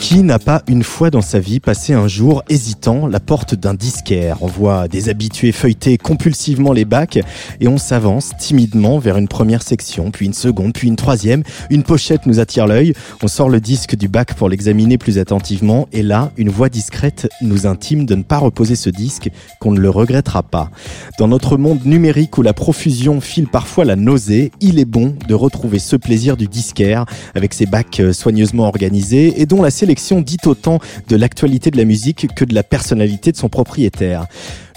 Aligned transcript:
Qui 0.00 0.22
n'a 0.22 0.38
pas 0.38 0.62
une 0.68 0.84
fois 0.84 1.10
dans 1.10 1.22
sa 1.22 1.40
vie 1.40 1.58
passé 1.58 1.92
un 1.92 2.06
jour 2.06 2.44
hésitant 2.48 3.08
la 3.08 3.18
porte 3.18 3.56
d'un 3.56 3.74
disquaire? 3.74 4.38
On 4.42 4.46
voit 4.46 4.86
des 4.86 5.08
habitués 5.08 5.50
feuilleter 5.50 5.98
compulsivement 5.98 6.72
les 6.72 6.84
bacs 6.84 7.18
et 7.60 7.66
on 7.66 7.78
s'avance 7.78 8.30
timidement 8.38 9.00
vers 9.00 9.18
une 9.18 9.26
première 9.26 9.62
section, 9.62 10.12
puis 10.12 10.26
une 10.26 10.34
seconde, 10.34 10.72
puis 10.72 10.86
une 10.86 10.96
troisième. 10.96 11.42
Une 11.68 11.82
pochette 11.82 12.26
nous 12.26 12.38
attire 12.38 12.68
l'œil, 12.68 12.94
on 13.22 13.28
sort 13.28 13.48
le 13.48 13.60
disque 13.60 13.96
du 13.96 14.06
bac 14.06 14.34
pour 14.34 14.48
l'examiner 14.48 14.98
plus 14.98 15.18
attentivement 15.18 15.88
et 15.92 16.02
là, 16.02 16.30
une 16.36 16.48
voix 16.48 16.68
discrète 16.68 17.28
nous 17.42 17.66
intime 17.66 18.06
de 18.06 18.14
ne 18.14 18.22
pas 18.22 18.38
reposer 18.38 18.76
ce 18.76 18.90
disque, 18.90 19.30
qu'on 19.60 19.72
ne 19.72 19.80
le 19.80 19.90
regrettera 19.90 20.44
pas. 20.44 20.70
Dans 21.18 21.28
notre 21.28 21.56
monde 21.56 21.84
numérique 21.84 22.38
où 22.38 22.42
la 22.42 22.54
profusion 22.54 23.20
file 23.20 23.48
parfois 23.48 23.84
la 23.84 23.96
nausée, 23.96 24.52
il 24.60 24.78
est 24.78 24.84
bon 24.84 25.16
de 25.26 25.34
retrouver 25.34 25.80
ce 25.80 25.96
plaisir 25.96 26.36
du 26.36 26.46
disquaire 26.46 27.04
avec 27.34 27.52
ses 27.52 27.66
bacs 27.66 28.00
soigneusement 28.12 28.68
organisés 28.68 29.40
et 29.40 29.44
dont 29.44 29.60
la 29.60 29.72
sélection 29.88 30.20
dit 30.20 30.36
autant 30.44 30.80
de 31.08 31.16
l'actualité 31.16 31.70
de 31.70 31.78
la 31.78 31.86
musique 31.86 32.34
que 32.34 32.44
de 32.44 32.54
la 32.54 32.62
personnalité 32.62 33.32
de 33.32 33.38
son 33.38 33.48
propriétaire. 33.48 34.26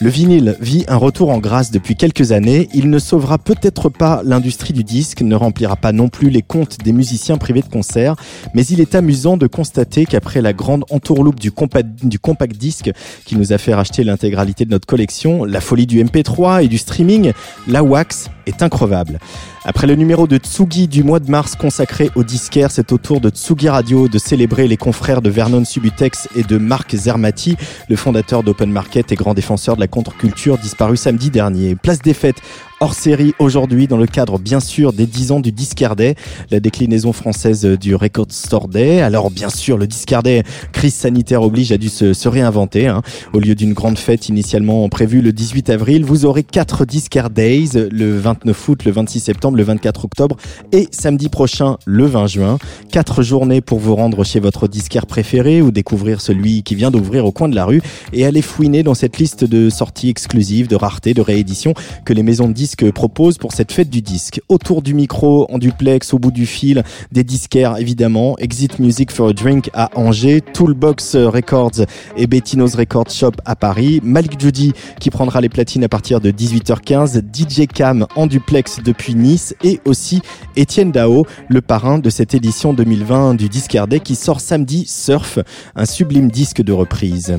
Le 0.03 0.09
vinyle 0.09 0.57
vit 0.59 0.83
un 0.87 0.95
retour 0.95 1.29
en 1.29 1.37
grâce 1.37 1.69
depuis 1.69 1.95
quelques 1.95 2.31
années. 2.31 2.67
Il 2.73 2.89
ne 2.89 2.97
sauvera 2.97 3.37
peut-être 3.37 3.87
pas 3.89 4.23
l'industrie 4.25 4.73
du 4.73 4.83
disque, 4.83 5.21
ne 5.21 5.35
remplira 5.35 5.75
pas 5.75 5.91
non 5.91 6.09
plus 6.09 6.31
les 6.31 6.41
comptes 6.41 6.79
des 6.83 6.91
musiciens 6.91 7.37
privés 7.37 7.61
de 7.61 7.67
concert, 7.67 8.15
mais 8.55 8.65
il 8.65 8.81
est 8.81 8.95
amusant 8.95 9.37
de 9.37 9.45
constater 9.45 10.07
qu'après 10.07 10.41
la 10.41 10.53
grande 10.53 10.85
entourloupe 10.89 11.39
du 11.39 11.51
compact, 11.51 12.03
du 12.03 12.17
disque 12.57 12.91
qui 13.25 13.35
nous 13.35 13.53
a 13.53 13.59
fait 13.59 13.75
racheter 13.75 14.03
l'intégralité 14.03 14.65
de 14.65 14.71
notre 14.71 14.87
collection, 14.87 15.45
la 15.45 15.61
folie 15.61 15.85
du 15.85 16.03
MP3 16.03 16.63
et 16.63 16.67
du 16.67 16.79
streaming, 16.79 17.31
la 17.67 17.83
wax 17.83 18.31
est 18.47 18.63
increvable. 18.63 19.19
Après 19.63 19.85
le 19.85 19.93
numéro 19.93 20.25
de 20.25 20.37
Tsugi 20.37 20.87
du 20.87 21.03
mois 21.03 21.19
de 21.19 21.29
mars 21.29 21.55
consacré 21.55 22.09
au 22.15 22.23
disquaire, 22.23 22.71
c'est 22.71 22.91
au 22.91 22.97
tour 22.97 23.21
de 23.21 23.29
Tsugi 23.29 23.69
Radio 23.69 24.07
de 24.07 24.17
célébrer 24.17 24.67
les 24.67 24.77
confrères 24.77 25.21
de 25.21 25.29
Vernon 25.29 25.63
Subutex 25.63 26.27
et 26.35 26.41
de 26.41 26.57
Marc 26.57 26.95
Zermati, 26.95 27.57
le 27.87 27.95
fondateur 27.95 28.41
d'Open 28.41 28.71
Market 28.71 29.11
et 29.11 29.15
grand 29.15 29.35
défenseur 29.35 29.75
de 29.75 29.81
la 29.81 29.87
contre-culture 29.91 30.57
disparu 30.57 30.97
samedi 30.97 31.29
dernier. 31.29 31.75
Place 31.75 32.01
des 32.01 32.15
fêtes 32.15 32.41
hors 32.81 32.95
série 32.95 33.33
aujourd'hui 33.37 33.85
dans 33.85 33.97
le 33.97 34.07
cadre 34.07 34.39
bien 34.39 34.59
sûr 34.59 34.91
des 34.91 35.05
10 35.05 35.33
ans 35.33 35.39
du 35.39 35.51
Discardet, 35.51 36.15
la 36.49 36.59
déclinaison 36.59 37.13
française 37.13 37.63
du 37.63 37.93
Record 37.93 38.25
Store 38.31 38.67
Day. 38.67 39.01
Alors 39.01 39.29
bien 39.29 39.51
sûr 39.51 39.77
le 39.77 39.85
Discardet, 39.85 40.43
crise 40.71 40.95
sanitaire 40.95 41.43
oblige, 41.43 41.71
a 41.71 41.77
dû 41.77 41.89
se, 41.89 42.13
se 42.13 42.27
réinventer. 42.27 42.87
Hein. 42.87 43.03
Au 43.33 43.39
lieu 43.39 43.53
d'une 43.53 43.73
grande 43.73 43.99
fête 43.99 44.29
initialement 44.29 44.89
prévue 44.89 45.21
le 45.21 45.31
18 45.31 45.69
avril, 45.69 46.03
vous 46.03 46.25
aurez 46.25 46.41
4 46.41 46.85
Discard 46.85 47.29
Days, 47.29 47.69
le 47.91 48.17
29 48.17 48.69
août, 48.69 48.83
le 48.83 48.91
26 48.91 49.19
septembre, 49.19 49.57
le 49.57 49.63
24 49.63 50.05
octobre 50.05 50.37
et 50.71 50.87
samedi 50.89 51.29
prochain 51.29 51.77
le 51.85 52.05
20 52.07 52.25
juin. 52.25 52.57
Quatre 52.91 53.21
journées 53.21 53.61
pour 53.61 53.77
vous 53.77 53.93
rendre 53.93 54.23
chez 54.23 54.39
votre 54.39 54.67
disquaire 54.67 55.05
préféré 55.05 55.61
ou 55.61 55.69
découvrir 55.69 56.19
celui 56.19 56.63
qui 56.63 56.73
vient 56.73 56.89
d'ouvrir 56.89 57.27
au 57.27 57.31
coin 57.31 57.47
de 57.47 57.55
la 57.55 57.65
rue 57.65 57.83
et 58.11 58.25
aller 58.25 58.41
fouiner 58.41 58.81
dans 58.81 58.95
cette 58.95 59.19
liste 59.19 59.43
de 59.43 59.69
sorties 59.69 60.09
exclusives, 60.09 60.67
de 60.67 60.75
raretés, 60.75 61.13
de 61.13 61.21
rééditions 61.21 61.75
que 62.05 62.13
les 62.13 62.23
maisons 62.23 62.47
de 62.47 62.53
disques 62.53 62.70
propose 62.75 63.37
pour 63.37 63.51
cette 63.53 63.71
fête 63.71 63.89
du 63.89 64.01
disque. 64.01 64.41
Autour 64.49 64.81
du 64.81 64.93
micro, 64.93 65.45
en 65.51 65.57
duplex, 65.57 66.13
au 66.13 66.19
bout 66.19 66.31
du 66.31 66.45
fil, 66.45 66.83
des 67.11 67.23
disquaires 67.23 67.77
évidemment, 67.77 68.37
Exit 68.37 68.79
Music 68.79 69.11
for 69.11 69.29
a 69.29 69.33
Drink 69.33 69.69
à 69.73 69.89
Angers, 69.95 70.41
Toolbox 70.41 71.15
Records 71.15 71.85
et 72.17 72.27
Bettino's 72.27 72.75
Record 72.75 73.09
Shop 73.09 73.31
à 73.45 73.55
Paris, 73.55 73.99
Malik 74.03 74.39
Judy 74.39 74.73
qui 74.99 75.09
prendra 75.09 75.41
les 75.41 75.49
platines 75.49 75.83
à 75.83 75.89
partir 75.89 76.21
de 76.21 76.31
18h15, 76.31 77.21
DJ 77.33 77.67
Cam 77.67 78.07
en 78.15 78.27
duplex 78.27 78.79
depuis 78.83 79.15
Nice 79.15 79.55
et 79.63 79.79
aussi 79.85 80.21
Étienne 80.55 80.91
Dao, 80.91 81.25
le 81.47 81.61
parrain 81.61 81.99
de 81.99 82.09
cette 82.09 82.33
édition 82.33 82.73
2020 82.73 83.35
du 83.35 83.49
Discardet 83.49 83.99
qui 83.99 84.15
sort 84.15 84.41
samedi 84.41 84.85
Surf, 84.87 85.39
un 85.75 85.85
sublime 85.85 86.29
disque 86.29 86.61
de 86.61 86.73
reprise. 86.73 87.35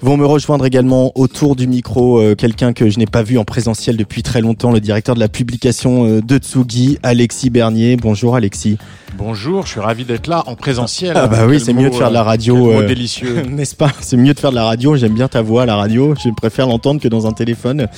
Vont 0.00 0.16
me 0.16 0.24
rejoindre 0.24 0.64
également 0.64 1.10
autour 1.16 1.56
du 1.56 1.66
micro 1.66 2.20
euh, 2.20 2.36
quelqu'un 2.36 2.72
que 2.72 2.88
je 2.88 3.00
n'ai 3.00 3.06
pas 3.06 3.24
vu 3.24 3.36
en 3.36 3.44
présentiel 3.44 3.96
depuis 3.96 4.22
très 4.22 4.40
longtemps, 4.40 4.70
le 4.70 4.78
directeur 4.78 5.16
de 5.16 5.20
la 5.20 5.28
publication 5.28 6.06
euh, 6.06 6.20
de 6.22 6.38
Tsugi, 6.38 6.98
Alexis 7.02 7.50
Bernier. 7.50 7.96
Bonjour 7.96 8.36
Alexis. 8.36 8.78
Bonjour, 9.16 9.64
je 9.64 9.72
suis 9.72 9.80
ravi 9.80 10.04
d'être 10.04 10.26
là 10.26 10.42
en 10.46 10.54
présentiel. 10.54 11.14
Ah 11.16 11.26
bah 11.26 11.46
oui, 11.46 11.60
c'est 11.60 11.72
mieux 11.72 11.90
de 11.90 11.94
faire 11.94 12.10
de 12.10 12.14
la 12.14 12.22
radio. 12.22 12.70
Euh, 12.72 12.86
délicieux. 12.86 13.42
N'est-ce 13.48 13.74
pas? 13.74 13.90
C'est 14.00 14.16
mieux 14.16 14.34
de 14.34 14.38
faire 14.38 14.50
de 14.50 14.56
la 14.56 14.64
radio. 14.64 14.96
J'aime 14.96 15.14
bien 15.14 15.28
ta 15.28 15.42
voix 15.42 15.62
à 15.62 15.66
la 15.66 15.76
radio. 15.76 16.14
Je 16.22 16.28
préfère 16.30 16.66
l'entendre 16.66 17.00
que 17.00 17.08
dans 17.08 17.26
un 17.26 17.32
téléphone. 17.32 17.88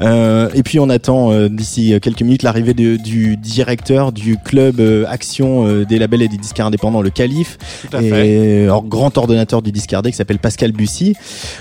Euh, 0.00 0.48
et 0.54 0.62
puis 0.62 0.78
on 0.78 0.88
attend 0.88 1.32
euh, 1.32 1.48
d'ici 1.48 1.98
quelques 2.00 2.22
minutes 2.22 2.42
l'arrivée 2.42 2.74
du 2.74 3.36
directeur 3.36 4.12
du 4.12 4.36
club 4.38 4.80
Action 5.08 5.82
des 5.82 5.98
labels 5.98 6.22
et 6.22 6.28
des 6.28 6.38
disques 6.38 6.60
indépendants, 6.60 7.02
le 7.02 7.10
Calife. 7.10 7.58
Et 8.00 8.68
or, 8.68 8.84
grand 8.84 9.16
ordonnateur 9.18 9.62
du 9.62 9.72
discardé 9.72 10.10
qui 10.10 10.16
s'appelle 10.16 10.38
Pascal 10.38 10.72
Bussy. 10.72 11.14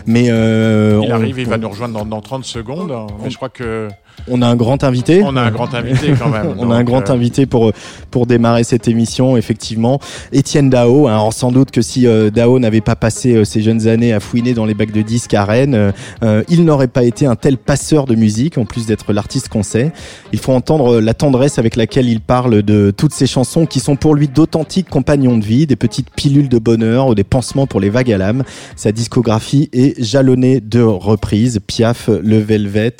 Mais 0.05 0.25
il 0.25 1.11
arrive, 1.11 1.39
il 1.39 1.47
va 1.47 1.57
nous 1.57 1.69
rejoindre 1.69 1.99
dans, 1.99 2.05
dans 2.05 2.21
30 2.21 2.45
secondes. 2.45 2.93
Mais 3.23 3.29
je 3.29 3.37
crois 3.37 3.49
que 3.49 3.89
on 4.27 4.41
a 4.41 4.47
un 4.47 4.55
grand 4.55 4.83
invité. 4.83 5.21
On 5.23 5.35
a 5.35 5.41
un 5.41 5.51
grand 5.51 5.73
invité 5.73 6.13
quand 6.17 6.29
même. 6.29 6.55
on 6.57 6.71
a 6.71 6.75
un 6.75 6.83
grand 6.83 7.09
invité 7.09 7.45
pour 7.45 7.71
pour 8.11 8.25
démarrer 8.25 8.63
cette 8.63 8.87
émission, 8.87 9.37
effectivement. 9.37 9.99
Étienne 10.31 10.69
Dao. 10.69 11.07
Hein, 11.07 11.29
sans 11.31 11.51
doute 11.51 11.71
que 11.71 11.81
si 11.81 12.07
euh, 12.07 12.29
Dao 12.29 12.59
n'avait 12.59 12.81
pas 12.81 12.95
passé 12.95 13.35
euh, 13.35 13.43
ses 13.43 13.61
jeunes 13.61 13.87
années 13.87 14.13
à 14.13 14.19
fouiner 14.19 14.53
dans 14.53 14.65
les 14.65 14.73
bacs 14.73 14.91
de 14.91 15.01
disques 15.01 15.33
à 15.33 15.45
Rennes, 15.45 15.93
euh, 16.23 16.43
il 16.49 16.65
n'aurait 16.65 16.87
pas 16.87 17.03
été 17.03 17.25
un 17.25 17.35
tel 17.35 17.57
passeur 17.57 18.05
de 18.05 18.15
musique, 18.15 18.57
en 18.57 18.65
plus 18.65 18.85
d'être 18.85 19.13
l'artiste 19.13 19.49
qu'on 19.49 19.63
sait. 19.63 19.91
Il 20.33 20.39
faut 20.39 20.53
entendre 20.53 20.99
la 20.99 21.13
tendresse 21.13 21.59
avec 21.59 21.75
laquelle 21.75 22.07
il 22.07 22.21
parle 22.21 22.61
de 22.63 22.91
toutes 22.95 23.13
ces 23.13 23.27
chansons 23.27 23.65
qui 23.65 23.79
sont 23.79 23.95
pour 23.95 24.15
lui 24.15 24.27
d'authentiques 24.27 24.89
compagnons 24.89 25.37
de 25.37 25.45
vie, 25.45 25.67
des 25.67 25.75
petites 25.75 26.09
pilules 26.09 26.49
de 26.49 26.59
bonheur 26.59 27.07
ou 27.07 27.15
des 27.15 27.23
pansements 27.23 27.67
pour 27.67 27.79
les 27.79 27.89
vagues 27.89 28.11
à 28.11 28.17
l'âme. 28.17 28.43
Sa 28.75 28.91
discographie 28.91 29.69
est 29.73 30.01
jalonnée 30.01 30.59
de 30.59 30.81
reprises. 30.81 31.59
Piaf, 31.65 32.09
Le 32.09 32.37
Velvet, 32.37 32.97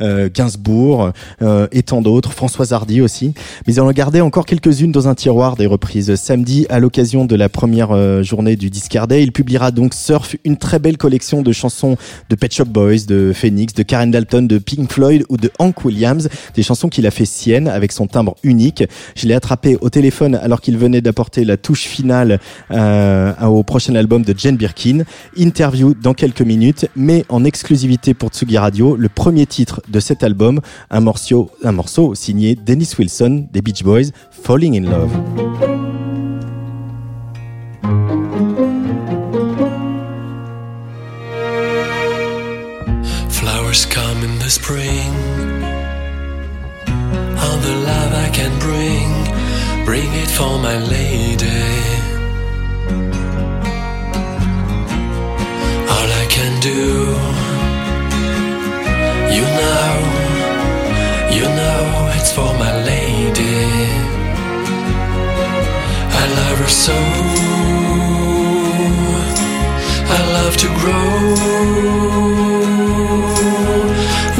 Gainsbourg 0.00 0.57
et 1.40 1.82
tant 1.82 2.02
d'autres. 2.02 2.32
Françoise 2.32 2.72
Hardy 2.72 3.00
aussi. 3.00 3.32
Mais 3.66 3.74
il 3.74 3.80
en 3.80 3.90
gardé 3.92 4.20
encore 4.20 4.46
quelques-unes 4.46 4.92
dans 4.92 5.08
un 5.08 5.14
tiroir 5.14 5.56
des 5.56 5.66
reprises. 5.66 6.14
Samedi, 6.16 6.66
à 6.68 6.80
l'occasion 6.80 7.24
de 7.24 7.36
la 7.36 7.48
première 7.48 7.92
euh, 7.92 8.22
journée 8.22 8.56
du 8.56 8.70
Discardet, 8.70 9.22
il 9.22 9.32
publiera 9.32 9.70
donc 9.70 9.94
Surf, 9.94 10.36
une 10.44 10.56
très 10.56 10.78
belle 10.78 10.96
collection 10.96 11.42
de 11.42 11.52
chansons 11.52 11.96
de 12.30 12.34
Pet 12.34 12.52
Shop 12.52 12.66
Boys, 12.66 13.04
de 13.06 13.32
Phoenix, 13.34 13.74
de 13.74 13.82
Karen 13.82 14.10
Dalton, 14.10 14.46
de 14.46 14.58
Pink 14.58 14.90
Floyd 14.90 15.24
ou 15.28 15.36
de 15.36 15.50
Hank 15.58 15.84
Williams, 15.84 16.28
des 16.54 16.62
chansons 16.62 16.88
qu'il 16.88 17.06
a 17.06 17.10
fait 17.10 17.24
siennes 17.24 17.68
avec 17.68 17.92
son 17.92 18.06
timbre 18.06 18.36
unique. 18.42 18.84
Je 19.16 19.26
l'ai 19.26 19.34
attrapé 19.34 19.76
au 19.80 19.90
téléphone 19.90 20.34
alors 20.34 20.60
qu'il 20.60 20.76
venait 20.78 21.00
d'apporter 21.00 21.44
la 21.44 21.56
touche 21.56 21.82
finale 21.82 22.40
euh, 22.70 23.32
au 23.42 23.62
prochain 23.62 23.94
album 23.94 24.22
de 24.22 24.34
Jane 24.36 24.56
Birkin. 24.56 25.04
Interview 25.36 25.94
dans 25.94 26.14
quelques 26.14 26.42
minutes, 26.42 26.86
mais 26.96 27.24
en 27.28 27.44
exclusivité 27.44 28.14
pour 28.14 28.30
Tsugi 28.30 28.58
Radio, 28.58 28.96
le 28.96 29.08
premier 29.08 29.46
titre 29.46 29.82
de 29.88 30.00
cet 30.00 30.22
album, 30.22 30.47
un 30.90 31.00
morceau, 31.00 32.14
signé 32.14 32.54
Dennis 32.54 32.90
Wilson 32.98 33.46
des 33.52 33.62
Beach 33.62 33.82
Boys, 33.82 34.12
Falling 34.30 34.74
in 34.74 34.84
Love. 34.84 35.10
Flowers 43.30 43.86
come 43.86 44.24
in 44.24 44.38
the 44.38 44.50
spring. 44.50 45.12
All 46.86 47.58
the 47.58 47.74
love 47.84 48.12
I 48.14 48.30
can 48.32 48.52
bring, 48.58 49.84
bring 49.84 50.12
it 50.14 50.30
for 50.30 50.58
my 50.58 50.78
lady. 50.78 51.46
All 55.88 56.08
I 56.22 56.26
can 56.28 56.60
do 56.60 57.38
love 59.60 59.97
her 66.58 66.68
so. 66.68 66.96
I 70.16 70.20
love 70.36 70.56
to 70.56 70.68
grow 70.80 71.12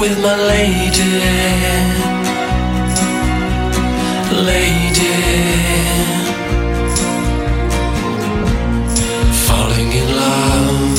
with 0.00 0.16
my 0.26 0.36
lady. 0.52 1.12
Lady. 4.50 5.14
Falling 9.46 9.90
in 10.00 10.08
love. 10.24 10.98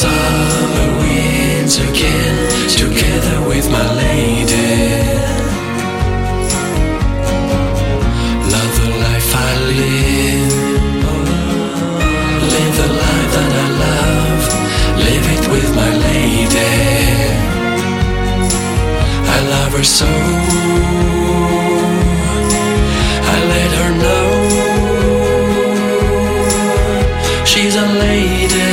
Summer 0.00 0.88
winds 1.00 1.76
again. 1.88 2.36
Together 2.68 3.48
with 3.48 3.66
my 3.70 3.86
lady. 3.94 4.31
I 19.74 19.84
so. 19.84 20.06
I 23.34 23.36
let 23.52 23.70
her 23.80 23.92
know. 24.04 24.28
She's 27.46 27.74
a 27.76 27.86
lady. 28.04 28.70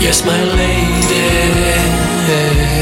Yes, 0.00 0.24
my 0.24 0.42
lady. 0.60 2.73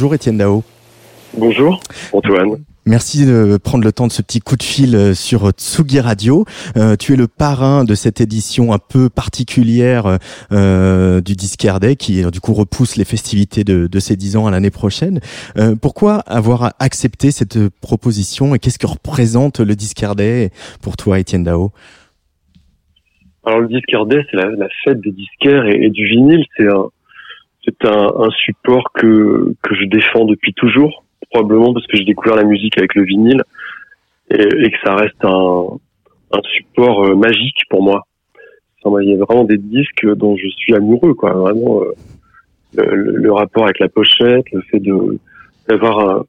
Bonjour 0.00 0.14
Étienne 0.14 0.38
Dao. 0.38 0.64
Bonjour, 1.36 1.78
Antoine. 2.14 2.64
Merci 2.86 3.26
de 3.26 3.58
prendre 3.62 3.84
le 3.84 3.92
temps 3.92 4.06
de 4.06 4.12
ce 4.12 4.22
petit 4.22 4.40
coup 4.40 4.56
de 4.56 4.62
fil 4.62 4.96
euh, 4.96 5.12
sur 5.12 5.50
Tsugi 5.50 6.00
Radio. 6.00 6.46
Euh, 6.78 6.96
tu 6.96 7.12
es 7.12 7.16
le 7.16 7.28
parrain 7.28 7.84
de 7.84 7.94
cette 7.94 8.22
édition 8.22 8.72
un 8.72 8.78
peu 8.78 9.10
particulière 9.10 10.16
euh, 10.52 11.20
du 11.20 11.34
Disquaire 11.34 11.80
Day 11.80 11.96
qui 11.96 12.24
du 12.30 12.40
coup 12.40 12.54
repousse 12.54 12.96
les 12.96 13.04
festivités 13.04 13.62
de, 13.62 13.88
de 13.88 13.98
ces 13.98 14.16
10 14.16 14.38
ans 14.38 14.46
à 14.46 14.50
l'année 14.50 14.70
prochaine. 14.70 15.20
Euh, 15.58 15.74
pourquoi 15.76 16.20
avoir 16.20 16.72
accepté 16.78 17.30
cette 17.30 17.58
proposition 17.82 18.54
et 18.54 18.58
qu'est-ce 18.58 18.78
que 18.78 18.86
représente 18.86 19.60
le 19.60 19.76
Disquaire 19.76 20.14
Day 20.14 20.48
pour 20.80 20.96
toi 20.96 21.18
Étienne 21.18 21.44
Dao? 21.44 21.72
Alors 23.44 23.60
le 23.60 23.68
Disquaire 23.68 24.06
Day, 24.06 24.24
c'est 24.30 24.38
la, 24.38 24.48
la 24.48 24.68
fête 24.82 25.02
des 25.02 25.12
disquaires 25.12 25.66
et, 25.66 25.84
et 25.84 25.90
du 25.90 26.06
vinyle. 26.06 26.46
C'est 26.56 26.68
un, 26.68 26.88
c'est 27.80 27.88
un, 27.88 28.12
un 28.18 28.30
support 28.30 28.90
que 28.94 29.54
que 29.62 29.74
je 29.74 29.84
défends 29.86 30.24
depuis 30.24 30.52
toujours, 30.54 31.04
probablement 31.30 31.72
parce 31.74 31.86
que 31.86 31.96
j'ai 31.96 32.04
découvert 32.04 32.36
la 32.36 32.44
musique 32.44 32.76
avec 32.78 32.94
le 32.94 33.02
vinyle 33.04 33.42
et, 34.30 34.42
et 34.42 34.70
que 34.70 34.76
ça 34.84 34.94
reste 34.94 35.24
un, 35.24 35.66
un 36.32 36.40
support 36.56 37.04
euh, 37.06 37.14
magique 37.14 37.58
pour 37.68 37.82
moi. 37.82 38.04
Il 38.84 39.08
y 39.10 39.14
a 39.14 39.24
vraiment 39.24 39.44
des 39.44 39.58
disques 39.58 40.06
dont 40.14 40.36
je 40.36 40.48
suis 40.48 40.74
amoureux, 40.74 41.12
quoi. 41.12 41.32
Vraiment, 41.34 41.82
euh, 41.82 41.92
le, 42.76 42.94
le- 42.94 43.16
le 43.18 43.32
rapport 43.32 43.64
avec 43.64 43.78
la 43.78 43.88
pochette, 43.88 44.44
le 44.52 44.62
fait 44.70 44.80
de 44.80 45.18
d'avoir 45.68 45.98
un- 46.08 46.24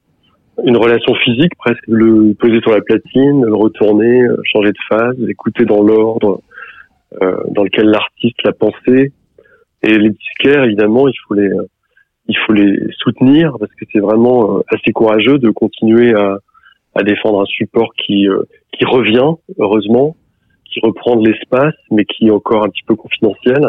une 0.66 0.76
relation 0.76 1.14
physique, 1.14 1.54
presque 1.56 1.82
le 1.88 2.34
poser 2.34 2.60
sur 2.60 2.72
la 2.72 2.82
platine, 2.82 3.42
le 3.44 3.54
retourner, 3.54 4.20
euh, 4.22 4.36
changer 4.44 4.68
de 4.72 4.78
phase, 4.88 5.14
l'écouter 5.18 5.64
dans 5.64 5.82
l'ordre 5.82 6.42
euh, 7.22 7.36
dans 7.50 7.62
lequel 7.64 7.86
l'artiste 7.86 8.42
l'a 8.44 8.52
pensé. 8.52 9.12
Et 9.82 9.98
les 9.98 10.10
disquaires, 10.10 10.64
évidemment, 10.64 11.08
il 11.08 11.14
faut 11.26 11.34
les 11.34 11.50
il 12.28 12.36
faut 12.46 12.52
les 12.52 12.78
soutenir 12.98 13.56
parce 13.58 13.72
que 13.74 13.84
c'est 13.92 13.98
vraiment 13.98 14.58
euh, 14.58 14.62
assez 14.68 14.92
courageux 14.92 15.38
de 15.38 15.50
continuer 15.50 16.14
à, 16.14 16.38
à 16.94 17.02
défendre 17.02 17.42
un 17.42 17.46
support 17.46 17.92
qui 17.94 18.28
euh, 18.28 18.42
qui 18.72 18.84
revient 18.84 19.32
heureusement, 19.58 20.16
qui 20.64 20.80
reprend 20.80 21.16
de 21.16 21.28
l'espace, 21.28 21.74
mais 21.90 22.04
qui 22.04 22.28
est 22.28 22.30
encore 22.30 22.64
un 22.64 22.68
petit 22.68 22.84
peu 22.86 22.94
confidentiel. 22.94 23.60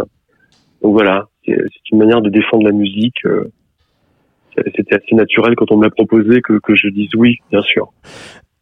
Donc 0.82 0.94
voilà, 0.94 1.28
c'est 1.46 1.56
une 1.92 1.98
manière 1.98 2.22
de 2.22 2.30
défendre 2.30 2.64
la 2.66 2.72
musique. 2.74 3.26
euh, 3.26 3.52
C'était 4.76 4.96
assez 4.96 5.16
naturel 5.16 5.56
quand 5.56 5.72
on 5.72 5.78
me 5.78 5.84
l'a 5.86 5.90
proposé 5.90 6.42
que, 6.42 6.60
que 6.60 6.76
je 6.76 6.90
dise 6.90 7.10
oui, 7.16 7.38
bien 7.52 7.62
sûr. 7.64 7.92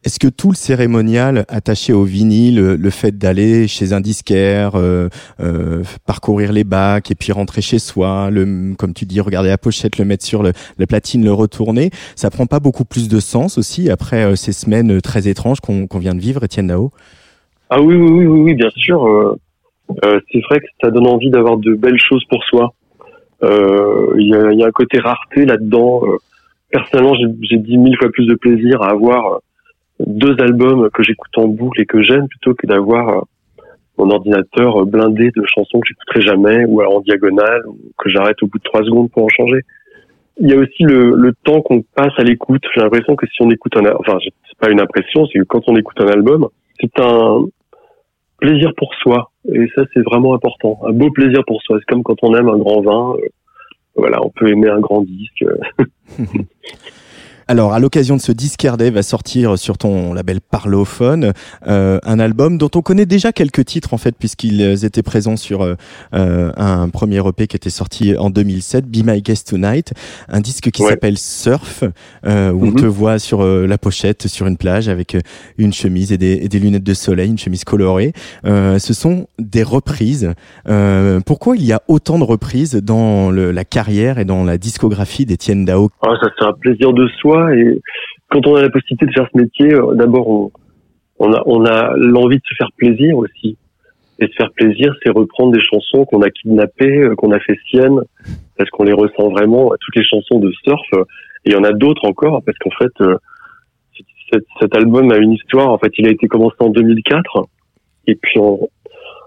Est-ce 0.04 0.20
que 0.20 0.28
tout 0.28 0.50
le 0.50 0.56
cérémonial 0.56 1.46
attaché 1.48 1.94
au 1.94 2.04
vinyle, 2.04 2.56
le, 2.60 2.90
fait 2.90 3.16
d'aller 3.20 3.68
chez 3.68 3.94
un 3.94 4.02
disquaire, 4.02 4.72
euh, 4.74 5.10
euh, 5.40 5.84
parcourir 6.08 6.52
les 6.54 6.64
bacs 6.64 7.12
et 7.12 7.16
puis 7.16 7.32
rentrer 7.32 7.62
chez 7.62 7.78
soi, 7.78 8.32
le, 8.32 8.74
comme 8.80 8.94
tu 8.96 9.06
dis, 9.06 9.22
regarder 9.22 9.50
la 9.50 9.60
pochette, 9.60 10.00
le 10.00 10.06
mettre 10.06 10.26
sur 10.26 10.42
le, 10.42 10.54
la 10.80 10.88
platine, 10.88 11.24
le 11.24 11.32
retourner, 11.32 11.92
ça 12.16 12.32
prend 12.32 12.48
pas 12.48 12.60
beaucoup 12.60 12.84
plus 12.84 13.10
de 13.10 13.20
sens 13.20 13.60
aussi 13.60 13.92
après 13.92 14.24
euh, 14.24 14.36
ces 14.36 14.54
semaines 14.54 15.02
très 15.02 15.28
étranges 15.28 15.60
qu'on 15.60 16.00
vient 16.00 16.16
de 16.16 16.20
vivre, 16.20 16.44
Étienne 16.44 16.68
Dao? 16.68 16.90
Ah 17.70 17.80
oui, 17.80 17.96
oui, 17.96 18.26
oui, 18.26 18.26
oui, 18.26 18.54
bien 18.56 18.72
sûr. 18.76 19.06
euh, 19.06 19.36
euh, 20.04 20.20
c'est 20.32 20.42
vrai 20.50 20.62
que 20.62 20.66
ça 20.82 20.90
donne 20.90 21.06
envie 21.06 21.30
d'avoir 21.30 21.58
de 21.58 21.76
belles 21.76 22.00
choses 22.00 22.24
pour 22.28 22.44
soi. 22.46 22.74
Euh, 23.44 24.16
Il 24.18 24.30
y, 24.30 24.34
a, 24.34 24.52
y 24.52 24.64
a 24.64 24.68
un 24.68 24.72
côté 24.72 24.98
rareté 25.00 25.46
là-dedans. 25.46 26.02
euh. 26.08 26.18
personnellement, 26.72 27.14
j'ai 27.14 27.58
dix 27.58 27.78
mille 27.78 27.96
fois 27.98 28.10
plus 28.12 28.26
de 28.26 28.34
plaisir 28.34 28.82
à 28.82 28.90
avoir 28.90 29.34
euh, 29.34 29.38
deux 30.08 30.36
albums 30.40 30.90
que 30.92 31.04
j'écoute 31.04 31.38
en 31.38 31.48
boucle 31.48 31.82
et 31.82 31.86
que 31.86 32.02
j'aime 32.02 32.28
plutôt 32.28 32.54
que 32.54 32.68
d'avoir 32.68 33.10
euh, 33.10 33.22
mon 33.98 34.10
ordinateur 34.10 34.82
euh, 34.82 34.86
blindé 34.86 35.32
de 35.36 35.44
chansons 35.46 35.80
que 35.80 35.88
j'écouterai 35.88 36.22
jamais 36.22 36.66
ou 36.66 36.82
alors 36.82 36.98
en 36.98 37.02
diagonale 37.02 37.62
ou 37.68 37.78
que 37.98 38.10
j'arrête 38.10 38.42
au 38.44 38.48
bout 38.48 38.58
de 38.58 38.64
trois 38.64 38.84
secondes 38.84 39.12
pour 39.12 39.26
en 39.26 39.30
changer. 39.30 39.62
Il 40.40 40.50
y 40.50 40.54
a 40.54 40.58
aussi 40.58 40.84
le, 40.84 41.14
le 41.16 41.34
temps 41.44 41.62
qu'on 41.62 41.84
passe 41.96 42.14
à 42.18 42.24
l'écoute. 42.24 42.64
J'ai 42.74 42.82
l'impression 42.82 43.16
que 43.16 43.28
si 43.28 43.42
on 43.42 43.52
écoute 43.52 43.76
un, 43.78 43.84
enfin, 44.00 44.18
c'est 44.22 44.58
pas 44.60 44.72
une 44.72 44.80
impression, 44.80 45.26
c'est 45.28 45.40
que 45.40 45.44
quand 45.44 45.62
on 45.68 45.76
écoute 45.76 46.00
un 46.02 46.08
album, 46.08 46.48
c'est 46.80 47.00
un 47.00 47.46
plaisir 48.40 48.72
pour 48.76 48.94
soi. 48.96 49.32
Et 49.54 49.68
ça, 49.76 49.84
c'est 49.94 50.02
vraiment 50.02 50.34
important. 50.34 50.80
Un 50.88 50.94
beau 50.94 51.12
plaisir 51.12 51.44
pour 51.46 51.62
soi. 51.62 51.78
C'est 51.80 51.94
comme 51.94 52.04
quand 52.04 52.24
on 52.24 52.36
aime 52.36 52.50
un 52.50 52.58
grand 52.58 52.82
vin. 52.82 53.16
euh, 53.18 53.28
voilà, 53.96 54.24
on 54.24 54.30
peut 54.30 54.50
aimer 54.50 54.70
un 54.70 54.80
grand 54.80 55.02
disque. 55.04 55.46
Alors, 57.52 57.74
à 57.74 57.80
l'occasion 57.80 58.16
de 58.16 58.22
ce 58.22 58.32
Disquaire 58.32 58.78
Day, 58.78 58.92
va 58.92 59.04
sortir 59.04 59.58
sur 59.58 59.78
ton 59.78 60.14
label 60.14 60.40
Parlophone 60.40 61.34
euh, 61.68 62.00
un 62.06 62.18
album 62.18 62.58
dont 62.58 62.70
on 62.76 62.82
connaît 62.82 63.06
déjà 63.06 63.34
quelques 63.34 63.66
titres 63.66 63.94
en 63.94 63.98
fait, 63.98 64.16
puisqu'ils 64.18 64.86
étaient 64.86 65.04
présents 65.04 65.36
sur 65.36 65.62
euh, 65.62 65.76
euh, 66.14 66.54
un 66.56 66.88
premier 66.88 67.18
EP 67.28 67.48
qui 67.48 67.58
était 67.58 67.70
sorti 67.70 68.16
en 68.18 68.30
2007, 68.30 68.86
Be 68.88 69.06
My 69.06 69.22
Guest 69.22 69.50
Tonight, 69.50 69.92
un 70.30 70.40
disque 70.40 70.72
qui 70.72 70.82
Ouais. 70.82 70.92
s'appelle 70.92 71.18
Surf, 71.18 71.84
euh, 72.26 72.52
où 72.54 72.64
on 72.68 72.72
Mhm. 72.72 72.76
te 72.80 72.86
voit 72.86 73.20
sur 73.20 73.44
euh, 73.44 73.68
la 73.68 73.78
pochette, 73.78 74.28
sur 74.28 74.48
une 74.48 74.56
plage 74.56 74.88
avec 74.88 75.16
euh, 75.16 75.20
une 75.58 75.74
chemise 75.74 76.14
et 76.14 76.18
des, 76.18 76.40
et 76.42 76.48
des 76.48 76.58
lunettes 76.60 76.86
de 76.86 76.94
soleil, 76.94 77.30
une 77.32 77.38
chemise 77.38 77.66
colorée. 77.66 78.14
Euh, 78.46 78.80
ce 78.80 78.94
sont 78.94 79.28
des 79.40 79.64
reprises. 79.64 80.32
Euh, 80.70 81.20
pourquoi 81.26 81.58
il 81.58 81.66
y 81.66 81.74
a 81.74 81.82
autant 81.90 82.18
de 82.18 82.24
reprises 82.24 82.76
dans 82.76 83.30
le- 83.30 83.52
la 83.52 83.66
carrière 83.66 84.20
et 84.20 84.26
dans 84.26 84.46
la 84.46 84.58
discographie 84.58 85.26
d'Étienne 85.26 85.66
Dao? 85.66 85.90
Ah, 86.02 86.14
ça 86.22 86.30
c'est 86.40 86.46
un 86.46 86.54
plaisir 86.54 86.94
de 86.94 87.10
soi 87.20 87.41
Et 87.50 87.82
quand 88.30 88.46
on 88.48 88.56
a 88.56 88.62
la 88.62 88.70
possibilité 88.70 89.06
de 89.06 89.12
faire 89.12 89.28
ce 89.32 89.38
métier, 89.38 89.74
euh, 89.74 89.94
d'abord 89.96 90.28
on, 90.28 90.52
on 91.20 91.34
a, 91.34 91.44
on 91.46 91.66
a 91.66 91.94
l'envie 91.98 92.38
de 92.38 92.44
se 92.46 92.56
faire 92.56 92.70
plaisir 92.78 93.18
aussi. 93.18 93.58
Et 94.20 94.28
se 94.28 94.34
faire 94.34 94.52
plaisir, 94.52 94.94
c'est 95.02 95.12
reprendre 95.12 95.52
des 95.52 95.64
chansons 95.64 96.06
qu'on 96.06 96.22
a 96.22 96.30
kidnappées, 96.30 97.04
euh, 97.04 97.16
qu'on 97.16 97.32
a 97.32 97.40
fait 97.40 97.58
siennes, 97.70 98.02
parce 98.58 98.70
qu'on 98.70 98.84
les 98.84 98.94
ressent 98.94 99.30
vraiment. 99.30 99.72
Toutes 99.80 99.96
les 99.96 100.04
chansons 100.04 100.40
de 100.40 100.52
surf, 100.64 100.88
et 100.94 101.50
il 101.50 101.54
y 101.54 101.56
en 101.56 101.64
a 101.64 101.72
d'autres 101.72 102.06
encore, 102.06 102.42
parce 102.46 102.58
qu'en 102.60 102.70
fait, 102.72 102.94
cet, 104.32 104.44
cet, 104.60 104.76
album 104.76 105.12
a 105.12 105.18
une 105.18 105.34
histoire. 105.34 105.70
En 105.70 105.80
fait, 105.80 105.92
il 105.98 106.08
a 106.08 106.12
été 106.12 106.28
commencé 106.28 106.56
en 106.60 106.70
2004, 106.70 107.48
et 108.08 108.16
puis 108.16 108.40
en, 108.40 108.60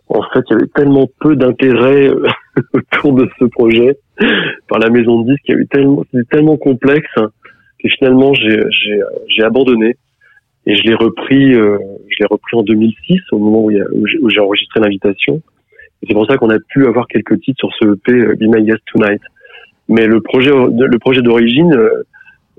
en 0.09 0.23
fait, 0.33 0.44
il 0.50 0.52
y 0.52 0.56
avait 0.56 0.71
tellement 0.75 1.09
peu 1.21 1.35
d'intérêt 1.35 2.11
autour 2.73 3.14
de 3.14 3.28
ce 3.38 3.44
projet 3.47 3.99
par 4.68 4.78
la 4.78 4.90
maison 4.90 5.21
de 5.21 5.33
disques, 5.33 5.44
il 5.49 5.59
y 5.59 5.61
a 5.61 5.64
tellement, 5.66 6.04
c'était 6.11 6.37
tellement 6.37 6.56
complexe 6.56 7.11
que 7.84 7.90
finalement 7.98 8.32
j'ai, 8.34 9.42
abandonné 9.42 9.96
et 10.66 10.74
je 10.74 10.82
l'ai 10.84 10.94
repris, 10.94 11.54
euh, 11.54 11.78
je 12.08 12.16
l'ai 12.20 12.26
repris 12.30 12.56
en 12.56 12.62
2006 12.62 13.20
au 13.32 13.38
moment 13.38 13.64
où, 13.64 13.70
où 13.70 14.30
j'ai 14.30 14.40
enregistré 14.40 14.80
l'invitation. 14.80 15.42
Et 16.02 16.06
c'est 16.08 16.14
pour 16.14 16.26
ça 16.26 16.38
qu'on 16.38 16.48
a 16.48 16.58
pu 16.58 16.86
avoir 16.86 17.06
quelques 17.06 17.38
titres 17.40 17.58
sur 17.58 17.70
ce 17.78 17.94
EP 17.94 18.12
euh, 18.12 18.34
Be 18.34 18.44
My 18.44 18.64
Guest 18.64 18.80
Tonight. 18.86 19.20
Mais 19.88 20.06
le 20.06 20.22
projet, 20.22 20.50
le 20.50 20.98
projet 20.98 21.20
d'origine, 21.20 21.74
euh, 21.74 22.04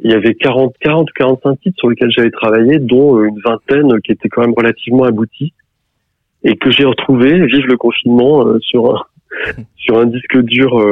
il 0.03 0.11
y 0.11 0.13
avait 0.13 0.35
40, 0.35 0.75
40 0.79 1.09
ou 1.09 1.13
45 1.15 1.59
titres 1.59 1.77
sur 1.79 1.89
lesquels 1.89 2.11
j'avais 2.11 2.29
travaillé, 2.29 2.77
dont 2.77 3.23
une 3.23 3.39
vingtaine 3.43 3.99
qui 4.01 4.11
étaient 4.11 4.29
quand 4.29 4.41
même 4.41 4.53
relativement 4.55 5.05
aboutis 5.05 5.53
et 6.43 6.55
que 6.57 6.69
j'ai 6.69 6.85
retrouvé, 6.85 7.43
vive 7.47 7.65
le 7.65 7.77
confinement, 7.77 8.45
sur 8.59 8.95
un, 8.95 9.01
sur 9.77 9.97
un 9.97 10.05
disque 10.05 10.39
dur 10.43 10.89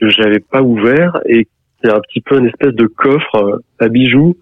que 0.00 0.08
j'avais 0.08 0.40
pas 0.40 0.62
ouvert 0.62 1.20
et 1.26 1.46
c'est 1.84 1.92
un 1.92 2.00
petit 2.00 2.20
peu 2.20 2.38
une 2.38 2.46
espèce 2.46 2.74
de 2.74 2.86
coffre 2.86 3.60
à 3.78 3.88
bijoux 3.88 4.36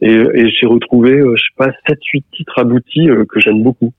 et, 0.00 0.12
et 0.12 0.50
j'ai 0.50 0.66
retrouvé, 0.66 1.12
euh, 1.12 1.34
je 1.34 1.42
sais 1.42 1.56
pas, 1.56 1.70
7-8 1.88 2.22
titres 2.36 2.58
aboutis 2.58 3.08
euh, 3.08 3.24
que 3.24 3.40
j'aime 3.40 3.62
beaucoup. 3.62 3.92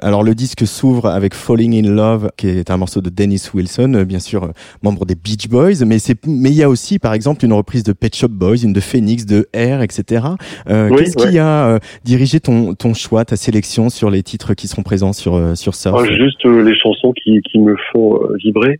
Alors 0.00 0.22
le 0.22 0.36
disque 0.36 0.64
s'ouvre 0.64 1.06
avec 1.06 1.34
Falling 1.34 1.74
in 1.74 1.92
Love, 1.92 2.30
qui 2.36 2.46
est 2.46 2.70
un 2.70 2.76
morceau 2.76 3.00
de 3.00 3.10
Dennis 3.10 3.50
Wilson, 3.52 3.94
euh, 3.94 4.04
bien 4.04 4.20
sûr 4.20 4.52
membre 4.80 5.04
des 5.04 5.16
Beach 5.16 5.48
Boys, 5.48 5.84
mais 5.84 5.98
c'est 5.98 6.24
mais 6.24 6.50
il 6.50 6.54
y 6.54 6.62
a 6.62 6.68
aussi 6.68 7.00
par 7.00 7.14
exemple 7.14 7.44
une 7.44 7.52
reprise 7.52 7.82
de 7.82 7.92
Pet 7.92 8.14
Shop 8.14 8.28
Boys, 8.28 8.58
une 8.62 8.72
de 8.72 8.78
Phoenix, 8.78 9.26
de 9.26 9.48
Air, 9.52 9.82
etc. 9.82 10.24
Euh, 10.68 10.90
Qu'est-ce 10.90 11.16
qui 11.16 11.36
a 11.38 11.80
dirigé 12.04 12.38
ton 12.38 12.74
ton 12.74 12.94
choix, 12.94 13.24
ta 13.24 13.34
sélection 13.34 13.90
sur 13.90 14.08
les 14.08 14.22
titres 14.22 14.54
qui 14.54 14.68
seront 14.68 14.84
présents 14.84 15.12
sur 15.12 15.56
sur 15.56 15.74
ça 15.74 15.92
oh, 15.92 16.04
Juste 16.04 16.44
les 16.44 16.76
chansons 16.76 17.12
qui 17.12 17.40
qui 17.42 17.58
me 17.58 17.74
font 17.92 18.20
vibrer. 18.36 18.78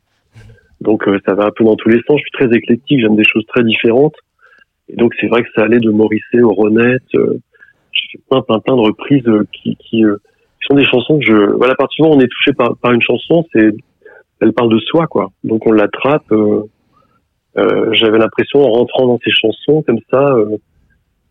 Donc 0.80 1.04
ça 1.26 1.34
va 1.34 1.46
un 1.46 1.50
peu 1.50 1.64
dans 1.64 1.76
tous 1.76 1.88
les 1.88 2.00
sens. 2.06 2.18
Je 2.18 2.22
suis 2.22 2.30
très 2.46 2.56
éclectique, 2.56 3.00
j'aime 3.00 3.16
des 3.16 3.24
choses 3.24 3.44
très 3.46 3.64
différentes. 3.64 4.14
Et 4.88 4.96
donc 4.96 5.12
c'est 5.20 5.26
vrai 5.26 5.42
que 5.42 5.48
ça 5.54 5.62
allait 5.62 5.80
de 5.80 5.90
Morisset 5.90 6.40
au 6.40 6.52
Renette. 6.52 7.02
Euh, 7.14 7.38
j'ai 7.92 8.08
fait 8.12 8.24
plein, 8.30 8.42
plein, 8.42 8.60
plein 8.60 8.76
de 8.76 8.80
reprises 8.80 9.26
euh, 9.26 9.44
qui, 9.52 9.76
qui, 9.76 10.04
euh, 10.04 10.16
sont 10.66 10.74
des 10.74 10.84
chansons 10.84 11.18
que 11.18 11.24
je. 11.24 11.52
Voilà, 11.56 11.72
à 11.72 11.76
partir 11.76 11.96
du 11.96 12.02
moment 12.02 12.16
où 12.16 12.20
on 12.20 12.24
est 12.24 12.28
touché 12.28 12.52
par, 12.52 12.76
par 12.76 12.92
une 12.92 13.02
chanson, 13.02 13.44
c'est, 13.52 13.70
elle 14.40 14.52
parle 14.52 14.70
de 14.70 14.78
soi, 14.78 15.06
quoi. 15.06 15.30
Donc 15.44 15.66
on 15.66 15.72
l'attrape. 15.72 16.30
Euh, 16.32 16.62
j'avais 17.92 18.18
l'impression 18.18 18.60
en 18.60 18.70
rentrant 18.70 19.06
dans 19.06 19.18
ces 19.24 19.30
chansons 19.30 19.82
comme 19.82 19.98
ça 20.10 20.36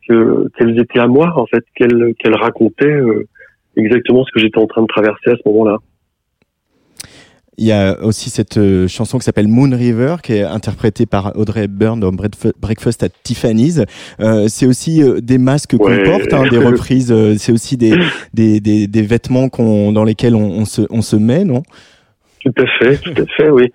que 0.09 0.49
qu'elles 0.57 0.79
étaient 0.79 0.99
à 0.99 1.07
moi, 1.07 1.31
en 1.37 1.45
fait, 1.45 1.63
qu'elles 1.75 2.15
qu'elles 2.19 2.35
racontaient 2.35 2.99
exactement 3.75 4.25
ce 4.25 4.31
que 4.31 4.39
j'étais 4.39 4.57
en 4.57 4.67
train 4.67 4.81
de 4.81 4.87
traverser 4.87 5.29
à 5.31 5.35
ce 5.35 5.47
moment-là. 5.49 5.77
Il 7.59 7.65
y 7.65 7.71
a 7.71 7.99
aussi 8.03 8.29
cette 8.29 8.57
euh, 8.59 8.87
chanson 8.87 9.17
qui 9.17 9.23
s'appelle 9.23 9.47
Moon 9.47 9.75
River, 9.75 10.17
qui 10.21 10.33
est 10.33 10.43
interprétée 10.43 11.07
par 11.07 11.35
Audrey 11.35 11.63
Hepburn 11.63 11.99
dans 11.99 12.11
Breakfast 12.11 13.01
at 13.01 13.09
Tiffany's. 13.23 13.83
Euh, 14.19 14.45
c'est 14.47 14.67
aussi 14.67 15.01
euh, 15.01 15.21
des 15.21 15.39
masques 15.39 15.75
qu'on 15.75 15.97
porte, 16.03 16.31
hein, 16.33 16.47
des 16.51 16.59
reprises. 16.59 17.11
Euh, 17.11 17.33
c'est 17.39 17.51
aussi 17.51 17.75
des, 17.75 17.95
des, 18.35 18.59
des, 18.59 18.85
des 18.85 19.01
vêtements 19.01 19.49
qu'on, 19.49 19.91
dans 19.91 20.03
lesquels 20.03 20.35
on, 20.35 20.51
on, 20.51 20.65
se, 20.65 20.83
on 20.91 21.01
se 21.01 21.15
met, 21.15 21.45
non? 21.45 21.63
Tout 22.41 22.53
à 22.57 22.67
fait, 22.77 22.97
tout 22.97 23.19
à 23.19 23.25
fait, 23.25 23.49
oui. 23.49 23.73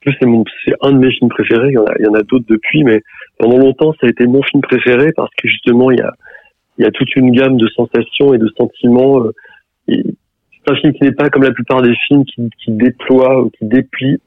plus, 0.00 0.14
c'est, 0.20 0.26
mon, 0.26 0.44
c'est 0.64 0.74
un 0.82 0.92
de 0.92 0.98
mes 0.98 1.10
films 1.10 1.30
préférés. 1.30 1.70
Il 1.70 1.74
y 1.74 1.78
en 1.78 1.86
a, 1.86 1.94
il 1.98 2.04
y 2.04 2.08
en 2.08 2.14
a 2.14 2.22
d'autres 2.22 2.46
depuis, 2.48 2.84
mais 2.84 3.00
pendant 3.38 3.58
longtemps, 3.58 3.92
ça 4.00 4.06
a 4.06 4.10
été 4.10 4.28
mon 4.28 4.42
film 4.44 4.62
préféré 4.62 5.10
parce 5.16 5.30
que 5.42 5.48
justement, 5.48 5.90
il 5.90 5.98
y 5.98 6.02
a, 6.02 6.12
il 6.78 6.84
y 6.84 6.86
a 6.86 6.92
toute 6.92 7.14
une 7.16 7.32
gamme 7.32 7.56
de 7.56 7.66
sensations 7.74 8.32
et 8.32 8.38
de 8.38 8.48
sentiments. 8.56 9.24
Et, 9.88 10.04
c'est 10.64 10.72
un 10.72 10.76
film 10.76 10.92
qui 10.94 11.04
n'est 11.04 11.12
pas 11.12 11.28
comme 11.28 11.42
la 11.42 11.52
plupart 11.52 11.82
des 11.82 11.94
films 12.06 12.24
qui, 12.24 12.48
qui 12.62 12.72
déploie 12.72 13.42
ou 13.42 13.50
qui 13.50 13.64
déplie 13.64 14.18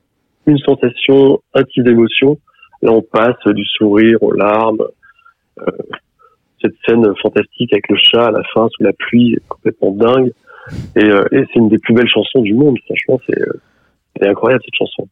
une 0.46 0.58
sensation, 0.60 1.42
un 1.54 1.64
type 1.64 1.84
d'émotion. 1.84 2.38
Là, 2.82 2.92
on 2.92 3.02
passe 3.02 3.36
du 3.48 3.66
sourire 3.66 4.22
aux 4.22 4.32
larmes. 4.32 4.84
Euh, 5.60 5.72
cette 6.62 6.76
scène 6.88 7.06
fantastique 7.22 7.72
avec 7.74 7.88
le 7.90 7.98
chat 7.98 8.28
à 8.28 8.32
la 8.32 8.44
fin 8.54 8.68
sous 8.70 8.84
la 8.84 8.94
pluie 8.94 9.38
complètement 9.48 9.92
dingue. 9.92 10.32
Et, 10.96 11.04
euh, 11.04 11.24
et 11.32 11.46
c'est 11.48 11.60
une 11.60 11.70
des 11.70 11.78
plus 11.78 11.94
belles 11.94 12.10
chansons 12.10 12.42
du 12.42 12.54
monde. 12.54 12.78
Franchement, 12.86 13.22
c'est 13.28 13.42
euh, 13.42 14.30
incroyable 14.30 14.64
cette 14.66 14.76
chanson. 14.76 15.08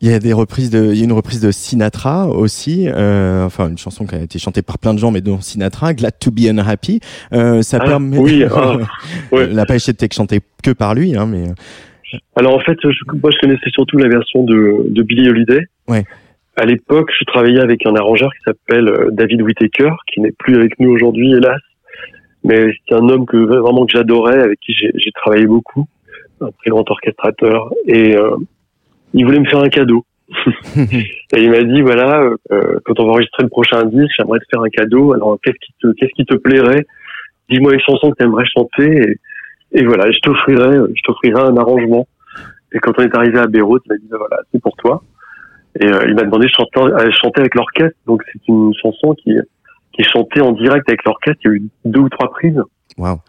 Il 0.00 0.08
y 0.08 0.14
a 0.14 0.20
des 0.20 0.32
reprises 0.32 0.70
de, 0.70 0.92
il 0.92 0.98
y 0.98 1.00
a 1.00 1.04
une 1.04 1.12
reprise 1.12 1.40
de 1.40 1.50
Sinatra 1.50 2.28
aussi, 2.28 2.88
euh, 2.88 3.44
enfin 3.44 3.68
une 3.68 3.78
chanson 3.78 4.06
qui 4.06 4.14
a 4.14 4.22
été 4.22 4.38
chantée 4.38 4.62
par 4.62 4.78
plein 4.78 4.94
de 4.94 4.98
gens, 4.98 5.10
mais 5.10 5.20
dont 5.20 5.40
Sinatra, 5.40 5.92
Glad 5.92 6.18
to 6.20 6.30
be 6.30 6.48
unhappy. 6.48 7.00
Euh, 7.32 7.62
ça 7.62 7.78
ah, 7.80 7.84
permet. 7.86 8.18
Oui. 8.18 8.44
Ah, 8.54 8.76
ouais. 9.32 9.48
La 9.48 9.66
pêche 9.66 9.88
était 9.88 10.08
chantée 10.12 10.40
que 10.62 10.70
par 10.70 10.94
lui, 10.94 11.16
hein, 11.16 11.26
mais. 11.26 11.48
Euh. 11.48 12.18
Alors 12.36 12.54
en 12.54 12.60
fait, 12.60 12.78
je, 12.82 12.88
moi 13.20 13.30
je 13.30 13.38
connaissais 13.40 13.70
surtout 13.72 13.98
la 13.98 14.08
version 14.08 14.44
de, 14.44 14.84
de 14.88 15.02
Billy 15.02 15.28
Holiday. 15.28 15.66
Ouais. 15.88 16.04
À 16.56 16.64
l'époque, 16.64 17.10
je 17.16 17.24
travaillais 17.24 17.60
avec 17.60 17.86
un 17.86 17.94
arrangeur 17.94 18.30
qui 18.32 18.42
s'appelle 18.44 18.88
euh, 18.88 19.10
David 19.12 19.42
Whittaker, 19.42 19.90
qui 20.12 20.20
n'est 20.20 20.32
plus 20.32 20.56
avec 20.56 20.78
nous 20.80 20.90
aujourd'hui, 20.90 21.32
hélas. 21.32 21.60
Mais 22.42 22.70
c'est 22.88 22.94
un 22.94 23.08
homme 23.08 23.26
que 23.26 23.36
vraiment 23.36 23.84
que 23.86 23.92
j'adorais, 23.92 24.40
avec 24.40 24.58
qui 24.60 24.72
j'ai 24.72 25.12
travaillé 25.12 25.46
beaucoup, 25.46 25.86
un 26.40 26.50
très 26.58 26.70
grand 26.70 26.88
orchestrateur. 26.90 27.70
Et 27.86 28.16
euh, 28.16 28.36
il 29.14 29.24
voulait 29.24 29.40
me 29.40 29.46
faire 29.46 29.60
un 29.60 29.68
cadeau. 29.68 30.04
et 30.76 31.42
il 31.42 31.50
m'a 31.50 31.62
dit 31.62 31.80
voilà, 31.80 32.30
euh, 32.52 32.78
quand 32.84 33.00
on 33.00 33.04
va 33.04 33.10
enregistrer 33.12 33.44
le 33.44 33.48
prochain 33.48 33.82
disque, 33.84 34.12
j'aimerais 34.18 34.40
te 34.40 34.44
faire 34.50 34.60
un 34.60 34.68
cadeau. 34.68 35.12
Alors 35.14 35.38
qu'est-ce 35.42 35.58
qui 35.58 35.72
te 35.80 35.92
qu'est-ce 35.92 36.12
qui 36.12 36.24
te 36.26 36.34
plairait? 36.34 36.86
Dis-moi 37.48 37.72
une 37.72 37.80
chanson 37.80 38.10
que 38.10 38.16
tu 38.18 38.24
aimerais 38.24 38.44
chanter 38.44 39.18
et, 39.72 39.80
et 39.80 39.84
voilà, 39.84 40.10
je 40.10 40.18
t'offrirai 40.20 40.76
je 40.94 41.02
t'offrirai 41.04 41.40
un 41.40 41.56
arrangement. 41.56 42.06
Et 42.72 42.78
quand 42.78 42.92
on 42.98 43.02
est 43.02 43.14
arrivé 43.16 43.38
à 43.38 43.46
Beyrouth, 43.46 43.82
il 43.86 43.92
m'a 43.92 43.98
dit 43.98 44.08
ben 44.10 44.18
voilà, 44.18 44.42
c'est 44.52 44.60
pour 44.60 44.76
toi. 44.76 45.02
Et 45.80 45.86
euh, 45.86 46.04
il 46.06 46.14
m'a 46.14 46.24
demandé 46.24 46.46
de 46.46 46.52
chanter, 46.52 47.40
avec 47.40 47.54
l'orchestre. 47.54 47.98
Donc 48.06 48.22
c'est 48.30 48.48
une 48.48 48.72
chanson 48.82 49.14
qui 49.14 49.32
qui 49.92 50.02
est 50.02 50.12
chantée 50.12 50.42
en 50.42 50.52
direct 50.52 50.86
avec 50.88 51.04
l'orchestre. 51.04 51.40
Il 51.44 51.48
y 51.48 51.54
a 51.54 51.56
eu 51.56 51.62
deux 51.86 52.00
ou 52.00 52.08
trois 52.10 52.30
prises. 52.30 52.62
Wow. 52.98 53.20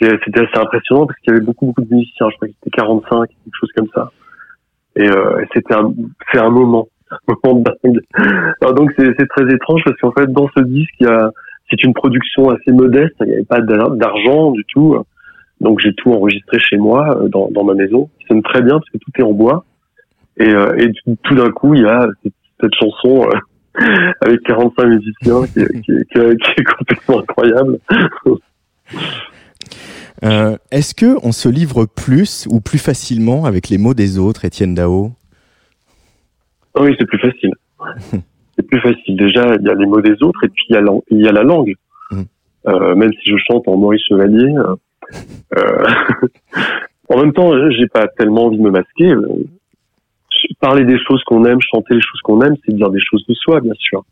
C'était 0.00 0.40
assez 0.40 0.58
impressionnant 0.58 1.06
parce 1.06 1.18
qu'il 1.20 1.32
y 1.32 1.36
avait 1.36 1.44
beaucoup 1.44 1.66
beaucoup 1.66 1.82
de 1.82 1.94
musiciens. 1.94 2.28
Je 2.30 2.36
crois 2.36 2.48
que 2.48 2.54
c'était 2.64 2.76
45, 2.76 3.28
quelque 3.28 3.54
chose 3.60 3.70
comme 3.76 3.88
ça. 3.94 4.10
Et 4.96 5.08
euh, 5.08 5.44
c'était 5.54 5.74
un, 5.74 5.92
c'est 6.32 6.38
un 6.38 6.50
moment, 6.50 6.88
un 7.10 7.34
moment 7.44 7.62
dingue. 7.62 8.00
Alors 8.60 8.74
donc 8.74 8.92
c'est, 8.98 9.10
c'est 9.18 9.28
très 9.28 9.52
étrange 9.52 9.82
parce 9.84 9.96
qu'en 10.00 10.12
fait 10.12 10.26
dans 10.32 10.48
ce 10.56 10.62
disque, 10.62 10.94
il 11.00 11.06
y 11.06 11.10
a, 11.10 11.30
c'est 11.70 11.82
une 11.84 11.94
production 11.94 12.50
assez 12.50 12.72
modeste. 12.72 13.14
Il 13.20 13.26
n'y 13.26 13.32
avait 13.34 13.44
pas 13.44 13.60
d'argent 13.60 14.50
du 14.52 14.64
tout. 14.64 14.96
Donc 15.60 15.80
j'ai 15.80 15.92
tout 15.94 16.12
enregistré 16.12 16.58
chez 16.60 16.76
moi, 16.76 17.18
euh, 17.20 17.28
dans, 17.28 17.48
dans 17.50 17.64
ma 17.64 17.74
maison. 17.74 18.08
Ça 18.22 18.28
sonne 18.28 18.42
très 18.42 18.62
bien 18.62 18.78
parce 18.78 18.90
que 18.90 18.98
tout 18.98 19.10
est 19.18 19.22
en 19.22 19.32
bois. 19.32 19.64
Et, 20.38 20.48
euh, 20.48 20.76
et 20.76 20.92
tout 21.24 21.34
d'un 21.34 21.50
coup, 21.50 21.74
il 21.74 21.82
y 21.82 21.86
a 21.86 22.06
cette, 22.22 22.74
chanson 22.74 23.28
euh, 23.28 24.12
avec 24.20 24.42
45 24.42 24.84
musiciens 24.84 25.46
qui, 25.46 25.64
qui, 25.82 25.92
qui, 26.12 26.18
est 26.18 26.64
complètement 26.64 27.20
incroyable. 27.20 27.78
Euh, 30.24 30.56
Est-ce 30.70 30.94
que 30.94 31.16
on 31.22 31.32
se 31.32 31.48
livre 31.48 31.86
plus 31.86 32.46
ou 32.50 32.60
plus 32.60 32.78
facilement 32.78 33.44
avec 33.44 33.68
les 33.68 33.78
mots 33.78 33.94
des 33.94 34.18
autres, 34.18 34.44
Étienne 34.44 34.74
Dao? 34.74 35.12
Ah 36.74 36.82
Oui, 36.82 36.94
c'est 36.98 37.06
plus 37.06 37.18
facile. 37.18 37.52
c'est 38.56 38.66
plus 38.66 38.80
facile. 38.80 39.16
Déjà, 39.16 39.54
il 39.60 39.66
y 39.66 39.70
a 39.70 39.74
les 39.74 39.86
mots 39.86 40.00
des 40.00 40.22
autres 40.22 40.44
et 40.44 40.48
puis 40.48 40.64
il 40.68 40.74
y 40.74 40.76
a, 40.76 40.80
la, 40.80 40.92
il 41.10 41.20
y 41.20 41.28
a 41.28 41.32
la 41.32 41.42
langue. 41.42 41.74
Mmh. 42.10 42.22
Euh, 42.66 42.94
même 42.94 43.12
si 43.12 43.30
je 43.30 43.36
chante 43.48 43.68
en 43.68 43.76
Maurice 43.76 44.02
Chevalier, 44.08 44.54
euh, 45.56 45.86
en 47.08 47.18
même 47.18 47.32
temps, 47.32 47.52
j'ai 47.70 47.86
pas 47.86 48.08
tellement 48.08 48.46
envie 48.46 48.58
de 48.58 48.62
me 48.62 48.70
masquer. 48.70 49.12
Parler 50.60 50.84
des 50.84 50.98
choses 50.98 51.22
qu'on 51.24 51.44
aime, 51.44 51.60
chanter 51.60 51.94
les 51.94 52.00
choses 52.00 52.20
qu'on 52.22 52.40
aime, 52.42 52.56
c'est 52.64 52.74
dire 52.74 52.90
des 52.90 53.00
choses 53.00 53.24
de 53.28 53.34
soi, 53.34 53.60
bien 53.60 53.74
sûr. 53.78 54.04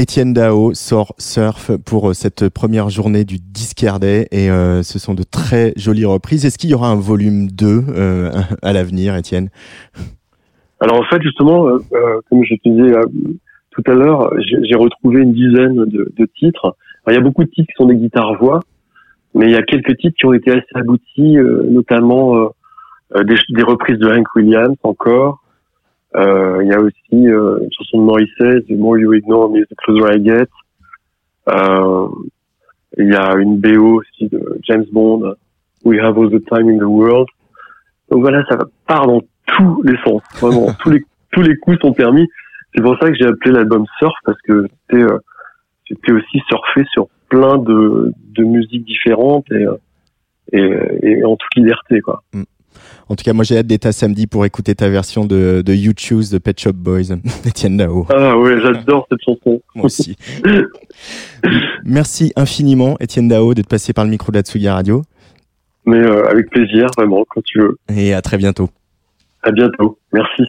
Étienne 0.00 0.32
Dao 0.32 0.72
sort 0.72 1.12
Surf 1.18 1.72
pour 1.84 2.08
euh, 2.08 2.12
cette 2.14 2.48
première 2.48 2.88
journée 2.88 3.24
du 3.24 3.36
Discard 3.38 4.00
Day 4.00 4.28
et 4.32 4.50
euh, 4.50 4.82
ce 4.82 4.98
sont 4.98 5.12
de 5.12 5.22
très 5.22 5.74
jolies 5.76 6.06
reprises. 6.06 6.46
Est-ce 6.46 6.56
qu'il 6.56 6.70
y 6.70 6.74
aura 6.74 6.88
un 6.88 6.98
volume 6.98 7.48
2 7.48 7.66
euh, 7.66 8.30
à 8.62 8.72
l'avenir, 8.72 9.14
Étienne? 9.14 9.50
Alors 10.80 10.98
en 10.98 11.04
fait, 11.04 11.20
justement, 11.20 11.66
comme 12.30 12.42
je 12.44 12.54
te 12.54 12.68
disais 12.70 12.94
tout 13.72 13.82
à 13.88 13.92
l'heure, 13.92 14.32
j'ai 14.38 14.74
retrouvé 14.74 15.20
une 15.20 15.34
dizaine 15.34 15.84
de, 15.84 16.26
titres. 16.38 16.74
Il 17.06 17.12
y 17.12 17.18
a 17.18 17.20
beaucoup 17.20 17.44
de 17.44 17.50
titres 17.50 17.68
qui 17.68 17.74
sont 17.76 17.84
des 17.84 17.96
guitares-voix, 17.96 18.60
mais 19.34 19.48
il 19.48 19.52
y 19.52 19.56
a 19.56 19.62
quelques 19.62 19.98
titres 19.98 20.16
qui 20.18 20.24
ont 20.24 20.32
été 20.32 20.50
assez 20.50 20.64
aboutis, 20.76 21.36
notamment 21.68 22.50
des, 23.14 23.34
des, 23.50 23.62
reprises 23.62 23.98
de 23.98 24.08
Hank 24.08 24.34
Williams 24.34 24.76
encore, 24.82 25.42
Il 26.14 26.66
y 26.68 26.72
a 26.72 26.80
aussi 26.80 26.96
une 27.12 27.68
chanson 27.72 27.98
de 27.98 28.02
Morrissey, 28.02 28.62
The 28.68 28.78
More 28.78 28.98
You 28.98 29.14
Ignore 29.14 29.50
Me, 29.50 29.64
The 29.64 29.74
Closer 29.76 30.16
I 30.16 30.24
Get. 30.24 30.48
Il 32.98 33.06
y 33.06 33.14
a 33.14 33.34
une 33.36 33.58
BO 33.58 34.00
aussi 34.00 34.28
de 34.28 34.58
James 34.62 34.86
Bond, 34.92 35.34
We 35.84 36.00
Have 36.00 36.18
All 36.18 36.30
the 36.30 36.44
Time 36.44 36.68
in 36.68 36.78
the 36.78 36.88
World. 36.88 37.28
Donc 38.10 38.20
voilà, 38.22 38.44
ça 38.48 38.58
part 38.86 39.06
dans 39.06 39.22
tous 39.46 39.82
les 39.82 39.96
sens. 40.04 40.22
Vraiment, 40.40 40.72
tous 40.80 40.90
les 40.90 41.02
tous 41.32 41.42
les 41.42 41.56
coups 41.56 41.78
sont 41.80 41.92
permis. 41.92 42.26
C'est 42.74 42.82
pour 42.82 42.96
ça 42.98 43.08
que 43.08 43.14
j'ai 43.14 43.26
appelé 43.26 43.52
l'album 43.52 43.84
Surf 43.98 44.14
parce 44.24 44.40
que 44.42 44.66
c'était 44.68 45.02
euh, 45.02 45.18
c'était 45.88 46.12
aussi 46.12 46.40
surfer 46.48 46.84
sur 46.92 47.08
plein 47.28 47.58
de 47.58 48.12
de 48.36 48.44
musiques 48.44 48.84
différentes 48.84 49.50
et 49.52 49.66
et, 50.52 50.68
et 51.02 51.24
en 51.24 51.36
toute 51.36 51.54
liberté 51.54 52.00
quoi. 52.00 52.22
Mm. 52.32 52.42
En 53.10 53.16
tout 53.16 53.24
cas, 53.24 53.32
moi 53.32 53.42
j'ai 53.42 53.58
hâte 53.58 53.66
d'être 53.66 53.86
à 53.86 53.92
samedi 53.92 54.28
pour 54.28 54.46
écouter 54.46 54.76
ta 54.76 54.88
version 54.88 55.24
de, 55.24 55.62
de 55.66 55.74
You 55.74 55.92
Choose 55.98 56.30
de 56.30 56.38
Pet 56.38 56.58
Shop 56.58 56.74
Boys, 56.74 57.16
Etienne 57.44 57.76
Dao. 57.76 58.06
Ah 58.08 58.38
ouais, 58.38 58.60
j'adore 58.62 59.04
cette 59.10 59.20
chanson. 59.24 59.60
moi 59.74 59.86
aussi. 59.86 60.16
Merci 61.84 62.32
infiniment, 62.36 62.96
Etienne 63.02 63.26
Dao, 63.26 63.52
d'être 63.52 63.66
passé 63.68 63.92
par 63.92 64.04
le 64.04 64.12
micro 64.12 64.30
de 64.30 64.36
la 64.36 64.42
Tsuga 64.42 64.74
Radio. 64.74 65.02
Mais 65.86 65.96
euh, 65.98 66.30
avec 66.30 66.50
plaisir, 66.50 66.86
vraiment, 66.96 67.24
quand 67.28 67.42
tu 67.42 67.58
veux. 67.58 67.76
Et 67.92 68.14
à 68.14 68.22
très 68.22 68.36
bientôt. 68.36 68.70
À 69.42 69.50
bientôt. 69.50 69.98
Merci. 70.12 70.44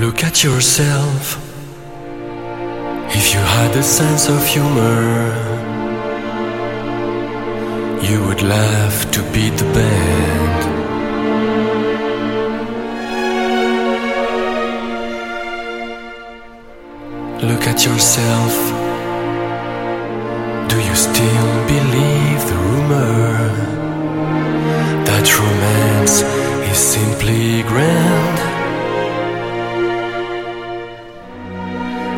Look 0.00 0.24
at 0.24 0.42
yourself. 0.42 1.36
If 3.14 3.34
you 3.34 3.40
had 3.40 3.76
a 3.76 3.82
sense 3.82 4.30
of 4.30 4.40
humor, 4.46 5.28
you 8.00 8.24
would 8.24 8.40
laugh 8.40 9.10
to 9.10 9.20
beat 9.34 9.54
the 9.58 9.70
band. 9.76 10.60
Look 17.42 17.66
at 17.66 17.84
yourself. 17.84 18.54
Do 20.70 20.76
you 20.80 20.94
still 20.94 21.50
believe 21.74 22.40
the 22.50 22.58
rumor 22.68 23.48
that 25.04 25.26
romance 25.38 26.22
is 26.70 26.78
simply 26.78 27.62
grand? 27.64 28.49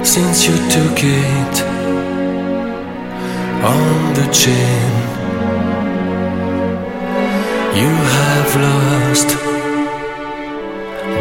Since 0.04 0.46
you 0.46 0.56
took 0.68 0.98
it 1.02 1.62
on 3.64 4.14
the 4.14 4.28
chin. 4.32 4.92
You 7.80 7.92
have 8.18 8.50
lost 8.66 9.28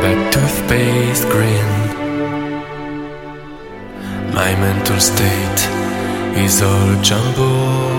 that 0.01 0.19
toothpaste 0.33 1.29
grin. 1.29 1.71
My 4.33 4.51
mental 4.55 4.99
state 4.99 5.61
is 6.43 6.61
all 6.61 7.01
jumbled. 7.01 7.91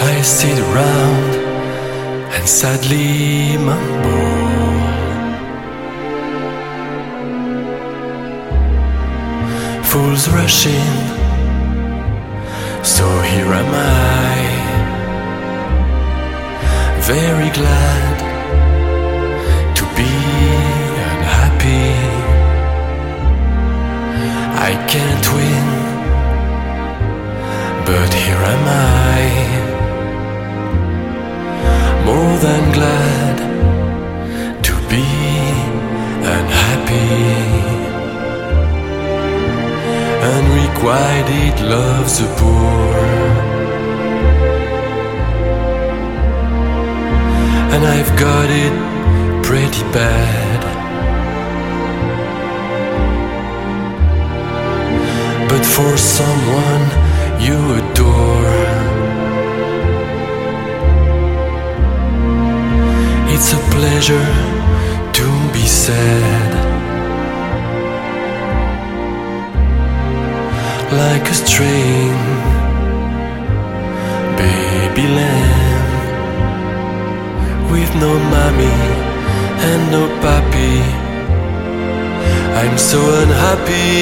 I 0.00 0.22
sit 0.22 0.58
around 0.58 1.30
and 2.34 2.48
sadly 2.48 3.58
mumble. 3.58 4.37
Fools 9.90 10.28
rushing. 10.28 10.96
So 12.82 13.06
here 13.30 13.52
am 13.60 13.72
I, 13.74 14.38
very 17.00 17.50
glad 17.58 18.16
to 19.78 19.84
be 19.96 20.12
unhappy. 21.08 21.88
I 24.68 24.72
can't 24.92 25.26
win, 25.36 25.68
but 27.86 28.10
here 28.12 28.44
am 28.54 28.64
I, 28.68 29.20
more 32.04 32.36
than 32.46 32.72
glad 32.78 33.36
to 34.62 34.72
be 34.90 35.06
unhappy 36.36 37.77
unrequited 40.22 41.60
loves 41.60 42.18
the 42.18 42.26
poor. 42.36 42.98
And 47.74 47.86
I've 47.86 48.12
got 48.18 48.48
it 48.50 48.74
pretty 49.44 49.82
bad. 49.92 50.60
But 55.48 55.64
for 55.64 55.96
someone 55.96 56.84
you 57.40 57.58
adore, 57.80 58.58
it's 63.32 63.52
a 63.52 63.60
pleasure 63.74 64.30
to 65.12 65.52
be 65.52 65.66
sad. 65.66 66.57
Like 70.92 71.28
a 71.28 71.34
string, 71.34 72.16
baby 74.36 75.06
lamb, 75.16 75.84
with 77.70 77.94
no 77.96 78.18
mommy 78.32 78.78
and 79.68 79.90
no 79.92 80.08
papi. 80.22 80.80
I'm 82.60 82.76
so 82.78 82.98
unhappy, 83.22 83.98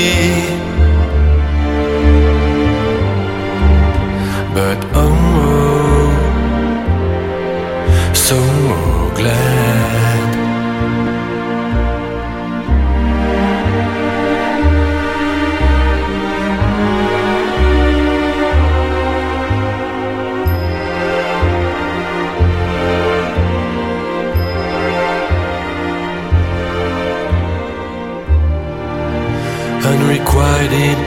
but 4.54 4.78
oh, 4.94 4.94
oh 4.94 5.06
so 8.14 8.38
glad. 9.16 10.05
Unrequited 30.26 30.98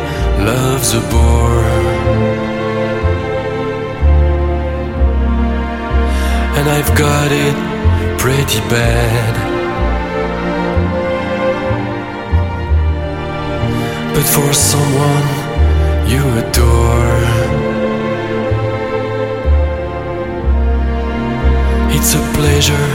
love's 0.46 0.94
a 0.94 1.02
bore. 1.12 1.64
And 6.58 6.70
I've 6.70 6.96
got 6.98 7.32
it 7.32 8.20
pretty 8.20 8.60
bad. 8.70 9.36
But 14.14 14.24
for 14.24 14.54
someone 14.54 15.28
you 16.10 16.22
adore, 16.42 17.20
it's 21.96 22.14
a 22.16 22.34
pleasure 22.34 22.90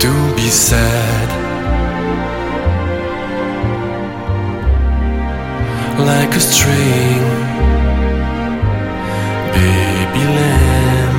to 0.00 0.36
be 0.36 0.48
sad. 0.48 1.31
Like 6.04 6.34
a 6.34 6.40
string, 6.40 7.22
baby 9.56 10.24
lamb, 10.38 11.16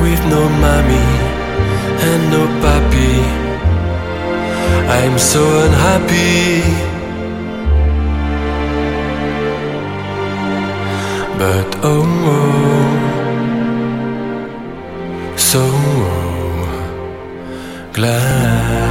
with 0.00 0.22
no 0.34 0.42
mommy 0.62 1.10
and 2.08 2.20
no 2.34 2.42
papi. 2.62 3.14
I'm 4.98 5.16
so 5.18 5.42
unhappy, 5.66 6.62
but 11.38 11.68
oh, 11.82 12.04
oh 12.34 12.94
so 15.36 15.62
oh, 15.62 16.30
glad. 17.92 18.83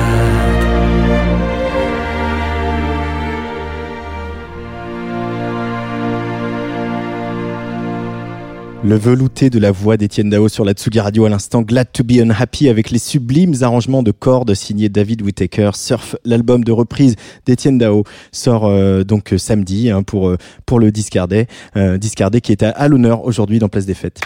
Le 8.84 8.96
velouté 8.96 9.50
de 9.50 9.60
la 9.60 9.72
voix 9.72 9.96
d'Étienne 9.96 10.30
Dao 10.30 10.50
sur 10.50 10.65
la 10.65 10.74
Tsugi 10.74 11.00
Radio 11.00 11.26
à 11.26 11.30
l'instant. 11.30 11.62
Glad 11.62 11.88
to 11.93 12.04
be 12.04 12.19
unhappy 12.22 12.67
avec 12.67 12.91
les 12.91 13.00
sublimes 13.00 13.56
arrangements 13.62 14.04
de 14.04 14.12
cordes 14.12 14.54
signés 14.54 14.89
David 14.89 15.22
Whittaker. 15.22 15.72
Surf, 15.74 16.15
l'album 16.26 16.63
de 16.63 16.72
reprise 16.72 17.15
d'Étienne 17.46 17.78
Dao, 17.78 18.04
sort 18.32 18.65
euh, 18.65 19.04
donc 19.04 19.34
samedi 19.38 19.89
hein, 19.89 20.04
pour, 20.04 20.30
euh, 20.30 20.38
pour 20.65 20.80
le 20.80 20.91
Discardet. 20.91 21.48
Euh, 21.78 21.98
Discardet 21.98 22.41
qui 22.41 22.52
est 22.52 22.63
à, 22.63 22.88
l'honneur 22.89 23.24
aujourd'hui 23.24 23.60
dans 23.60 23.69
Place 23.69 23.86
des 23.86 23.93
Fêtes. 23.93 24.19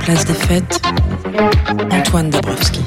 Place 0.00 0.24
des 0.24 0.34
Fêtes, 0.34 0.80
Antoine 1.90 2.30
Dabrowski. 2.30 2.80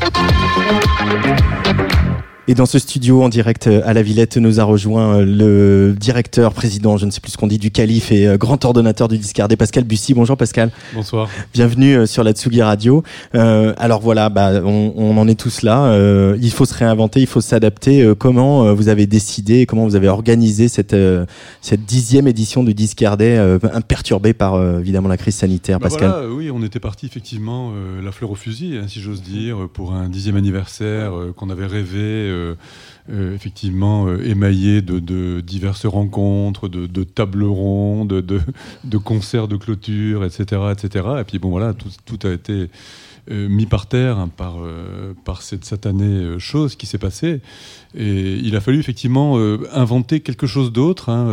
Et 2.48 2.56
dans 2.56 2.66
ce 2.66 2.80
studio 2.80 3.22
en 3.22 3.30
direct 3.30 3.68
euh, 3.68 3.82
à 3.86 3.94
la 3.94 4.02
Villette 4.02 4.38
nous 4.38 4.60
a 4.60 4.64
rejoint 4.64 5.20
euh, 5.20 5.26
le 5.26 5.96
directeur, 5.96 6.54
président, 6.54 6.98
je 6.98 7.06
ne 7.06 7.12
sais 7.12 7.22
plus 7.22 7.34
ce 7.34 7.38
qu'on 7.38 7.46
dit, 7.46 7.60
du 7.60 7.70
Calife 7.70 8.12
et 8.12 8.28
euh, 8.28 8.38
grand 8.38 8.66
ordonnateur 8.66 9.08
du 9.08 9.20
Discardé, 9.20 9.56
Pascal 9.56 9.84
Bussy. 9.84 10.16
Bonjour 10.16 10.36
Pascal. 10.36 10.72
Bonsoir. 10.96 11.30
Bienvenue 11.54 12.08
sur 12.08 12.24
la 12.24 12.32
Tsugi 12.32 12.64
Radio. 12.64 13.04
Euh, 13.36 13.74
alors 13.78 14.02
voilà, 14.02 14.30
bah, 14.30 14.64
on, 14.66 14.94
on, 14.96 15.18
en 15.18 15.28
est 15.28 15.40
tous 15.40 15.62
là. 15.62 15.86
Euh, 15.86 16.38
il 16.42 16.52
faut 16.52 16.66
se 16.66 16.74
réinventer, 16.74 17.20
il 17.20 17.28
faut 17.28 17.42
s'adapter. 17.42 18.14
comment 18.18 18.74
vous 18.74 18.90
avez 18.90 19.06
décidé, 19.06 19.68
comment 19.68 19.84
vous 19.84 19.96
avez 19.96 20.08
organisé 20.08 20.70
cette, 20.70 20.96
cette 21.62 21.86
dixième 21.86 22.28
édition 22.28 22.64
du 22.64 22.74
Discardé, 22.74 23.38
imperturbée 23.74 24.34
par 24.34 24.80
évidemment 24.80 25.10
la 25.10 25.18
crise 25.18 25.36
sanitaire, 25.36 25.80
bah 25.80 25.90
Pascal 25.90 26.10
voilà, 26.10 26.30
Oui, 26.30 26.50
on 26.52 26.64
était 26.64 26.80
parti 26.80 27.06
effectivement 27.06 27.74
la 28.02 28.12
fleur 28.12 28.32
au 28.32 28.36
fusil, 28.36 28.78
hein, 28.78 28.86
si 28.88 29.02
j'ose 29.02 29.22
dire, 29.22 29.68
pour 29.72 29.94
un 29.94 30.10
dixième 30.10 30.38
anniversaire 30.38 31.12
qu'on 31.36 31.50
avait 31.50 31.66
rêvé 31.66 32.00
euh, 32.00 32.39
euh, 32.39 32.39
effectivement 33.12 34.08
euh, 34.08 34.24
émaillé 34.24 34.82
de, 34.82 35.40
diverses 35.42 35.86
rencontres, 35.86 36.68
de, 36.68 37.04
tables 37.04 37.44
rondes, 37.44 38.14
de, 38.14 38.98
concerts 38.98 39.48
de 39.48 39.58
clôture, 39.58 40.24
etc., 40.26 40.62
etc. 40.72 41.06
Et 41.20 41.24
puis 41.24 41.40
bon 41.40 41.50
voilà, 41.50 41.74
tout, 41.74 42.20
a 42.28 42.32
été 42.32 42.70
mis 43.30 43.66
par 43.66 43.88
terre 43.88 44.18
hein, 44.18 44.30
par, 44.36 44.58
par 45.24 45.42
cette 45.42 45.66
satanée 45.66 46.40
chose 46.40 46.76
qui 46.76 46.86
s'est 46.86 46.98
passée. 46.98 47.42
Et 47.96 48.36
il 48.36 48.56
a 48.56 48.62
fallu 48.62 48.80
effectivement 48.80 49.38
inventer 49.72 50.20
quelque 50.20 50.48
chose 50.48 50.72
d'autre. 50.72 51.10
Hein, 51.10 51.28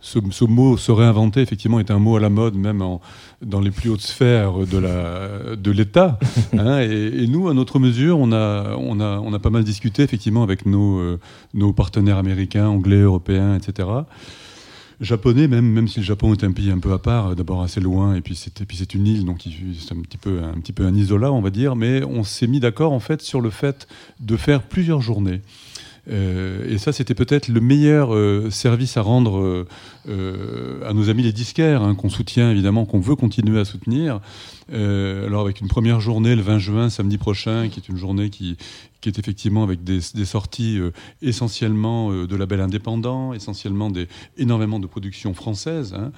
ce, 0.00 0.18
ce, 0.30 0.44
mot 0.44 0.76
se 0.76 0.92
réinventer 0.92 1.40
effectivement 1.40 1.80
est 1.80 1.90
un 1.90 1.98
mot 1.98 2.16
à 2.16 2.20
la 2.20 2.30
mode 2.30 2.54
même 2.54 2.82
en, 2.82 3.00
dans 3.42 3.60
les 3.60 3.70
plus 3.70 3.90
hautes 3.90 4.00
sphères 4.00 4.66
de 4.66 4.78
la 4.78 5.56
de 5.56 5.70
l'État. 5.70 6.18
Hein, 6.56 6.80
et, 6.80 7.26
nous, 7.28 7.48
à 7.48 7.54
notre 7.54 7.78
mesure, 7.78 8.18
on 8.18 8.32
a 8.32 8.74
on 8.76 9.00
a 9.00 9.20
on 9.20 9.32
a 9.32 9.38
pas 9.38 9.50
mal 9.50 9.64
discuté 9.64 10.02
effectivement 10.02 10.42
avec 10.42 10.66
nos 10.66 10.98
euh, 10.98 11.20
nos 11.54 11.72
partenaires 11.72 12.16
américains, 12.16 12.66
anglais, 12.66 13.00
européens, 13.00 13.54
etc. 13.54 13.88
Japonais 15.00 15.46
même, 15.46 15.66
même 15.66 15.86
si 15.86 16.00
le 16.00 16.04
Japon 16.04 16.32
est 16.32 16.42
un 16.42 16.52
pays 16.52 16.70
un 16.70 16.78
peu 16.78 16.92
à 16.92 16.98
part, 16.98 17.36
d'abord 17.36 17.62
assez 17.62 17.80
loin, 17.80 18.16
et 18.16 18.20
puis 18.20 18.34
c'est 18.34 18.94
une 18.94 19.06
île, 19.06 19.24
donc 19.24 19.44
c'est 19.78 19.94
un 19.94 20.00
petit 20.00 20.18
peu 20.18 20.42
un 20.42 20.60
petit 20.60 20.72
peu 20.72 20.84
un 20.84 20.94
isolat, 20.94 21.32
on 21.32 21.40
va 21.40 21.50
dire. 21.50 21.76
Mais 21.76 22.02
on 22.04 22.24
s'est 22.24 22.48
mis 22.48 22.60
d'accord 22.60 22.92
en 22.92 23.00
fait 23.00 23.22
sur 23.22 23.40
le 23.40 23.50
fait 23.50 23.86
de 24.20 24.36
faire 24.36 24.62
plusieurs 24.62 25.00
journées. 25.00 25.40
Euh, 26.10 26.68
et 26.68 26.78
ça, 26.78 26.92
c'était 26.92 27.14
peut-être 27.14 27.48
le 27.48 27.60
meilleur 27.60 28.14
euh, 28.14 28.50
service 28.50 28.96
à 28.96 29.02
rendre 29.02 29.66
euh, 30.08 30.88
à 30.88 30.92
nos 30.92 31.10
amis 31.10 31.22
les 31.22 31.32
disquaires, 31.32 31.82
hein, 31.82 31.94
qu'on 31.94 32.08
soutient 32.08 32.50
évidemment, 32.50 32.86
qu'on 32.86 33.00
veut 33.00 33.16
continuer 33.16 33.60
à 33.60 33.64
soutenir. 33.64 34.20
alors 34.72 35.42
avec 35.42 35.60
une 35.60 35.68
première 35.68 36.00
journée 36.00 36.34
le 36.34 36.42
20 36.42 36.58
juin, 36.58 36.90
samedi 36.90 37.18
prochain, 37.18 37.68
qui 37.68 37.80
est 37.80 37.88
une 37.88 37.96
journée 37.96 38.30
qui, 38.30 38.56
qui 39.00 39.08
est 39.08 39.18
effectivement 39.18 39.62
avec 39.62 39.84
des, 39.84 40.00
sorties 40.00 40.80
essentiellement 41.22 42.10
de 42.12 42.36
labels 42.36 42.60
indépendants, 42.60 43.32
essentiellement 43.32 43.90
des, 43.90 44.08
énormément 44.36 44.80
de 44.80 44.86
productions 44.86 45.34
françaises. 45.34 45.94
Hein. 45.94 46.10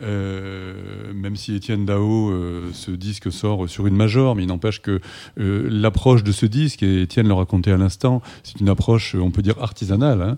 même 0.00 1.36
si 1.36 1.54
Étienne 1.54 1.86
Dao, 1.86 2.32
ce 2.72 2.90
disque 2.90 3.32
sort 3.32 3.68
sur 3.68 3.86
une 3.86 3.96
major, 3.96 4.34
mais 4.34 4.44
il 4.44 4.48
n'empêche 4.48 4.82
que 4.82 5.00
l'approche 5.36 6.24
de 6.24 6.32
ce 6.32 6.46
disque, 6.46 6.82
et 6.82 7.02
Étienne 7.02 7.28
le 7.28 7.34
racontait 7.34 7.72
à 7.72 7.76
l'instant, 7.76 8.22
c'est 8.42 8.60
une 8.60 8.68
approche, 8.68 9.14
on 9.14 9.30
peut 9.30 9.42
dire 9.42 9.62
artisanale. 9.62 10.22
Hein. 10.22 10.36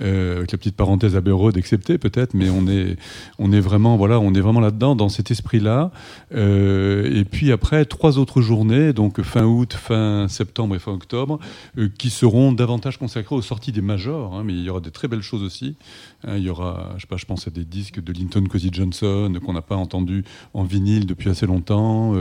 Euh, 0.00 0.38
avec 0.38 0.52
la 0.52 0.58
petite 0.58 0.76
parenthèse 0.76 1.16
à 1.16 1.20
Béraud 1.20 1.50
excepté 1.52 1.98
peut-être, 1.98 2.34
mais 2.34 2.50
on 2.50 2.68
est, 2.68 2.96
on 3.40 3.50
est 3.52 3.60
vraiment, 3.60 3.96
voilà, 3.96 4.20
on 4.20 4.32
est 4.32 4.40
vraiment 4.40 4.60
là-dedans, 4.60 4.94
dans 4.94 5.08
cet 5.08 5.32
esprit-là. 5.32 5.90
Euh, 6.34 7.12
et 7.12 7.24
puis 7.24 7.50
après, 7.50 7.84
trois 7.84 8.18
autres 8.18 8.40
journées, 8.40 8.92
donc 8.92 9.20
fin 9.22 9.44
août, 9.44 9.74
fin 9.74 10.28
septembre 10.28 10.76
et 10.76 10.78
fin 10.78 10.92
octobre, 10.92 11.27
euh, 11.76 11.88
qui 11.98 12.10
seront 12.10 12.52
davantage 12.52 12.98
consacrées 12.98 13.34
aux 13.34 13.42
sorties 13.42 13.72
des 13.72 13.80
majors, 13.80 14.34
hein, 14.34 14.42
mais 14.44 14.54
il 14.54 14.62
y 14.62 14.70
aura 14.70 14.80
des 14.80 14.90
très 14.90 15.08
belles 15.08 15.22
choses 15.22 15.42
aussi. 15.42 15.76
Hein, 16.24 16.36
il 16.36 16.44
y 16.44 16.50
aura, 16.50 16.94
je 16.96 17.02
sais 17.02 17.06
pas, 17.06 17.16
je 17.16 17.26
pense 17.26 17.46
à 17.46 17.50
des 17.50 17.64
disques 17.64 18.02
de 18.02 18.12
Linton 18.12 18.44
Cozy 18.44 18.70
Johnson 18.72 19.32
qu'on 19.44 19.52
n'a 19.52 19.62
pas 19.62 19.76
entendu 19.76 20.24
en 20.54 20.64
vinyle 20.64 21.06
depuis 21.06 21.28
assez 21.28 21.46
longtemps, 21.46 22.14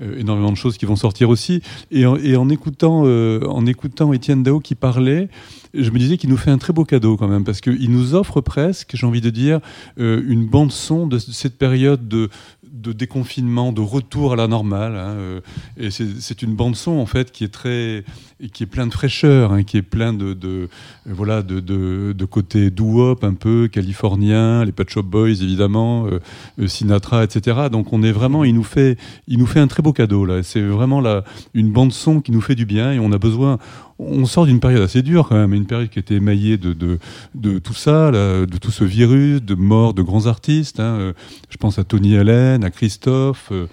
énormément 0.00 0.50
de 0.50 0.56
choses 0.56 0.76
qui 0.76 0.86
vont 0.86 0.96
sortir 0.96 1.30
aussi. 1.30 1.62
Et 1.90 2.06
en, 2.06 2.48
écoutant, 2.48 3.02
en 3.02 3.66
écoutant 3.66 4.12
Étienne 4.12 4.42
Dao 4.42 4.60
qui 4.60 4.74
parlait, 4.74 5.28
je 5.76 5.90
me 5.90 5.98
disais 5.98 6.16
qu'il 6.16 6.30
nous 6.30 6.36
fait 6.36 6.50
un 6.50 6.58
très 6.58 6.72
beau 6.72 6.84
cadeau 6.84 7.16
quand 7.16 7.28
même, 7.28 7.44
parce 7.44 7.60
qu'il 7.60 7.90
nous 7.90 8.14
offre 8.14 8.40
presque, 8.40 8.92
j'ai 8.94 9.06
envie 9.06 9.20
de 9.20 9.30
dire, 9.30 9.60
euh, 9.98 10.22
une 10.26 10.46
bande 10.46 10.72
son 10.72 11.06
de 11.06 11.18
cette 11.18 11.58
période 11.58 12.08
de, 12.08 12.28
de 12.72 12.92
déconfinement, 12.92 13.72
de 13.72 13.80
retour 13.80 14.32
à 14.32 14.36
la 14.36 14.48
normale. 14.48 14.96
Hein, 14.96 15.10
euh, 15.16 15.40
et 15.76 15.90
c'est 15.90 16.42
une 16.42 16.54
bande 16.54 16.76
son 16.76 16.92
en 16.92 17.06
fait 17.06 17.30
qui 17.30 17.44
est 17.44 17.52
très, 17.52 18.04
qui 18.52 18.62
est 18.62 18.66
plein 18.66 18.86
de 18.86 18.92
fraîcheur, 18.92 19.52
hein, 19.52 19.62
qui 19.62 19.76
est 19.76 19.82
plein 19.82 20.12
de, 20.12 20.68
voilà, 21.06 21.42
de, 21.42 22.24
côté 22.24 22.70
doo-wop 22.70 23.24
un 23.24 23.34
peu 23.34 23.68
californien, 23.68 24.64
les 24.64 24.72
Pet 24.72 24.88
Shop 24.88 25.02
Boys 25.02 25.30
évidemment, 25.30 26.06
euh, 26.06 26.20
euh, 26.58 26.66
Sinatra, 26.66 27.24
etc. 27.24 27.68
Donc 27.70 27.92
on 27.92 28.02
est 28.02 28.12
vraiment, 28.12 28.44
il 28.44 28.54
nous 28.54 28.64
fait, 28.64 28.98
il 29.28 29.38
nous 29.38 29.46
fait 29.46 29.60
un 29.60 29.68
très 29.68 29.82
beau 29.82 29.92
cadeau 29.92 30.24
là. 30.24 30.42
C'est 30.42 30.62
vraiment 30.62 31.00
la, 31.00 31.24
une 31.54 31.72
bande 31.72 31.92
son 31.92 32.20
qui 32.20 32.32
nous 32.32 32.40
fait 32.40 32.54
du 32.54 32.66
bien 32.66 32.92
et 32.92 32.98
on 32.98 33.12
a 33.12 33.18
besoin. 33.18 33.58
On 33.98 34.26
sort 34.26 34.44
d'une 34.44 34.60
période 34.60 34.82
assez 34.82 35.02
dure 35.02 35.26
quand 35.28 35.36
même, 35.36 35.54
une 35.54 35.66
période 35.66 35.88
qui 35.88 35.98
était 35.98 36.16
émaillée 36.16 36.58
de, 36.58 36.74
de, 36.74 36.98
de 37.34 37.58
tout 37.58 37.72
ça, 37.72 38.10
de 38.10 38.58
tout 38.58 38.70
ce 38.70 38.84
virus, 38.84 39.42
de 39.42 39.54
mort 39.54 39.94
de 39.94 40.02
grands 40.02 40.26
artistes. 40.26 40.80
Hein. 40.80 41.14
Je 41.48 41.56
pense 41.56 41.78
à 41.78 41.84
Tony 41.84 42.16
Allen, 42.16 42.62
à 42.62 42.70
Christophe. 42.70 43.48
Euh, 43.52 43.66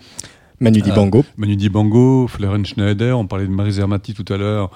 Manu 0.59 0.81
Dibango. 0.81 1.25
Manu 1.35 1.57
Dibango, 1.57 2.27
Florence 2.27 2.67
Schneider, 2.67 3.19
on 3.19 3.27
parlait 3.27 3.47
de 3.47 3.51
Marie 3.51 3.73
Zermati 3.73 4.13
tout 4.13 4.31
à 4.31 4.37
l'heure. 4.37 4.71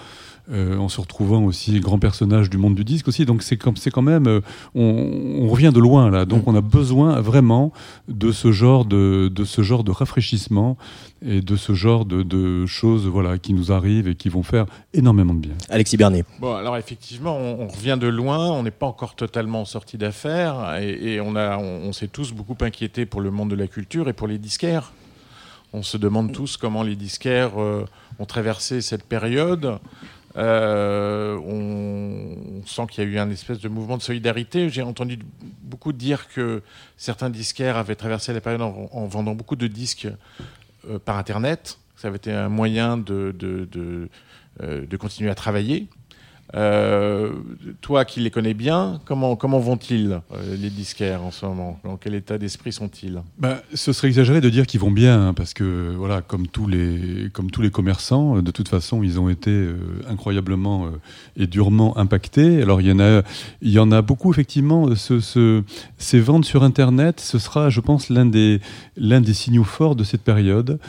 Euh, 0.49 0.77
en 0.77 0.87
se 0.87 1.01
retrouvant 1.01 1.43
aussi 1.43 1.77
grand 1.81 1.99
personnage 1.99 2.49
du 2.49 2.57
monde 2.57 2.73
du 2.73 2.85
disque 2.85 3.09
aussi. 3.09 3.25
Donc 3.25 3.43
c'est 3.43 3.59
c'est 3.75 3.89
quand 3.89 4.01
même, 4.01 4.27
euh, 4.27 4.39
on, 4.75 5.41
on, 5.41 5.49
revient 5.49 5.71
de 5.73 5.79
loin 5.81 6.09
là. 6.09 6.23
Donc 6.23 6.45
mm. 6.45 6.49
on 6.49 6.55
a 6.55 6.61
besoin 6.61 7.19
vraiment 7.19 7.73
de 8.07 8.31
ce 8.31 8.53
genre 8.53 8.85
de, 8.85 9.27
de 9.27 9.43
ce 9.43 9.61
genre 9.61 9.83
de 9.83 9.91
rafraîchissement 9.91 10.77
et 11.21 11.41
de 11.41 11.57
ce 11.57 11.73
genre 11.73 12.05
de, 12.05 12.23
de, 12.23 12.65
choses 12.65 13.07
voilà 13.07 13.37
qui 13.37 13.53
nous 13.53 13.73
arrivent 13.73 14.07
et 14.07 14.15
qui 14.15 14.29
vont 14.29 14.41
faire 14.41 14.67
énormément 14.93 15.33
de 15.33 15.39
bien. 15.39 15.55
Alexis 15.67 15.97
Bernier. 15.97 16.23
Bon 16.39 16.55
alors 16.55 16.77
effectivement 16.77 17.35
on, 17.35 17.67
revient 17.67 17.97
de 17.99 18.07
loin, 18.07 18.49
on 18.49 18.63
n'est 18.63 18.71
pas 18.71 18.85
encore 18.85 19.15
totalement 19.15 19.65
sorti 19.65 19.97
d'affaires 19.97 20.77
et, 20.79 21.15
et, 21.15 21.19
on 21.19 21.35
a 21.35 21.57
on, 21.57 21.89
on 21.89 21.91
s'est 21.91 22.07
tous 22.07 22.31
beaucoup 22.31 22.55
inquiétés 22.61 23.05
pour 23.05 23.19
le 23.19 23.31
monde 23.31 23.49
de 23.49 23.55
la 23.55 23.67
culture 23.67 24.07
et 24.07 24.13
pour 24.13 24.27
les 24.27 24.37
disquaires. 24.37 24.93
On 25.73 25.83
se 25.83 25.97
demande 25.97 26.31
tous 26.31 26.55
comment 26.55 26.83
les 26.83 26.95
disquaires 26.95 27.61
euh, 27.61 27.85
ont 28.19 28.25
traversé 28.25 28.79
cette 28.79 29.03
période. 29.03 29.79
Euh, 30.37 31.37
on, 31.37 32.65
sent 32.65 32.87
qu'il 32.91 33.03
y 33.03 33.07
a 33.07 33.09
eu 33.09 33.17
un 33.17 33.29
espèce 33.29 33.59
de 33.59 33.69
mouvement 33.69 33.97
de 33.97 34.01
solidarité. 34.03 34.69
J'ai 34.69 34.81
entendu 34.81 35.19
beaucoup 35.63 35.93
dire 35.93 36.27
que 36.29 36.61
certains 36.97 37.29
disquaires 37.29 37.77
avaient 37.77 37.95
traversé 37.95 38.33
la 38.33 38.41
période 38.41 38.61
en, 38.61 39.05
vendant 39.07 39.35
beaucoup 39.35 39.55
de 39.55 39.67
disques 39.67 40.07
euh, 40.89 40.99
par 40.99 41.17
Internet. 41.17 41.79
Ça 41.95 42.09
avait 42.09 42.17
été 42.17 42.31
un 42.31 42.49
moyen 42.49 42.97
de, 42.97 43.33
euh, 43.43 44.85
de 44.85 44.97
continuer 44.97 45.29
à 45.29 45.35
travailler. 45.35 45.87
Euh, 46.55 47.31
toi 47.81 48.05
qui 48.05 48.21
les 48.21 48.31
connais 48.31 48.53
bien, 48.53 49.01
comment, 49.03 49.35
comment 49.35 49.59
vont-ils, 49.59 50.21
euh, 50.31 50.55
les 50.55 50.69
disquaires, 50.69 51.21
en 51.21 51.31
ce 51.31 51.45
moment? 51.45 51.77
Dans 51.83 51.97
quel 51.97 52.15
état 52.15 52.37
d'esprit 52.37 52.71
sont-ils? 52.71 53.21
Bah, 53.37 53.61
Ce 53.73 53.91
serait 53.91 54.07
exagéré 54.07 54.39
de 54.39 54.49
dire 54.49 54.65
qu'ils 54.65 54.79
vont 54.79 54.91
bien, 54.91 55.27
hein, 55.27 55.33
parce 55.33 55.53
que, 55.53 55.93
voilà, 55.97 56.21
comme 56.21 56.47
tous, 56.47 56.67
les, 56.67 57.29
comme 57.33 57.51
tous 57.51 57.61
les 57.61 57.69
commerçants, 57.69 58.41
de 58.41 58.51
toute 58.51 58.69
façon, 58.69 59.03
ils 59.03 59.19
ont 59.19 59.27
été 59.27 59.51
euh, 59.51 59.75
incroyablement 60.09 60.89
et 61.35 61.47
durement 61.47 61.97
impactés. 61.97 62.61
Alors, 62.61 62.79
il 62.79 62.87
y 62.87 62.91
en 62.93 62.99
a, 62.99 63.23
y 63.61 63.77
en 63.79 63.91
a 63.91 64.01
beaucoup, 64.01 64.31
effectivement. 64.31 64.95
Ce, 64.95 65.19
ce, 65.19 65.63
ces 65.97 66.21
ventes 66.21 66.45
sur 66.45 66.63
Internet, 66.63 67.19
ce 67.19 67.39
sera, 67.39 67.69
je 67.69 67.81
pense, 67.81 68.09
l'un 68.09 68.25
des, 68.25 68.61
des 68.95 69.33
signaux 69.33 69.65
forts 69.65 69.97
de 69.97 70.05
cette 70.05 70.21
période, 70.21 70.79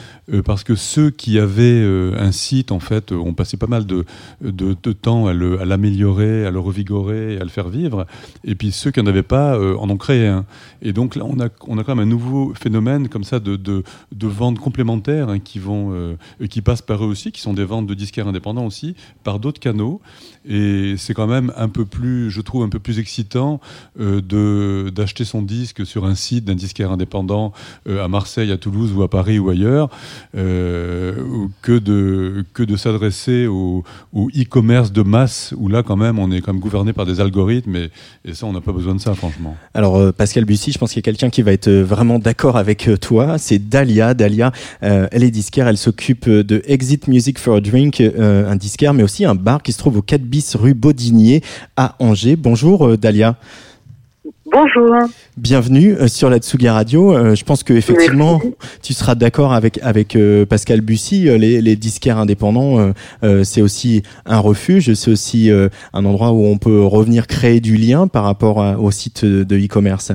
parce 0.45 0.63
que 0.63 0.75
ceux 0.75 1.09
qui 1.09 1.37
avaient 1.37 1.83
un 2.17 2.31
site, 2.31 2.71
en 2.71 2.79
fait, 2.79 3.11
ont 3.11 3.33
passé 3.33 3.57
pas 3.57 3.67
mal 3.67 3.85
de, 3.85 4.05
de 4.41 4.93
temps 4.93 5.27
à 5.27 5.33
le 5.33 5.48
à 5.59 5.65
l'améliorer, 5.65 6.45
à 6.45 6.51
le 6.51 6.59
revigorer, 6.59 7.37
à 7.37 7.43
le 7.43 7.49
faire 7.49 7.69
vivre. 7.69 8.05
Et 8.43 8.55
puis 8.55 8.71
ceux 8.71 8.91
qui 8.91 9.01
n'en 9.01 9.07
avaient 9.07 9.23
pas 9.23 9.55
euh, 9.55 9.75
en 9.77 9.89
ont 9.89 9.97
créé 9.97 10.27
un. 10.27 10.45
Et 10.81 10.93
donc 10.93 11.15
là, 11.15 11.23
on 11.25 11.39
a, 11.39 11.49
quand 11.49 11.95
même 11.95 11.99
un 11.99 12.09
nouveau 12.09 12.53
phénomène 12.53 13.09
comme 13.09 13.23
ça 13.23 13.39
de, 13.39 13.55
de, 13.55 13.83
ventes 14.27 14.59
complémentaires 14.59 15.29
hein, 15.29 15.39
qui 15.39 15.59
vont, 15.59 15.91
euh, 15.91 16.15
qui 16.49 16.61
passent 16.61 16.81
par 16.81 17.03
eux 17.03 17.07
aussi, 17.07 17.31
qui 17.31 17.41
sont 17.41 17.53
des 17.53 17.65
ventes 17.65 17.87
de 17.87 17.93
disquaires 17.93 18.27
indépendants 18.27 18.65
aussi, 18.65 18.95
par 19.23 19.39
d'autres 19.39 19.59
canaux. 19.59 20.01
Et 20.47 20.95
c'est 20.97 21.13
quand 21.13 21.27
même 21.27 21.51
un 21.57 21.69
peu 21.69 21.85
plus, 21.85 22.29
je 22.29 22.41
trouve, 22.41 22.63
un 22.63 22.69
peu 22.69 22.79
plus 22.79 22.99
excitant 22.99 23.59
euh, 23.99 24.89
d'acheter 24.91 25.25
son 25.25 25.41
disque 25.41 25.85
sur 25.85 26.05
un 26.05 26.15
site 26.15 26.45
d'un 26.45 26.55
disquaire 26.55 26.91
indépendant 26.91 27.53
à 27.87 28.07
Marseille, 28.07 28.51
à 28.51 28.57
Toulouse 28.57 28.93
ou 28.93 29.03
à 29.03 29.09
Paris 29.09 29.39
ou 29.39 29.49
ailleurs, 29.49 29.89
que 30.33 31.79
de 31.79 32.45
que 32.53 32.63
de 32.63 32.75
s'adresser 32.75 33.47
au 33.47 33.83
e-commerce 34.15 34.91
de 34.91 35.01
masse 35.01 35.38
où 35.57 35.67
là 35.67 35.83
quand 35.83 35.95
même 35.95 36.19
on 36.19 36.31
est 36.31 36.41
comme 36.41 36.59
gouverné 36.59 36.93
par 36.93 37.05
des 37.05 37.19
algorithmes 37.19 37.75
et, 37.75 37.89
et 38.25 38.33
ça 38.33 38.45
on 38.45 38.53
n'a 38.53 38.61
pas 38.61 38.71
besoin 38.71 38.95
de 38.95 38.99
ça 38.99 39.13
franchement. 39.13 39.55
Alors 39.73 39.97
euh, 39.97 40.11
Pascal 40.11 40.45
Bussy, 40.45 40.71
je 40.71 40.77
pense 40.77 40.91
qu'il 40.91 40.97
y 40.97 41.03
a 41.03 41.07
quelqu'un 41.07 41.29
qui 41.29 41.41
va 41.41 41.51
être 41.51 41.67
euh, 41.67 41.83
vraiment 41.83 42.19
d'accord 42.19 42.57
avec 42.57 42.87
euh, 42.87 42.97
toi. 42.97 43.37
C'est 43.37 43.69
Dalia. 43.69 44.13
Dalia, 44.13 44.51
elle 44.81 45.23
est 45.23 45.31
disquaire, 45.31 45.67
elle 45.67 45.77
s'occupe 45.77 46.29
de 46.29 46.61
Exit 46.65 47.07
Music 47.07 47.39
for 47.39 47.55
a 47.55 47.61
Drink, 47.61 48.01
un 48.01 48.55
disquaire, 48.55 48.93
mais 48.93 49.03
aussi 49.03 49.25
un 49.25 49.35
bar 49.35 49.61
qui 49.61 49.71
se 49.71 49.77
trouve 49.77 49.97
au 49.97 50.01
4 50.01 50.21
bis 50.21 50.55
rue 50.55 50.73
Baudinier 50.73 51.41
à 51.75 51.95
Angers. 51.99 52.35
Bonjour 52.35 52.97
Dalia. 52.97 53.37
Bonjour. 54.51 54.95
Bienvenue 55.37 55.95
euh, 55.99 56.07
sur 56.07 56.29
la 56.29 56.37
Tsuga 56.37 56.73
Radio. 56.73 57.13
Euh, 57.15 57.35
je 57.35 57.43
pense 57.45 57.63
que 57.63 57.73
effectivement, 57.73 58.39
tu 58.81 58.93
seras 58.93 59.15
d'accord 59.15 59.53
avec 59.53 59.79
avec 59.83 60.15
euh, 60.15 60.45
Pascal 60.45 60.81
Bussy. 60.81 61.25
Les, 61.37 61.61
les 61.61 61.75
disquaires 61.75 62.17
indépendants, 62.17 62.93
c'est 63.43 63.61
aussi 63.61 64.03
un 64.25 64.39
refuge. 64.39 64.93
C'est 64.93 65.11
aussi 65.11 65.51
un 65.93 66.05
endroit 66.05 66.31
où 66.31 66.45
on 66.45 66.57
peut 66.57 66.81
revenir 66.83 67.27
créer 67.27 67.59
du 67.59 67.75
lien 67.75 68.07
par 68.07 68.23
rapport 68.23 68.57
au 68.81 68.91
site 68.91 69.23
de 69.25 69.55
e-commerce. 69.57 70.11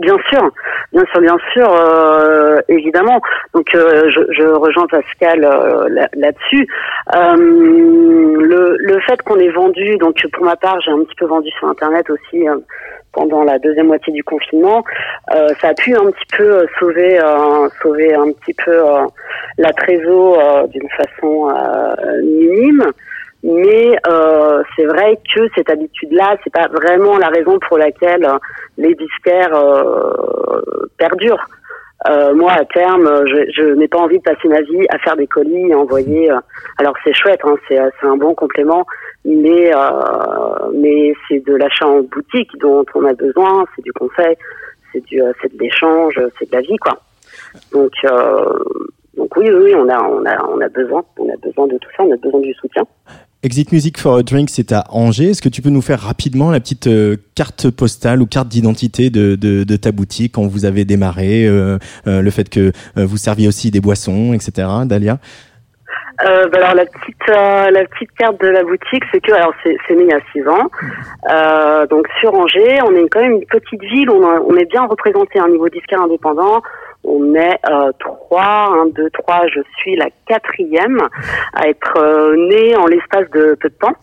Bien 0.00 0.16
sûr, 0.28 0.50
bien 0.92 1.04
sûr, 1.12 1.20
bien 1.20 1.36
sûr, 1.52 1.68
euh, 1.72 2.56
évidemment. 2.68 3.20
Donc, 3.54 3.72
euh, 3.76 4.10
je, 4.10 4.20
je 4.36 4.42
rejoins 4.48 4.86
Pascal 4.88 5.44
euh, 5.44 5.88
là- 5.88 6.08
là-dessus. 6.16 6.66
Le, 7.12 8.76
le 8.78 9.00
fait 9.06 9.22
qu'on 9.22 9.38
ait 9.38 9.50
vendu, 9.52 9.96
donc 9.98 10.16
pour 10.32 10.44
ma 10.44 10.56
part, 10.56 10.80
j'ai 10.84 10.90
un 10.90 10.98
petit 11.04 11.14
peu 11.16 11.26
vendu 11.26 11.48
sur 11.58 11.68
Internet 11.68 12.10
aussi 12.10 12.44
pendant 13.14 13.42
la 13.44 13.58
deuxième 13.58 13.86
moitié 13.86 14.12
du 14.12 14.24
confinement. 14.24 14.84
Euh, 15.34 15.48
ça 15.60 15.68
a 15.68 15.74
pu 15.74 15.94
un 15.94 16.10
petit 16.10 16.36
peu 16.36 16.50
euh, 16.58 16.66
sauver, 16.78 17.18
euh, 17.20 17.68
sauver 17.82 18.14
un 18.14 18.32
petit 18.32 18.54
peu 18.64 18.72
euh, 18.72 19.06
la 19.58 19.72
trésor 19.72 20.38
euh, 20.38 20.66
d'une 20.66 20.88
façon 20.90 21.50
euh, 21.50 22.22
minime. 22.22 22.84
Mais 23.46 23.98
c'est 24.74 24.86
vrai 24.86 25.18
que 25.34 25.42
cette 25.54 25.68
habitude-là, 25.68 26.36
c'est 26.42 26.52
pas 26.52 26.66
vraiment 26.68 27.18
la 27.18 27.28
raison 27.28 27.58
pour 27.68 27.76
laquelle 27.76 28.26
les 28.78 28.94
disquaires 28.94 29.54
perdurent. 30.96 31.46
Euh, 32.08 32.34
moi, 32.34 32.52
à 32.52 32.64
terme, 32.64 33.06
je, 33.26 33.50
je 33.52 33.74
n'ai 33.74 33.88
pas 33.88 33.98
envie 33.98 34.18
de 34.18 34.22
passer 34.22 34.48
ma 34.48 34.60
vie 34.60 34.86
à 34.90 34.98
faire 34.98 35.16
des 35.16 35.26
colis 35.26 35.70
et 35.70 35.74
envoyer. 35.74 36.30
euh, 36.30 36.38
alors 36.78 36.94
c'est 37.02 37.14
chouette, 37.14 37.40
hein, 37.44 37.54
c'est 37.68 37.78
un 37.78 38.16
bon 38.16 38.34
complément, 38.34 38.86
mais 39.24 39.74
euh, 39.74 40.70
mais 40.74 41.14
c'est 41.28 41.44
de 41.46 41.54
l'achat 41.54 41.86
en 41.86 42.02
boutique 42.02 42.50
dont 42.60 42.84
on 42.94 43.04
a 43.04 43.14
besoin, 43.14 43.64
c'est 43.74 43.82
du 43.82 43.92
conseil, 43.92 44.36
c'est 44.92 45.04
du 45.06 45.22
euh, 45.22 45.32
c'est 45.40 45.52
de 45.54 45.58
l'échange, 45.58 46.20
c'est 46.38 46.50
de 46.50 46.56
la 46.56 46.60
vie, 46.60 46.76
quoi. 46.76 47.00
Donc 47.72 47.92
euh, 48.04 48.58
donc 49.16 49.34
oui, 49.36 49.48
oui, 49.50 49.74
on 49.74 49.88
a 49.88 50.02
on 50.02 50.24
a 50.26 50.44
on 50.44 50.60
a 50.60 50.68
besoin, 50.68 51.02
on 51.18 51.28
a 51.30 51.36
besoin 51.42 51.66
de 51.68 51.78
tout 51.78 51.88
ça, 51.96 52.04
on 52.04 52.12
a 52.12 52.16
besoin 52.16 52.40
du 52.40 52.52
soutien. 52.54 52.84
Exit 53.42 53.72
Music 53.72 53.98
for 53.98 54.16
a 54.16 54.22
Drink, 54.22 54.48
c'est 54.50 54.72
à 54.72 54.84
Angers. 54.88 55.30
Est-ce 55.30 55.42
que 55.42 55.50
tu 55.50 55.60
peux 55.60 55.68
nous 55.68 55.82
faire 55.82 56.00
rapidement 56.00 56.50
la 56.50 56.60
petite 56.60 56.88
carte 57.34 57.68
postale 57.70 58.22
ou 58.22 58.26
carte 58.26 58.48
d'identité 58.48 59.10
de, 59.10 59.34
de, 59.36 59.76
ta 59.76 59.92
boutique 59.92 60.32
quand 60.32 60.46
vous 60.46 60.64
avez 60.64 60.86
démarré, 60.86 61.46
le 61.46 62.30
fait 62.30 62.48
que 62.48 62.72
vous 62.96 63.18
serviez 63.18 63.46
aussi 63.46 63.70
des 63.70 63.82
boissons, 63.82 64.32
etc. 64.32 64.66
Dalia? 64.86 65.18
Euh, 66.24 66.46
bah 66.48 66.58
alors 66.58 66.74
la 66.74 66.86
petite 66.86 67.28
euh, 67.28 67.70
la 67.70 67.84
petite 67.86 68.12
carte 68.16 68.40
de 68.40 68.48
la 68.48 68.62
boutique, 68.62 69.02
c'est 69.10 69.20
que 69.20 69.32
alors 69.32 69.52
c'est 69.62 69.76
c'est 69.86 69.94
né 69.94 70.04
il 70.04 70.10
y 70.10 70.12
a 70.12 70.20
six 70.32 70.46
ans. 70.48 70.68
Euh, 71.30 71.86
donc 71.86 72.06
sur 72.20 72.34
Angers, 72.34 72.78
on 72.86 72.94
est 72.94 73.08
quand 73.08 73.20
même 73.20 73.32
une 73.32 73.46
petite 73.46 73.82
ville, 73.82 74.10
on, 74.10 74.22
on 74.22 74.56
est 74.56 74.66
bien 74.66 74.84
représenté 74.86 75.40
à 75.40 75.44
un 75.44 75.48
niveau 75.48 75.68
disquaire 75.68 76.02
indépendant. 76.02 76.62
On 77.02 77.34
est 77.34 77.58
euh, 77.68 77.92
trois, 77.98 78.70
un, 78.80 78.86
deux, 78.86 79.10
trois. 79.10 79.46
Je 79.48 79.60
suis 79.76 79.96
la 79.96 80.06
quatrième 80.26 81.00
à 81.52 81.68
être 81.68 81.98
euh, 81.98 82.34
née 82.36 82.76
en 82.76 82.86
l'espace 82.86 83.28
de 83.30 83.56
peu 83.60 83.68
de 83.68 83.74
temps. 83.74 83.96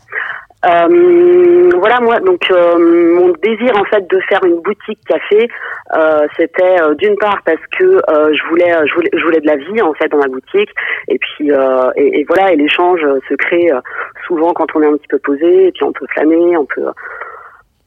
Euh, 0.63 1.71
voilà 1.80 1.99
moi 2.01 2.19
donc 2.19 2.51
euh, 2.51 2.77
mon 2.77 3.30
désir 3.41 3.75
en 3.75 3.84
fait 3.86 4.08
de 4.08 4.19
faire 4.30 4.43
une 4.45 4.62
boutique 4.62 4.99
café 5.08 5.49
euh, 5.93 6.27
c'était 6.38 6.82
euh, 6.82 6.93
d'une 6.95 7.17
part 7.17 7.41
parce 7.45 7.62
que 7.77 7.84
euh, 7.84 8.34
je 8.34 8.49
voulais 8.49 8.71
je 8.86 8.93
voulais 8.93 9.10
je 9.13 9.23
voulais 9.23 9.41
de 9.41 9.47
la 9.47 9.58
vie 9.58 9.82
en 9.82 9.93
fait 9.93 10.08
dans 10.08 10.17
ma 10.17 10.27
boutique. 10.27 10.69
Et 11.08 11.17
puis 11.17 11.51
euh, 11.51 11.91
et, 11.95 12.19
et 12.19 12.25
voilà 12.27 12.54
et 12.54 12.56
l'échange 12.56 13.04
euh, 13.04 13.19
se 13.27 13.36
crée 13.36 13.71
euh, 13.71 13.82
souvent 14.25 14.54
quand 14.54 14.67
on 14.75 14.82
est 14.82 14.88
un 14.88 14.97
petit 14.97 15.08
peu 15.08 15.19
posé. 15.19 15.67
Et 15.67 15.71
puis 15.71 15.84
on 15.84 15.91
peut 15.91 16.06
flâner 16.13 16.58
on 16.58 16.65
peut 16.65 16.88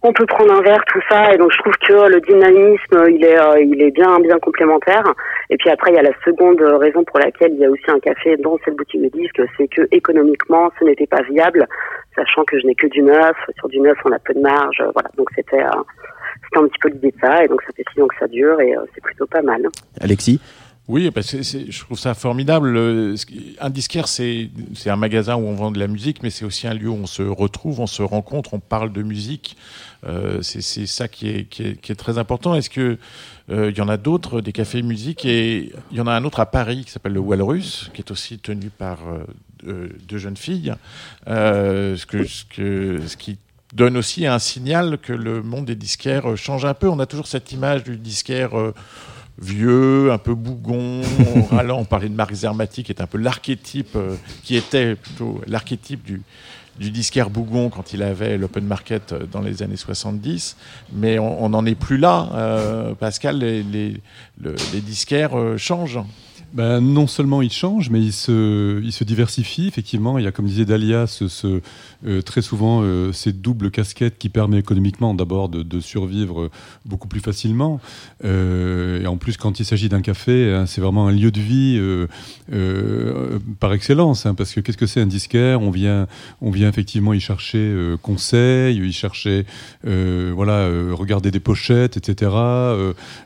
on 0.07 0.13
peut 0.13 0.27
prendre 0.27 0.53
un 0.53 0.61
verre 0.61 0.85
tout 0.87 1.01
ça. 1.09 1.33
Et 1.33 1.39
donc 1.39 1.53
je 1.53 1.59
trouve 1.59 1.73
que 1.79 2.11
le 2.11 2.21
dynamisme 2.21 3.07
il 3.09 3.25
est 3.25 3.39
euh, 3.39 3.61
il 3.61 3.81
est 3.81 3.91
bien 3.91 4.21
bien 4.21 4.39
complémentaire. 4.39 5.05
Et 5.49 5.57
puis 5.57 5.71
après 5.71 5.91
il 5.91 5.97
y 5.97 5.99
a 5.99 6.03
la 6.03 6.15
seconde 6.25 6.61
raison 6.61 7.05
pour 7.05 7.19
laquelle 7.21 7.53
il 7.55 7.61
y 7.61 7.65
a 7.65 7.71
aussi 7.71 7.89
un 7.89 8.01
café 8.01 8.37
dans 8.37 8.59
cette 8.65 8.77
boutique 8.77 9.03
de 9.03 9.09
disques 9.09 9.43
c'est 9.57 9.69
que 9.69 9.83
économiquement 9.93 10.71
ce 10.79 10.85
n'était 10.85 11.07
pas 11.07 11.23
viable 11.23 11.67
sachant 12.15 12.45
que 12.45 12.61
je 12.61 12.67
n'ai 12.67 12.75
que 12.75 12.87
du 12.89 13.03
neuf. 13.03 13.37
Sur 13.59 13.69
du 13.69 13.81
neuf 13.81 13.97
on 14.05 14.13
a 14.13 14.19
peu 14.19 14.35
de 14.35 14.41
marge 14.41 14.85
voilà. 14.93 15.09
Donc 15.17 15.31
c'était 15.35 15.63
euh, 15.63 15.83
c'était 16.55 16.65
un 16.65 16.69
petit 16.69 16.79
peu 16.81 16.89
l'idée 16.91 17.11
de 17.11 17.21
ça 17.21 17.45
et 17.45 17.49
donc 17.49 17.61
ça 17.63 17.69
fait 17.77 17.85
six 17.95 18.01
ans 18.01 18.07
que 18.09 18.15
ça 18.19 18.29
dure 18.29 18.61
et 18.61 18.77
euh, 18.77 18.81
c'est 18.95 19.01
plutôt 19.03 19.27
pas 19.27 19.43
mal 19.43 19.63
Alexis 20.01 20.41
Oui, 20.87 21.11
bah, 21.11 21.23
c'est- 21.23 21.43
c'est- 21.43 21.71
je 21.73 21.81
trouve 21.81 21.99
ça 21.99 22.13
formidable. 22.13 22.77
Un 23.59 23.71
disquaire, 23.71 24.07
c'est 24.07 24.51
c'est 24.75 24.91
un 24.91 24.97
magasin 24.97 25.35
où 25.37 25.41
on 25.47 25.55
vend 25.55 25.71
de 25.71 25.79
la 25.79 25.87
musique, 25.87 26.23
mais 26.23 26.29
c'est 26.29 26.45
aussi 26.45 26.67
un 26.67 26.75
lieu 26.75 26.91
où 26.91 26.95
on 26.95 27.07
se 27.07 27.23
retrouve, 27.23 27.81
on 27.81 27.87
se 27.87 28.03
rencontre, 28.03 28.53
on 28.53 28.61
parle 28.61 28.93
de 28.93 29.03
musique. 29.03 29.57
Euh, 30.07 30.43
c'est 30.43 30.61
c'est 30.61 30.85
ça 30.85 31.09
qui 31.09 31.31
est, 31.31 31.45
qui 31.49 31.63
est, 31.63 31.81
qui 31.81 31.91
est 31.91 31.95
très 31.95 32.19
important. 32.19 32.55
Est-ce 32.55 32.69
que 32.69 32.99
euh, 33.51 33.71
il 33.71 33.79
y 33.79 33.81
en 33.81 33.89
a 33.89 33.97
d'autres, 33.97 34.43
des 34.43 34.53
cafés 34.53 34.83
musique 34.83 35.25
Et 35.25 35.73
il 35.91 35.97
y 35.97 36.01
en 36.03 36.07
a 36.07 36.13
un 36.13 36.23
autre 36.25 36.41
à 36.41 36.45
Paris 36.47 36.83
qui 36.85 36.91
s'appelle 36.91 37.15
le 37.15 37.21
Walrus, 37.21 37.91
qui 37.95 38.03
est 38.03 38.11
aussi 38.11 38.39
tenu 38.39 38.69
par 38.69 38.99
euh, 39.09 39.25
deux, 39.63 39.97
deux 40.07 40.19
jeunes 40.19 40.37
filles. 40.37 40.75
Euh, 41.29 41.97
ce, 41.97 42.05
que, 42.05 42.25
ce, 42.25 42.45
que, 42.45 43.01
ce 43.07 43.17
qui 43.17 43.39
donne 43.75 43.97
aussi 43.97 44.27
un 44.27 44.39
signal 44.39 44.99
que 44.99 45.13
le 45.13 45.43
monde 45.43 45.67
des 45.67 45.75
disquaires 45.75 46.31
euh, 46.31 46.37
change 46.37 46.65
un 46.65 46.75
peu. 46.75 46.89
On 46.89 46.99
a 47.01 47.07
toujours 47.07 47.27
cette 47.27 47.53
image 47.53 47.85
du 47.85 47.97
disquaire 47.97 48.59
euh, 48.59 48.73
vieux, 49.39 50.13
un 50.13 50.19
peu 50.19 50.35
bougon, 50.35 51.03
râlant. 51.51 51.79
On 51.81 51.85
parlait 51.85 52.09
de 52.09 52.15
Marc 52.15 52.33
Zermati, 52.35 52.85
qui 52.85 52.93
est 52.93 53.01
un 53.03 53.07
peu 53.07 53.19
l'archétype, 53.19 53.97
euh, 53.97 54.15
qui 54.43 54.57
était 54.57 54.95
plutôt 54.95 55.41
l'archétype 55.47 56.05
du, 56.05 56.23
du 56.79 56.91
disquaire 56.91 57.31
bougon 57.31 57.69
quand 57.69 57.93
il 57.93 58.03
avait 58.03 58.39
l'open 58.39 58.65
market 58.65 59.13
dans 59.33 59.41
les 59.41 59.63
années 59.63 59.77
70. 59.77 60.57
Mais 60.93 61.19
on 61.19 61.49
n'en 61.49 61.67
est 61.67 61.75
plus 61.75 61.99
là. 61.99 62.29
Euh, 62.35 62.95
Pascal, 62.95 63.39
les, 63.39 63.63
les, 63.63 63.97
le- 64.41 64.55
les 64.73 64.81
disquaires 64.81 65.37
euh, 65.39 65.57
changent. 65.57 65.99
Ben, 66.53 66.81
non 66.81 67.09
seulement 67.09 67.43
il 67.43 67.51
change, 67.51 67.91
mais 67.91 68.01
il 68.01 68.13
se, 68.13 68.81
il 68.81 68.93
se 68.93 69.03
diversifie. 69.03 69.67
Effectivement, 69.67 70.19
il 70.19 70.25
y 70.25 70.29
a, 70.29 70.31
comme 70.31 70.47
disait 70.47 70.65
Dalia, 70.65 71.09
ce, 71.09 71.27
ce, 71.27 71.61
euh, 72.07 72.23
très 72.23 72.43
souvent 72.43 72.83
euh, 72.83 73.13
cette 73.13 73.41
double 73.41 73.71
casquette 73.71 74.19
qui 74.19 74.29
permet 74.29 74.59
économiquement 74.59 75.15
d'abord 75.15 75.49
de, 75.49 75.81
survivre 75.81 76.43
euh, 76.43 76.51
beaucoup 76.85 77.09
plus 77.09 77.21
facilement. 77.21 77.81
Euh, 78.25 79.03
et 79.03 79.07
en 79.07 79.17
plus, 79.17 79.37
quand 79.37 79.61
il 79.61 79.65
s'agit 79.65 79.89
d'un 79.89 80.03
café, 80.03 80.53
hein, 80.53 80.67
c'est 80.67 80.81
vraiment 80.81 81.09
un 81.09 81.13
lieu 81.13 81.31
de 81.31 81.41
vie 81.41 81.81
par 83.61 83.73
excellence. 83.73 84.27
hein, 84.27 84.35
parce 84.35 84.53
que 84.53 84.61
qu'est-ce 84.61 84.77
que 84.77 84.87
c'est 84.87 85.01
un 85.01 85.07
disquaire? 85.07 85.63
On 85.63 85.71
vient, 85.71 86.07
on 86.41 86.51
vient 86.51 86.69
effectivement 86.69 87.13
y 87.13 87.21
chercher 87.21 87.59
euh, 87.59 87.97
conseil, 87.97 88.79
y 88.79 88.93
chercher, 88.93 89.47
voilà, 89.83 90.69
regarder 90.93 91.31
des 91.31 91.41
pochettes, 91.41 91.97
etc. 91.97 92.31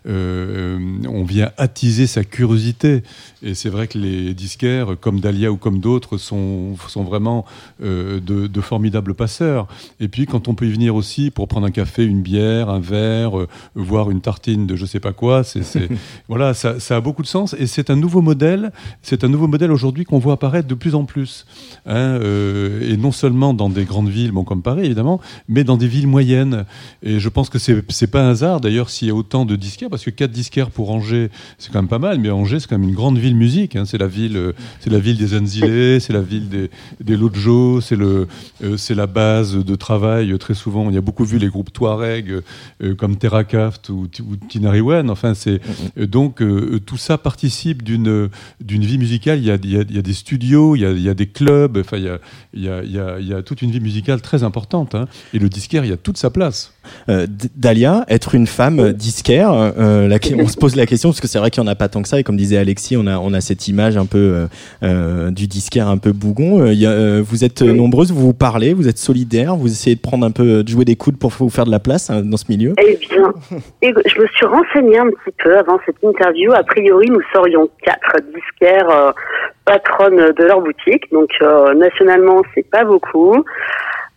On 0.06 1.24
vient 1.24 1.50
attiser 1.56 2.06
sa 2.06 2.24
curiosité. 2.24 3.02
Et 3.42 3.54
c'est 3.54 3.68
vrai 3.68 3.86
que 3.88 3.98
les 3.98 4.34
disquaires, 4.34 4.96
comme 5.00 5.20
Dahlia 5.20 5.50
ou 5.52 5.56
comme 5.56 5.80
d'autres, 5.80 6.18
sont, 6.18 6.76
sont 6.88 7.04
vraiment 7.04 7.44
de, 7.80 8.20
de 8.46 8.60
formidables 8.68 9.14
passeurs. 9.14 9.66
Et 9.98 10.08
puis, 10.08 10.26
quand 10.26 10.46
on 10.48 10.54
peut 10.54 10.66
y 10.66 10.72
venir 10.72 10.94
aussi 10.94 11.30
pour 11.30 11.48
prendre 11.48 11.66
un 11.66 11.70
café, 11.70 12.04
une 12.04 12.22
bière, 12.22 12.68
un 12.68 12.80
verre, 12.80 13.38
euh, 13.38 13.48
voir 13.74 14.10
une 14.10 14.20
tartine 14.20 14.66
de 14.66 14.76
je 14.76 14.86
sais 14.86 15.00
pas 15.00 15.12
quoi, 15.12 15.42
c'est, 15.42 15.62
voilà, 16.28 16.54
ça, 16.54 16.78
ça 16.78 16.96
a 16.96 17.00
beaucoup 17.00 17.22
de 17.22 17.26
sens. 17.26 17.54
Et 17.58 17.66
c'est 17.66 17.90
un 17.90 17.96
nouveau 17.96 18.20
modèle. 18.20 18.70
C'est 19.02 19.24
un 19.24 19.28
nouveau 19.28 19.46
modèle 19.48 19.72
aujourd'hui 19.72 20.04
qu'on 20.04 20.18
voit 20.18 20.34
apparaître 20.34 20.68
de 20.68 20.74
plus 20.74 20.94
en 20.94 21.04
plus. 21.04 21.46
Hein, 21.86 21.96
euh, 21.96 22.92
et 22.92 22.96
non 22.96 23.12
seulement 23.12 23.54
dans 23.54 23.70
des 23.70 23.84
grandes 23.84 24.08
villes, 24.08 24.32
bon, 24.32 24.44
comme 24.44 24.62
Paris 24.62 24.84
évidemment, 24.86 25.20
mais 25.48 25.64
dans 25.64 25.76
des 25.76 25.88
villes 25.88 26.06
moyennes. 26.06 26.64
Et 27.02 27.18
je 27.18 27.28
pense 27.28 27.48
que 27.48 27.58
c'est, 27.58 27.82
c'est 27.88 28.06
pas 28.10 28.22
un 28.22 28.30
hasard 28.30 28.60
d'ailleurs 28.60 28.90
s'il 28.90 29.08
y 29.08 29.10
a 29.10 29.14
autant 29.14 29.44
de 29.44 29.56
disquaires, 29.56 29.88
parce 29.90 30.04
que 30.04 30.10
quatre 30.10 30.30
disquaires 30.30 30.70
pour 30.70 30.90
Angers, 30.90 31.30
c'est 31.58 31.72
quand 31.72 31.80
même 31.80 31.88
pas 31.88 31.98
mal, 31.98 32.18
mais 32.18 32.30
Angers, 32.30 32.60
c'est 32.60 32.68
quand 32.68 32.78
même 32.78 32.88
une 32.88 32.94
grande 32.94 33.18
ville 33.18 33.34
musique. 33.36 33.76
hein. 33.76 33.84
C'est 33.86 33.98
la 33.98 34.06
ville, 34.06 34.36
euh, 34.36 34.52
c'est 34.80 34.90
la 34.90 34.98
ville 34.98 35.16
des 35.16 35.36
Anzilés, 35.36 36.00
c'est 36.00 36.12
la 36.12 36.20
ville 36.20 36.48
des, 36.48 36.70
des 37.00 37.16
Lodjo, 37.16 37.80
c'est 37.80 37.96
le, 37.96 38.28
c'est 38.76 38.94
la 38.94 39.06
base 39.06 39.56
de 39.56 39.74
travail. 39.74 40.32
euh, 40.32 40.38
Très 40.38 40.54
souvent, 40.54 40.82
on 40.84 40.90
y 40.90 40.96
a 40.96 41.00
beaucoup 41.00 41.24
vu 41.24 41.38
les 41.38 41.48
groupes 41.48 41.72
Touareg 41.72 42.30
euh, 42.30 42.40
euh, 42.82 42.94
comme 42.94 43.16
Terrakaft 43.16 43.88
ou, 43.90 44.08
ou 44.20 44.36
Tinariwen. 44.48 45.10
Enfin, 45.10 45.34
c'est 45.34 45.60
euh, 45.98 46.06
donc 46.06 46.42
euh, 46.42 46.80
tout 46.84 46.96
ça 46.96 47.18
participe 47.18 47.82
d'une 47.82 48.28
d'une 48.60 48.84
vie 48.84 48.98
musicale. 48.98 49.38
Il 49.38 49.44
y 49.46 49.50
a, 49.50 49.56
il 49.62 49.70
y 49.70 49.76
a- 49.76 49.84
il 49.88 49.94
y 49.96 49.98
a 49.98 50.02
des 50.02 50.12
studios, 50.12 50.76
il 50.76 50.80
y 50.82 50.86
a, 50.86 50.90
il 50.90 51.02
y 51.02 51.08
a 51.08 51.14
des 51.14 51.26
clubs. 51.26 51.78
Enfin, 51.78 51.96
il 51.98 52.04
y 52.04 52.08
a, 52.08 52.18
il 52.54 52.62
y 52.64 52.68
a, 52.68 52.82
il 52.82 52.92
y 52.92 52.98
a- 52.98 53.18
il 53.20 53.26
y 53.28 53.34
a 53.34 53.42
toute 53.42 53.62
une 53.62 53.70
vie 53.70 53.80
musicale 53.80 54.20
très 54.20 54.42
importante. 54.42 54.94
hein. 54.94 55.06
Et 55.34 55.38
le 55.38 55.48
disquaire, 55.48 55.84
il 55.84 55.90
y 55.90 55.94
a 55.94 55.96
toute 55.96 56.16
sa 56.18 56.30
place. 56.30 56.72
Euh, 57.08 57.26
Dalia, 57.56 58.04
être 58.08 58.34
une 58.34 58.46
femme 58.46 58.80
euh, 58.80 58.92
disquaire, 58.92 59.52
euh, 59.52 60.08
la 60.08 60.18
on 60.42 60.48
se 60.48 60.56
pose 60.56 60.74
la 60.74 60.86
question 60.86 61.10
parce 61.10 61.20
que 61.20 61.28
c'est 61.28 61.38
vrai 61.38 61.50
qu'il 61.50 61.62
n'y 61.62 61.68
en 61.68 61.72
a 61.72 61.74
pas 61.74 61.88
tant 61.88 62.00
que 62.02 62.08
ça 62.08 62.18
et 62.18 62.24
comme 62.24 62.36
disait 62.36 62.56
Alexis, 62.56 62.96
on 62.96 63.06
a 63.06 63.18
on 63.18 63.32
a 63.34 63.40
cette 63.42 63.68
image 63.68 63.96
un 63.96 64.06
peu 64.06 64.18
euh, 64.18 64.46
euh, 64.82 65.30
du 65.30 65.46
disquaire 65.46 65.88
un 65.88 65.98
peu 65.98 66.12
bougon. 66.12 66.60
Euh, 66.62 66.72
il 66.72 66.78
y 66.78 66.86
a, 66.86 66.90
euh, 66.90 67.22
vous 67.26 67.44
êtes 67.44 67.60
euh, 67.62 67.72
nombreuses, 67.74 68.10
vous 68.10 68.20
vous 68.22 68.32
parlez, 68.32 68.47
vous 68.74 68.88
êtes 68.88 68.98
solidaires, 68.98 69.56
vous 69.56 69.68
essayez 69.68 69.96
de 69.96 70.00
prendre 70.00 70.26
un 70.26 70.30
peu, 70.30 70.62
de 70.62 70.68
jouer 70.68 70.84
des 70.84 70.96
coudes 70.96 71.18
pour 71.18 71.30
vous 71.30 71.50
faire 71.50 71.64
de 71.64 71.70
la 71.70 71.78
place 71.78 72.10
hein, 72.10 72.22
dans 72.24 72.36
ce 72.36 72.46
milieu? 72.48 72.74
Eh 72.80 72.96
bien, 72.96 73.32
je 73.82 74.20
me 74.20 74.26
suis 74.28 74.46
renseignée 74.46 74.98
un 74.98 75.08
petit 75.10 75.34
peu 75.42 75.56
avant 75.58 75.78
cette 75.86 76.02
interview. 76.02 76.52
A 76.52 76.62
priori, 76.62 77.10
nous 77.10 77.22
serions 77.32 77.68
quatre 77.82 78.16
disquaires 78.34 78.90
euh, 78.90 79.10
patronnes 79.64 80.32
de 80.32 80.44
leur 80.44 80.60
boutique. 80.60 81.10
Donc, 81.12 81.30
euh, 81.42 81.74
nationalement, 81.74 82.42
c'est 82.54 82.68
pas 82.68 82.84
beaucoup. 82.84 83.44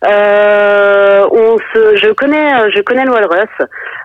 Euh, 0.04 1.28
on 1.30 1.58
se, 1.72 1.96
je 1.96 2.12
connais, 2.12 2.54
euh, 2.54 2.70
je 2.74 2.80
connais 2.82 3.04
le 3.04 3.12
Walrus. 3.12 3.48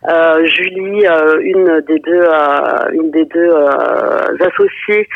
Euh, 0.10 0.46
Julie, 0.46 1.06
euh, 1.08 1.40
une 1.42 1.82
des 1.88 2.00
deux, 2.00 2.22
euh, 2.22 2.90
une 2.94 3.12
des 3.12 3.26
deux 3.26 3.50
euh, 3.50 4.38
associées, 4.40 5.08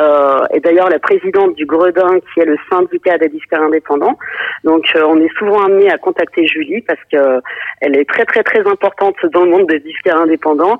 euh, 0.00 0.38
est 0.50 0.60
d'ailleurs 0.60 0.88
la 0.88 0.98
présidente 0.98 1.54
du 1.56 1.66
Gredin, 1.66 2.18
qui 2.32 2.40
est 2.40 2.44
le 2.44 2.56
syndicat 2.70 3.18
des 3.18 3.28
disquaires 3.28 3.62
indépendants. 3.62 4.16
Donc, 4.64 4.84
euh, 4.96 5.02
on 5.06 5.20
est 5.20 5.32
souvent 5.38 5.62
amené 5.64 5.90
à 5.90 5.98
contacter 5.98 6.46
Julie 6.46 6.80
parce 6.82 7.00
que 7.12 7.40
elle 7.80 7.96
est 7.96 8.08
très 8.08 8.24
très 8.24 8.42
très 8.42 8.60
importante 8.68 9.16
dans 9.32 9.44
le 9.44 9.50
monde 9.50 9.66
des 9.66 9.80
disquaires 9.80 10.20
indépendants. 10.20 10.78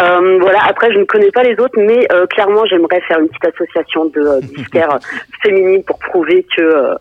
Euh, 0.00 0.38
voilà. 0.40 0.60
Après, 0.68 0.92
je 0.92 0.98
ne 0.98 1.04
connais 1.04 1.30
pas 1.30 1.42
les 1.42 1.58
autres, 1.60 1.78
mais 1.78 2.06
euh, 2.12 2.26
clairement, 2.26 2.64
j'aimerais 2.66 3.00
faire 3.02 3.18
une 3.18 3.28
petite 3.28 3.46
association 3.54 4.06
de 4.06 4.20
euh, 4.20 4.40
disquaires 4.56 4.98
féminines 5.42 5.82
pour 5.84 5.98
prouver 5.98 6.46
que 6.56 6.62
euh, 6.62 6.94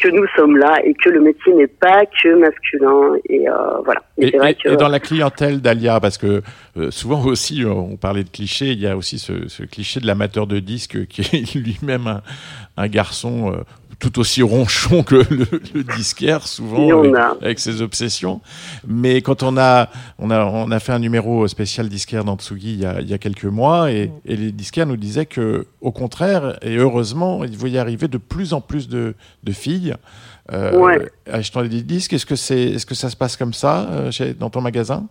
que 0.00 0.08
nous 0.08 0.26
sommes 0.36 0.56
là 0.56 0.76
et 0.84 0.94
que 0.94 1.10
le 1.10 1.20
métier 1.20 1.52
n'est 1.52 1.66
pas 1.66 2.04
que 2.22 2.34
masculin. 2.34 3.12
Et 3.28 3.48
euh, 3.48 3.52
voilà. 3.84 4.00
Et 4.18 4.26
Et, 4.26 4.30
c'est 4.30 4.38
vrai 4.38 4.52
et- 4.52 4.54
que 4.54 4.68
et 4.70 4.76
dans 4.76 4.88
la 4.88 5.00
clientèle 5.00 5.43
d'Alia, 5.52 6.00
parce 6.00 6.18
que 6.18 6.42
euh, 6.76 6.90
souvent 6.90 7.24
aussi, 7.26 7.64
euh, 7.64 7.70
on 7.72 7.96
parlait 7.96 8.24
de 8.24 8.28
clichés, 8.30 8.72
il 8.72 8.80
y 8.80 8.86
a 8.86 8.96
aussi 8.96 9.18
ce, 9.18 9.48
ce 9.48 9.62
cliché 9.62 10.00
de 10.00 10.06
l'amateur 10.06 10.46
de 10.46 10.58
disques 10.60 11.06
qui 11.06 11.20
est 11.22 11.54
lui-même 11.56 12.06
un, 12.06 12.22
un 12.76 12.88
garçon 12.88 13.52
euh, 13.52 13.62
tout 14.00 14.18
aussi 14.18 14.42
ronchon 14.42 15.04
que 15.04 15.14
le, 15.32 15.46
le 15.72 15.84
disquaire, 15.96 16.46
souvent, 16.48 16.88
avec, 17.40 17.60
ses 17.60 17.80
obsessions. 17.80 18.40
Mais 18.86 19.22
quand 19.22 19.42
on 19.44 19.56
a, 19.56 19.88
on 20.18 20.30
a, 20.32 20.44
on 20.44 20.70
a 20.72 20.80
fait 20.80 20.92
un 20.92 20.98
numéro 20.98 21.46
spécial 21.46 21.88
disquaire 21.88 22.24
dans 22.24 22.36
Tsugi 22.36 22.72
il 22.74 22.80
y 22.80 22.86
a, 22.86 23.00
il 23.00 23.08
y 23.08 23.14
a 23.14 23.18
quelques 23.18 23.44
mois, 23.44 23.92
et, 23.92 24.10
et 24.26 24.36
les 24.36 24.50
disquaires 24.50 24.86
nous 24.86 24.96
disaient 24.96 25.26
que, 25.26 25.66
au 25.80 25.92
contraire, 25.92 26.58
et 26.60 26.76
heureusement, 26.76 27.44
il 27.44 27.68
y 27.68 27.78
arriver 27.78 28.08
de 28.08 28.18
plus 28.18 28.52
en 28.52 28.60
plus 28.60 28.88
de, 28.88 29.14
de 29.44 29.52
filles. 29.52 29.94
euh, 30.52 30.76
Ouais. 30.76 31.08
achetant 31.32 31.62
des 31.62 31.82
disques, 31.82 32.12
est-ce 32.14 32.26
que 32.26 32.36
c'est, 32.36 32.60
est-ce 32.72 32.84
que 32.86 32.96
ça 32.96 33.08
se 33.10 33.16
passe 33.16 33.36
comme 33.36 33.54
ça 33.54 34.10
chez- 34.10 34.34
dans 34.34 34.50
ton 34.50 34.60
magasin? 34.60 35.06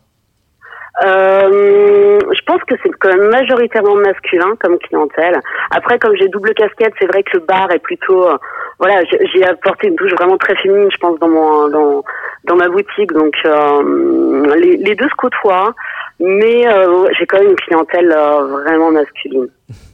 Euh, 1.01 2.19
je 2.31 2.41
pense 2.45 2.61
que 2.65 2.75
c'est 2.83 2.91
quand 2.99 3.09
même 3.09 3.29
majoritairement 3.29 3.95
masculin 3.95 4.53
comme 4.59 4.77
clientèle. 4.77 5.39
Après, 5.71 5.97
comme 5.97 6.15
j'ai 6.15 6.27
double 6.27 6.53
casquette, 6.53 6.93
c'est 6.99 7.07
vrai 7.07 7.23
que 7.23 7.37
le 7.37 7.39
bar 7.39 7.71
est 7.71 7.79
plutôt, 7.79 8.27
euh, 8.27 8.37
voilà, 8.77 9.01
j'ai- 9.09 9.43
apporté 9.43 9.87
une 9.87 9.95
touche 9.95 10.11
vraiment 10.11 10.37
très 10.37 10.55
féminine, 10.57 10.89
je 10.91 10.97
pense, 10.97 11.17
dans 11.19 11.29
mon 11.29 11.67
dans 11.69 12.03
dans 12.43 12.55
ma 12.55 12.67
boutique. 12.69 13.11
Donc 13.11 13.33
euh, 13.45 14.55
les, 14.55 14.95
deux 14.95 15.09
se 15.09 15.15
côtoient, 15.17 15.73
mais 16.19 16.67
euh, 16.67 17.07
j'ai 17.17 17.25
quand 17.25 17.39
même 17.39 17.49
une 17.49 17.55
clientèle 17.55 18.09
vraiment 18.09 18.91
masculine. 18.91 19.47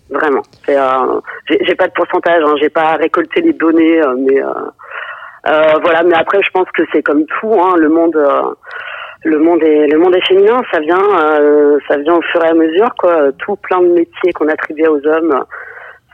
Vraiment. 0.09 0.41
J'ai 0.67 1.75
pas 1.75 1.87
de 1.87 1.93
pourcentage, 1.93 2.43
hein, 2.43 2.55
j'ai 2.59 2.69
pas 2.69 2.95
récolté 2.95 3.41
les 3.41 3.53
données, 3.53 4.01
mais 4.17 4.41
voilà. 5.45 6.03
Mais 6.03 6.15
après, 6.15 6.41
je 6.43 6.49
pense 6.51 6.67
que 6.75 6.83
c'est 6.91 7.03
comme 7.03 7.25
tout, 7.39 7.53
hein, 7.53 7.77
le 7.77 7.87
monde. 7.87 8.17
Le 9.23 9.39
monde 9.39 9.61
est 9.63 9.87
le 9.87 9.97
monde 9.97 10.15
est 10.15 10.25
féminin, 10.27 10.61
ça 10.71 10.79
vient 10.79 10.97
euh, 10.97 11.77
ça 11.87 11.97
vient 11.97 12.15
au 12.15 12.21
fur 12.21 12.43
et 12.43 12.49
à 12.49 12.53
mesure 12.53 12.93
quoi. 12.97 13.31
Tout 13.39 13.55
plein 13.57 13.81
de 13.81 13.87
métiers 13.87 14.31
qu'on 14.33 14.47
attribuait 14.47 14.87
aux 14.87 15.05
hommes 15.05 15.43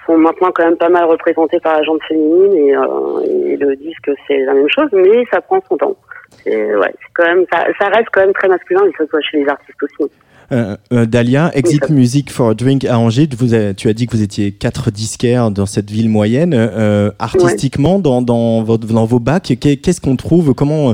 sont 0.06 0.18
maintenant 0.18 0.52
quand 0.54 0.66
même 0.66 0.78
pas 0.78 0.90
mal 0.90 1.06
représentés 1.06 1.60
par 1.60 1.78
la 1.78 1.84
gente 1.84 2.04
féminine 2.04 2.54
et, 2.56 2.76
euh, 2.76 3.22
et 3.26 3.58
le 3.58 3.76
disque 3.76 4.12
c'est 4.28 4.40
la 4.40 4.54
même 4.54 4.70
chose, 4.70 4.90
mais 4.92 5.26
ça 5.32 5.42
prend 5.42 5.62
son 5.68 5.78
temps. 5.78 5.96
C'est 6.44 6.76
ouais, 6.76 6.94
c'est 7.00 7.14
quand 7.14 7.28
même 7.28 7.46
ça, 7.52 7.66
ça 7.80 7.88
reste 7.90 8.10
quand 8.12 8.22
même 8.22 8.34
très 8.34 8.48
masculin 8.48 8.86
et 8.88 8.92
ça 8.98 9.06
se 9.06 9.12
voit 9.12 9.22
chez 9.22 9.38
les 9.38 9.50
artistes 9.50 9.84
aussi. 9.84 10.12
Euh, 10.52 10.76
euh, 10.94 11.06
Dalia, 11.06 11.52
Exit 11.56 11.90
Music 11.90 12.32
for 12.32 12.50
a 12.50 12.54
Drink 12.54 12.86
à 12.86 13.00
Angers, 13.00 13.28
tu 13.28 13.88
as 13.90 13.94
dit 13.94 14.06
que 14.08 14.12
vous 14.16 14.22
étiez 14.24 14.52
quatre 14.52 14.92
disquaires 14.92 15.50
dans 15.52 15.66
cette 15.66 15.90
ville 15.90 16.10
moyenne. 16.10 16.54
Euh, 16.54 17.12
artistiquement, 17.20 18.00
dans, 18.00 18.64
vos 18.64 19.20
bacs, 19.20 19.54
qu'est- 19.60 19.78
qu'est-ce 19.78 20.02
qu'on 20.02 20.16
trouve? 20.16 20.54
Comment 20.54 20.94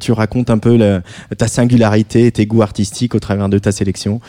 tu 0.00 0.12
racontes 0.12 0.50
un 0.50 0.58
peu 0.58 0.78
ta 1.36 1.48
singularité 1.48 2.30
tes 2.30 2.46
goûts 2.46 2.62
artistiques 2.62 3.14
au 3.14 3.18
travers 3.20 3.48
de 3.48 3.58
ta 3.58 3.72
sélection? 3.72 4.20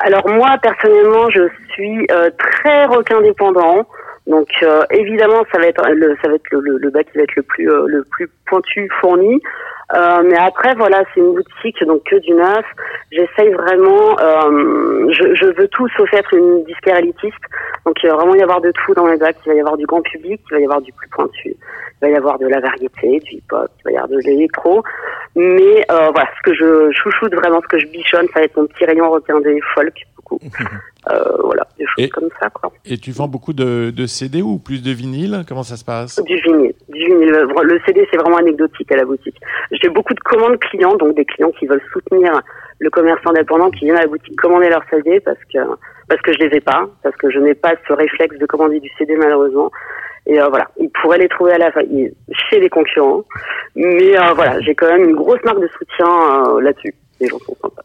Alors 0.00 0.28
moi 0.28 0.56
personnellement, 0.62 1.30
je 1.30 1.42
suis 1.72 2.06
très 2.38 2.84
rock 2.86 3.10
indépendant. 3.10 3.86
Donc 4.26 4.48
évidemment, 4.90 5.42
ça 5.52 5.58
va 5.58 5.66
être 5.66 5.82
le 5.88 6.90
bac 6.90 7.06
qui 7.12 7.18
va 7.18 7.24
être 7.24 7.36
le 7.36 8.04
plus 8.10 8.28
pointu 8.46 8.88
fourni. 9.00 9.40
Euh, 9.92 10.22
mais 10.24 10.38
après 10.38 10.74
voilà, 10.74 11.04
c'est 11.12 11.20
une 11.20 11.34
boutique 11.34 11.84
donc 11.84 12.02
que 12.04 12.16
du 12.16 12.32
neuf. 12.32 12.64
J'essaye 13.12 13.52
vraiment, 13.52 14.18
euh, 14.18 15.12
je, 15.12 15.34
je 15.34 15.46
veux 15.46 15.68
tout 15.68 15.88
sauf 15.96 16.12
être 16.14 16.34
une 16.34 16.64
disquaire 16.64 16.98
élitiste. 16.98 17.44
Donc 17.84 17.96
il 18.02 18.08
va 18.08 18.16
vraiment 18.16 18.34
y 18.34 18.42
avoir 18.42 18.60
de 18.60 18.72
tout 18.72 18.94
dans 18.94 19.04
mes 19.04 19.16
bacs. 19.16 19.36
Il 19.44 19.50
va 19.50 19.54
y 19.54 19.60
avoir 19.60 19.76
du 19.76 19.86
grand 19.86 20.02
public, 20.02 20.40
il 20.50 20.54
va 20.54 20.60
y 20.60 20.64
avoir 20.64 20.80
du 20.80 20.92
plus 20.92 21.08
pointu, 21.08 21.48
il 21.48 21.56
va 22.00 22.08
y 22.08 22.16
avoir 22.16 22.38
de 22.38 22.46
la 22.46 22.60
variété, 22.60 23.20
du 23.20 23.36
hip-hop, 23.36 23.68
il 23.80 23.84
va 23.84 23.90
y 23.90 23.96
avoir 23.96 24.08
de 24.08 24.18
l'électro. 24.24 24.82
Mais 25.36 25.84
euh, 25.90 26.10
voilà, 26.12 26.28
ce 26.38 26.50
que 26.50 26.54
je 26.54 26.90
chouchoute 26.92 27.34
vraiment, 27.34 27.60
ce 27.60 27.68
que 27.68 27.78
je 27.78 27.86
bichonne, 27.88 28.26
ça 28.32 28.40
va 28.40 28.44
être 28.46 28.56
mon 28.56 28.66
petit 28.66 28.84
rayon 28.84 29.10
requin 29.10 29.40
des 29.40 29.60
folk 29.74 29.94
beaucoup. 30.30 30.40
Euh, 31.12 31.36
voilà, 31.44 31.66
des 31.78 31.84
choses 31.84 32.06
Et- 32.06 32.08
comme 32.08 32.30
ça 32.40 32.48
quoi. 32.48 32.72
Et 32.86 32.96
tu 32.96 33.10
vends 33.10 33.28
beaucoup 33.28 33.52
de, 33.52 33.90
de 33.94 34.06
CD 34.06 34.40
ou 34.40 34.56
plus 34.58 34.82
de 34.82 34.90
vinyle? 34.90 35.44
Comment 35.46 35.62
ça 35.62 35.76
se 35.76 35.84
passe? 35.84 36.18
Du 36.24 36.36
vinyle. 36.40 36.72
Du 36.88 36.98
vinyle. 37.04 37.46
Le 37.62 37.78
CD, 37.84 38.08
c'est 38.10 38.16
vraiment 38.16 38.38
anecdotique 38.38 38.90
à 38.90 38.96
la 38.96 39.04
boutique. 39.04 39.36
J'ai 39.70 39.90
beaucoup 39.90 40.14
de 40.14 40.20
commandes 40.20 40.58
clients, 40.60 40.96
donc 40.96 41.14
des 41.14 41.26
clients 41.26 41.50
qui 41.58 41.66
veulent 41.66 41.82
soutenir 41.92 42.40
le 42.78 42.88
commerce 42.88 43.20
indépendant, 43.26 43.70
qui 43.70 43.84
viennent 43.84 43.98
à 43.98 44.00
la 44.00 44.06
boutique 44.06 44.34
commander 44.36 44.70
leur 44.70 44.82
CD 44.88 45.20
parce 45.20 45.36
que 45.52 45.58
parce 46.08 46.22
que 46.22 46.32
je 46.32 46.38
les 46.38 46.56
ai 46.56 46.60
pas, 46.62 46.88
parce 47.02 47.16
que 47.16 47.30
je 47.30 47.38
n'ai 47.38 47.54
pas 47.54 47.74
ce 47.86 47.92
réflexe 47.92 48.38
de 48.38 48.46
commander 48.46 48.80
du 48.80 48.88
CD 48.96 49.14
malheureusement. 49.16 49.70
Et 50.26 50.40
euh, 50.40 50.48
voilà, 50.48 50.70
ils 50.80 50.88
pourraient 51.02 51.18
les 51.18 51.28
trouver 51.28 51.52
à 51.52 51.58
la 51.58 51.70
chez 52.48 52.60
les 52.60 52.70
concurrents, 52.70 53.24
mais 53.76 54.18
euh, 54.18 54.32
voilà, 54.34 54.58
j'ai 54.62 54.74
quand 54.74 54.88
même 54.88 55.04
une 55.10 55.16
grosse 55.16 55.44
marque 55.44 55.60
de 55.60 55.68
soutien 55.68 56.06
euh, 56.48 56.62
là-dessus. 56.62 56.94
Les 57.20 57.28
gens 57.28 57.38
sont 57.40 57.54
sympas. 57.60 57.82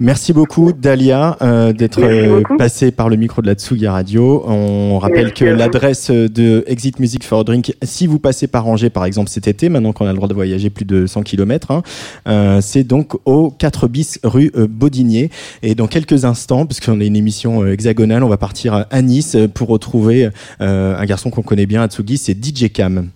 Merci 0.00 0.32
beaucoup 0.32 0.72
Dalia 0.72 1.36
euh, 1.42 1.72
d'être 1.72 2.00
euh, 2.02 2.42
passée 2.56 2.92
par 2.92 3.08
le 3.08 3.16
micro 3.16 3.42
de 3.42 3.48
la 3.48 3.54
Tsugi 3.54 3.88
Radio. 3.88 4.44
On 4.46 4.98
rappelle 4.98 5.26
Merci 5.26 5.44
que 5.44 5.44
l'adresse 5.44 6.10
de 6.10 6.62
Exit 6.66 7.00
Music 7.00 7.24
for 7.24 7.40
a 7.40 7.44
Drink, 7.44 7.74
si 7.82 8.06
vous 8.06 8.18
passez 8.18 8.46
par 8.46 8.68
Angers 8.68 8.90
par 8.90 9.04
exemple 9.04 9.28
cet 9.28 9.48
été, 9.48 9.68
maintenant 9.68 9.92
qu'on 9.92 10.06
a 10.06 10.10
le 10.10 10.16
droit 10.16 10.28
de 10.28 10.34
voyager 10.34 10.70
plus 10.70 10.84
de 10.84 11.06
100 11.06 11.22
km, 11.22 11.72
hein, 11.72 11.82
euh, 12.28 12.60
c'est 12.60 12.84
donc 12.84 13.16
au 13.24 13.50
4 13.50 13.88
bis 13.88 14.20
rue 14.22 14.52
euh, 14.56 14.66
Baudinier. 14.68 15.30
Et 15.62 15.74
dans 15.74 15.88
quelques 15.88 16.24
instants, 16.24 16.66
parce 16.66 16.80
qu'on 16.80 17.00
est 17.00 17.06
une 17.06 17.16
émission 17.16 17.62
euh, 17.62 17.72
hexagonale, 17.72 18.22
on 18.22 18.28
va 18.28 18.36
partir 18.36 18.86
à 18.88 19.02
Nice 19.02 19.36
pour 19.54 19.68
retrouver 19.68 20.30
euh, 20.60 20.96
un 20.96 21.04
garçon 21.06 21.30
qu'on 21.30 21.42
connaît 21.42 21.66
bien 21.66 21.82
à 21.82 21.88
Tsugi, 21.88 22.18
c'est 22.18 22.34
DJ 22.34 22.70
Cam. 22.72 23.08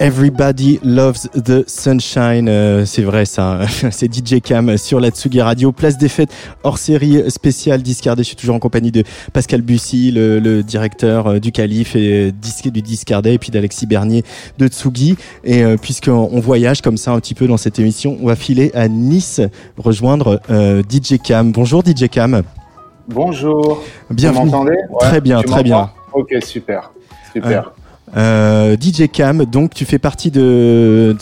Everybody 0.00 0.80
loves 0.82 1.28
the 1.34 1.62
sunshine. 1.68 2.48
Euh, 2.48 2.84
c'est 2.84 3.02
vrai 3.02 3.24
ça. 3.24 3.60
c'est 3.92 4.12
DJ 4.12 4.40
Cam 4.40 4.76
sur 4.76 4.98
la 4.98 5.10
Tsugi 5.10 5.40
Radio. 5.40 5.70
Place 5.70 5.96
des 5.96 6.08
fêtes 6.08 6.34
hors 6.64 6.78
série 6.78 7.30
spéciale 7.30 7.80
Discardé. 7.80 8.24
Je 8.24 8.28
suis 8.28 8.36
toujours 8.36 8.56
en 8.56 8.58
compagnie 8.58 8.90
de 8.90 9.04
Pascal 9.32 9.62
Bussy, 9.62 10.10
le, 10.10 10.40
le 10.40 10.64
directeur 10.64 11.28
euh, 11.28 11.38
du 11.38 11.52
Calife 11.52 11.94
et 11.94 12.32
disque 12.32 12.68
du 12.70 12.82
Discardé, 12.82 13.34
et 13.34 13.38
puis 13.38 13.52
d'Alexis 13.52 13.86
Bernier 13.86 14.24
de 14.58 14.66
Tsugi. 14.66 15.16
Et 15.44 15.62
euh, 15.62 15.76
puisqu'on 15.76 16.28
on 16.32 16.40
voyage 16.40 16.82
comme 16.82 16.96
ça 16.96 17.12
un 17.12 17.20
petit 17.20 17.34
peu 17.34 17.46
dans 17.46 17.56
cette 17.56 17.78
émission, 17.78 18.18
on 18.20 18.26
va 18.26 18.36
filer 18.36 18.72
à 18.74 18.88
Nice 18.88 19.40
rejoindre 19.78 20.40
euh, 20.50 20.82
DJ 20.82 21.18
Cam. 21.22 21.52
Bonjour 21.52 21.82
DJ 21.84 22.08
Cam. 22.08 22.42
Bonjour. 23.06 23.84
Bienvenue. 24.10 24.40
Vous 24.40 24.44
m'entendez? 24.46 24.76
Très 24.98 25.20
bien, 25.20 25.40
très 25.42 25.62
bien. 25.62 25.90
Ok, 26.12 26.34
super. 26.42 26.90
Super. 27.32 27.72
Euh, 28.16 28.76
DJ 28.80 29.08
Cam, 29.10 29.44
donc 29.46 29.72
tu 29.74 29.84
fais 29.84 29.98
partie 29.98 30.30
de, 30.30 31.16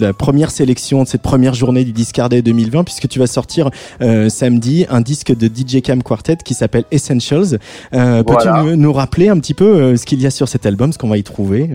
la 0.00 0.12
première 0.12 0.50
sélection 0.50 1.02
de 1.02 1.08
cette 1.08 1.20
première 1.22 1.52
journée 1.54 1.84
du 1.84 1.92
Discardé 1.92 2.42
2020 2.42 2.84
puisque 2.84 3.08
tu 3.08 3.18
vas 3.18 3.26
sortir 3.26 3.70
euh, 4.00 4.28
samedi 4.28 4.86
un 4.88 5.00
disque 5.00 5.36
de 5.36 5.46
DJ 5.48 5.82
Cam 5.82 6.02
Quartet 6.02 6.36
qui 6.44 6.54
s'appelle 6.54 6.84
Essentials. 6.90 7.58
Euh, 7.92 8.22
Peux-tu 8.22 8.48
Voilà. 8.48 8.62
nous- 8.62 8.76
nous 8.76 8.92
rappeler 8.92 9.28
un 9.28 9.38
petit 9.40 9.54
peu 9.54 9.64
euh, 9.66 9.96
ce 9.96 10.06
qu'il 10.06 10.20
y 10.22 10.26
a 10.26 10.30
sur 10.30 10.48
cet 10.48 10.64
album, 10.64 10.92
ce 10.92 10.98
qu'on 10.98 11.08
va 11.08 11.18
y 11.18 11.22
trouver? 11.24 11.70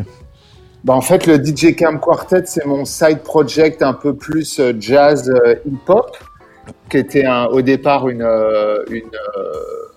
Bah, 0.83 0.93
en 0.93 1.01
fait, 1.01 1.27
le 1.27 1.35
DJ 1.43 1.75
Cam 1.75 1.99
Quartet, 1.99 2.43
c'est 2.45 2.65
mon 2.65 2.85
side 2.85 3.19
project 3.19 3.81
un 3.83 3.93
peu 3.93 4.15
plus 4.15 4.61
jazz 4.79 5.29
hip-hop, 5.65 6.15
qui 6.89 6.97
était 6.97 7.25
un- 7.25 7.45
au 7.47 7.61
départ 7.61 8.07
une, 8.07 8.25
une, 8.89 9.01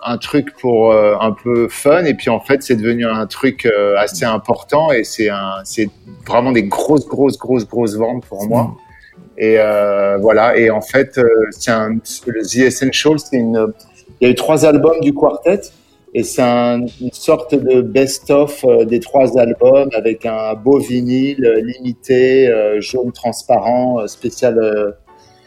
un 0.04 0.18
truc 0.18 0.54
pour 0.60 0.92
euh, 0.92 1.14
un 1.20 1.32
peu 1.32 1.68
fun, 1.68 2.04
et 2.04 2.14
puis 2.14 2.30
en 2.30 2.40
fait, 2.40 2.62
c'est 2.62 2.76
devenu 2.76 3.06
un 3.06 3.26
truc 3.26 3.66
euh, 3.66 3.94
assez 3.98 4.24
important, 4.24 4.90
et 4.92 5.04
c'est 5.04 5.28
un, 5.28 5.54
c'est 5.64 5.88
vraiment 6.26 6.52
des 6.52 6.64
grosses, 6.64 7.06
grosses, 7.06 7.38
grosses, 7.38 7.66
grosses 7.66 7.96
ventes 7.96 8.24
pour 8.26 8.46
moi. 8.46 8.76
Et 9.38 9.56
euh, 9.58 10.18
voilà. 10.18 10.56
Et 10.56 10.70
en 10.70 10.80
fait, 10.82 11.18
c'est 11.50 11.70
un, 11.70 11.90
le 12.26 12.42
The 12.42 12.56
Essential, 12.66 13.18
c'est 13.18 13.36
une. 13.36 13.72
Il 14.20 14.26
y 14.26 14.28
a 14.28 14.32
eu 14.32 14.34
trois 14.34 14.66
albums 14.66 15.00
du 15.00 15.14
quartet. 15.14 15.60
Et 16.12 16.24
c'est 16.24 16.42
un- 16.42 16.86
une 17.00 17.12
sorte 17.12 17.54
de 17.54 17.82
best-of 17.82 18.64
des 18.84 18.98
trois 18.98 19.38
albums 19.38 19.88
avec 19.94 20.26
un 20.26 20.54
beau 20.54 20.78
vinyle 20.78 21.48
limité, 21.62 22.52
jaune 22.80 23.12
transparent, 23.12 24.06
spécial, 24.08 24.96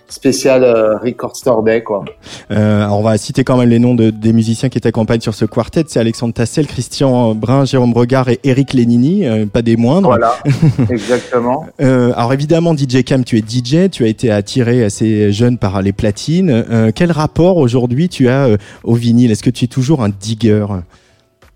spécial 0.09 0.63
euh, 0.63 0.97
Record 0.97 1.35
Store 1.35 1.63
Day, 1.63 1.81
quoi. 1.83 2.05
Euh, 2.51 2.83
alors 2.83 2.99
on 2.99 3.03
va 3.03 3.17
citer 3.17 3.43
quand 3.43 3.57
même 3.57 3.69
les 3.69 3.79
noms 3.79 3.95
de, 3.95 4.09
des 4.09 4.33
musiciens 4.33 4.69
qui 4.69 4.79
t'accompagnent 4.79 5.21
sur 5.21 5.33
ce 5.33 5.45
quartet. 5.45 5.83
C'est 5.87 5.99
Alexandre 5.99 6.33
Tassel, 6.33 6.67
Christian 6.67 7.33
Brun, 7.35 7.65
Jérôme 7.65 7.93
Regard 7.93 8.29
et 8.29 8.39
Eric 8.43 8.73
Lénini, 8.73 9.25
euh, 9.27 9.45
pas 9.45 9.61
des 9.61 9.75
moindres. 9.75 10.09
Voilà, 10.09 10.35
exactement. 10.89 11.65
Euh, 11.81 12.13
alors 12.15 12.33
évidemment, 12.33 12.75
DJ 12.75 13.03
Cam, 13.03 13.23
tu 13.23 13.37
es 13.37 13.41
DJ, 13.41 13.89
tu 13.89 14.03
as 14.03 14.07
été 14.07 14.31
attiré 14.31 14.83
assez 14.83 15.31
jeune 15.31 15.57
par 15.57 15.81
les 15.81 15.93
platines. 15.93 16.51
Euh, 16.69 16.91
quel 16.93 17.11
rapport 17.11 17.57
aujourd'hui 17.57 18.09
tu 18.09 18.27
as 18.29 18.45
euh, 18.47 18.57
au 18.83 18.93
vinyle? 18.95 19.31
Est-ce 19.31 19.43
que 19.43 19.49
tu 19.49 19.65
es 19.65 19.67
toujours 19.67 20.03
un 20.03 20.09
digger? 20.09 20.65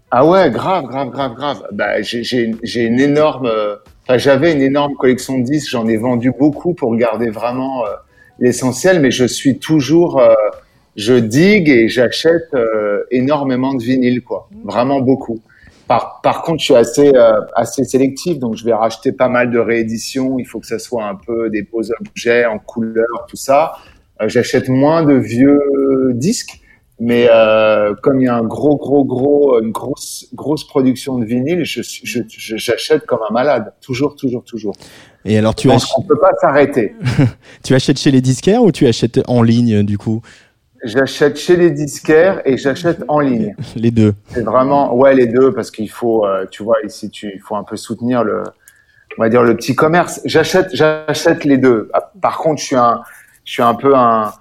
Ah 0.09 0.25
ouais, 0.25 0.49
grave, 0.51 0.85
grave, 0.85 1.09
grave, 1.09 1.33
grave. 1.35 1.63
Bah, 1.73 2.01
j'ai- 2.01 2.53
une 2.75 2.99
énorme, 2.99 3.45
euh, 3.45 3.75
enfin, 4.07 4.17
j'avais 4.17 4.53
une 4.53 4.61
énorme 4.61 4.93
collection 4.95 5.37
de 5.37 5.43
disques. 5.43 5.69
J'en 5.69 5.85
ai 5.87 5.97
vendu 5.97 6.31
beaucoup 6.37 6.73
pour 6.73 6.95
garder 6.95 7.29
vraiment 7.29 7.83
euh, 7.85 7.89
l'essentiel, 8.39 8.99
mais 8.99 9.11
je 9.11 9.25
suis 9.25 9.59
toujours, 9.59 10.19
euh, 10.19 10.33
je 10.95 11.13
digue 11.13 11.69
et 11.69 11.89
j'achète 11.89 12.53
euh, 12.53 13.03
énormément 13.11 13.73
de 13.73 13.83
vinyles, 13.83 14.23
quoi. 14.23 14.49
Vraiment 14.63 14.99
beaucoup. 14.99 15.41
Par, 15.87 16.19
par 16.21 16.41
contre, 16.41 16.59
je 16.59 16.65
suis 16.65 16.75
assez, 16.75 17.15
euh, 17.15 17.39
assez 17.55 17.83
sélectif, 17.85 18.39
donc 18.39 18.55
je 18.55 18.65
vais 18.65 18.73
racheter 18.73 19.11
pas 19.11 19.29
mal 19.29 19.51
de 19.51 19.59
rééditions. 19.59 20.37
Il 20.37 20.45
faut 20.45 20.59
que 20.59 20.67
ça 20.67 20.79
soit 20.79 21.05
un 21.05 21.15
peu 21.15 21.49
des 21.49 21.61
beaux 21.61 21.83
objets 22.01 22.45
en 22.45 22.59
couleur, 22.59 23.25
tout 23.29 23.37
ça. 23.37 23.75
Euh, 24.21 24.27
J'achète 24.27 24.67
moins 24.67 25.03
de 25.03 25.13
vieux 25.13 25.61
disques, 26.13 26.59
mais 26.99 27.29
comme 28.01 28.19
il 28.21 28.25
y 28.25 28.27
a 28.27 28.35
un 28.35 28.43
gros, 28.43 28.75
gros, 28.75 29.05
gros, 29.05 29.61
une 29.61 29.71
grosse, 29.71 30.27
grosse 30.33 30.67
production 30.67 31.19
de 31.19 31.25
vinyle, 31.25 31.61
j'achète 31.63 33.05
comme 33.05 33.19
un 33.29 33.31
malade, 33.31 33.73
toujours, 33.81 34.15
toujours, 34.15 34.43
toujours. 34.43 34.73
Et 35.27 35.37
alors 35.37 35.55
tu, 35.55 35.67
pense 35.67 35.85
qu'on 35.85 36.03
peut 36.03 36.17
pas 36.17 36.31
s'arrêter. 36.39 36.95
tu 37.63 37.75
achètes 37.75 37.99
chez 37.99 38.11
les 38.11 38.21
disquaires 38.21 38.63
ou 38.63 38.71
tu 38.71 38.87
achètes 38.87 39.19
en 39.27 39.41
ligne 39.41 39.83
du 39.83 39.97
coup? 39.97 40.21
J'achète 40.83 41.37
chez 41.37 41.57
les 41.57 41.69
disquaires 41.69 42.41
et 42.45 42.57
j'achète 42.57 43.03
en 43.09 43.19
ligne. 43.19 43.55
Les 43.75 43.91
deux. 43.91 44.13
C'est 44.29 44.43
vraiment, 44.43 44.95
ouais, 44.95 45.15
les 45.15 45.25
deux, 45.25 45.51
parce 45.51 45.71
qu'il 45.71 45.89
faut, 45.89 46.23
euh, 46.23 46.45
tu 46.51 46.61
vois, 46.61 46.75
ici, 46.85 47.09
tu, 47.09 47.31
il 47.33 47.41
faut 47.41 47.55
un 47.55 47.63
peu 47.63 47.75
soutenir 47.75 48.23
le, 48.23 48.43
on 49.17 49.23
va 49.23 49.29
dire 49.29 49.41
le 49.41 49.57
petit 49.57 49.75
commerce. 49.75 50.21
J'achète, 50.23 50.69
j'achète 50.73 51.43
les 51.45 51.57
deux. 51.57 51.89
Ah, 51.93 52.11
Par 52.21 52.37
contre, 52.37 52.61
je 52.61 52.67
suis 52.67 52.75
un, 52.75 53.01
je 53.43 53.53
suis 53.53 53.63
un 53.63 53.73
peu 53.73 53.95
un, 53.95 54.31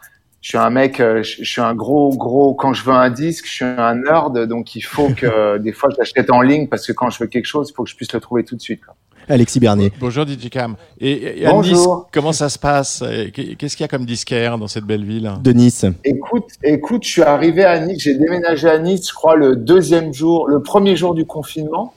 je 0.42 0.50
suis 0.50 0.58
un 0.58 0.68
mec, 0.70 1.00
euh, 1.00 1.22
je 1.22 1.42
je 1.42 1.50
suis 1.50 1.62
un 1.62 1.74
gros, 1.74 2.14
gros. 2.14 2.54
Quand 2.54 2.74
je 2.74 2.84
veux 2.84 2.92
un 2.94 3.10
disque, 3.10 3.46
je 3.46 3.52
suis 3.52 3.64
un 3.64 3.94
nerd, 3.94 4.46
donc 4.46 4.76
il 4.76 4.82
faut 4.82 5.08
que 5.08 5.56
des 5.58 5.72
fois 5.72 5.88
j'achète 5.96 6.30
en 6.30 6.42
ligne 6.42 6.68
parce 6.68 6.86
que 6.86 6.92
quand 6.92 7.08
je 7.08 7.18
veux 7.18 7.26
quelque 7.28 7.46
chose, 7.46 7.70
il 7.70 7.74
faut 7.74 7.84
que 7.84 7.90
je 7.90 7.96
puisse 7.96 8.12
le 8.12 8.20
trouver 8.20 8.44
tout 8.44 8.56
de 8.56 8.60
suite. 8.60 8.84
quoi. 8.84 8.94
Alexis 9.28 9.60
Bernier. 9.60 9.92
Bonjour 10.00 10.26
DJ 10.26 10.48
Cam. 10.50 10.76
Et, 11.00 11.40
et 11.40 11.46
à 11.46 11.50
Bonjour. 11.50 11.96
Nice, 11.96 12.06
comment 12.12 12.32
ça 12.32 12.48
se 12.48 12.58
passe? 12.58 13.02
Qu'est-ce 13.34 13.76
qu'il 13.76 13.84
y 13.84 13.84
a 13.84 13.88
comme 13.88 14.06
disquaire 14.06 14.58
dans 14.58 14.68
cette 14.68 14.84
belle 14.84 15.04
ville? 15.04 15.30
De 15.42 15.52
Nice. 15.52 15.84
Écoute, 16.04 16.48
écoute, 16.62 17.04
je 17.04 17.10
suis 17.10 17.22
arrivé 17.22 17.64
à 17.64 17.78
Nice, 17.80 18.02
j'ai 18.02 18.14
déménagé 18.14 18.68
à 18.68 18.78
Nice, 18.78 19.08
je 19.08 19.14
crois 19.14 19.36
le 19.36 19.56
deuxième 19.56 20.12
jour, 20.14 20.48
le 20.48 20.62
premier 20.62 20.96
jour 20.96 21.14
du 21.14 21.26
confinement. 21.26 21.94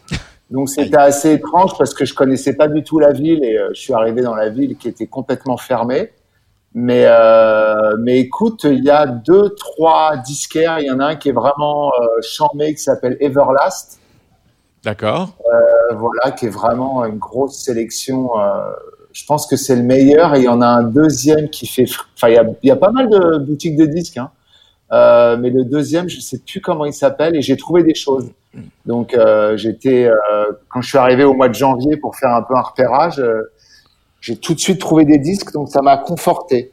Donc 0.50 0.70
c'était 0.70 0.98
assez 0.98 1.34
étrange 1.34 1.78
parce 1.78 1.94
que 1.94 2.06
je 2.06 2.14
connaissais 2.14 2.56
pas 2.56 2.68
du 2.68 2.84
tout 2.84 3.00
la 3.00 3.12
ville 3.12 3.44
et 3.44 3.58
euh, 3.58 3.70
je 3.74 3.80
suis 3.80 3.94
arrivé 3.94 4.22
dans 4.22 4.36
la 4.36 4.50
ville 4.50 4.76
qui 4.78 4.88
était 4.88 5.08
complètement 5.08 5.58
fermée. 5.58 6.12
Mais 6.74 7.04
euh, 7.06 7.96
mais 8.00 8.20
écoute, 8.20 8.64
il 8.64 8.84
y 8.84 8.90
a 8.90 9.06
deux, 9.06 9.56
trois 9.56 10.18
disquaires. 10.18 10.80
Il 10.80 10.86
y 10.86 10.92
en 10.92 11.00
a 11.00 11.06
un 11.06 11.16
qui 11.16 11.30
est 11.30 11.34
vraiment 11.34 11.90
euh, 11.90 12.06
charmé 12.22 12.74
qui 12.74 12.82
s'appelle 12.82 13.18
Everlast. 13.20 13.99
D'accord. 14.84 15.36
Euh, 15.46 15.96
voilà, 15.96 16.32
qui 16.32 16.46
est 16.46 16.50
vraiment 16.50 17.04
une 17.06 17.18
grosse 17.18 17.58
sélection. 17.60 18.40
euh, 18.40 18.72
je 19.12 19.26
pense 19.26 19.48
que 19.48 19.56
c'est 19.56 19.76
le 19.76 19.84
meilleur. 19.84 20.36
Et 20.36 20.40
il 20.40 20.46
y 20.46 20.48
en 20.50 20.62
a 20.62 20.68
un 20.68 20.84
deuxième 20.84 21.50
qui 21.50 21.68
fait. 21.68 21.86
Enfin, 22.16 22.30
il 22.30 22.36
y 22.36 22.38
a, 22.38 22.46
il 22.64 22.68
y 22.68 22.72
a 22.72 22.76
pas 22.76 22.92
mal 22.92 23.10
de 23.10 23.38
boutiques 23.40 23.76
de 23.76 23.86
disques. 23.86 24.18
Hein. 24.18 24.32
Euh, 24.92 25.38
mais 25.38 25.50
le 25.50 25.64
deuxième, 25.66 26.08
je 26.10 26.20
sais 26.20 26.40
plus 26.40 26.62
comment 26.62 26.86
il 26.86 26.94
s'appelle. 26.94 27.36
Et 27.36 27.42
j'ai 27.42 27.58
trouvé 27.58 27.84
des 27.84 27.96
choses. 27.96 28.30
Donc 28.86 29.16
j'étais 29.58 30.10
quand 30.70 30.82
je 30.82 30.88
suis 30.90 30.98
arrivé 30.98 31.24
au 31.24 31.36
mois 31.36 31.50
de 31.50 31.54
janvier 31.54 31.98
pour 31.98 32.16
faire 32.16 32.32
un 32.34 32.42
peu 32.42 32.56
un 32.56 32.62
repérage. 32.62 33.22
j'ai 34.22 34.36
tout 34.38 34.56
de 34.56 34.60
suite 34.60 34.80
trouvé 34.80 35.06
des 35.06 35.20
disques, 35.20 35.54
donc 35.54 35.70
ça 35.70 35.82
m'a 35.84 35.98
conforté. 35.98 36.72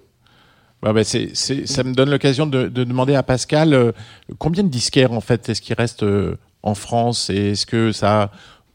Bah, 0.83 0.93
c'est- 1.05 1.35
ça 1.35 1.83
me 1.85 1.93
donne 1.95 2.11
l'occasion 2.11 2.47
de, 2.47 2.69
de 2.69 2.85
demander 2.85 3.15
à 3.15 3.23
Pascal 3.23 3.75
euh, 3.75 3.93
combien 4.39 4.63
de 4.63 4.69
disquaires 4.69 5.13
en 5.13 5.21
fait 5.21 5.49
est-ce 5.49 5.61
qu'il 5.61 5.75
reste 5.75 6.03
euh, 6.03 6.37
en 6.67 6.75
France 6.75 7.31
est-ce 7.31 7.65
que 7.65 7.93
ça 7.93 8.23
a 8.23 8.31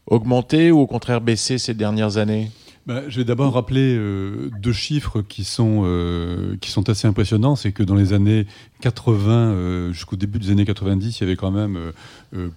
augmenté 0.06 0.70
ou 0.72 0.80
au 0.80 0.86
contraire 0.86 1.20
baissé 1.20 1.58
ces 1.58 1.74
dernières 1.74 2.16
années? 2.16 2.50
Ben, 2.84 3.04
je 3.08 3.18
vais 3.18 3.24
d'abord 3.24 3.54
rappeler 3.54 3.94
euh, 3.96 4.50
deux 4.60 4.72
chiffres 4.72 5.22
qui 5.22 5.44
sont, 5.44 5.82
euh, 5.84 6.56
qui 6.60 6.72
sont 6.72 6.88
assez 6.88 7.06
impressionnants. 7.06 7.54
C'est 7.54 7.70
que 7.70 7.84
dans 7.84 7.94
les 7.94 8.12
années 8.12 8.44
80 8.80 9.30
euh, 9.30 9.92
jusqu'au 9.92 10.16
début 10.16 10.40
des 10.40 10.50
années 10.50 10.64
90, 10.64 11.20
il 11.20 11.22
y 11.22 11.24
avait 11.24 11.36
quand 11.36 11.52
même 11.52 11.78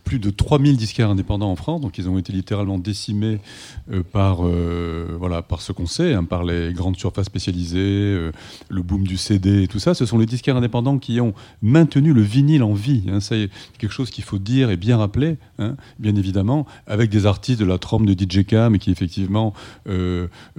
plus 0.04 0.20
de 0.20 0.30
3000 0.30 0.78
disquaires 0.78 1.10
indépendants 1.12 1.52
en 1.52 1.56
France. 1.56 1.82
Donc 1.82 2.00
ils 2.00 2.10
ont 2.10 2.18
été 2.18 2.34
littéralement 2.34 2.80
décimés 2.80 3.40
par, 4.14 4.38
voilà, 5.20 5.42
par 5.42 5.62
ce 5.62 5.74
qu'on 5.74 5.86
sait, 5.86 6.14
hein, 6.14 6.24
par 6.24 6.44
les 6.44 6.74
grandes 6.74 6.98
surfaces 6.98 7.26
spécialisées, 7.26 8.32
le 8.70 8.82
boom 8.82 9.06
du 9.06 9.18
CD 9.18 9.64
et 9.64 9.68
tout 9.68 9.80
ça. 9.80 9.94
Ce 9.94 10.06
sont 10.06 10.18
les 10.18 10.26
disquaires 10.26 10.56
indépendants 10.56 10.98
qui 10.98 11.20
ont 11.20 11.34
maintenu 11.62 12.14
le 12.14 12.22
vinyle 12.22 12.64
en 12.64 12.74
vie. 12.74 13.04
hein. 13.12 13.20
C'est 13.20 13.50
quelque 13.78 13.92
chose 13.92 14.10
qu'il 14.10 14.24
faut 14.24 14.40
dire 14.40 14.72
et 14.72 14.78
bien 14.78 14.98
rappeler, 14.98 15.38
hein, 15.60 15.76
bien 16.00 16.16
évidemment, 16.16 16.66
avec 16.88 17.10
des 17.10 17.26
artistes 17.26 17.60
de 17.60 17.66
la 17.66 17.78
trompe 17.78 18.06
de 18.06 18.14
DJ 18.14 18.46
Cam 18.46 18.78
qui 18.80 18.92
effectivement 18.92 19.54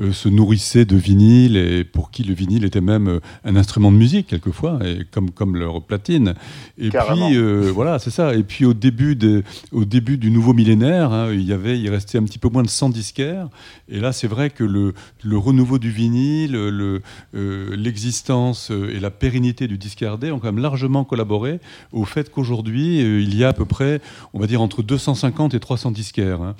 euh, 0.01 0.13
se 0.13 0.29
nourrissaient 0.29 0.85
de 0.85 0.97
vinyle 0.97 1.57
et 1.57 1.85
pour 1.85 2.11
qui 2.11 2.23
le 2.23 2.35
vinyle 2.35 2.65
était 2.65 2.81
même 2.81 3.09
euh, 3.09 3.21
un 3.45 3.57
instrument 3.57 3.91
de 3.93 3.97
musique 3.97 4.27
quelquefois, 4.29 4.79
et 4.85 5.01
comme, 5.11 5.31
comme 5.31 5.57
leur 5.57 5.83
platine. 5.83 6.35
Et 6.79 6.89
Carrément. 6.91 7.27
puis 7.29 7.37
euh, 7.37 7.71
voilà, 7.75 7.99
c'est 7.99 8.11
ça. 8.11 8.35
Et 8.35 8.43
puis 8.43 8.65
au 8.65 8.75
début, 8.75 9.17
des- 9.17 9.43
au 9.73 9.85
début 9.85 10.19
du 10.19 10.31
nouveau 10.31 10.53
millénaire, 10.55 11.13
hein, 11.13 11.31
il 11.33 11.43
y 11.43 11.53
avait, 11.53 11.79
il 11.79 11.89
restait 11.91 12.19
un 12.19 12.25
petit 12.25 12.39
peu 12.39 12.49
moins 12.49 12.63
de 12.63 12.69
100 12.69 12.91
disquaires. 12.91 13.49
Et 13.89 14.01
là, 14.01 14.13
c'est 14.13 14.27
vrai 14.29 14.51
que 14.51 14.65
le, 14.65 14.95
le 15.23 15.39
renouveau 15.39 15.79
du 15.79 15.91
vinyle, 15.91 16.53
le, 16.53 17.03
euh, 17.35 17.75
l'existence 17.77 18.71
euh, 18.71 18.95
et 18.95 19.01
la 19.01 19.11
pérennité 19.11 19.69
du 19.69 19.79
disque 19.79 20.01
RD 20.07 20.25
ont 20.33 20.39
quand 20.39 20.53
même 20.53 20.63
largement 20.63 21.05
collaboré 21.05 21.61
au 21.93 22.05
fait 22.05 22.31
qu'aujourd'hui, 22.31 23.01
euh, 23.03 23.21
il 23.21 23.37
y 23.37 23.45
a 23.45 23.49
à 23.49 23.53
peu 23.53 23.65
près, 23.65 24.01
on 24.35 24.39
va 24.41 24.47
dire, 24.47 24.61
entre 24.61 24.83
250 24.83 25.55
et 25.55 25.61
300 25.61 25.91
disquaires. 25.93 26.43
hein. 26.43 26.55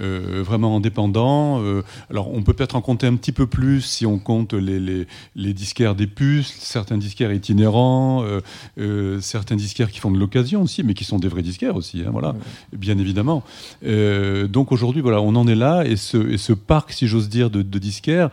Euh, 0.00 0.42
vraiment 0.46 0.76
indépendants. 0.76 1.60
Euh, 1.60 1.82
alors, 2.08 2.32
on 2.32 2.42
peut 2.42 2.52
peut-être 2.52 2.76
en 2.76 2.80
compter 2.80 3.08
un 3.08 3.16
petit 3.16 3.32
peu 3.32 3.48
plus 3.48 3.80
si 3.80 4.06
on 4.06 4.18
compte 4.18 4.52
les, 4.54 4.78
les, 4.78 5.06
les 5.34 5.52
disquaires 5.52 5.96
des 5.96 6.06
puces, 6.06 6.54
certains 6.60 6.98
disquaires 6.98 7.32
itinérants, 7.32 8.22
euh, 8.22 8.40
euh, 8.78 9.20
certains 9.20 9.56
disquaires 9.56 9.90
qui 9.90 9.98
font 9.98 10.12
de 10.12 10.18
l'occasion 10.18 10.62
aussi, 10.62 10.84
mais 10.84 10.94
qui 10.94 11.02
sont 11.04 11.18
des 11.18 11.26
vrais 11.26 11.42
disquaires 11.42 11.74
aussi, 11.74 12.02
hein, 12.06 12.10
voilà, 12.12 12.36
bien 12.76 12.96
évidemment. 12.98 13.42
Euh, 13.84 14.46
donc 14.46 14.70
aujourd'hui, 14.70 15.00
voilà, 15.02 15.20
on 15.20 15.34
en 15.34 15.48
est 15.48 15.56
là, 15.56 15.84
et 15.84 15.96
ce, 15.96 16.30
et 16.30 16.38
ce 16.38 16.52
parc, 16.52 16.92
si 16.92 17.08
j'ose 17.08 17.28
dire, 17.28 17.50
de, 17.50 17.62
de 17.62 17.78
disquaires 17.78 18.30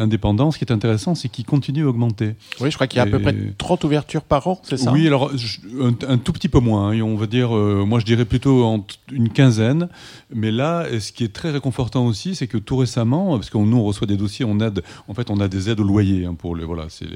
indépendants, 0.00 0.50
ce 0.50 0.58
qui 0.58 0.64
est 0.64 0.72
intéressant, 0.72 1.14
c'est 1.14 1.28
qu'il 1.28 1.44
continue 1.44 1.84
à 1.84 1.88
augmenter. 1.88 2.34
Oui, 2.60 2.70
je 2.70 2.74
crois 2.76 2.86
qu'il 2.86 2.98
y 2.98 3.00
a 3.00 3.04
à 3.04 3.06
peu 3.06 3.18
près 3.20 3.34
30 3.56 3.84
ouvertures 3.84 4.22
par 4.22 4.46
an, 4.48 4.60
c'est 4.62 4.76
ça? 4.76 4.92
Oui, 4.92 5.06
alors 5.06 5.30
je- 5.36 5.58
un, 5.80 5.94
un 6.12 6.18
tout 6.18 6.32
petit 6.32 6.48
peu 6.48 6.60
moins. 6.60 6.88
hein, 6.88 6.92
et 6.92 7.02
on 7.02 7.16
va 7.16 7.26
dire, 7.26 7.50
moi 7.50 8.00
je 8.00 8.04
dirais 8.04 8.24
plutôt 8.24 8.84
une 9.12 9.28
quinzaine. 9.30 9.88
Mais 10.34 10.50
là, 10.50 10.57
euh, 10.64 11.00
ce 11.00 11.12
qui 11.12 11.24
est 11.24 11.32
très 11.32 11.50
réconfortant 11.50 12.06
aussi, 12.06 12.34
c'est 12.34 12.46
que 12.46 12.58
tout 12.58 12.76
récemment, 12.76 13.36
parce 13.36 13.50
qu'on 13.50 13.64
nous 13.66 13.76
on 13.76 13.84
reçoit 13.84 14.06
des 14.06 14.16
dossiers, 14.16 14.44
on 14.44 14.58
aide, 14.60 14.82
en 15.08 15.14
fait, 15.14 15.30
on 15.30 15.40
a 15.40 15.48
des 15.48 15.70
aides 15.70 15.80
au 15.80 15.84
loyer 15.84 16.24
hein, 16.26 16.34
pour 16.34 16.54
le 16.54 16.64
voilà, 16.64 16.86
c'est 16.88 17.06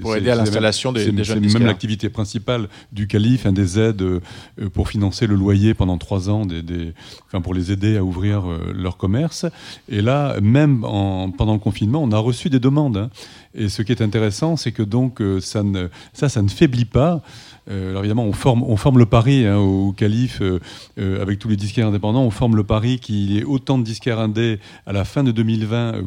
Pour 0.00 0.14
aider 0.16 0.30
à 0.30 0.34
l'installation 0.44 0.92
des- 0.92 1.00
des 1.16 1.24
jeunes 1.24 1.36
C'est 1.48 1.58
même 1.58 1.66
l'activité 1.68 2.08
principale 2.08 2.68
du 2.92 3.06
calife, 3.06 3.46
hein, 3.46 3.52
des 3.52 3.78
aides 3.78 4.02
euh, 4.02 4.20
euh, 4.60 4.68
pour 4.68 4.88
financer 4.88 5.26
le 5.26 5.34
loyer 5.34 5.74
pendant 5.74 5.98
trois 5.98 6.28
ans, 6.30 6.46
des, 6.46 6.62
des- 6.62 6.92
enfin 7.26 7.40
pour 7.40 7.54
les 7.54 7.72
aider 7.72 7.96
à 7.96 8.04
ouvrir 8.04 8.48
euh, 8.50 8.72
leur 8.74 8.96
commerce. 8.96 9.46
Et 9.88 10.02
là, 10.02 10.36
même 10.40 10.84
en, 10.84 11.30
pendant 11.30 11.52
le 11.54 11.58
confinement, 11.60 12.02
on 12.02 12.12
a 12.12 12.18
reçu 12.18 12.50
des 12.50 12.60
demandes. 12.60 12.96
hein. 12.96 13.10
Et 13.54 13.68
ce 13.68 13.82
qui 13.82 13.90
est 13.92 14.00
intéressant, 14.00 14.56
c'est 14.56 14.70
que 14.72 14.82
donc 14.84 15.20
euh, 15.20 15.40
ça, 15.40 15.62
ne, 15.64 15.88
ça, 16.12 16.28
ça 16.28 16.40
ne 16.42 16.48
faiblit 16.48 16.84
pas. 16.84 17.22
Euh, 17.70 17.90
alors 17.90 18.02
évidemment, 18.02 18.24
on 18.24 18.32
forme, 18.32 18.98
le 18.98 19.06
pari 19.06 19.46
hein, 19.46 19.58
au 19.58 19.92
calife 19.92 20.40
euh, 20.42 20.60
euh, 20.98 21.22
avec 21.22 21.38
tous 21.38 21.48
les 21.48 21.56
disquaires 21.56 21.86
indépendants. 21.86 22.22
On 22.22 22.30
forme 22.30 22.56
le 22.56 22.64
pari 22.64 22.98
qu'il 22.98 23.30
y 23.30 23.38
ait 23.38 23.44
autant 23.44 23.78
de 23.78 23.84
disquaires 23.84 24.18
indés 24.18 24.58
à 24.86 24.92
la 24.92 25.04
fin 25.04 25.22
de 25.22 25.30
2020 25.30 25.94
euh, 25.94 26.02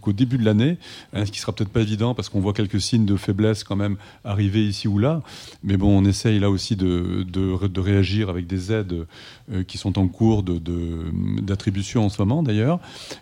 qu'au 0.00 0.12
début 0.12 0.38
de 0.38 0.44
l'année, 0.44 0.78
hein, 1.12 1.26
ce 1.26 1.32
qui 1.32 1.38
sera 1.38 1.52
peut-être 1.52 1.70
pas 1.70 1.80
évident 1.80 2.14
parce 2.14 2.28
qu'on 2.28 2.40
voit 2.40 2.52
quelques 2.54 2.80
signes 2.80 3.04
de 3.04 3.16
faiblesse 3.16 3.64
quand 3.64 3.76
même 3.76 3.96
arriver 4.24 4.66
ici 4.66 4.88
ou 4.88 4.98
là. 4.98 5.22
Mais 5.62 5.76
bon, 5.76 5.98
on 5.98 6.04
essaye 6.04 6.38
là 6.38 6.50
aussi 6.50 6.76
de, 6.76 7.80
réagir 7.82 8.28
avec 8.28 8.46
des 8.46 8.72
aides 8.72 9.06
qui 9.66 9.78
sont 9.78 9.98
en 9.98 10.08
cours 10.08 10.42
d'attribution 10.42 12.04
en 12.04 12.08
ce 12.08 12.20
moment 12.20 12.42
d'ailleurs. 12.42 12.80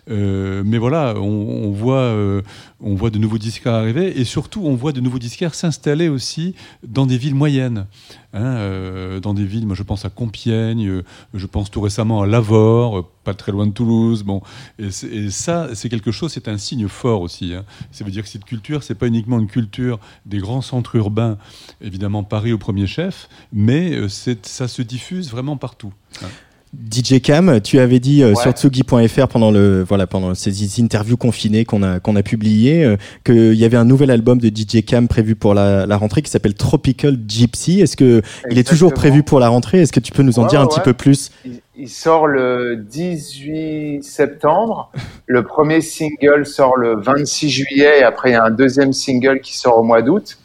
Euh, 0.09 0.63
mais 0.65 0.77
voilà, 0.77 1.15
on, 1.17 1.21
on 1.21 1.71
voit, 1.71 1.95
euh, 1.95 2.41
on 2.79 2.95
voit 2.95 3.09
de 3.09 3.17
nouveaux 3.17 3.37
disquaires 3.37 3.73
arriver 3.73 4.19
et 4.19 4.23
surtout 4.23 4.61
on 4.63 4.75
voit 4.75 4.91
de 4.91 5.01
nouveaux 5.01 5.19
disquaires 5.19 5.55
s'installer 5.55 6.09
aussi 6.09 6.55
dans 6.87 7.05
des 7.05 7.17
villes 7.17 7.35
moyennes. 7.35 7.85
Hein, 8.33 8.43
euh, 8.43 9.19
dans 9.19 9.33
des 9.33 9.43
villes, 9.43 9.67
moi 9.67 9.75
je 9.75 9.83
pense 9.83 10.05
à 10.05 10.09
Compiègne, 10.09 10.87
euh, 10.87 11.03
je 11.33 11.45
pense 11.45 11.69
tout 11.69 11.81
récemment 11.81 12.21
à 12.21 12.27
Lavore, 12.27 12.99
euh, 12.99 13.05
pas 13.25 13.33
très 13.33 13.51
loin 13.51 13.67
de 13.67 13.71
Toulouse. 13.71 14.23
Bon, 14.23 14.41
et, 14.79 14.89
ça, 15.29 15.75
c'est 15.75 15.89
quelque 15.89 16.11
chose, 16.11 16.31
c'est 16.31 16.47
un 16.47 16.57
signe 16.57 16.87
fort 16.87 17.21
aussi. 17.21 17.53
Hein. 17.53 17.65
Ça 17.91 18.05
veut 18.05 18.11
dire 18.11 18.23
que 18.23 18.29
cette 18.29 18.45
culture, 18.45 18.83
c'est 18.83 18.95
pas 18.95 19.07
uniquement 19.07 19.39
une 19.39 19.47
culture 19.47 19.99
des 20.25 20.37
grands 20.37 20.61
centres 20.61 20.95
urbains, 20.95 21.37
évidemment 21.81 22.23
Paris 22.23 22.53
au 22.53 22.57
premier 22.57 22.87
chef, 22.87 23.27
mais 23.51 24.07
ça 24.07 24.67
se 24.67 24.81
diffuse 24.81 25.29
vraiment 25.29 25.57
partout. 25.57 25.93
hein. 26.23 26.27
DJ 26.89 27.21
Cam, 27.21 27.59
tu 27.59 27.79
avais 27.79 27.99
dit 27.99 28.23
euh, 28.23 28.29
Ouais. 28.29 28.35
sur 28.35 28.51
Tsugi.fr 28.53 29.27
pendant 29.27 29.51
le 29.51 29.83
voilà 29.83 30.07
pendant 30.07 30.33
ces 30.35 30.81
interviews 30.81 31.17
confinées 31.17 31.65
qu'on 31.65 31.83
a 31.83 31.99
qu'on 31.99 32.15
a 32.15 32.23
publiées 32.23 32.85
euh, 32.85 32.95
qu'il 33.25 33.55
y 33.55 33.65
avait 33.65 33.75
un 33.75 33.83
nouvel 33.83 34.09
album 34.09 34.37
de 34.39 34.47
DJ 34.47 34.85
Cam 34.85 35.09
prévu 35.09 35.35
pour 35.35 35.53
la, 35.53 35.85
la 35.85 35.97
rentrée 35.97 36.21
qui 36.21 36.31
s'appelle 36.31 36.53
Tropical 36.53 37.17
Gypsy. 37.27 37.81
Est-ce 37.81 37.97
que 37.97 38.21
il 38.49 38.57
est 38.57 38.67
toujours 38.67 38.93
prévu 38.93 39.21
pour 39.21 39.41
la 39.41 39.49
rentrée? 39.49 39.81
Est-ce 39.81 39.91
que 39.91 39.99
tu 39.99 40.13
peux 40.13 40.23
nous 40.23 40.39
en 40.39 40.43
Ouais, 40.43 40.47
dire 40.49 40.61
un 40.61 40.63
ouais, 40.63 40.69
petit 40.69 40.79
peu 40.79 40.93
plus? 40.93 41.31
Il, 41.43 41.59
il 41.75 41.89
sort 41.89 42.25
le 42.25 42.77
18 42.77 44.01
septembre. 44.03 44.91
Le 45.27 45.43
premier 45.43 45.81
single 45.81 46.45
sort 46.45 46.77
le 46.77 46.95
26 47.01 47.49
juillet. 47.49 47.99
Et 47.99 48.03
après, 48.03 48.29
il 48.29 48.33
y 48.33 48.35
a 48.35 48.45
un 48.45 48.49
deuxième 48.51 48.93
single 48.93 49.41
qui 49.41 49.57
sort 49.57 49.77
au 49.77 49.83
mois 49.83 50.01
d'août. 50.01 50.37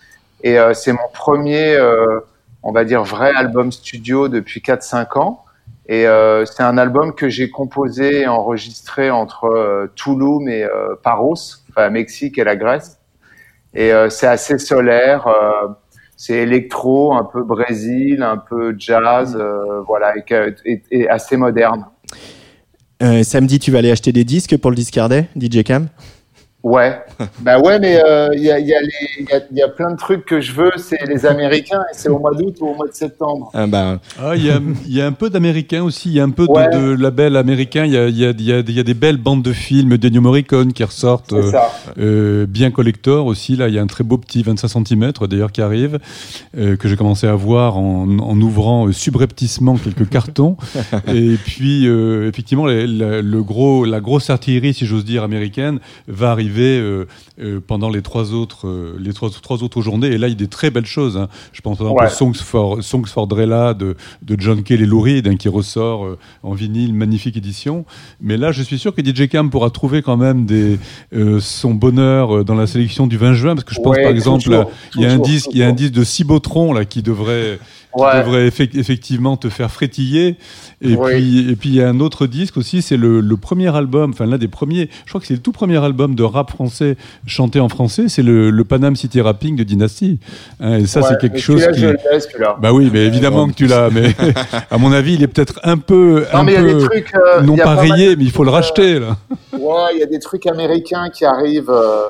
Et 0.42 0.58
euh, 0.58 0.74
c'est 0.74 0.92
mon 0.92 0.98
premier, 1.14 1.74
euh, 1.76 2.18
on 2.64 2.72
va 2.72 2.84
dire, 2.84 3.04
vrai 3.04 3.30
album 3.34 3.70
studio 3.70 4.28
depuis 4.28 4.60
4-5 4.60 5.18
ans. 5.18 5.42
Et 5.88 6.06
euh, 6.06 6.44
c'est 6.44 6.62
un 6.62 6.78
album 6.78 7.14
que 7.14 7.28
j'ai 7.28 7.48
composé 7.48 8.22
et 8.22 8.26
enregistré 8.26 9.10
entre 9.10 9.44
euh, 9.44 9.86
Tulum 9.94 10.48
et 10.48 10.64
euh, 10.64 10.96
Paros, 11.02 11.34
enfin 11.70 11.90
Mexique 11.90 12.38
et 12.38 12.44
la 12.44 12.56
Grèce. 12.56 12.98
Et 13.74 13.92
euh, 13.92 14.08
c'est 14.10 14.26
assez 14.26 14.58
solaire. 14.58 15.26
c'est 16.16 16.34
électro, 16.34 17.14
un 17.14 17.24
peu 17.24 17.42
Brésil, 17.44 18.22
un 18.22 18.38
peu 18.38 18.74
jazz, 18.78 19.38
voilà, 19.86 20.14
et, 20.16 20.82
et- 20.90 21.08
assez 21.08 21.36
moderne. 21.36 21.86
Samedi, 23.22 23.58
tu 23.58 23.70
vas 23.70 23.78
aller 23.78 23.90
acheter 23.90 24.12
des 24.12 24.24
disques 24.24 24.56
pour 24.56 24.70
le 24.70 24.76
discardet, 24.76 25.28
DJ 25.36 25.62
Cam? 25.62 25.88
Ouais, 26.68 26.98
bah 27.42 27.60
ouais, 27.60 27.78
mais 27.78 28.00
euh, 28.04 28.30
il 28.34 28.42
y, 28.42 28.50
a, 28.50 28.58
il 28.58 28.66
y, 28.66 28.74
a 28.74 28.80
y 28.82 29.32
a- 29.32 29.40
il 29.52 29.56
y 29.56 29.62
a 29.62 29.68
plein 29.68 29.92
de 29.92 29.96
trucs 29.96 30.24
que 30.24 30.40
je 30.40 30.52
veux, 30.52 30.72
c'est 30.78 30.98
les 31.06 31.24
Américains, 31.24 31.82
et 31.92 31.94
c'est 31.94 32.08
au 32.08 32.18
mois 32.18 32.34
d'août 32.34 32.56
ou 32.60 32.66
au 32.70 32.74
mois 32.74 32.88
de 32.88 32.92
septembre. 32.92 33.52
Ah 33.54 33.68
bah, 33.68 34.00
Ah, 34.20 34.34
il 34.34 34.44
y 34.44 34.50
a, 34.50 34.58
y 34.88 35.00
un 35.00 35.12
peu 35.12 35.30
d'américain 35.30 35.84
aussi, 35.84 36.08
il 36.08 36.14
y 36.16 36.20
a 36.20 36.24
un 36.24 36.30
peu 36.30 36.44
de- 36.48 36.52
Ouais. 36.52 36.68
de, 36.70 37.00
label 37.00 37.36
américain, 37.36 37.84
il 37.84 37.92
y 37.92 37.96
a, 37.96 38.08
il 38.08 38.18
y, 38.18 38.24
a, 38.26 38.30
il 38.30 38.42
y, 38.42 38.52
a, 38.52 38.58
il 38.58 38.72
y 38.72 38.80
a 38.80 38.82
des 38.82 38.94
belles 38.94 39.16
bandes 39.16 39.42
de 39.44 39.52
films 39.52 39.96
d'Ennio 39.96 40.20
Morricone 40.20 40.72
qui 40.72 40.82
ressortent, 40.82 41.40
ça. 41.52 41.70
euh, 41.98 42.46
bien 42.48 42.72
collector 42.72 43.26
aussi, 43.26 43.54
là 43.54 43.68
il 43.68 43.74
y 43.74 43.78
a 43.78 43.82
un 43.82 43.86
très 43.86 44.02
beau 44.02 44.18
petit 44.18 44.42
25 44.42 44.66
cm 44.88 45.12
d'ailleurs 45.30 45.52
qui 45.52 45.62
arrive, 45.62 46.00
euh, 46.58 46.74
que 46.76 46.88
j'ai 46.88 46.96
commencé 46.96 47.28
à 47.28 47.34
voir 47.36 47.76
en, 47.78 48.08
en 48.18 48.40
ouvrant 48.40 48.88
euh, 48.88 48.92
subrepticement 48.92 49.76
quelques 49.76 50.08
cartons, 50.08 50.56
et 51.14 51.36
puis 51.44 51.86
euh, 51.86 52.28
effectivement 52.28 52.66
les- 52.66 52.88
la, 52.88 53.22
le 53.22 53.42
gros, 53.44 53.84
la 53.84 54.00
grosse 54.00 54.30
artillerie, 54.30 54.74
si 54.74 54.84
j'ose 54.84 55.04
dire, 55.04 55.22
américaine, 55.22 55.78
va 56.08 56.32
arriver 56.32 56.55
euh, 56.62 57.04
euh, 57.40 57.60
pendant 57.66 57.88
les 57.90 58.02
trois 58.02 58.32
autres, 58.32 58.66
euh, 58.66 58.96
les 58.98 59.12
trois, 59.12 59.30
trois 59.30 59.62
autres 59.62 59.82
journées, 59.82 60.08
et 60.08 60.18
là 60.18 60.28
il 60.28 60.30
y 60.30 60.34
a 60.34 60.38
des 60.38 60.48
très 60.48 60.70
belles 60.70 60.86
choses, 60.86 61.16
hein. 61.16 61.28
je 61.52 61.60
pense 61.60 61.78
par 61.78 61.88
exemple 61.88 62.02
Ouais. 62.04 62.10
Songs 62.10 62.34
for, 62.34 62.82
Songs 62.82 63.06
for 63.06 63.26
Drella 63.26 63.74
de, 63.74 63.96
de 64.22 64.36
John 64.38 64.62
Cale 64.62 64.82
et 64.82 64.86
Lou 64.86 65.00
Reed, 65.00 65.26
hein, 65.28 65.36
qui 65.36 65.48
ressort 65.48 66.16
en 66.42 66.52
vinyle, 66.52 66.92
magnifique 66.92 67.36
édition. 67.36 67.86
Mais 68.20 68.36
là, 68.36 68.52
je 68.52 68.62
suis 68.62 68.78
sûr 68.78 68.94
que 68.94 69.02
DJ 69.02 69.28
Cam 69.28 69.48
pourra 69.50 69.70
trouver 69.70 70.02
quand 70.02 70.16
même 70.16 70.44
des, 70.44 70.78
son 71.40 71.74
bonheur 71.74 72.44
dans 72.44 72.54
la 72.54 72.66
sélection 72.66 73.06
du 73.06 73.16
20 73.16 73.32
juin, 73.34 73.54
parce 73.54 73.64
que 73.64 73.74
je 73.74 73.80
pense 73.80 73.96
Ouais, 73.96 74.02
par 74.02 74.12
exemple, 74.12 74.66
il 74.94 75.02
y 75.02 75.06
a 75.06 75.12
un 75.12 75.18
disque, 75.18 75.48
il 75.52 75.58
y 75.58 75.62
a 75.62 75.68
un 75.68 75.72
disque 75.72 75.92
de 75.92 76.04
Cibotron 76.04 76.72
là 76.72 76.84
qui 76.84 77.02
devrait, 77.02 77.58
qui 77.94 78.02
Ouais. 78.02 78.22
devrait 78.22 78.48
effec- 78.48 78.78
effectivement 78.78 79.36
te 79.36 79.48
faire 79.48 79.70
frétiller. 79.70 80.36
Et 80.82 80.94
Oui. 80.94 81.10
puis, 81.14 81.50
et 81.50 81.56
puis 81.56 81.68
il 81.70 81.74
y 81.76 81.82
a 81.82 81.88
un 81.88 82.00
autre 82.00 82.26
disque 82.26 82.56
aussi, 82.58 82.82
c'est 82.82 82.96
le, 82.98 83.20
le 83.20 83.36
premier 83.38 83.74
album, 83.74 84.10
enfin 84.10 84.26
l'un 84.26 84.36
des 84.38 84.48
premiers, 84.48 84.90
je 85.04 85.10
crois 85.10 85.20
que 85.20 85.26
c'est 85.26 85.34
le 85.34 85.40
tout 85.40 85.52
premier 85.52 85.82
album 85.82 86.14
de 86.14 86.22
rap 86.22 86.50
français 86.50 86.96
chanté 87.26 87.60
en 87.60 87.68
français, 87.70 88.08
c'est 88.08 88.22
le, 88.22 88.50
le 88.50 88.64
Panam 88.64 88.94
City 88.96 89.20
Rapping 89.22 89.56
de 89.56 89.62
Dynasty. 89.64 90.18
Hein, 90.60 90.78
et 90.78 90.86
ça, 90.86 91.00
Ouais, 91.00 91.06
c'est 91.10 91.18
quelque 91.20 91.38
chose 91.38 91.66
qui. 91.72 91.80
je 91.80 91.86
l'ai, 91.86 92.20
celui-là. 92.20 92.56
Bah 92.60 92.72
oui, 92.74 92.90
mais 92.92 93.06
évidemment 93.06 93.48
que 93.48 93.54
tu 93.54 93.66
l'as. 93.66 93.88
Mais 93.90 94.14
à 94.70 94.76
mon 94.78 94.92
avis, 94.92 95.14
il 95.14 95.22
est 95.22 95.28
peut-être 95.28 95.58
un 95.62 95.78
peu, 95.78 96.26
Non, 96.32 96.40
un 96.40 96.42
mais 96.44 96.52
il 96.52 96.54
y 96.54 96.58
a 96.58 96.62
peu 96.72 96.74
des 96.78 96.84
trucs. 96.84 97.14
euh, 97.14 97.40
non 97.42 97.56
y 97.56 97.60
a 97.60 97.64
pas 97.64 97.74
rayé, 97.76 98.14
mais 98.16 98.24
il 98.24 98.30
faut 98.30 98.44
le 98.44 98.50
racheter 98.50 98.98
là. 98.98 99.16
euh, 99.54 99.58
Ouais, 99.58 99.92
il 99.94 100.00
y 100.00 100.02
a 100.02 100.06
des 100.06 100.18
trucs 100.18 100.46
américains 100.46 101.08
qui 101.08 101.24
arrivent. 101.24 101.70
euh, 101.70 102.02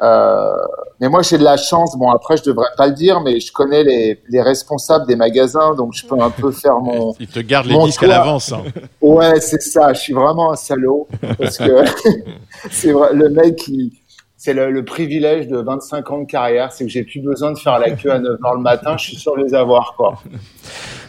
mais 0.00 1.08
moi, 1.08 1.22
j'ai 1.22 1.38
de 1.38 1.44
la 1.44 1.56
chance. 1.56 1.96
Bon, 1.96 2.10
après, 2.10 2.36
je 2.36 2.42
devrais 2.44 2.68
pas 2.76 2.86
le 2.86 2.94
dire, 2.94 3.20
mais 3.20 3.40
je 3.40 3.52
connais 3.52 3.82
les, 3.84 4.20
les 4.28 4.42
responsables 4.42 5.06
des 5.06 5.16
magasins, 5.16 5.74
donc 5.74 5.92
je 5.94 6.06
peux 6.06 6.20
un 6.20 6.30
peu 6.30 6.50
faire 6.50 6.78
mon. 6.80 7.14
Ils 7.20 7.28
te 7.28 7.40
gardent 7.40 7.66
les 7.66 7.78
disques 7.84 8.02
à 8.02 8.06
l'avance. 8.08 8.52
hein. 8.52 8.62
Ouais, 9.00 9.40
c'est 9.40 9.62
ça. 9.62 9.92
Je 9.92 10.00
suis 10.00 10.12
vraiment 10.12 10.52
un 10.52 10.56
salaud 10.56 11.06
parce 11.38 11.58
que 11.58 11.84
c'est 12.70 12.92
vrai. 12.92 13.10
Le 13.14 13.28
mec, 13.28 13.56
qui 13.56 13.92
c'est 14.38 14.52
le, 14.52 14.70
le 14.70 14.84
privilège 14.84 15.48
de 15.48 15.56
25 15.56 16.10
ans 16.10 16.18
de 16.20 16.24
carrière, 16.26 16.70
c'est 16.72 16.84
que 16.84 16.90
j'ai 16.90 17.02
plus 17.02 17.20
besoin 17.20 17.52
de 17.52 17.58
faire 17.58 17.78
la 17.78 17.90
queue 17.92 18.12
à 18.12 18.18
9 18.18 18.38
h 18.40 18.54
le 18.56 18.60
matin. 18.62 18.96
Je 18.96 19.04
suis 19.04 19.16
sûr 19.16 19.36
de 19.36 19.42
les 19.42 19.54
avoir, 19.54 19.94
quoi. 19.96 20.18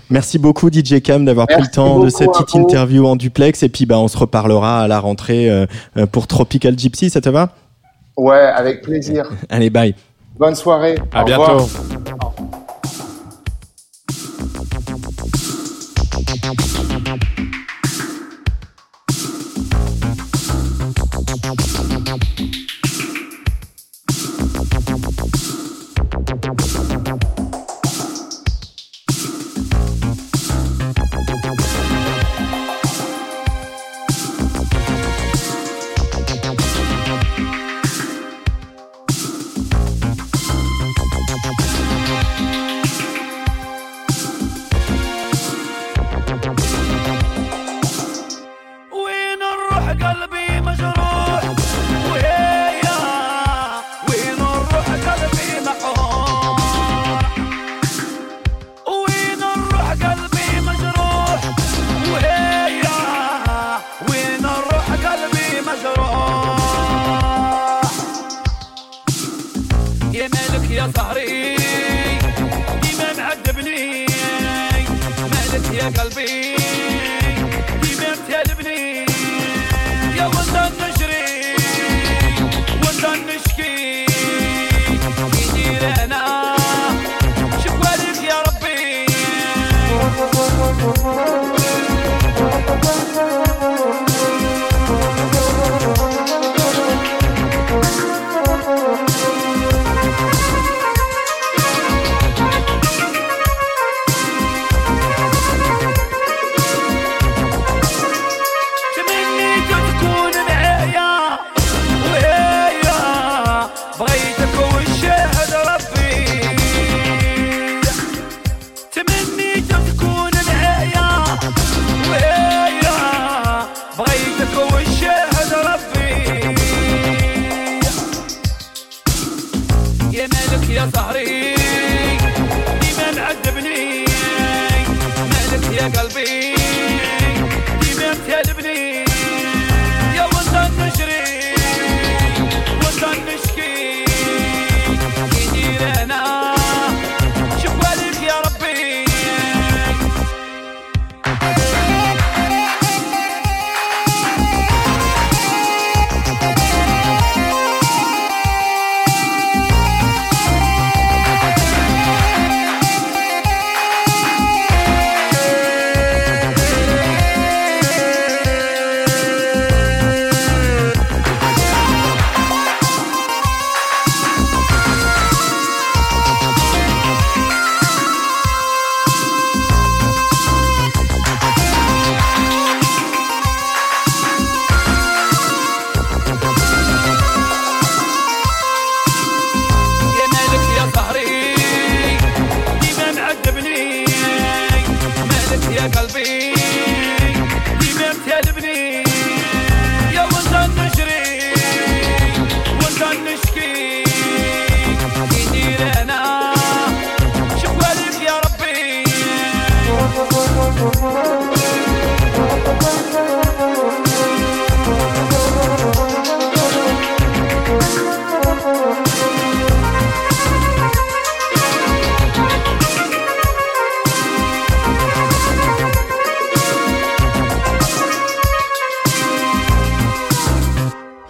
merci 0.10 0.40
beaucoup 0.40 0.70
DJ 0.72 1.02
Cam 1.02 1.26
d'avoir 1.26 1.46
pris 1.48 1.62
le 1.62 1.68
temps 1.68 2.00
de 2.00 2.10
cette 2.10 2.32
petite 2.32 2.52
vous. 2.56 2.62
interview 2.62 3.06
en 3.06 3.16
duplex 3.16 3.62
et 3.64 3.70
puis 3.70 3.86
bah 3.86 4.00
on 4.00 4.08
se 4.08 4.18
reparlera 4.18 4.82
à 4.82 4.88
la 4.88 5.00
rentrée 5.00 5.50
euh, 5.52 5.66
euh, 5.98 6.06
pour 6.08 6.26
Tropical 6.28 6.78
Gypsy, 6.80 7.10
ça 7.10 7.22
te 7.22 7.30
va? 7.30 7.50
Ouais, 8.18 8.36
avec 8.38 8.82
plaisir. 8.82 9.30
Allez, 9.50 9.70
bye. 9.70 9.94
Bonne 10.38 10.56
soirée. 10.56 10.96
À 11.14 11.22
Au 11.22 11.26
bientôt. 11.26 11.58
revoir. 11.58 12.34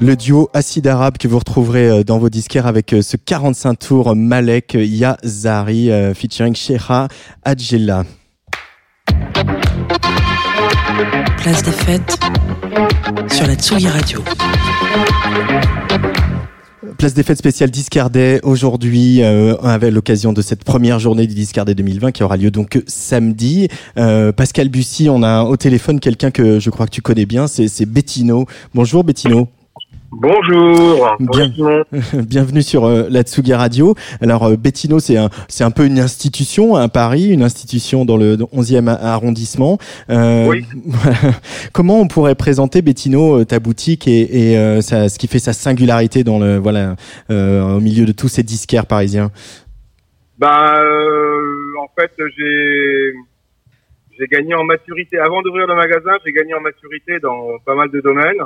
Le 0.08 0.16
duo 0.16 0.50
Acide 0.54 0.88
Arabe 0.88 1.18
que 1.18 1.28
vous 1.28 1.38
retrouverez 1.38 1.90
euh, 1.90 2.04
dans 2.06 2.18
vos 2.18 2.30
disquaires 2.30 2.66
avec 2.66 2.94
euh, 2.94 3.02
ce 3.02 3.18
45 3.18 3.74
tours 3.78 4.16
Malek 4.16 4.78
Yazari 4.80 5.92
euh, 5.92 6.14
featuring 6.14 6.56
Sheikha 6.56 7.10
Adjela. 7.44 8.06
Place 11.36 11.62
des 11.62 11.72
fêtes 11.72 12.20
sur 13.30 13.48
la 13.48 13.56
Tsugi 13.56 13.90
Radio. 13.90 14.24
Place 16.98 17.14
des 17.14 17.24
fêtes 17.24 17.38
spéciales 17.38 17.70
Discardet 17.70 18.40
aujourd'hui 18.44 19.22
euh, 19.22 19.56
avec 19.58 19.92
l'occasion 19.92 20.32
de 20.32 20.42
cette 20.42 20.64
première 20.64 21.00
journée 21.00 21.28
du 21.28 21.36
Discardet 21.36 21.76
2020 21.76 22.12
qui 22.14 22.24
aura 22.24 22.38
lieu 22.38 22.50
donc 22.50 22.82
samedi. 22.88 23.68
Euh, 23.98 24.32
Pascal 24.32 24.70
Bussy, 24.70 25.10
on 25.10 25.22
a 25.22 25.44
au 25.44 25.58
téléphone 25.58 26.00
quelqu'un 26.00 26.32
que 26.32 26.60
je 26.60 26.70
crois 26.70 26.86
que 26.86 26.92
tu 26.92 27.02
connais 27.02 27.26
bien, 27.26 27.48
c'est 27.48 27.86
Bettino. 27.86 28.46
Bonjour 28.74 29.04
Bettino. 29.04 29.50
Bonjour. 30.12 31.18
Bien- 31.20 31.52
Bienvenue 32.24 32.62
sur 32.62 32.86
euh, 32.86 33.08
la 33.10 33.24
Tsugi 33.24 33.54
Radio. 33.54 33.94
Alors 34.22 34.46
euh, 34.46 34.56
Bettino, 34.56 35.00
c'est 35.00 35.18
un 35.18 35.30
c'est 35.50 35.64
un 35.66 35.72
peu 35.72 35.86
une 35.86 36.00
institution 36.00 36.76
à 36.76 36.88
Paris, 36.88 37.30
une 37.30 37.44
institution 37.44 38.06
dans 38.06 38.16
le 38.18 38.38
11e 38.38 38.88
arrondissement. 38.88 39.78
Euh, 40.10 40.48
Oui. 40.48 40.66
Comment 41.74 42.00
on 42.00 42.08
pourrait 42.08 42.36
présenter 42.36 42.82
Bettino 42.82 43.42
euh, 43.42 43.46
ta 43.46 43.60
boutique 43.60 44.08
et, 44.08 44.52
et 44.52 44.58
euh, 44.58 44.82
ça- 44.82 45.10
ce 45.10 45.20
qui 45.20 45.28
fait 45.28 45.40
sa 45.40 45.52
singularité 45.54 46.24
dans 46.24 46.40
le 46.40 46.58
voilà 46.58 46.96
euh, 47.30 47.76
au 47.78 47.80
milieu 47.82 48.06
de 48.06 48.14
tous 48.14 48.30
ces 48.30 48.44
disquaires 48.44 48.86
parisiens? 48.86 49.30
Bah, 50.40 50.76
euh, 50.80 51.42
en 51.82 51.88
fait, 52.00 52.12
j'ai 52.38 53.14
j'ai 54.18 54.28
gagné 54.28 54.56
en 54.56 54.64
maturité. 54.64 55.18
Avant 55.20 55.42
d'ouvrir 55.42 55.68
le 55.68 55.76
magasin, 55.76 56.12
j'ai 56.26 56.32
gagné 56.32 56.54
en 56.54 56.62
maturité 56.62 57.20
dans 57.22 57.58
pas 57.66 57.76
mal 57.76 57.92
de 57.92 58.00
domaines. 58.00 58.42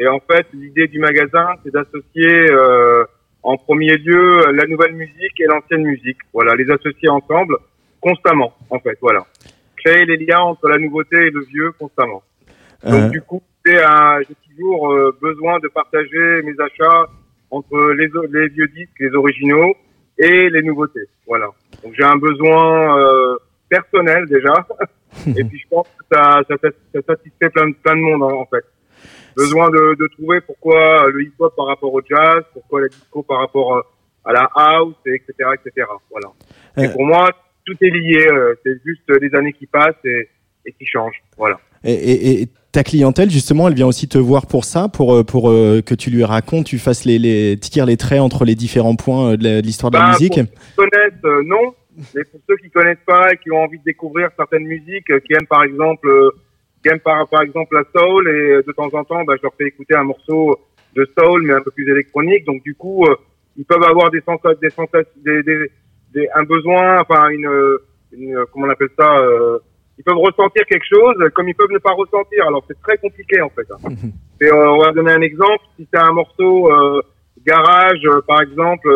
Et 0.00 0.06
en 0.06 0.20
fait, 0.20 0.46
l'idée 0.52 0.86
du 0.86 0.98
magasin, 1.00 1.48
c'est 1.64 1.72
d'associer 1.72 2.50
euh, 2.52 3.04
en 3.42 3.56
premier 3.56 3.96
lieu 3.96 4.52
la 4.52 4.64
nouvelle 4.66 4.94
musique 4.94 5.38
et 5.40 5.44
l'ancienne 5.46 5.82
musique. 5.82 6.18
Voilà, 6.32 6.54
les 6.54 6.70
associer 6.70 7.08
ensemble 7.08 7.56
constamment, 8.00 8.54
en 8.70 8.78
fait. 8.78 8.96
Voilà, 9.00 9.26
créer 9.76 10.04
les 10.06 10.16
liens 10.16 10.38
entre 10.40 10.68
la 10.68 10.78
nouveauté 10.78 11.16
et 11.16 11.30
le 11.30 11.40
vieux 11.44 11.72
constamment. 11.72 12.22
Donc 12.84 12.94
Euh, 12.94 13.08
du 13.08 13.20
coup, 13.22 13.42
j'ai 13.66 13.80
toujours 14.56 14.92
euh, 14.92 15.16
besoin 15.20 15.58
de 15.58 15.68
partager 15.68 16.42
mes 16.44 16.54
achats 16.60 17.06
entre 17.50 17.92
les, 17.98 18.06
vieux 18.48 18.68
disques, 18.68 18.98
les 19.00 19.12
originaux 19.14 19.74
et 20.16 20.48
les 20.48 20.62
nouveautés. 20.62 21.06
Voilà. 21.26 21.48
Donc 21.82 21.92
j'ai 21.98 22.04
un 22.04 22.16
besoin 22.16 22.98
euh, 23.00 23.36
personnel 23.68 24.26
déjà, 24.26 24.54
et 25.36 25.44
puis 25.44 25.58
je 25.58 25.68
pense 25.68 25.88
que 25.98 26.04
ça, 26.16 26.40
ça, 26.48 26.54
ça, 26.62 26.68
ça 26.94 27.00
satisfait 27.08 27.50
plein, 27.50 27.68
de- 27.68 27.74
plein 27.74 27.96
de 27.96 28.00
monde 28.00 28.22
en, 28.22 28.40
en 28.42 28.46
fait. 28.46 28.64
Besoin 29.36 29.70
de, 29.70 29.94
de 29.94 30.06
trouver 30.08 30.40
pourquoi 30.40 31.08
le 31.12 31.22
hip-hop 31.22 31.54
par 31.56 31.66
rapport 31.66 31.92
au 31.92 32.00
jazz, 32.08 32.42
pourquoi 32.52 32.80
la 32.82 32.88
disco 32.88 33.22
par 33.22 33.38
rapport 33.38 33.76
euh, 33.76 33.80
à 34.24 34.32
la 34.32 34.48
house, 34.54 34.94
et 35.06 35.14
etc., 35.14 35.32
etc. 35.54 35.86
Voilà. 36.10 36.28
Et 36.76 36.86
Euh. 36.86 36.92
pour 36.92 37.04
moi, 37.06 37.30
tout 37.64 37.76
est 37.80 37.90
lié. 37.90 38.26
euh, 38.30 38.54
c'est 38.64 38.80
juste 38.84 39.08
les 39.20 39.34
années 39.34 39.52
qui 39.52 39.66
passent 39.66 39.94
et, 40.04 40.28
et 40.66 40.72
qui 40.72 40.84
changent. 40.86 41.22
Voilà. 41.36 41.58
et, 41.84 41.92
et- 41.92 42.42
et 42.42 42.48
ta 42.70 42.82
clientèle 42.84 43.30
justement, 43.30 43.66
elle 43.68 43.74
vient 43.74 43.86
aussi 43.86 44.08
te 44.08 44.18
voir 44.18 44.46
pour 44.46 44.64
ça, 44.66 44.88
pour 44.88 45.24
pour 45.24 45.44
que 45.50 45.94
tu 45.94 46.10
lui 46.10 46.22
racontes, 46.22 46.66
tu 46.66 46.78
fasses 46.78 47.04
les 47.06 47.18
les 47.18 47.56
tires 47.58 47.86
les 47.86 47.96
traits 47.96 48.20
entre 48.20 48.44
les 48.44 48.54
différents 48.54 48.94
points 48.94 49.36
de 49.36 49.60
l'histoire 49.60 49.90
de 49.90 49.96
la 49.96 50.04
Bah, 50.04 50.10
musique. 50.12 50.34
Pour 50.34 50.44
ceux 50.44 50.84
qui 50.84 50.90
connaissent, 50.90 51.46
non. 51.46 51.74
Mais 52.14 52.24
pour 52.24 52.40
ceux 52.48 52.56
qui 52.58 52.70
connaissent 52.70 53.04
pas 53.06 53.32
et 53.32 53.36
qui 53.38 53.50
ont 53.50 53.62
envie 53.62 53.78
de 53.78 53.84
découvrir 53.84 54.28
certaines 54.36 54.64
musiques, 54.66 55.06
qui 55.24 55.32
aiment 55.32 55.46
par 55.48 55.64
exemple, 55.64 56.06
aiment 56.84 57.00
par, 57.00 57.26
par 57.28 57.42
exemple 57.42 57.74
la 57.74 57.84
soul, 57.94 58.28
et 58.28 58.30
euh, 58.30 58.62
de 58.66 58.72
temps 58.72 58.90
en 58.92 59.04
temps, 59.04 59.24
bah, 59.24 59.34
je 59.36 59.42
leur 59.42 59.54
fais 59.54 59.66
écouter 59.66 59.94
un 59.96 60.04
morceau 60.04 60.58
de 60.94 61.06
soul, 61.18 61.42
mais 61.42 61.54
un 61.54 61.60
peu 61.60 61.70
plus 61.70 61.88
électronique. 61.90 62.44
Donc 62.44 62.62
du 62.62 62.74
coup, 62.74 63.04
euh, 63.06 63.14
ils 63.56 63.64
peuvent 63.64 63.82
avoir 63.82 64.10
des 64.10 64.20
sensations, 64.20 64.58
des 64.62 64.70
sensations, 64.70 65.10
des, 65.24 65.42
des, 65.42 65.70
des- 66.14 66.28
un 66.34 66.44
besoin, 66.44 67.00
enfin 67.00 67.28
une, 67.30 67.46
euh, 67.46 67.78
une, 68.12 68.36
euh, 68.36 68.44
comment 68.52 68.66
on 68.66 68.70
appelle 68.70 68.88
ça 68.98 69.18
euh, 69.18 69.58
Ils 69.98 70.04
peuvent 70.04 70.16
ressentir 70.18 70.64
quelque 70.66 70.86
chose, 70.88 71.14
comme 71.34 71.48
ils 71.48 71.54
peuvent 71.54 71.70
ne 71.72 71.78
pas 71.78 71.92
ressentir. 71.92 72.46
Alors 72.46 72.64
c'est 72.68 72.80
très 72.80 72.96
compliqué 72.98 73.40
en 73.40 73.50
fait. 73.50 73.66
hein. 73.72 73.90
Et, 74.40 74.46
euh, 74.46 74.70
on 74.70 74.78
va 74.78 74.92
donner 74.92 75.12
un 75.12 75.20
exemple. 75.20 75.64
Si 75.76 75.86
c'est 75.92 75.98
un 76.00 76.12
morceau 76.12 76.72
euh, 76.72 77.00
garage, 77.44 78.00
euh, 78.04 78.20
par 78.26 78.40
exemple, 78.42 78.88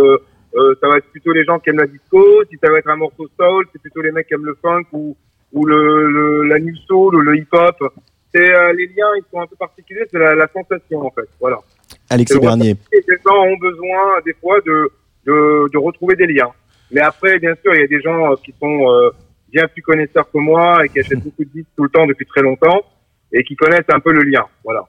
ça 0.81 0.87
va 0.89 0.99
être 0.99 1.11
plutôt 1.11 1.33
les 1.33 1.45
gens 1.45 1.59
qui 1.59 1.71
aiment 1.71 1.79
la 1.79 1.87
disco. 1.87 2.23
Si 2.51 2.59
ça 2.63 2.71
va 2.71 2.79
être 2.79 2.89
un 2.91 2.97
morceau 2.97 3.27
soul, 3.41 3.67
c'est 3.73 3.81
plutôt 3.81 4.03
les 4.03 4.13
mecs 4.13 4.27
qui 4.29 4.35
aiment 4.35 4.45
le 4.45 4.57
funk 4.61 4.85
ou, 4.93 5.17
ou 5.53 5.65
le, 5.67 6.07
le- 6.11 6.43
la 6.45 6.59
new 6.59 6.75
soul 6.87 7.15
ou 7.17 7.21
le 7.21 7.37
hip 7.37 7.49
hop. 7.53 7.77
C'est 8.35 8.51
euh, 8.51 8.73
les 8.73 8.87
liens, 8.87 9.13
ils 9.17 9.25
sont 9.31 9.41
un 9.41 9.47
peu 9.47 9.57
particuliers. 9.57 10.05
C'est 10.11 10.19
la, 10.19 10.35
la 10.35 10.49
sensation 10.49 11.07
en 11.07 11.11
fait. 11.11 11.29
Voilà. 11.41 11.59
Alexis 12.09 12.39
Bernier. 12.39 12.77
Les 12.93 13.17
gens 13.25 13.43
ont 13.43 13.57
besoin 13.59 14.21
des 14.25 14.33
fois 14.35 14.59
de, 14.65 14.91
de, 15.27 15.71
de 15.73 15.79
retrouver 15.79 16.17
des 16.17 16.27
liens. 16.27 16.51
Mais 16.91 17.01
après, 17.01 17.39
bien 17.39 17.55
sûr, 17.63 17.75
il 17.75 17.81
y 17.81 17.85
a 17.85 17.87
des 17.87 18.01
gens 18.01 18.33
euh, 18.33 18.37
qui 18.45 18.55
sont 18.61 18.91
euh, 18.91 19.11
bien 19.51 19.67
plus 19.69 19.83
connaisseurs 19.83 20.31
que 20.31 20.39
moi 20.39 20.85
et 20.85 20.89
qui 20.89 21.01
achètent 21.01 21.21
beaucoup 21.25 21.45
de 21.45 21.51
disques 21.51 21.69
tout 21.77 21.85
le 21.85 21.91
temps 21.91 22.07
depuis 22.07 22.27
très 22.27 22.43
longtemps 22.43 22.81
et 23.33 23.43
qui 23.45 23.55
connaissent 23.57 23.89
un 23.89 24.01
peu 24.01 24.13
le 24.13 24.23
lien. 24.23 24.45
Voilà. 24.65 24.85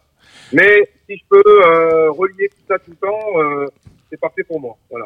Mais 0.54 0.88
si 1.10 1.18
je 1.18 1.24
peux 1.30 1.44
euh, 1.46 2.12
relier 2.12 2.50
tout 2.50 2.64
ça 2.68 2.78
tout 2.80 2.92
le 2.92 2.98
temps, 2.98 3.20
euh, 3.40 3.66
c'est 4.10 4.20
parfait 4.20 4.44
pour 4.44 4.60
moi. 4.62 4.76
Voilà. 4.90 5.06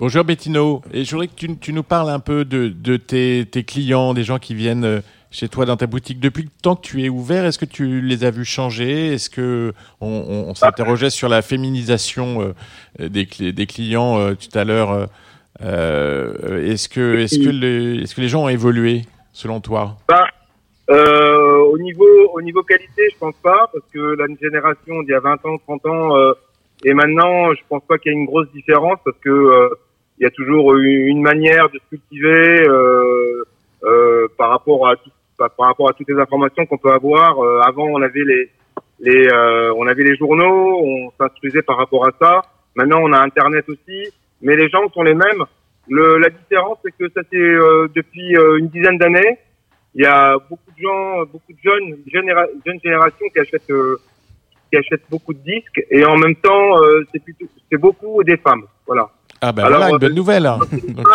Bonjour 0.00 0.22
Bettino, 0.22 0.80
et 0.92 1.02
je 1.02 1.10
voudrais 1.10 1.26
que 1.26 1.34
tu, 1.34 1.56
tu 1.56 1.72
nous 1.72 1.82
parles 1.82 2.10
un 2.10 2.20
peu 2.20 2.44
de, 2.44 2.68
de 2.68 2.96
tes, 2.96 3.44
tes 3.50 3.64
clients, 3.64 4.14
des 4.14 4.22
gens 4.22 4.38
qui 4.38 4.54
viennent 4.54 4.84
euh, 4.84 5.00
chez 5.32 5.48
toi 5.48 5.64
dans 5.64 5.76
ta 5.76 5.88
boutique. 5.88 6.20
Depuis 6.20 6.44
le 6.44 6.50
temps 6.62 6.76
que 6.76 6.86
tu 6.86 7.02
es 7.02 7.08
ouvert, 7.08 7.44
est-ce 7.44 7.58
que 7.58 7.64
tu 7.64 8.00
les 8.00 8.22
as 8.22 8.30
vus 8.30 8.44
changer? 8.44 9.14
Est-ce 9.14 9.28
que 9.28 9.72
on, 10.00 10.06
on, 10.06 10.50
on 10.50 10.54
s'interrogeait 10.54 11.10
sur 11.10 11.28
la 11.28 11.42
féminisation 11.42 12.54
euh, 13.00 13.08
des, 13.08 13.26
des 13.52 13.66
clients 13.66 14.20
euh, 14.20 14.34
tout 14.34 14.56
à 14.56 14.62
l'heure 14.62 15.08
euh, 15.62 16.64
Est-ce 16.64 16.88
que, 16.88 17.16
est-ce 17.16 17.40
que 17.40 17.50
les, 17.50 18.02
est-ce 18.02 18.14
que 18.14 18.20
les 18.20 18.28
gens 18.28 18.44
ont 18.44 18.48
évolué 18.48 19.02
selon 19.32 19.60
toi? 19.60 19.96
Bah, 20.08 20.28
euh, 20.90 21.56
au 21.72 21.78
niveau 21.78 22.06
au 22.34 22.40
niveau 22.40 22.62
qualité, 22.62 23.02
je 23.12 23.18
pense 23.18 23.34
pas 23.42 23.68
parce 23.72 23.84
que 23.92 23.98
la 23.98 24.26
génération 24.40 25.02
d'il 25.02 25.10
y 25.10 25.14
a 25.14 25.20
20 25.20 25.44
ans, 25.44 25.58
30 25.66 25.86
ans 25.86 26.16
euh, 26.16 26.34
et 26.84 26.94
maintenant, 26.94 27.52
je 27.52 27.60
pense 27.68 27.82
pas 27.88 27.98
qu'il 27.98 28.12
y 28.12 28.14
ait 28.14 28.18
une 28.18 28.26
grosse 28.26 28.50
différence 28.52 28.98
parce 29.04 29.16
que 29.18 29.28
euh, 29.28 29.68
il 30.18 30.24
y 30.24 30.26
a 30.26 30.30
toujours 30.30 30.74
une 30.76 31.22
manière 31.22 31.68
de 31.70 31.78
se 31.78 31.88
cultiver 31.90 32.68
euh, 32.68 33.44
euh, 33.84 34.26
par 34.36 34.50
rapport 34.50 34.88
à 34.88 34.96
tout- 34.96 35.10
par, 35.38 35.50
rapport 35.58 35.88
à 35.88 35.92
toutes 35.92 36.08
les 36.08 36.18
informations 36.18 36.66
qu'on 36.66 36.78
peut 36.78 36.90
avoir. 36.90 37.38
Euh, 37.38 37.60
avant, 37.60 37.86
on 37.86 38.02
avait 38.02 38.24
les 38.24 38.50
les 39.00 39.28
on 39.76 39.86
avait 39.86 40.02
les 40.02 40.16
journaux, 40.16 40.80
on 40.84 41.12
s'instruisait 41.16 41.62
par 41.62 41.76
rapport 41.76 42.04
à 42.08 42.10
ça. 42.20 42.42
Maintenant, 42.74 42.98
on 43.00 43.12
a 43.12 43.20
Internet 43.20 43.64
aussi, 43.68 44.12
mais 44.42 44.56
les 44.56 44.68
gens 44.68 44.88
sont 44.92 45.02
les 45.02 45.14
mêmes. 45.14 45.44
Le, 45.88 46.18
la 46.18 46.28
différence, 46.30 46.78
c'est 46.84 46.90
que 46.98 47.08
ça 47.14 47.20
c'est 47.30 47.38
euh, 47.38 47.86
depuis 47.94 48.34
une 48.58 48.68
dizaine 48.68 48.98
d'années. 48.98 49.38
Il 49.94 50.02
y 50.02 50.06
a 50.06 50.36
beaucoup 50.50 50.70
de 50.76 50.82
gens, 50.82 51.20
beaucoup 51.32 51.52
de 51.52 51.58
jeunes, 51.64 51.96
jeunes 52.12 52.80
générations 52.82 53.28
qui 53.32 53.38
achètent, 53.38 53.70
euh, 53.70 53.96
qui 54.70 54.76
achètent 54.78 55.08
beaucoup 55.08 55.32
de 55.32 55.38
disques, 55.40 55.80
et 55.90 56.04
en 56.04 56.16
même 56.16 56.34
temps, 56.36 56.76
c'est 57.10 57.22
plutôt, 57.22 57.46
c'est 57.70 57.78
beaucoup 57.78 58.22
des 58.24 58.36
femmes. 58.36 58.64
Voilà. 58.86 59.08
Ah 59.40 59.52
ben 59.52 59.64
Alors, 59.64 59.78
voilà, 59.78 59.90
une 59.90 59.96
euh, 59.96 59.98
bonne 59.98 60.14
nouvelle. 60.14 60.46
hein. 60.46 60.58
Donc, 60.88 61.06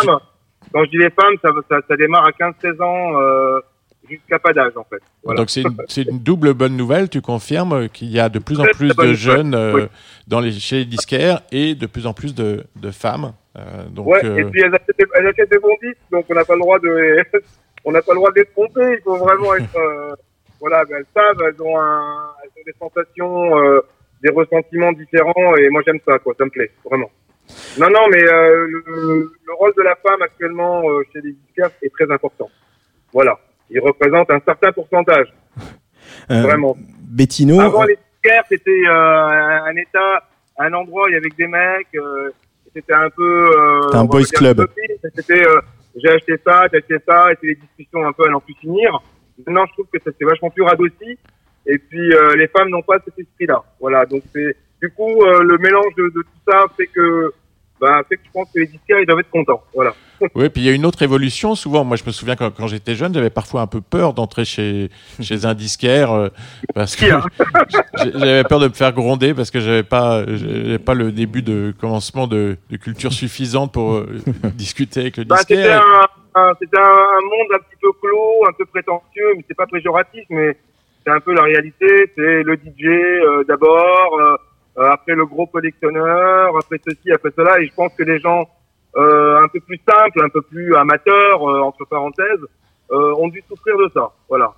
quand 0.72 0.84
je 0.84 0.90
dis 0.90 0.98
les 0.98 1.10
femmes, 1.10 1.34
ça, 1.42 1.50
ça, 1.68 1.76
ça 1.86 1.96
démarre 1.96 2.26
à 2.26 2.30
15-16 2.30 2.82
ans 2.82 3.20
euh, 3.20 3.60
jusqu'à 4.08 4.38
pas 4.38 4.52
d'âge 4.52 4.72
en 4.76 4.84
fait. 4.84 5.00
Voilà. 5.22 5.38
Donc 5.40 5.50
c'est 5.50 5.62
une, 5.62 5.76
une 6.10 6.18
double 6.18 6.52
bonne 6.54 6.76
nouvelle. 6.76 7.08
Tu 7.08 7.20
confirmes 7.20 7.88
qu'il 7.88 8.08
y 8.08 8.18
a 8.18 8.28
de 8.28 8.38
plus 8.38 8.60
en 8.60 8.64
plus 8.64 8.94
de 8.94 9.12
jeunes 9.12 9.54
euh, 9.54 9.72
oui. 9.74 9.82
dans 10.26 10.40
les, 10.40 10.52
chez 10.52 10.78
les 10.78 10.84
disquaires 10.84 11.42
et 11.52 11.74
de 11.74 11.86
plus 11.86 12.06
en 12.06 12.12
plus 12.12 12.34
de, 12.34 12.64
de 12.76 12.90
femmes. 12.90 13.32
Euh, 13.56 13.84
donc, 13.90 14.06
ouais, 14.08 14.24
euh, 14.24 14.36
et 14.36 14.44
puis 14.46 14.62
elles 14.62 14.74
achètent, 14.74 14.98
des, 14.98 15.06
elles 15.14 15.26
achètent 15.28 15.50
des 15.50 15.58
bons 15.58 15.76
disques, 15.80 15.96
donc 16.10 16.24
on 16.28 16.34
n'a 16.34 16.44
pas 16.44 16.54
le 16.54 16.60
droit 16.60 16.78
de, 16.80 17.18
on 17.84 17.92
n'a 17.92 18.02
pas 18.02 18.12
le 18.12 18.16
droit 18.16 18.30
de 18.32 18.40
les 18.40 18.46
tromper. 18.46 18.96
Il 18.98 19.02
faut 19.04 19.16
vraiment 19.16 19.54
être, 19.56 19.76
euh, 19.76 20.12
voilà, 20.60 20.84
ben, 20.86 20.96
elles 20.98 21.06
savent, 21.14 21.40
elles 21.46 21.62
ont 21.62 21.78
un, 21.78 22.32
elles 22.42 22.50
ont 22.50 22.64
des 22.66 22.74
sensations, 22.80 23.58
euh, 23.58 23.80
des 24.24 24.30
ressentiments 24.32 24.92
différents, 24.92 25.54
et 25.56 25.68
moi 25.70 25.82
j'aime 25.86 26.00
ça, 26.04 26.18
quoi, 26.18 26.34
ça 26.36 26.44
me 26.46 26.50
plaît, 26.50 26.72
vraiment. 26.84 27.10
Non, 27.78 27.88
non, 27.90 28.06
mais 28.10 28.22
euh, 28.22 28.66
le, 28.68 29.32
le 29.46 29.54
rôle 29.58 29.72
de 29.76 29.82
la 29.82 29.96
femme 29.96 30.22
actuellement 30.22 30.82
euh, 30.88 31.02
chez 31.12 31.20
les 31.20 31.32
disquaires 31.32 31.70
est 31.82 31.92
très 31.92 32.10
important. 32.10 32.48
Voilà, 33.12 33.38
il 33.70 33.80
représente 33.80 34.30
un 34.30 34.40
certain 34.44 34.72
pourcentage, 34.72 35.32
Euh, 36.30 36.42
vraiment. 36.42 36.76
Bettino. 37.02 37.60
Avant, 37.60 37.82
euh, 37.82 37.86
les 37.86 37.96
disquaires, 37.96 38.44
c'était 38.48 38.82
euh, 38.88 39.62
un 39.70 39.76
état, 39.76 40.22
un 40.58 40.72
endroit 40.72 41.06
il 41.08 41.14
y 41.14 41.16
avait 41.16 41.28
des 41.36 41.46
mecs. 41.46 41.88
euh, 41.96 42.30
c'était 42.74 42.94
un 42.94 43.10
peu. 43.10 43.46
Euh, 43.56 43.92
un 43.92 44.04
boys 44.04 44.22
club. 44.32 44.66
C'était 45.14 45.46
euh, 45.46 45.60
j'ai 45.96 46.10
acheté 46.10 46.34
ça, 46.46 46.66
j'ai 46.72 46.78
acheté 46.78 46.96
ça, 47.06 47.30
et 47.32 47.36
c'est 47.40 47.46
des 47.48 47.54
discussions 47.56 48.06
un 48.06 48.12
peu 48.12 48.26
à 48.26 48.30
n'en 48.30 48.40
plus 48.40 48.54
finir. 48.54 49.00
Maintenant, 49.38 49.64
je 49.66 49.72
trouve 49.72 49.86
que 49.92 49.98
ça 50.02 50.10
c'est 50.18 50.24
vachement 50.24 50.50
plus 50.50 50.62
radouci. 50.62 51.18
Et 51.66 51.78
puis, 51.78 52.12
euh, 52.14 52.36
les 52.36 52.46
femmes 52.48 52.68
n'ont 52.68 52.82
pas 52.82 52.98
cet 53.04 53.18
esprit-là. 53.18 53.62
Voilà. 53.80 54.04
Donc, 54.06 54.22
c'est 54.34 54.56
du 54.84 54.90
coup 54.96 55.22
euh, 55.24 55.42
le 55.42 55.56
mélange 55.58 55.94
de, 55.96 56.04
de 56.04 56.22
tout 56.22 56.40
ça 56.50 56.64
fait 56.76 56.86
que 56.88 57.32
bah, 57.80 58.02
fait 58.08 58.16
que 58.16 58.22
je 58.24 58.30
pense 58.32 58.48
que 58.54 58.60
les 58.60 58.66
disquaires, 58.66 59.00
ils 59.00 59.06
doivent 59.06 59.18
être 59.20 59.30
contents. 59.30 59.62
Voilà. 59.74 59.94
Oui, 60.36 60.48
puis 60.48 60.62
il 60.62 60.66
y 60.66 60.68
a 60.70 60.72
une 60.72 60.86
autre 60.86 61.02
évolution. 61.02 61.54
Souvent, 61.56 61.82
moi, 61.84 61.96
je 61.96 62.04
me 62.06 62.12
souviens 62.12 62.36
quand, 62.36 62.50
quand 62.52 62.68
j'étais 62.68 62.94
jeune, 62.94 63.12
j'avais 63.12 63.30
parfois 63.30 63.60
un 63.62 63.66
peu 63.66 63.80
peur 63.80 64.14
d'entrer 64.14 64.44
chez, 64.44 64.88
chez 65.20 65.44
un 65.44 65.54
disquaire 65.54 66.12
euh, 66.12 66.28
parce 66.72 66.94
que 66.96 67.04
j'avais 68.14 68.44
peur 68.44 68.60
de 68.60 68.68
me 68.68 68.72
faire 68.72 68.92
gronder 68.92 69.34
parce 69.34 69.50
que 69.50 69.60
j'avais 69.60 69.82
pas, 69.82 70.24
j'avais 70.26 70.78
pas 70.78 70.94
le 70.94 71.10
début 71.12 71.42
de 71.42 71.74
commencement 71.78 72.26
de, 72.26 72.56
de 72.70 72.76
culture 72.76 73.12
suffisante 73.12 73.72
pour 73.72 73.94
euh, 73.94 74.06
discuter 74.54 75.00
avec 75.00 75.16
le 75.16 75.24
Bah, 75.24 75.36
c'était 75.38 75.56
disquaire. 75.56 75.82
un, 76.36 76.40
un- 76.42 76.52
c'était 76.60 76.78
un, 76.78 76.82
un 76.82 77.20
monde 77.22 77.48
un 77.54 77.58
petit 77.58 77.76
peu 77.82 77.90
clos, 78.00 78.46
un 78.48 78.52
peu 78.56 78.64
prétentieux, 78.66 79.32
mais 79.36 79.44
c'est 79.48 79.56
pas 79.56 79.66
péjoratif, 79.66 80.24
mais 80.30 80.56
c'est 81.04 81.12
un 81.12 81.20
peu 81.20 81.34
la 81.34 81.42
réalité. 81.42 81.86
C'est 82.16 82.42
le 82.44 82.54
DJ 82.54 82.84
euh, 82.86 83.44
d'abord, 83.48 84.18
euh, 84.20 84.36
après 84.76 85.14
le 85.14 85.24
gros 85.26 85.46
collectionneur, 85.46 86.56
après 86.56 86.80
ceci, 86.86 87.12
après 87.12 87.30
cela, 87.36 87.60
et 87.60 87.66
je 87.66 87.74
pense 87.74 87.92
que 87.94 88.02
les 88.02 88.18
gens 88.18 88.48
euh, 88.96 89.42
un 89.42 89.48
peu 89.48 89.60
plus 89.60 89.80
simples, 89.88 90.22
un 90.22 90.28
peu 90.28 90.42
plus 90.42 90.74
amateurs, 90.74 91.48
euh, 91.48 91.60
entre 91.60 91.84
parenthèses, 91.84 92.46
euh, 92.90 93.14
ont 93.16 93.28
dû 93.28 93.42
souffrir 93.48 93.76
de 93.78 93.88
ça. 93.94 94.12
Voilà. 94.28 94.52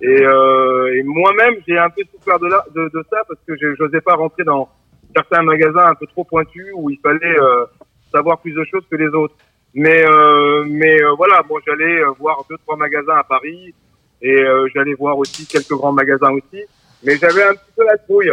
Et, 0.00 0.06
euh, 0.22 0.94
et 0.94 1.02
moi-même, 1.02 1.56
j'ai 1.66 1.76
un 1.78 1.90
peu 1.90 2.02
souffert 2.12 2.38
de, 2.38 2.46
là, 2.46 2.64
de, 2.74 2.88
de 2.94 3.04
ça 3.10 3.18
parce 3.26 3.40
que 3.46 3.56
je 3.56 3.82
n'osais 3.82 4.00
pas 4.00 4.14
rentrer 4.14 4.44
dans 4.44 4.68
certains 5.14 5.42
magasins 5.42 5.86
un 5.86 5.94
peu 5.94 6.06
trop 6.06 6.24
pointus 6.24 6.66
où 6.74 6.90
il 6.90 6.98
fallait 7.00 7.38
euh, 7.40 7.66
savoir 8.12 8.38
plus 8.40 8.52
de 8.52 8.64
choses 8.64 8.86
que 8.90 8.96
les 8.96 9.08
autres. 9.08 9.34
Mais 9.74 10.02
euh, 10.08 10.64
mais 10.66 11.02
euh, 11.02 11.12
voilà, 11.16 11.42
bon, 11.48 11.56
j'allais 11.66 12.00
euh, 12.00 12.10
voir 12.18 12.42
deux 12.48 12.56
trois 12.58 12.76
magasins 12.76 13.16
à 13.16 13.24
Paris 13.24 13.74
et 14.22 14.40
euh, 14.42 14.66
j'allais 14.74 14.94
voir 14.94 15.18
aussi 15.18 15.46
quelques 15.46 15.72
grands 15.72 15.92
magasins 15.92 16.32
aussi. 16.32 16.64
Mais 17.04 17.16
j'avais 17.16 17.44
un 17.44 17.52
petit 17.52 17.72
peu 17.76 17.84
la 17.84 17.96
trouille. 17.98 18.32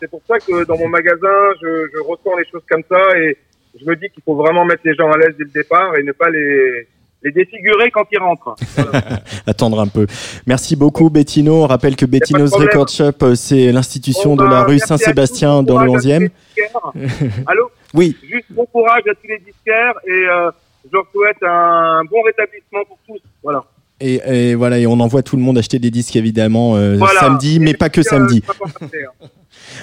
C'est 0.00 0.10
pour 0.10 0.22
ça 0.26 0.38
que 0.38 0.64
dans 0.64 0.78
mon 0.78 0.88
magasin, 0.88 1.52
je, 1.62 1.88
je 1.94 2.00
ressens 2.00 2.36
les 2.36 2.44
choses 2.50 2.64
comme 2.68 2.82
ça 2.88 3.18
et 3.18 3.36
je 3.80 3.84
me 3.84 3.96
dis 3.96 4.08
qu'il 4.10 4.22
faut 4.22 4.34
vraiment 4.34 4.64
mettre 4.64 4.82
les 4.84 4.94
gens 4.94 5.10
à 5.10 5.18
l'aise 5.18 5.34
dès 5.38 5.44
le 5.44 5.50
départ 5.50 5.96
et 5.96 6.02
ne 6.02 6.12
pas 6.12 6.30
les 6.30 6.86
les 7.24 7.32
défigurer 7.32 7.90
quand 7.90 8.04
ils 8.12 8.18
rentrent. 8.18 8.54
Attendre 9.46 9.80
un 9.80 9.88
peu. 9.88 10.06
Merci 10.46 10.76
beaucoup, 10.76 11.08
Bettino. 11.08 11.64
On 11.64 11.66
rappelle 11.66 11.96
que 11.96 12.04
Bettino's. 12.04 12.52
Record 12.54 12.88
Shop, 12.88 13.12
euh, 13.22 13.34
c'est 13.34 13.72
l'institution 13.72 14.36
Bon, 14.36 14.44
de 14.44 14.50
la 14.50 14.60
bah, 14.60 14.64
rue 14.64 14.78
Saint-Sébastien 14.78 15.62
dans 15.62 15.78
le 15.78 15.86
courage 15.86 16.06
à 16.06 16.18
tous 16.18 16.18
11e. 16.18 16.20
les 16.20 16.28
disquaires. 16.28 17.42
Allô 17.46 17.70
Oui. 17.94 18.16
Juste 18.22 18.46
bon 18.50 18.66
courage 18.66 19.02
à 19.10 19.14
tous 19.14 19.26
les 19.26 19.38
disquaires 19.38 19.94
et 20.06 20.10
euh, 20.10 20.50
je 20.84 20.92
leur 20.92 21.06
souhaite 21.10 21.42
un 21.42 22.02
bon 22.04 22.20
rétablissement 22.22 22.84
pour 22.86 22.98
tous. 23.06 23.20
Voilà. 23.42 23.64
Et, 24.00 24.20
et 24.26 24.54
voilà, 24.54 24.78
et 24.78 24.86
on 24.86 24.98
envoie 25.00 25.22
tout 25.22 25.36
le 25.36 25.42
monde 25.42 25.56
acheter 25.56 25.78
des 25.78 25.90
disques 25.90 26.16
évidemment 26.16 26.76
euh, 26.76 26.96
Voilà. 26.96 27.20
samedi, 27.20 27.58
mais 27.60 27.74
pas 27.74 27.88
que 27.88 28.00
Euh, 28.00 28.04
samedi. 28.04 28.42
faire. 28.42 29.10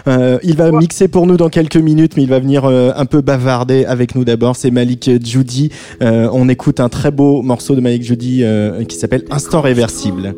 Euh, 0.08 0.38
il 0.44 0.56
va 0.58 0.72
mixer 0.72 1.08
pour 1.08 1.26
nous 1.26 1.38
dans 1.38 1.50
quelques 1.50 1.76
minutes, 1.78 2.16
mais 2.16 2.24
il 2.24 2.30
va 2.30 2.40
venir 2.40 2.66
euh, 2.66 2.92
un 2.96 3.06
peu 3.06 3.22
bavarder 3.22 3.84
avec 3.86 4.16
nous 4.16 4.24
d'abord. 4.24 4.56
C'est 4.56 4.70
Malik 4.70 5.10
Judy. 5.24 5.70
Euh, 6.02 6.30
on 6.34 6.50
écoute 6.50 6.80
un 6.80 6.90
très 6.90 7.10
beau 7.10 7.42
morceau 7.42 7.74
de 7.76 7.82
Malik 7.82 8.04
Judy 8.04 8.44
euh, 8.44 8.84
qui 8.84 8.96
s'appelle 8.98 9.24
Instant 9.32 9.62
réversible. 9.62 10.36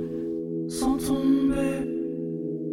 Sans 0.69 0.97
tomber, 0.97 1.87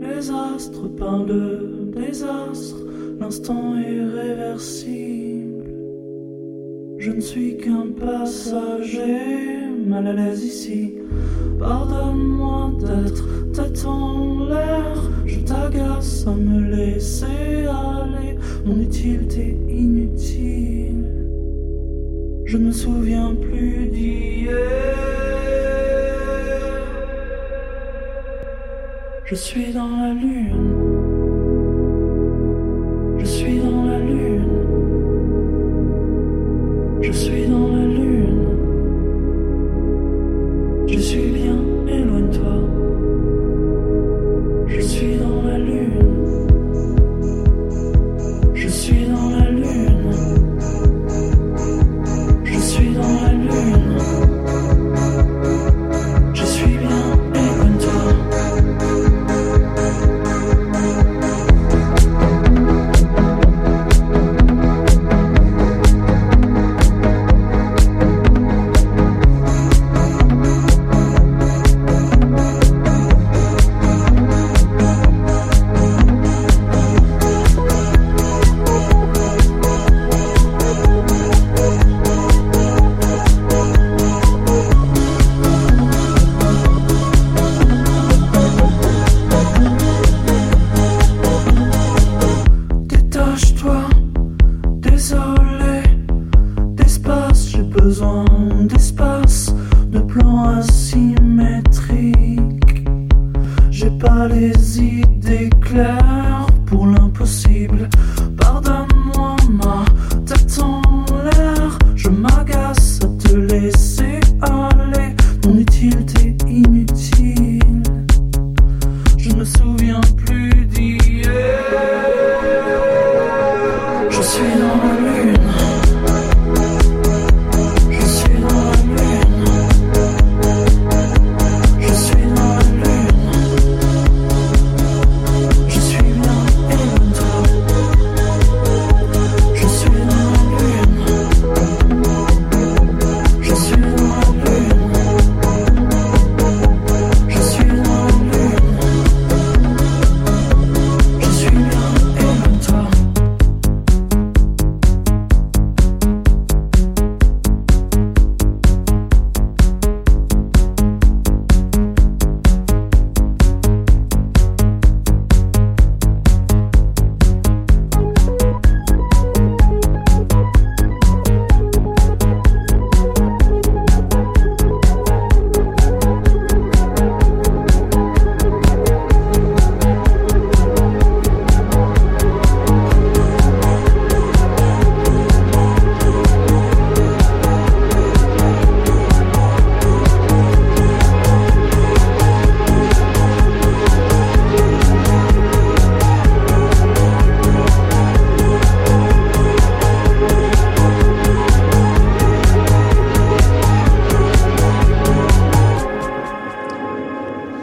les 0.01 0.30
astres 0.30 0.88
parlent 0.98 1.26
de 1.26 1.90
désastre, 2.01 2.76
l'instant 3.20 3.74
est 3.76 4.20
réversible. 4.22 4.99
Je 7.01 7.12
ne 7.12 7.20
suis 7.20 7.57
qu'un 7.57 7.86
passager, 7.98 9.64
mal 9.86 10.07
à 10.07 10.12
l'aise 10.12 10.44
ici. 10.44 10.96
Pardonne-moi 11.59 12.72
d'être 12.78 13.53
tête 13.55 13.86
en 13.86 14.44
l'air, 14.44 15.11
je 15.24 15.40
t'agace 15.40 16.26
à 16.26 16.32
me 16.32 16.61
laisser 16.61 17.64
aller, 17.64 18.36
mon 18.66 18.78
utilité 18.82 19.57
inutile. 19.66 21.07
Je 22.44 22.59
ne 22.59 22.66
me 22.66 22.72
souviens 22.72 23.34
plus 23.34 23.86
d'hier. 23.86 24.51
Je 29.24 29.34
suis 29.34 29.72
dans 29.72 29.88
la 29.88 30.12
lune. 30.12 31.01
Je 33.20 33.24
suis 33.24 33.59
dans 33.59 33.86
la 33.86 33.89
Je 37.03 37.12
suis 37.12 37.46
dans 37.46 37.68
la 37.68 37.80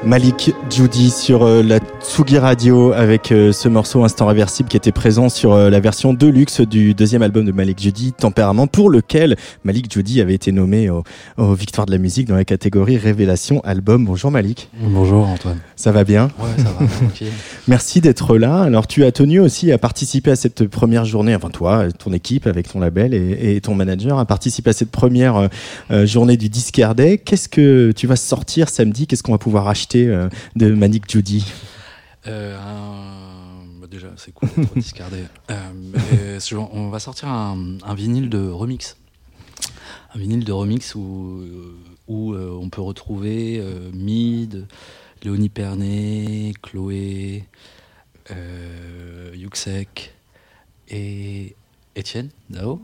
Malik 0.08 0.54
Judy 0.70 1.10
sur 1.10 1.44
euh, 1.44 1.62
la 1.62 1.80
Tsugi 1.80 2.38
Radio 2.38 2.94
avec 2.94 3.34
euh, 3.34 3.52
ce 3.52 3.68
morceau 3.68 4.06
Instant 4.06 4.28
Réversible 4.28 4.70
qui 4.70 4.78
était 4.78 4.94
présent 4.94 5.28
sur 5.28 5.52
euh, 5.52 5.70
la 5.70 5.82
version 5.82 6.14
Deluxe 6.14 6.62
du 6.62 6.94
deuxième 6.94 7.24
album 7.24 7.44
de 7.44 7.52
Malik 7.52 7.82
Judy, 7.82 8.14
Tempérament, 8.14 8.68
pour 8.68 8.90
lequel 8.90 9.36
Malik 9.66 9.92
Judy 9.92 10.22
avait 10.22 10.34
été 10.34 10.54
nommé 10.54 10.90
aux 10.90 11.04
au 11.36 11.54
Victoires 11.56 11.86
de 11.86 11.92
la 11.92 11.98
musique 11.98 12.26
dans 12.26 12.38
la 12.38 12.46
catégorie 12.46 12.98
Révélation 12.98 13.60
Album. 13.66 14.06
Bonjour 14.06 14.32
Malik. 14.32 14.70
Bonjour 14.80 15.28
Antoine. 15.28 15.60
Ça 15.76 15.92
va 15.92 16.06
bien 16.06 16.30
Ouais, 16.40 16.64
ça 16.64 16.72
va, 16.80 16.88
tranquille. 17.00 17.28
Merci 17.68 18.00
d'être 18.00 18.38
là. 18.38 18.62
Alors 18.62 18.88
tu 18.88 19.04
as 19.04 19.12
tenu 19.12 19.42
aussi 19.42 19.74
à 19.74 19.78
participer 19.78 20.32
à 20.32 20.38
cette 20.38 20.68
première 20.68 21.04
journée, 21.04 21.36
enfin 21.36 21.50
toi, 21.50 21.92
ton 21.92 22.14
équipe 22.14 22.48
avec 22.48 22.70
ton 22.70 22.80
label 22.80 23.14
et, 23.14 23.58
et 23.58 23.60
ton 23.60 23.76
manager, 23.76 24.20
à 24.20 24.26
participer 24.26 24.70
à 24.70 24.74
cette 24.74 24.92
première 24.92 25.50
journée 25.90 26.38
du 26.38 26.48
Disquaire 26.48 26.96
Day. 26.96 27.18
Qu'est-ce 27.18 27.50
que 27.50 27.92
tu 27.92 28.08
vas 28.08 28.16
sortir 28.16 28.70
samedi? 28.70 29.06
Qu'est-ce 29.06 29.22
qu'on 29.22 29.34
va 29.34 29.38
pouvoir 29.38 29.68
acheter? 29.68 29.97
Euh, 30.06 30.30
de 30.56 30.72
Malik 30.74 31.10
Judy 31.10 31.46
Euh, 32.28 32.58
bah, 33.82 33.88
déjà, 33.90 34.08
c'est 34.18 34.34
cool 34.34 34.50
d'être 34.58 34.74
discardé. 34.76 35.24
Euh, 35.50 36.40
on 36.72 36.90
va 36.90 37.00
sortir 37.00 37.30
un, 37.30 37.78
un 37.84 37.94
vinyle 37.96 38.30
de 38.30 38.48
remix. 38.50 38.98
Un 40.14 40.20
vinyle 40.20 40.44
de 40.44 40.52
remix 40.52 40.96
où, 40.96 41.42
où 42.08 42.36
on 42.36 42.70
peut 42.70 42.82
retrouver 42.82 43.62
Mid, 43.94 44.68
Léonie 45.24 45.50
Pernet, 45.50 46.54
Chloé, 46.62 47.44
euh, 48.32 49.32
Yuxek 49.36 50.14
et 50.90 51.56
Étienne 51.96 52.30
Dao. 52.50 52.82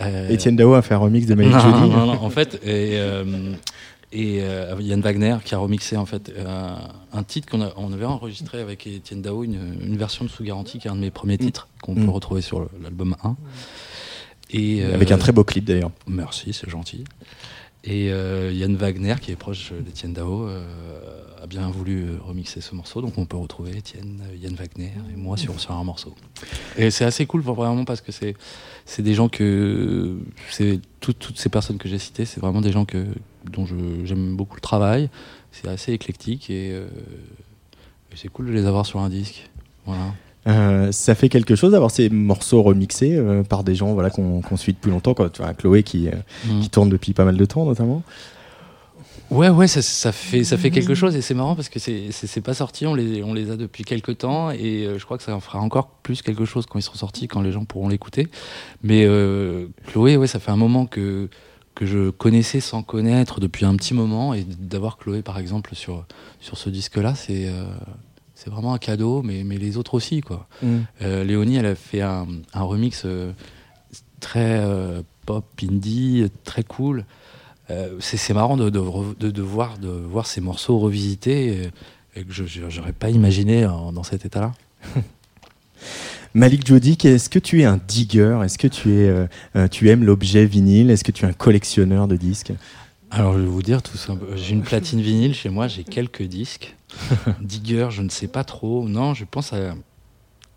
Euh, 0.00 0.28
Étienne 0.28 0.56
Dao 0.56 0.74
a 0.74 0.82
fait 0.82 0.94
un 0.94 0.98
remix 0.98 1.26
de 1.26 1.34
Malik 1.34 1.52
non, 1.52 1.60
Judy. 1.60 1.90
non, 1.90 2.06
non, 2.06 2.12
en 2.22 2.30
fait, 2.30 2.54
et, 2.64 2.96
euh, 2.98 3.52
et 4.12 4.42
euh, 4.42 4.76
Yann 4.80 5.00
Wagner 5.00 5.36
qui 5.44 5.54
a 5.54 5.58
remixé 5.58 5.96
en 5.96 6.06
fait 6.06 6.30
euh, 6.36 6.76
un 7.12 7.22
titre 7.22 7.48
qu'on 7.48 7.66
on 7.76 7.92
avait 7.92 8.04
enregistré 8.04 8.60
avec 8.60 8.86
Étienne 8.86 9.22
Dao, 9.22 9.42
une, 9.44 9.78
une 9.82 9.96
version 9.96 10.24
de 10.24 10.30
Sous 10.30 10.44
Garantie 10.44 10.78
qui 10.78 10.86
est 10.88 10.90
un 10.90 10.96
de 10.96 11.00
mes 11.00 11.10
premiers 11.10 11.38
titres 11.38 11.68
qu'on 11.82 11.94
Mm. 11.94 12.04
peut 12.04 12.10
retrouver 12.10 12.42
sur 12.42 12.68
l'album 12.82 13.16
1. 13.24 13.36
Et, 14.50 14.84
Avec 14.84 15.10
un 15.10 15.18
très 15.18 15.32
beau 15.32 15.44
clip 15.44 15.64
d'ailleurs. 15.64 15.90
Merci, 16.06 16.52
c'est 16.52 16.68
gentil. 16.68 17.04
Et 17.84 18.12
euh, 18.12 18.52
Yann 18.52 18.76
Wagner, 18.76 19.16
qui 19.20 19.32
est 19.32 19.36
proche 19.36 19.72
d'Étienne 19.72 20.12
Dao, 20.12 20.46
euh, 20.46 20.62
a 21.42 21.46
bien 21.48 21.68
voulu 21.68 22.04
euh, 22.04 22.18
remixer 22.24 22.60
ce 22.60 22.74
morceau. 22.76 23.00
Donc 23.00 23.18
on 23.18 23.24
peut 23.26 23.36
retrouver 23.36 23.76
Étienne, 23.76 24.22
euh, 24.30 24.36
Yann 24.36 24.54
Wagner 24.54 24.92
et 25.12 25.16
moi 25.16 25.36
sur, 25.36 25.58
sur 25.58 25.72
un 25.72 25.82
morceau. 25.82 26.14
Et 26.76 26.90
c'est 26.92 27.04
assez 27.04 27.26
cool 27.26 27.40
vraiment 27.40 27.84
parce 27.84 28.00
que 28.00 28.12
c'est 28.12 28.36
c'est 28.84 29.02
des 29.02 29.14
gens 29.14 29.28
que 29.28 30.16
c'est 30.50 30.80
toutes 31.00 31.18
toutes 31.18 31.38
ces 31.38 31.48
personnes 31.48 31.78
que 31.78 31.88
j'ai 31.88 31.98
citées, 31.98 32.24
c'est 32.24 32.40
vraiment 32.40 32.60
des 32.60 32.70
gens 32.72 32.84
que 32.84 33.04
dont 33.50 33.66
j'aime 34.04 34.36
beaucoup 34.36 34.56
le 34.56 34.60
travail. 34.60 35.08
C'est 35.50 35.68
assez 35.68 35.92
éclectique 35.92 36.50
et, 36.50 36.70
euh, 36.72 36.86
et 38.12 38.16
c'est 38.16 38.28
cool 38.28 38.46
de 38.46 38.52
les 38.52 38.66
avoir 38.66 38.86
sur 38.86 39.00
un 39.00 39.08
disque. 39.08 39.50
Voilà. 39.86 40.14
Euh, 40.48 40.90
ça 40.90 41.14
fait 41.14 41.28
quelque 41.28 41.54
chose 41.54 41.72
d'avoir 41.72 41.90
ces 41.92 42.08
morceaux 42.08 42.62
remixés 42.62 43.14
euh, 43.16 43.42
par 43.44 43.62
des 43.62 43.74
gens 43.76 43.92
voilà, 43.94 44.10
qu'on 44.10 44.56
suit 44.56 44.72
depuis 44.72 44.90
longtemps. 44.90 45.14
Quoi. 45.14 45.30
Chloé 45.58 45.82
qui, 45.82 46.08
euh, 46.08 46.12
Mm. 46.48 46.60
qui 46.60 46.70
tourne 46.70 46.88
depuis 46.88 47.12
pas 47.12 47.24
mal 47.24 47.36
de 47.36 47.44
temps 47.44 47.64
notamment. 47.64 48.02
Ouais, 49.30 49.48
ouais, 49.48 49.66
ça, 49.66 49.80
ça 49.80 50.12
fait, 50.12 50.44
ça 50.44 50.58
fait 50.58 50.70
quelque 50.70 50.94
chose 50.94 51.16
et 51.16 51.22
c'est 51.22 51.32
marrant 51.32 51.54
parce 51.56 51.70
que 51.70 51.78
c'est 51.78 52.40
pas 52.42 52.52
sorti, 52.52 52.86
on 52.86 52.94
les, 52.94 53.22
on 53.22 53.32
les 53.32 53.50
a 53.50 53.56
depuis 53.56 53.82
quelques 53.82 54.18
temps 54.18 54.50
et 54.50 54.84
euh, 54.84 54.98
je 54.98 55.04
crois 55.06 55.16
que 55.16 55.22
ça 55.22 55.34
en 55.34 55.40
fera 55.40 55.58
encore 55.60 55.88
plus 56.02 56.20
quelque 56.20 56.44
chose 56.44 56.66
quand 56.66 56.78
ils 56.78 56.82
seront 56.82 56.98
sortis, 56.98 57.28
quand 57.28 57.40
les 57.40 57.50
gens 57.50 57.64
pourront 57.64 57.88
l'écouter. 57.88 58.28
Mais 58.82 59.06
euh, 59.06 59.68
Chloé, 59.86 60.18
ouais, 60.18 60.26
ça 60.26 60.38
fait 60.38 60.50
un 60.50 60.56
moment 60.56 60.84
que, 60.84 61.30
que 61.74 61.86
je 61.86 62.10
connaissais 62.10 62.60
sans 62.60 62.82
connaître 62.82 63.40
depuis 63.40 63.64
un 63.64 63.74
petit 63.76 63.94
moment 63.94 64.34
et 64.34 64.44
d'avoir 64.44 64.98
Chloé 64.98 65.22
par 65.22 65.38
exemple 65.38 65.74
sur, 65.74 66.04
sur 66.40 66.58
ce 66.58 66.68
disque-là, 66.70 67.14
c'est 67.14 67.48
euh, 67.48 67.64
c'est 68.34 68.50
vraiment 68.50 68.74
un 68.74 68.78
cadeau, 68.78 69.22
mais, 69.22 69.44
mais 69.44 69.56
les 69.56 69.76
autres 69.76 69.94
aussi, 69.94 70.20
quoi. 70.20 70.48
Mm. 70.62 70.78
Euh, 71.02 71.22
Léonie, 71.24 71.56
elle 71.56 71.66
a 71.66 71.74
fait 71.76 72.00
un, 72.02 72.26
un 72.52 72.62
remix 72.62 73.02
euh, 73.04 73.32
très 74.20 74.60
pop, 75.26 75.44
indie, 75.62 76.26
très 76.44 76.64
cool. 76.64 77.04
C'est 78.00 78.34
marrant 78.34 78.56
de, 78.58 78.68
de, 78.68 78.80
de- 79.18 79.30
de 79.30 79.42
voir, 79.42 79.78
de 79.78 79.88
voir 79.88 80.26
ces 80.26 80.42
morceaux 80.42 80.78
revisités 80.78 81.70
et, 82.16 82.20
et 82.20 82.24
que 82.24 82.32
je 82.32 82.60
n'aurais 82.78 82.92
pas 82.92 83.08
imaginé 83.08 83.64
en- 83.64 83.92
dans 83.92 84.02
cet 84.02 84.26
état-là. 84.26 84.52
Malik 86.34 86.66
Jody, 86.66 86.96
est-ce 87.04 87.28
que 87.28 87.38
tu 87.38 87.60
es 87.60 87.64
un 87.64 87.78
digger? 87.88 88.38
Est-ce 88.44 88.56
que 88.56 88.66
tu, 88.66 88.90
es, 88.90 89.08
euh, 89.08 89.26
euh, 89.56 89.68
tu 89.68 89.90
aimes 89.90 90.04
l'objet 90.04 90.46
vinyle? 90.46 90.90
Est-ce 90.90 91.04
que 91.04 91.12
tu 91.12 91.24
es 91.24 91.28
un 91.28 91.32
collectionneur 91.34 92.08
de 92.08 92.16
disques? 92.16 92.52
Alors, 93.10 93.34
je 93.34 93.40
vais 93.40 93.46
vous 93.46 93.62
dire 93.62 93.82
tout 93.82 93.98
simple. 93.98 94.24
J'ai 94.36 94.54
une 94.54 94.62
platine 94.62 95.02
vinyle 95.02 95.34
chez 95.34 95.50
moi, 95.50 95.68
j'ai 95.68 95.84
quelques 95.84 96.22
disques. 96.22 96.74
Digger, 97.42 97.88
je 97.90 98.00
ne 98.02 98.08
sais 98.08 98.28
pas 98.28 98.44
trop. 98.44 98.88
Non, 98.88 99.12
je 99.12 99.24
pense 99.30 99.52
à. 99.52 99.74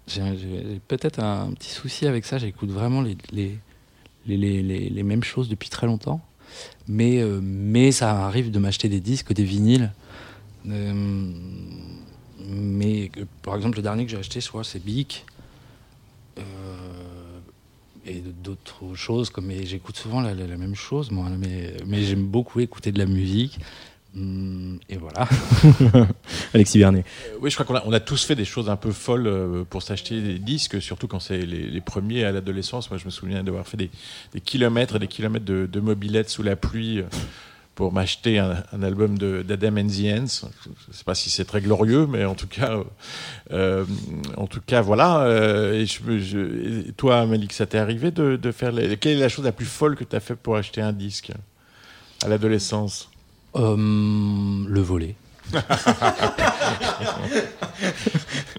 J'ai 0.08 0.22
peut-être 0.88 1.20
un 1.20 1.52
petit 1.54 1.72
souci 1.72 2.08
avec 2.08 2.26
ça. 2.26 2.38
J'écoute 2.38 2.70
vraiment 2.70 3.02
les, 3.02 3.18
les, 3.32 3.58
les, 4.28 4.38
les, 4.38 4.62
les- 4.90 5.04
mêmes 5.04 5.24
choses 5.24 5.50
depuis 5.50 5.70
très 5.70 5.88
longtemps. 5.88 6.22
Mais, 6.88 7.20
euh, 7.22 7.40
mais 7.42 7.92
ça 7.92 8.26
arrive 8.26 8.52
de 8.52 8.60
m'acheter 8.60 8.88
des 8.88 9.02
disques, 9.02 9.34
des 9.34 9.44
vinyles. 9.44 9.92
Euh, 10.70 10.94
mais 12.48 13.12
par 13.42 13.56
exemple, 13.56 13.78
le 13.78 13.84
dernier 13.84 14.06
que 14.06 14.12
j'ai 14.12 14.18
acheté, 14.18 14.40
crois, 14.48 14.64
c'est 14.64 14.84
Bic. 14.84 15.26
Euh, 16.38 16.42
et 18.06 18.22
d'autres 18.44 18.94
choses 18.96 19.30
comme 19.30 19.46
mais 19.48 19.66
j'écoute 19.66 19.98
souvent 19.98 20.22
la, 20.22 20.34
la- 20.36 20.46
la 20.48 20.58
même 20.58 20.76
chose 20.76 21.10
moi 21.12 21.28
mais, 21.40 21.74
mais 21.88 22.04
j'aime 22.04 22.26
beaucoup 22.26 22.60
écouter 22.60 22.92
de 22.92 23.00
la 23.00 23.06
musique 23.06 23.58
Hum, 24.18 24.80
et 24.88 24.96
voilà 24.96 25.28
Alexis 26.54 26.80
Bernet. 26.80 27.04
Euh, 27.28 27.38
oui, 27.42 27.50
je 27.50 27.56
crois 27.56 27.66
qu'on 27.66 27.76
a, 27.76 27.84
on 27.86 27.92
a 27.92 28.00
tous 28.00 28.24
fait 28.24 28.36
des 28.36 28.46
choses 28.46 28.70
un 28.70 28.78
peu 28.78 28.94
folles 28.94 29.28
euh, 29.28 29.66
pour 29.70 29.84
s'acheter 29.84 30.22
des 30.22 30.40
disques, 30.40 30.82
surtout 30.82 31.08
quand 31.10 31.20
c'est 31.20 31.46
les, 31.46 31.70
les 31.70 31.82
premiers 31.82 32.24
à 32.24 32.32
l'adolescence. 32.32 32.90
Moi, 32.90 32.98
je 32.98 33.04
me 33.04 33.10
souviens 33.10 33.44
d'avoir 33.44 33.68
fait 33.68 33.76
des, 33.76 33.90
des 34.34 34.40
kilomètres 34.40 34.96
et 34.96 35.00
des 35.00 35.10
kilomètres 35.10 35.44
de, 35.44 35.66
de 35.70 35.80
mobilette 35.82 36.30
sous 36.30 36.44
la 36.44 36.56
pluie 36.56 37.02
pour 37.76 37.94
m'acheter 37.94 38.40
un, 38.40 38.64
un 38.72 38.84
album 38.84 39.18
d'Adam 39.18 39.78
and 39.78 39.88
the 39.88 40.06
Ants. 40.18 40.48
Je 40.64 40.70
ne 40.70 40.94
sais 40.94 41.04
pas 41.06 41.14
si 41.14 41.30
c'est 41.30 41.46
très 41.46 41.62
glorieux, 41.62 42.08
mais 42.08 42.26
en 42.26 42.34
tout 42.34 42.48
cas, 42.48 42.72
euh, 42.72 42.84
euh, 43.52 43.86
en 44.38 44.48
tout 44.48 44.62
cas, 44.66 44.82
voilà. 44.82 45.20
euh, 45.24 45.86
toi, 46.98 47.26
Malik, 47.26 47.54
ça 47.54 47.66
t'est 47.66 47.78
arrivé 47.78 48.12
de, 48.12 48.52
faire 48.52 48.72
quelle 49.00 49.18
est 49.18 49.22
la 49.22 49.30
chose 49.30 49.46
la 49.46 49.52
plus 49.52 49.66
folle 49.66 49.96
que 49.96 50.06
tu 50.06 50.16
as 50.16 50.22
fait 50.22 50.36
pour 50.36 50.56
acheter 50.56 50.82
un 50.82 50.94
disque 50.94 51.32
à 52.24 52.30
l'adolescence? 52.30 53.10
Hum, 53.54 54.66
le 54.70 54.82
volet 54.82 55.16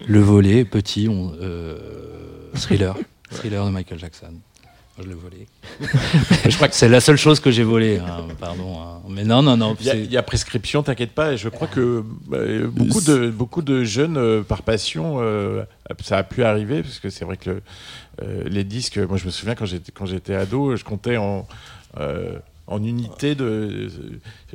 le 0.07 0.21
volet 0.21 0.65
petit 0.65 1.09
on, 1.09 1.33
euh, 1.43 1.77
thriller 2.55 2.97
thriller 3.31 3.67
de 3.67 3.71
Michael 3.71 3.99
Jackson 3.99 4.35
je 5.03 5.09
l'ai 5.09 5.15
volé 5.15 5.47
je 6.49 6.57
crois 6.57 6.69
que 6.69 6.75
c'est 6.75 6.89
la 6.89 7.01
seule 7.01 7.17
chose 7.17 7.41
que 7.41 7.51
j'ai 7.51 7.65
volée 7.65 7.99
hein, 7.99 8.27
pardon 8.39 8.81
hein. 8.81 9.03
mais 9.09 9.25
non 9.25 9.43
non 9.43 9.57
non 9.57 9.77
Il 9.81 9.87
y, 9.87 10.17
a, 10.17 10.21
y 10.21 10.23
prescription, 10.23 10.83
t'inquiète 10.83 11.13
pas. 11.13 11.33
Et 11.33 11.37
je 11.37 11.49
crois 11.49 11.69
que 11.69 12.05
euh, 12.33 12.69
beaucoup, 12.69 13.01
de, 13.01 13.31
beaucoup 13.31 13.63
de 13.63 13.85
jeunes, 13.85 14.17
euh, 14.17 14.43
par 14.43 14.63
passion, 14.63 15.17
euh, 15.21 15.65
ça 16.03 16.19
a 16.19 16.23
pu 16.23 16.45
arriver, 16.45 16.83
parce 16.83 16.99
que 16.99 17.11
c'est 17.11 17.25
vrai 17.25 17.37
que 17.37 17.63
euh, 18.23 18.43
les 18.47 18.65
disques, 18.65 18.99
moi 18.99 19.17
je 19.17 19.27
me 19.27 19.31
souviens 19.31 19.55
quand 19.55 19.67
j'étais, 19.67 19.93
quand 19.93 20.07
j'étais 20.07 20.35
ado, 20.35 20.77
je 20.77 20.85
comptais 20.85 21.17
en, 21.17 21.47
euh, 21.99 22.39
en 22.69 22.83
unités 22.83 23.35
de. 23.35 23.45
euh, 23.45 23.89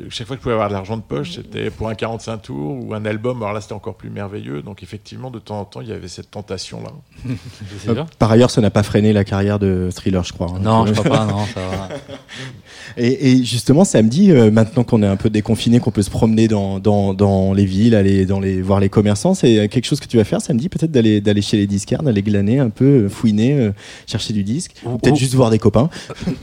chaque 0.10 0.28
fois 0.28 0.36
que 0.36 0.42
je 0.42 0.44
pouvais 0.44 0.54
avoir 0.54 0.68
de 0.70 0.74
l'argent 0.74 0.98
de 0.98 1.02
poche, 1.02 1.34
c'était 1.36 1.70
pour 1.70 1.88
un 1.90 1.96
45 1.96 2.38
tours 2.42 2.84
ou 2.86 2.94
un 2.94 3.06
album. 3.06 3.38
Alors 3.42 3.54
là, 3.54 3.62
c'était 3.62 3.74
encore 3.74 3.96
plus 3.96 4.10
merveilleux. 4.10 4.62
Donc 4.62 4.84
effectivement, 4.84 5.32
de 5.32 5.40
temps 5.40 5.60
en 5.62 5.66
temps, 5.66 5.82
il 5.82 5.88
y 5.90 5.94
avait 5.94 6.08
cette 6.08 6.30
tentation-là. 6.32 6.92
Par 8.20 8.32
ailleurs, 8.32 8.52
ça 8.52 8.62
n'a 8.62 8.70
pas 8.70 8.84
freiné 8.84 9.14
la 9.14 9.24
carrière 9.24 9.60
de 9.60 9.90
Thriller, 9.94 10.24
je 10.24 10.34
crois. 10.34 10.48
hein. 10.56 10.60
Non, 10.62 10.86
je 10.86 10.94
crois 10.94 11.10
pas, 11.10 11.26
non, 11.26 11.46
ça 11.46 11.60
va. 11.68 11.90
Et, 12.98 13.32
et 13.32 13.44
justement, 13.46 13.86
samedi, 13.86 14.32
euh, 14.32 14.52
maintenant 14.52 14.84
qu'on 14.84 15.02
est 15.02 15.08
un 15.08 15.16
peu 15.16 15.30
déconfiné, 15.30 15.80
qu'on 15.80 15.92
peut 15.92 16.02
se 16.02 16.10
promener 16.10 16.50
dans, 16.50 16.80
dans, 16.80 17.14
dans 17.14 17.54
les 17.54 17.64
villes, 17.66 17.96
aller 17.96 18.26
dans 18.26 18.40
les, 18.42 18.62
voir 18.62 18.82
les 18.82 18.90
commerçants, 18.90 19.34
c'est 19.34 19.70
quelque 19.70 19.86
chose 19.86 20.02
que 20.02 20.08
tu 20.08 20.18
vas 20.18 20.26
faire 20.26 20.42
samedi, 20.42 20.68
peut-être 20.68 20.92
d'aller 20.92 21.22
d'aller 21.22 21.42
chez 21.42 21.56
les 21.56 21.68
disquaires, 21.68 22.04
d'aller 22.04 22.22
glaner 22.22 22.60
un 22.60 22.70
peu, 22.70 23.04
euh, 23.06 23.10
fouiner, 23.10 23.54
euh, 23.54 23.72
chercher 24.08 24.34
du 24.34 24.44
disque, 24.44 24.74
ou 24.84 24.98
peut-être 24.98 25.14
ou- 25.16 25.20
juste 25.20 25.36
voir 25.36 25.50
des 25.52 25.60
copains. 25.60 25.90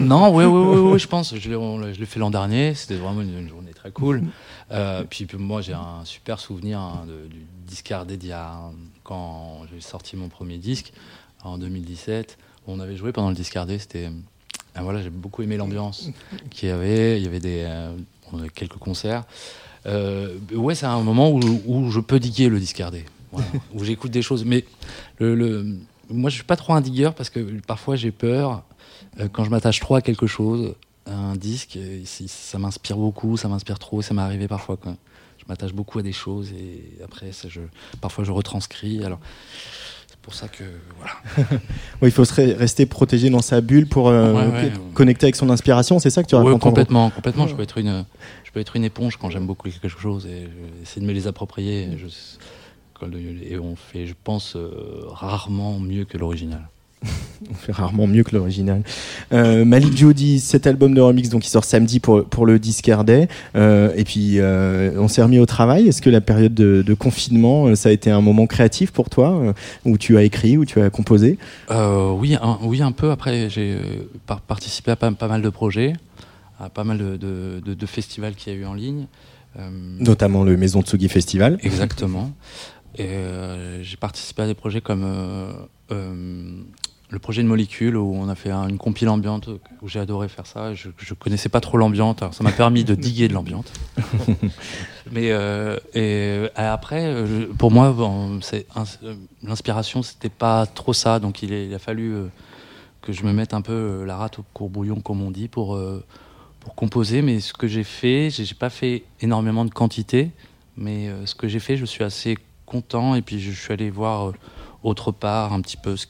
Non, 0.01 0.35
oui, 0.35 0.45
oui, 0.47 0.61
oui, 0.64 0.91
oui, 0.93 0.99
je 0.99 1.07
pense. 1.09 1.35
Je 1.37 1.51
on 1.59 1.93
je 1.93 1.99
l'ai 1.99 2.07
fait 2.07 2.21
l'an 2.21 2.31
dernier. 2.31 2.75
C'était 2.75 2.97
vraiment 2.97 3.21
une, 3.23 3.39
une 3.39 3.49
journée 3.49 3.73
très 3.73 3.91
cool. 3.91 4.23
Euh, 4.71 5.05
puis, 5.09 5.27
puis 5.27 5.39
moi, 5.39 5.61
j'ai 5.61 5.73
un 5.75 6.05
super 6.05 6.41
souvenir 6.41 6.79
hein, 6.81 7.05
de- 7.07 7.29
du 7.29 7.45
discardé 7.67 8.17
d'il 8.17 8.33
a 8.33 8.71
quand 9.05 9.63
j'ai 9.73 9.81
sorti 9.81 10.17
mon 10.17 10.29
premier 10.29 10.59
disque 10.59 10.93
en 11.45 11.59
2017. 11.59 12.39
On 12.67 12.81
avait 12.81 12.97
joué 12.97 13.13
pendant 13.13 13.29
le 13.31 13.35
discardé. 13.35 13.79
C'était 13.79 14.11
ah, 14.75 14.83
voilà, 14.83 15.03
j'ai 15.03 15.11
beaucoup 15.11 15.43
aimé 15.43 15.57
l'ambiance 15.57 16.11
qu'il 16.51 16.69
y 16.69 16.73
avait. 16.73 17.19
Il 17.21 17.25
y 17.25 17.27
avait 17.27 17.41
des, 17.41 17.63
euh, 17.67 17.97
on 18.33 18.39
avait 18.39 18.49
quelques 18.51 18.77
concerts. 18.79 19.25
Euh, 19.87 20.37
ouais, 20.53 20.75
c'est 20.75 20.87
un 20.87 21.01
moment 21.03 21.31
où, 21.31 21.41
où 21.67 21.91
je 21.91 22.01
peux 22.01 22.19
diguer 22.21 22.49
le 22.49 22.59
discardé, 22.61 23.05
voilà, 23.33 23.47
où 23.75 23.85
j'écoute 23.85 24.11
des 24.11 24.23
choses. 24.23 24.45
Mais 24.45 24.65
le, 25.19 25.35
le- 25.35 25.65
moi, 26.11 26.29
je 26.31 26.35
suis 26.37 26.45
pas 26.45 26.57
trop 26.57 26.75
un 26.75 26.81
digueur 26.81 27.15
parce 27.15 27.31
que 27.31 27.41
parfois 27.67 27.97
j'ai 27.97 28.11
peur 28.11 28.63
euh, 29.21 29.29
quand 29.33 29.45
je 29.45 29.51
m'attache 29.51 29.81
trop 29.81 29.95
à 29.95 30.03
quelque 30.03 30.27
chose, 30.27 30.75
un 31.09 31.37
disque, 31.37 31.79
ça 32.05 32.59
m'inspire 32.59 32.97
beaucoup, 32.97 33.37
ça 33.37 33.49
m'inspire 33.49 33.79
trop, 33.79 34.03
ça 34.03 34.15
m'est 34.15 34.23
arrivé 34.23 34.49
parfois. 34.49 34.77
Quoi. 34.77 34.95
Je 35.39 35.45
m'attache 35.49 35.73
beaucoup 35.73 35.99
à 35.99 36.03
des 36.03 36.13
choses 36.13 36.51
et 36.53 36.83
après, 37.05 37.33
ça, 37.33 37.49
je, 37.49 37.61
parfois, 38.01 38.25
je 38.25 38.31
retranscris. 38.33 39.03
Alors, 39.05 39.19
c'est 40.09 40.19
pour 40.19 40.35
ça 40.35 40.49
que 40.49 40.65
voilà. 40.99 41.13
Oui, 42.03 42.09
il 42.09 42.11
faut 42.13 42.25
se 42.25 42.35
rester 42.35 42.87
protégé 42.87 43.31
dans 43.31 43.41
sa 43.43 43.61
bulle 43.61 43.87
pour 43.89 44.09
euh, 44.09 44.35
Ouais, 44.35 44.47
ouais. 44.65 44.71
co- 44.71 44.81
connecter 44.95 45.27
avec 45.27 45.37
son 45.37 45.49
inspiration. 45.51 45.99
C'est 45.99 46.11
ça 46.11 46.23
que 46.23 46.29
tu 46.29 46.35
racontes 46.35 46.61
complètement, 46.61 47.11
complètement. 47.11 47.47
Je 47.47 47.55
peux 47.55 47.63
être 47.63 47.79
une, 47.79 48.05
je 48.45 48.51
peux 48.53 48.61
être 48.61 48.77
une 48.77 48.85
éponge 48.85 49.17
quand 49.17 49.31
j'aime 49.31 49.47
beaucoup 49.47 49.69
quelque 49.71 49.89
chose 49.89 50.27
et 50.27 50.49
essayer 50.83 51.01
de 51.01 51.07
me 51.07 51.13
les 51.13 51.27
approprier. 51.27 51.89
Je- 51.97 52.07
et 53.49 53.57
on 53.61 53.77
fait, 53.77 54.07
je 54.07 54.15
pense, 54.25 54.57
euh, 54.57 55.05
rarement 55.07 55.79
mieux 55.79 56.05
que 56.05 56.19
l'original. 56.19 56.69
On 57.51 57.55
fait 57.55 57.73
rarement 57.73 58.07
mieux 58.09 58.25
que 58.25 58.35
l'original. 58.35 58.83
Euh, 59.33 59.65
Malik 59.65 59.97
Jody, 59.97 60.41
cet 60.41 60.67
album 60.67 60.93
de 60.93 61.01
remix 61.01 61.29
donc 61.29 61.43
qui 61.43 61.51
sort 61.51 61.65
samedi 61.65 62.01
pour, 62.01 62.25
pour 62.25 62.45
le 62.47 62.59
Discard 62.59 63.05
Day. 63.05 63.29
Euh, 63.55 63.93
et 63.97 64.03
puis 64.05 64.41
euh, 64.41 64.93
on 64.99 65.07
s'est 65.07 65.23
remis 65.23 65.39
au 65.39 65.47
travail. 65.47 65.87
Est-ce 65.87 66.03
que 66.03 66.11
la 66.11 66.21
période 66.21 66.53
de, 66.53 66.83
de 66.85 66.95
confinement, 66.95 67.67
euh, 67.69 67.75
ça 67.77 67.91
a 67.91 67.93
été 67.93 68.11
un 68.11 68.21
moment 68.21 68.47
créatif 68.49 68.91
pour 68.91 69.09
toi, 69.09 69.55
où 69.85 69.97
tu 69.97 70.17
as 70.19 70.25
écrit, 70.25 70.59
où 70.59 70.65
tu 70.65 70.81
as 70.81 70.91
composé? 70.91 71.39
Oui, 71.71 72.37
un, 72.43 72.59
oui, 72.63 72.83
un 72.83 72.93
peu. 72.93 73.13
Après, 73.13 73.49
j'ai 73.49 73.79
par- 74.27 74.41
participé 74.41 74.91
à 74.91 74.97
pas, 74.97 75.11
pas 75.13 75.29
mal 75.29 75.41
de 75.41 75.49
projets, 75.49 75.93
à 76.59 76.69
pas 76.69 76.83
mal 76.85 76.99
de, 76.99 77.17
de- 77.17 77.87
festivals 77.87 78.35
qu'il 78.35 78.53
y 78.53 78.57
a 78.57 78.59
eu 78.59 78.65
en 78.67 78.75
ligne. 78.75 79.07
Notamment 80.01 80.43
le 80.43 80.57
Maison 80.57 80.83
Tsugi 80.83 81.09
Festival. 81.09 81.59
Exactement. 81.63 82.33
Et 82.99 83.07
j'ai 83.83 83.97
participé 83.97 84.43
à 84.43 84.47
des 84.47 84.55
projets 84.55 84.81
comme 84.81 85.07
le 87.11 87.19
projet 87.19 87.43
de 87.43 87.49
Molécule 87.49 87.97
où 87.97 88.15
on 88.15 88.29
a 88.29 88.35
fait 88.35 88.51
un- 88.51 88.69
une 88.69 88.77
compile 88.79 89.09
ambiante 89.09 89.49
où 89.81 89.89
j'ai 89.89 89.99
adoré 89.99 90.29
faire 90.29 90.47
ça. 90.47 90.75
Je, 90.75 90.91
je 90.99 91.15
connaissais 91.15 91.49
pas 91.49 91.61
trop 91.61 91.79
l'ambiante, 91.79 92.23
ça 92.33 92.45
m'a 92.45 92.53
permis 92.53 92.85
de 92.85 92.95
diguer 92.95 93.29
de 93.29 93.35
l'ambiante. 93.35 93.73
Mais 95.11 95.31
euh, 95.33 95.79
et, 95.95 96.45
et 96.45 96.61
après, 96.61 97.05
euh, 97.07 97.47
pour 97.57 97.71
moi, 97.71 97.93
bon, 97.93 98.39
euh, 98.53 99.15
l'inspiration, 99.43 100.03
c'était 100.03 100.29
pas 100.29 100.67
trop 100.67 100.93
ça. 100.93 101.19
Donc 101.19 101.43
il, 101.43 101.53
est- 101.53 101.67
il 101.67 101.75
a 101.75 101.79
fallu 101.79 102.13
euh, 102.15 102.27
que 103.01 103.13
je 103.13 103.25
me 103.25 103.33
mette 103.33 103.55
un 103.55 103.63
peu 103.63 103.73
euh, 103.73 104.05
la 104.05 104.17
rate 104.17 104.39
au 104.39 104.45
courbouillon, 104.53 105.01
comme 105.01 105.23
on 105.23 105.31
dit, 105.31 105.49
pour 105.49 105.77
euh, 105.77 106.05
pour 106.61 106.75
composer. 106.75 107.23
Mais 107.23 107.41
ce 107.41 107.55
que 107.55 107.67
j'ai 107.67 107.85
fait, 107.85 108.29
j'ai 108.31 108.55
pas 108.55 108.71
fait 108.71 109.05
énormément 109.23 109.65
de 109.65 109.71
quantité, 109.71 110.31
mais 110.77 111.09
euh, 111.09 111.25
ce 111.25 111.35
que 111.35 111.49
j'ai 111.49 111.61
fait, 111.61 111.77
je 111.79 111.87
suis 111.87 112.05
assez 112.05 112.37
content. 112.67 113.15
Et 113.15 113.23
puis 113.23 113.41
je 113.41 113.51
suis 113.51 113.73
allé 113.73 113.89
voir 113.89 114.29
euh, 114.29 114.33
autre 114.85 115.12
part 115.12 115.53
un 115.53 115.61
petit 115.61 115.76
peu 115.76 115.97
ce 115.97 116.07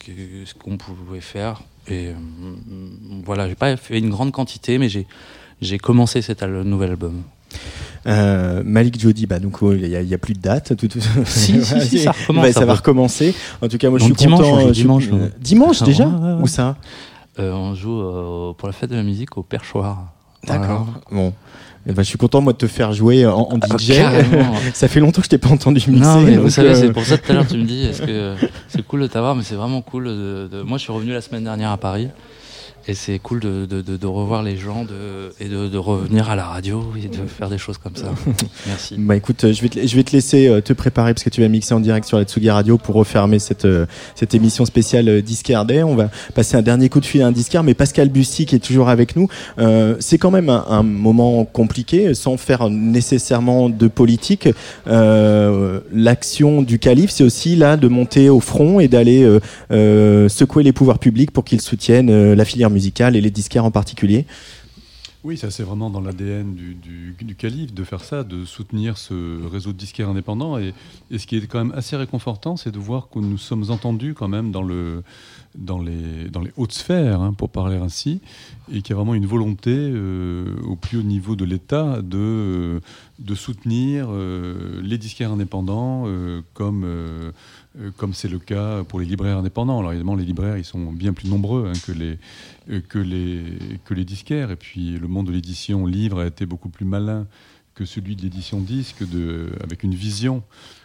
qu'on 0.57 0.77
pouvait 0.77 1.21
faire. 1.21 1.61
Et 1.87 2.07
euh, 2.07 2.13
voilà, 3.25 3.47
j'ai 3.49 3.55
pas 3.55 3.75
fait 3.77 3.97
une 3.97 4.09
grande 4.09 4.31
quantité, 4.31 4.77
mais 4.77 4.89
j'ai 4.89 5.77
commencé 5.79 6.21
cet 6.21 6.43
al- 6.43 6.63
nouvel 6.63 6.91
album. 6.91 7.21
Euh, 8.05 8.61
Malik 8.63 8.99
Jody, 8.99 9.25
bah 9.25 9.39
donc 9.39 9.57
il 9.61 9.89
n'y 9.89 9.95
a, 9.95 10.01
il 10.01 10.07
y 10.07 10.13
a 10.13 10.17
plus 10.17 10.33
de 10.35 10.39
date. 10.39 10.75
Tout, 10.77 10.87
tout- 10.87 10.99
Si, 11.25 11.63
si, 11.65 11.81
si, 11.89 11.99
ça 11.99 12.11
recommence, 12.11 12.43
Ouais, 12.45 12.51
ça 12.53 12.59
ça 12.61 12.65
va 12.65 12.75
recommencer. 12.75 13.33
En 13.61 13.67
tout 13.67 13.77
cas, 13.77 13.89
moi 13.89 13.99
je 13.99 14.05
suis 14.05 14.13
dimanche, 14.13 14.39
content. 14.41 14.53
on 14.55 14.59
joue 14.61 14.67
je 14.69 14.73
suis- 14.73 14.81
dimanche, 14.83 15.07
euh, 15.11 15.29
dimanche 15.39 15.77
Ah, 15.81 15.85
déjà 15.85 16.07
ouais, 16.07 16.13
ouais, 16.27 16.33
ouais. 16.35 16.41
Où 16.43 16.47
ça? 16.47 16.77
Euh, 17.39 17.51
on 17.53 17.73
joue 17.75 17.99
euh, 17.99 18.53
pour 18.53 18.67
la 18.67 18.73
fête 18.73 18.89
de 18.91 18.95
la 18.95 19.03
musique 19.03 19.37
au 19.37 19.43
Perchoir. 19.43 20.11
D'accord. 20.47 20.87
Bon. 21.11 21.33
Eh 21.87 21.93
ben, 21.93 22.03
je 22.03 22.07
suis 22.09 22.17
content 22.17 22.41
moi 22.41 22.53
de 22.53 22.57
te 22.57 22.67
faire 22.67 22.91
jouer 22.93 23.25
en, 23.25 23.39
en 23.39 23.59
Ah, 23.61 23.77
DJ. 23.77 23.93
ça 24.73 24.87
fait 24.87 24.99
longtemps 24.99 25.21
que 25.21 25.25
je 25.25 25.29
t'ai 25.29 25.37
pas 25.37 25.49
entendu 25.49 25.79
mixer. 25.89 26.05
Non, 26.07 26.21
mais 26.21 26.37
vous 26.37 26.49
savez, 26.49 26.69
euh, 26.69 26.75
c'est 26.75 26.91
pour 26.91 27.03
ça 27.03 27.17
tout 27.17 27.31
à 27.31 27.35
l'heure 27.35 27.47
tu 27.47 27.57
me 27.57 27.63
dis, 27.65 27.85
est-ce 27.85 28.01
que 28.01 28.35
c'est 28.67 28.85
cool 28.85 29.01
de 29.01 29.07
t'avoir, 29.07 29.35
mais 29.35 29.43
c'est 29.43 29.55
vraiment 29.55 29.81
cool. 29.81 30.05
De, 30.05 30.49
de- 30.51 30.61
Moi, 30.61 30.77
je 30.77 30.83
suis 30.83 30.91
revenu 30.91 31.13
la 31.13 31.21
semaine 31.21 31.45
dernière 31.45 31.71
à 31.71 31.77
Paris. 31.77 32.09
Et 32.87 32.95
c'est 32.95 33.19
cool 33.19 33.39
de, 33.39 33.65
de- 33.67 33.81
de- 33.81 33.97
de 33.97 34.07
revoir 34.07 34.41
les 34.41 34.57
gens 34.57 34.83
de, 34.83 35.31
et 35.39 35.47
de, 35.47 35.67
de 35.67 35.77
revenir 35.77 36.29
à 36.29 36.35
la 36.35 36.45
radio 36.45 36.83
et 36.97 37.07
de 37.07 37.27
faire 37.27 37.49
des 37.49 37.57
choses 37.59 37.77
comme 37.77 37.95
ça. 37.95 38.11
Merci. 38.67 38.95
Bah 38.97 39.15
écoute, 39.15 39.43
euh, 39.43 39.53
je 39.53 39.61
vais 39.61 39.69
te, 39.69 39.85
je 39.85 39.95
vais 39.95 40.03
te 40.03 40.11
laisser 40.11 40.47
euh, 40.47 40.59
te 40.61 40.73
préparer 40.73 41.13
parce 41.13 41.23
que 41.23 41.29
tu 41.29 41.41
vas 41.41 41.47
mixer 41.49 41.73
en 41.75 41.81
direct 41.81 42.07
sur 42.07 42.17
la 42.17 42.23
Tsugi 42.23 42.49
Radio 42.49 42.77
pour 42.79 42.95
refermer 42.95 43.37
cette, 43.37 43.65
euh, 43.65 43.85
cette 44.15 44.33
émission 44.33 44.65
spéciale 44.65 45.21
Disquaire 45.21 45.65
Day. 45.65 45.83
On 45.83 45.95
va 45.95 46.09
passer 46.33 46.57
un 46.57 46.61
dernier 46.63 46.89
coup 46.89 46.99
de 46.99 47.05
fil 47.05 47.21
à 47.21 47.27
un 47.27 47.31
disquaire, 47.31 47.63
mais 47.63 47.75
Pascal 47.75 48.09
Bussy 48.09 48.45
qui 48.47 48.55
est 48.55 48.59
toujours 48.59 48.89
avec 48.89 49.15
nous. 49.15 49.27
Euh, 49.59 49.95
c'est 49.99 50.17
quand 50.17 50.31
même 50.31 50.49
un, 50.49 50.65
un 50.69 50.81
moment 50.83 51.45
compliqué, 51.45 52.15
sans 52.15 52.37
faire 52.37 52.69
nécessairement 52.69 53.69
de 53.69 53.87
politique. 53.87 54.47
Euh, 54.87 55.79
L'action 55.93 56.61
du 56.61 56.79
calife, 56.79 57.11
c'est 57.11 57.23
aussi 57.23 57.55
là 57.55 57.77
de 57.77 57.87
monter 57.87 58.29
au 58.29 58.39
front 58.39 58.79
et 58.79 58.87
d'aller 58.87 59.27
euh, 59.71 60.29
secouer 60.29 60.63
les 60.63 60.71
pouvoirs 60.73 60.99
publics 60.99 61.31
pour 61.31 61.43
qu'ils 61.43 61.61
soutiennent 61.61 62.33
la 62.33 62.45
filière 62.45 62.69
et 63.15 63.21
les 63.21 63.31
disquaires 63.31 63.65
en 63.65 63.71
particulier. 63.71 64.25
Oui, 65.25 65.35
ça 65.35 65.51
c'est 65.51 65.63
vraiment 65.63 65.89
dans 65.89 65.99
l'ADN 65.99 66.55
du, 66.55 66.75
du, 66.75 67.35
calife 67.35 67.73
de 67.73 67.83
faire 67.83 68.05
ça, 68.05 68.23
de 68.23 68.45
soutenir 68.45 68.97
ce 68.97 69.45
réseau 69.47 69.73
de 69.73 69.77
disquaires 69.77 70.07
indépendants. 70.07 70.57
Et, 70.57 70.73
ce 71.11 71.27
qui 71.27 71.35
est 71.35 71.45
quand 71.45 71.57
même 71.57 71.73
assez 71.75 71.97
réconfortant, 71.97 72.55
c'est 72.55 72.71
de 72.71 72.79
voir 72.79 73.09
que 73.09 73.19
nous 73.19 73.37
sommes 73.37 73.69
entendus 73.69 74.13
quand 74.13 74.29
même 74.29 74.51
dans, 74.51 74.61
le, 74.61 75.03
dans, 75.55 75.77
les, 75.77 76.29
hautes 76.55 76.71
sphères, 76.71 77.19
hein, 77.19 77.33
pour 77.33 77.49
parler 77.49 77.75
ainsi, 77.75 78.21
et 78.71 78.81
qu'il 78.81 78.91
y 78.91 78.93
a 78.93 78.95
vraiment 78.95 79.13
une 79.13 79.25
volonté 79.25 79.73
euh, 79.75 80.55
au 80.63 80.77
plus 80.77 80.99
haut 80.99 81.03
niveau 81.03 81.35
de 81.35 81.43
l'État 81.43 82.01
de, 82.01 82.79
de 83.19 83.35
soutenir 83.35 84.07
euh, 84.09 84.81
les 84.81 84.97
disquaires 84.97 85.31
indépendants 85.31 86.05
euh, 86.07 86.41
comme... 86.53 86.83
euh, 86.85 87.31
comme 87.97 88.13
c'est 88.13 88.27
le 88.27 88.39
cas 88.39 88.83
pour 88.83 88.99
les 88.99 89.05
libraires 89.05 89.37
indépendants. 89.37 89.79
Alors 89.79 89.91
évidemment, 89.91 90.15
les 90.15 90.25
libraires, 90.25 90.57
ils 90.57 90.65
sont 90.65 90.91
bien 90.91 91.13
plus 91.13 91.29
nombreux 91.29 91.67
hein, 91.69 91.79
que, 91.85 91.91
les, 91.91 92.17
que, 92.89 92.97
les, 92.97 93.43
que 93.85 93.93
les 93.93 94.03
disquaires. 94.03 94.49
Et 94.51 94.55
puis 94.55 94.97
le 94.97 95.07
monde 95.07 95.27
de 95.27 95.31
l'édition 95.31 95.85
livre 95.85 96.19
a 96.21 96.25
été 96.27 96.45
beaucoup 96.47 96.69
plus 96.69 96.85
malin 96.85 97.27
que 97.75 97.85
celui 97.85 98.17
de 98.17 98.23
l'édition 98.23 98.59
disque, 98.59 99.07
de, 99.07 99.51
avec 99.63 99.83
une 99.83 99.93
vision. 99.93 100.43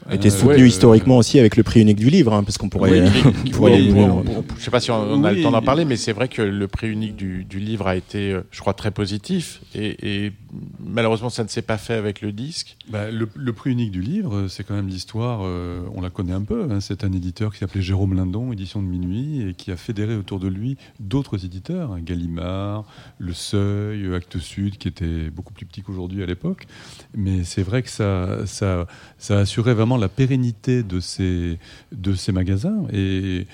A 0.08 0.14
été 0.14 0.28
Euh, 0.28 0.30
soutenu 0.30 0.62
ouais, 0.62 0.68
historiquement 0.68 1.16
aussi 1.16 1.40
avec 1.40 1.56
le 1.56 1.64
prix 1.64 1.80
unique 1.80 1.96
du 1.96 2.10
livre, 2.10 2.32
hein, 2.34 2.44
parce 2.44 2.58
qu'on 2.58 2.68
pourrait. 2.68 3.10
Oui, 3.58 3.90
je 4.58 4.62
sais 4.62 4.70
pas 4.70 4.78
si 4.78 4.92
on, 4.92 4.96
on 4.96 5.24
a 5.24 5.32
le 5.32 5.42
temps 5.42 5.50
d'en 5.50 5.62
parler, 5.62 5.84
mais 5.84 5.96
c'est 5.96 6.12
vrai 6.12 6.28
que 6.28 6.42
le 6.42 6.68
prix 6.68 6.88
unique 6.88 7.16
du, 7.16 7.44
du 7.44 7.58
livre 7.58 7.88
a 7.88 7.96
été, 7.96 8.38
je 8.52 8.60
crois, 8.60 8.74
très 8.74 8.92
positif. 8.92 9.62
Et, 9.74 10.26
et 10.26 10.32
malheureusement, 10.80 11.30
ça 11.30 11.44
ne 11.44 11.48
s'est 11.48 11.62
pas 11.62 11.78
fait 11.78 11.94
avec 11.94 12.20
le 12.20 12.32
disque. 12.32 12.76
Bah, 12.88 13.10
le, 13.10 13.52
prix 13.52 13.70
unique 13.72 13.90
du 13.90 14.00
livre, 14.00 14.48
c'est 14.48 14.64
quand 14.64 14.74
même 14.74 14.88
l'histoire, 14.88 15.40
euh, 15.44 15.82
on 15.94 16.00
la 16.00 16.10
connaît 16.10 16.32
un 16.32 16.42
peu. 16.42 16.66
hein. 16.70 16.80
c'est 16.80 17.04
un 17.04 17.12
éditeur 17.12 17.52
qui 17.52 17.58
s'appelait 17.58 17.82
Jérôme 17.82 18.14
Lindon, 18.14 18.52
édition 18.52 18.82
de 18.82 18.86
minuit, 18.86 19.48
et 19.48 19.54
qui 19.54 19.70
a 19.70 19.76
fédéré 19.76 20.16
autour 20.16 20.38
de 20.40 20.48
lui 20.48 20.76
d'autres 21.00 21.44
éditeurs, 21.44 21.92
hein, 21.92 22.00
Gallimard, 22.00 22.84
Le 23.18 23.32
Seuil, 23.32 24.14
Actes 24.14 24.38
Sud, 24.38 24.78
qui 24.78 24.88
était 24.88 25.30
beaucoup 25.30 25.52
plus 25.52 25.66
petit 25.66 25.82
qu'aujourd'hui 25.82 26.22
à 26.22 26.26
l'époque. 26.26 26.66
Mais 27.14 27.44
c'est 27.44 27.62
vrai 27.62 27.82
que 27.82 27.90
ça, 27.90 28.46
ça, 28.46 28.86
ça 29.18 29.38
assurait 29.38 29.74
vraiment 29.74 29.96
la 29.96 30.08
pérennité 30.08 30.82
de 30.82 31.00
ces, 31.00 31.58
de 31.92 32.14
ces 32.14 32.32
magasins. 32.32 32.82
Et, 32.92 33.46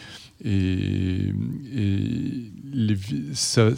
et, 0.44 1.32
et 1.74 2.44
ça- 3.34 3.70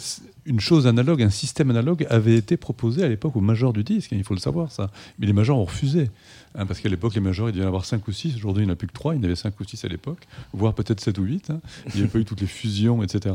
une 0.45 0.59
chose 0.59 0.87
analogue, 0.87 1.21
un 1.23 1.29
système 1.29 1.69
analogue 1.69 2.05
avait 2.09 2.35
été 2.35 2.57
proposé 2.57 3.03
à 3.03 3.07
l'époque 3.07 3.35
aux 3.35 3.41
majors 3.41 3.71
du 3.73 3.83
disque, 3.83 4.11
hein, 4.13 4.17
il 4.17 4.23
faut 4.23 4.33
le 4.33 4.39
savoir 4.39 4.71
ça. 4.71 4.91
Mais 5.19 5.25
les 5.27 5.33
majors 5.33 5.57
ont 5.57 5.65
refusé. 5.65 6.09
hein, 6.55 6.65
parce 6.65 6.79
qu'à 6.81 6.89
l'époque, 6.89 7.15
les 7.15 7.21
majors, 7.21 7.49
il 7.49 7.53
devait 7.53 7.61
y 7.63 7.65
en 7.65 7.69
avoir 7.69 7.85
5 7.85 8.07
ou 8.07 8.11
6. 8.11 8.35
Aujourd'hui, 8.35 8.63
il 8.63 8.65
n'y 8.67 8.71
en 8.71 8.73
a 8.73 8.75
plus 8.75 8.87
que 8.87 8.93
3. 8.93 9.15
Il 9.15 9.17
y 9.17 9.21
en 9.21 9.23
avait 9.23 9.35
5 9.35 9.57
ou 9.59 9.63
6 9.63 9.85
à 9.85 9.87
l'époque, 9.87 10.27
voire 10.53 10.73
peut-être 10.73 10.99
7 10.99 11.17
ou 11.17 11.23
8. 11.23 11.49
hein. 11.51 11.61
Il 11.87 11.95
n'y 11.95 12.01
avait 12.01 12.09
pas 12.09 12.19
eu 12.19 12.25
toutes 12.25 12.41
les 12.41 12.47
fusions, 12.47 13.01
etc. 13.03 13.33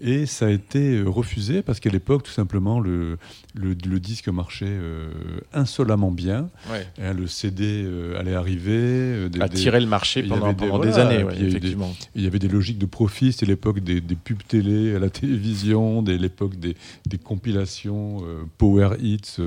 Et 0.00 0.26
ça 0.26 0.46
a 0.46 0.50
été 0.50 0.96
euh, 0.98 1.04
refusé 1.08 1.62
parce 1.62 1.78
qu'à 1.78 1.88
l'époque, 1.90 2.24
tout 2.24 2.32
simplement, 2.32 2.80
le, 2.80 3.16
le, 3.54 3.76
le 3.88 4.00
disque 4.00 4.28
marchait 4.28 4.66
euh, 4.68 5.10
insolemment 5.52 6.10
bien. 6.10 6.50
Ouais. 6.70 6.86
Hein, 7.00 7.12
le 7.12 7.26
CD 7.28 7.84
euh, 7.86 8.18
allait 8.18 8.34
arriver. 8.34 8.72
euh, 8.72 9.28
A 9.40 9.48
tiré 9.48 9.78
le 9.80 9.86
marché 9.86 10.22
pendant- 10.24 10.52
pendant 10.52 10.78
des 10.80 10.98
années, 10.98 11.22
ouais, 11.22 11.34
il 11.36 11.42
des- 11.42 11.46
effectivement. 11.48 11.92
il 12.16 12.22
y 12.22 12.26
avait 12.26 12.40
des 12.40 12.48
logiques 12.48 12.78
de 12.78 12.86
profit, 12.86 13.32
c'était 13.32 13.46
l'époque 13.46 13.78
des, 13.80 14.00
des 14.00 14.16
pubs 14.16 14.42
télé 14.48 14.96
à 14.96 14.98
la 14.98 15.10
télévision, 15.10 16.02
des- 16.02 16.18
l'époque 16.18 16.56
des, 16.58 16.74
des 17.06 17.18
compilations 17.18 18.18
euh, 18.24 18.42
Power 18.58 18.96
Hits 19.00 19.38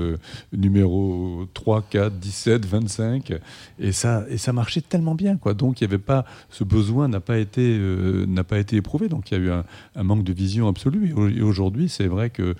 numéro 0.52 1.46
3, 1.54 1.82
4, 1.90 2.14
17, 2.18 2.66
25. 2.66 3.32
Et 3.78 3.92
ça, 3.92 4.24
et 4.28 4.38
ça 4.38 4.52
marchait 4.52 4.80
tellement 4.80 5.14
bien. 5.14 5.36
Quoi. 5.36 5.54
Donc 5.54 5.80
il 5.80 5.84
y 5.84 5.86
avait 5.86 5.98
pas, 5.98 6.24
ce 6.50 6.64
besoin 6.64 7.08
n'a 7.08 7.20
pas, 7.20 7.38
été, 7.38 7.78
n'a 8.26 8.44
pas 8.44 8.58
été 8.58 8.76
éprouvé. 8.76 9.08
Donc 9.08 9.30
il 9.30 9.34
y 9.38 9.40
a 9.40 9.44
eu 9.44 9.50
un, 9.50 9.64
un 9.94 10.02
manque 10.02 10.24
de 10.24 10.32
vision 10.38 10.68
absolue. 10.68 11.10
Et 11.10 11.12
au- 11.12 11.28
Et 11.28 11.42
aujourd'hui, 11.42 11.88
c'est 11.88 12.06
vrai 12.06 12.30
que 12.30 12.54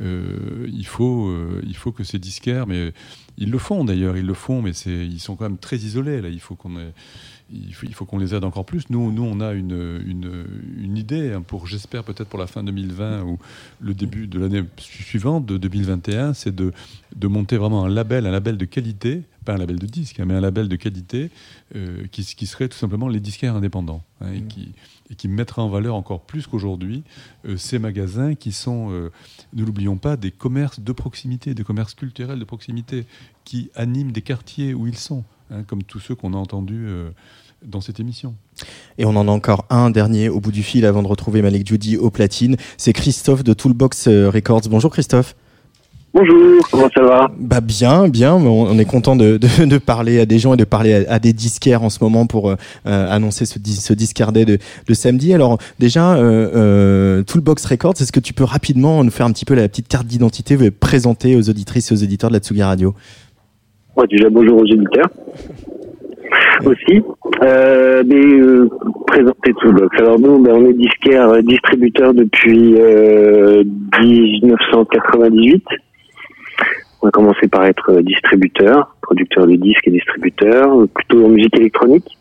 euh, 0.00 0.66
il, 0.72 0.86
faut, 0.86 1.28
euh, 1.28 1.60
il 1.66 1.76
faut 1.76 1.92
que 1.92 2.04
ces 2.04 2.18
disquaires, 2.18 2.66
mais 2.66 2.92
ils 3.36 3.50
le 3.50 3.58
font 3.58 3.84
d'ailleurs, 3.84 4.16
ils 4.16 4.26
le 4.26 4.34
font, 4.34 4.62
mais 4.62 4.70
ils 4.70 5.20
sont 5.20 5.36
quand 5.36 5.44
même 5.44 5.58
très 5.58 5.76
isolés. 5.76 6.20
Là. 6.22 6.28
Il 6.28 6.40
faut 6.40 6.54
qu'on 6.56 6.70
il 7.52 7.72
faut, 7.94 8.06
qu'on 8.06 8.18
les 8.18 8.34
aide 8.34 8.42
encore 8.42 8.64
plus. 8.64 8.88
Nous, 8.90 9.12
nous 9.12 9.22
on 9.22 9.38
a 9.40 9.52
une, 9.52 10.00
une, 10.06 10.44
une 10.82 10.96
idée 10.96 11.32
hein, 11.32 11.42
pour, 11.42 11.66
j'espère 11.66 12.02
peut-être 12.02 12.28
pour 12.28 12.38
la 12.38 12.46
fin 12.46 12.64
2020 12.64 13.22
ou 13.22 13.38
le 13.80 13.92
début 13.94 14.26
de 14.26 14.38
l'année 14.40 14.62
suivante, 14.78 15.44
de 15.46 15.58
2021, 15.58 16.32
c'est 16.32 16.54
de, 16.54 16.72
de 17.14 17.26
monter 17.28 17.56
vraiment 17.58 17.84
un 17.84 17.88
label, 17.90 18.26
un 18.26 18.30
label 18.30 18.56
de 18.56 18.64
qualité 18.64 19.22
pas 19.44 19.52
un 19.52 19.58
label 19.58 19.78
de 19.78 19.84
disques, 19.86 20.20
hein, 20.20 20.24
mais 20.26 20.32
un 20.32 20.40
label 20.40 20.68
de 20.70 20.76
qualité 20.76 21.30
euh, 21.76 22.06
qui, 22.10 22.24
qui 22.24 22.46
serait 22.46 22.66
tout 22.68 22.78
simplement 22.78 23.08
les 23.08 23.20
disquaires 23.20 23.54
indépendants 23.54 24.02
hein, 24.22 24.32
et, 24.34 24.40
qui, 24.40 24.72
et 25.10 25.14
qui 25.14 25.28
mettra 25.28 25.62
en 25.62 25.68
valeur 25.68 25.94
encore 25.94 26.20
plus 26.20 26.46
qu'aujourd'hui 26.46 27.04
euh, 27.46 27.56
ces 27.56 27.78
magasins 27.78 28.34
qui 28.34 28.52
sont, 28.52 28.90
euh, 28.90 29.10
ne 29.52 29.64
l'oublions 29.64 29.96
pas, 29.96 30.16
des 30.16 30.30
commerces 30.30 30.80
de 30.80 30.92
proximité, 30.92 31.54
des 31.54 31.64
commerces 31.64 31.94
culturels 31.94 32.38
de 32.38 32.44
proximité 32.44 33.06
qui 33.44 33.70
animent 33.74 34.12
des 34.12 34.22
quartiers 34.22 34.74
où 34.74 34.86
ils 34.86 34.96
sont, 34.96 35.24
hein, 35.50 35.62
comme 35.64 35.82
tous 35.82 36.00
ceux 36.00 36.14
qu'on 36.14 36.32
a 36.32 36.36
entendus 36.36 36.86
euh, 36.86 37.10
dans 37.64 37.80
cette 37.80 38.00
émission. 38.00 38.34
Et 38.98 39.04
on 39.04 39.16
en 39.16 39.28
a 39.28 39.30
encore 39.30 39.66
un 39.70 39.90
dernier 39.90 40.28
au 40.28 40.40
bout 40.40 40.52
du 40.52 40.62
fil 40.62 40.84
avant 40.84 41.02
de 41.02 41.08
retrouver 41.08 41.42
Malik 41.42 41.66
Judy 41.66 41.96
au 41.96 42.10
platine. 42.10 42.56
C'est 42.76 42.92
Christophe 42.92 43.44
de 43.44 43.52
Toolbox 43.52 44.08
Records. 44.08 44.62
Bonjour 44.68 44.92
Christophe. 44.92 45.34
Bonjour, 46.14 46.62
comment 46.70 46.88
ça 46.94 47.02
va? 47.02 47.28
Bah 47.40 47.60
bien, 47.60 48.06
bien. 48.08 48.34
On 48.34 48.78
est 48.78 48.84
content 48.84 49.16
de, 49.16 49.36
de, 49.36 49.64
de 49.64 49.78
parler 49.78 50.20
à 50.20 50.26
des 50.26 50.38
gens 50.38 50.54
et 50.54 50.56
de 50.56 50.62
parler 50.64 51.04
à, 51.06 51.14
à 51.14 51.18
des 51.18 51.32
disquaires 51.32 51.82
en 51.82 51.90
ce 51.90 51.98
moment 52.04 52.26
pour 52.26 52.50
euh, 52.50 52.54
euh, 52.86 53.10
annoncer 53.10 53.46
ce, 53.46 53.58
dis- 53.58 53.72
ce 53.80 53.92
de, 53.94 54.58
de 54.86 54.94
samedi. 54.94 55.34
Alors 55.34 55.58
déjà, 55.80 56.14
euh, 56.14 56.50
euh, 56.54 57.22
Toolbox 57.24 57.64
Records, 57.66 57.94
est-ce 58.00 58.12
que 58.12 58.20
tu 58.20 58.32
peux 58.32 58.44
rapidement 58.44 59.02
nous 59.02 59.10
faire 59.10 59.26
un 59.26 59.32
petit 59.32 59.44
peu 59.44 59.54
la 59.54 59.66
petite 59.68 59.88
carte 59.88 60.06
d'identité, 60.06 60.56
euh, 60.56 60.70
présenter 60.70 61.34
aux 61.34 61.50
auditrices 61.50 61.90
et 61.90 61.94
aux 61.94 62.02
auditeurs 62.04 62.30
de 62.30 62.34
la 62.34 62.40
Tsugi 62.40 62.62
Radio? 62.62 62.94
Ouais, 63.96 64.06
déjà 64.08 64.30
bonjour 64.30 64.58
aux 64.60 64.66
éditeurs 64.66 65.10
aussi. 66.64 67.02
Euh, 67.42 68.04
mais 68.06 68.24
euh, 68.24 68.68
présenter 69.08 69.52
tout. 69.60 69.72
Donc, 69.72 69.92
alors 69.98 70.20
nous, 70.20 70.38
ben, 70.40 70.52
on 70.54 70.64
est 70.70 70.74
disquaire 70.74 71.42
distributeur 71.42 72.14
depuis 72.14 72.76
euh, 72.78 73.64
1998. 74.00 75.64
On 77.04 77.08
a 77.08 77.10
commencé 77.10 77.48
par 77.48 77.66
être 77.66 77.90
euh, 77.90 78.02
distributeur, 78.02 78.96
producteur 79.02 79.46
de 79.46 79.56
disques 79.56 79.86
et 79.86 79.90
distributeur, 79.90 80.80
euh, 80.80 80.86
plutôt 80.86 81.26
en 81.26 81.28
musique 81.28 81.54
électronique. 81.58 82.16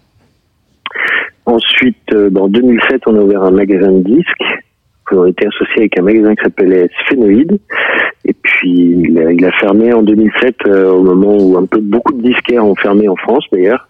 Ensuite, 1.46 2.12
euh, 2.12 2.30
en 2.36 2.50
2007, 2.50 3.04
on 3.06 3.16
a 3.16 3.22
ouvert 3.22 3.44
un 3.44 3.52
magasin 3.52 3.94
de 3.94 4.04
disques. 4.04 4.44
On 5.10 5.24
a 5.24 5.30
été 5.30 5.48
associé 5.48 5.84
avec 5.84 5.98
un 5.98 6.02
magasin 6.02 6.36
qui 6.36 6.44
s'appelait 6.44 6.90
Sphénoïde. 7.06 7.60
Et 8.26 8.34
puis, 8.34 9.06
il 9.08 9.46
a, 9.46 9.52
fermé 9.54 9.94
en 9.94 10.04
2007, 10.04 10.56
euh, 10.68 10.92
au 10.92 11.02
moment 11.02 11.38
où 11.38 11.58
un 11.58 11.66
peu 11.66 11.80
beaucoup 11.80 12.12
de 12.12 12.22
disquaires 12.22 12.66
ont 12.66 12.76
fermé 12.76 13.08
en 13.08 13.16
France, 13.16 13.46
d'ailleurs. 13.54 13.88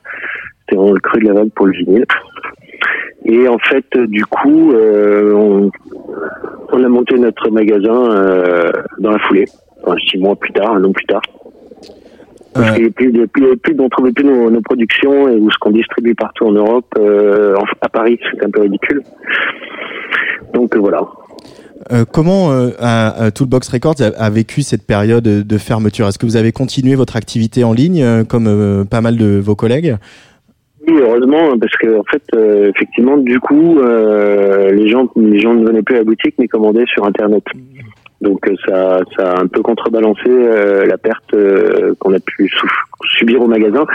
C'était 0.70 0.80
le 0.80 1.00
creux 1.00 1.22
de 1.22 1.26
la 1.26 1.34
vague 1.34 1.52
pour 1.56 1.66
le 1.66 1.74
vinyle. 1.74 2.06
Et 3.26 3.48
en 3.48 3.58
fait, 3.58 3.86
euh, 3.96 4.08
du 4.08 4.26
coup, 4.26 4.74
euh, 4.74 5.70
on, 6.72 6.84
a 6.84 6.90
monté 6.90 7.18
notre 7.18 7.50
magasin 7.50 8.12
euh, 8.12 8.72
dans 9.00 9.12
la 9.12 9.20
foulée. 9.20 9.46
Enfin, 9.86 9.96
six 10.10 10.18
mois 10.18 10.36
plus 10.36 10.54
tard, 10.54 10.74
un 10.76 10.84
an 10.84 10.92
plus 10.92 11.06
tard. 11.06 11.22
Parce 12.54 12.76
qu'il 12.78 12.92
plus, 12.92 13.12
de- 13.12 13.26
plus, 13.26 13.58
plus, 13.58 13.76
on 13.80 13.90
trouvait 13.90 14.12
plus 14.12 14.24
nos, 14.26 14.52
nos 14.52 14.62
productions 14.62 15.28
et 15.28 15.36
où 15.36 15.50
ce 15.50 15.58
qu'on 15.60 15.72
distribue 15.72 16.14
partout 16.14 16.46
en 16.46 16.52
Europe, 16.52 16.86
euh, 17.00 17.56
à 17.82 17.90
Paris, 17.90 18.20
c'est 18.32 18.46
un 18.46 18.50
peu 18.50 18.62
ridicule. 18.62 19.02
Donc 20.54 20.76
euh, 20.76 20.80
voilà. 20.80 21.02
Euh, 21.92 22.06
comment 22.10 22.52
euh, 22.52 22.70
a 22.80 23.32
Toolbox 23.32 23.68
Records 23.70 24.02
a, 24.02 24.06
a 24.24 24.30
vécu 24.30 24.62
cette 24.62 24.86
période 24.86 25.24
de 25.24 25.58
fermeture? 25.58 26.08
Est-ce 26.08 26.20
que 26.20 26.28
vous 26.28 26.38
avez 26.38 26.52
continué 26.52 26.96
votre 26.96 27.16
activité 27.16 27.64
en 27.64 27.74
ligne 27.74 28.04
euh, 28.04 28.24
comme 28.24 28.46
euh, 28.48 28.86
pas 28.86 29.02
mal 29.02 29.18
de 29.18 29.40
vos 29.40 29.56
collègues? 29.56 29.98
Oui, 30.88 30.94
heureusement, 31.02 31.58
parce 31.58 31.76
que 31.78 31.98
en 32.00 32.04
fait, 32.04 32.22
euh, 32.36 32.70
effectivement, 32.70 33.18
du 33.18 33.40
coup, 33.40 33.80
euh, 33.80 34.72
les 34.72 34.90
gens, 34.90 35.08
les 35.16 35.40
gens 35.40 35.54
ne 35.56 35.66
venaient 35.66 35.82
plus 35.82 35.96
à 35.96 36.00
la 36.00 36.04
boutique, 36.04 36.36
mais 36.38 36.48
commandaient 36.48 36.86
sur 36.94 37.06
Internet. 37.06 37.44
Donc 38.24 38.48
euh, 38.48 38.56
ça, 38.66 39.00
ça 39.16 39.24
a 39.34 39.42
un 39.42 39.48
peu 39.48 39.62
contrebalancé 39.62 40.30
euh, 40.30 40.86
la 40.86 40.98
perte 40.98 41.34
euh, 41.34 41.94
qu'on 42.00 42.14
a 42.14 42.20
pu 42.20 42.50
subir 43.18 43.42
au 43.42 43.48
magasin, 43.48 43.86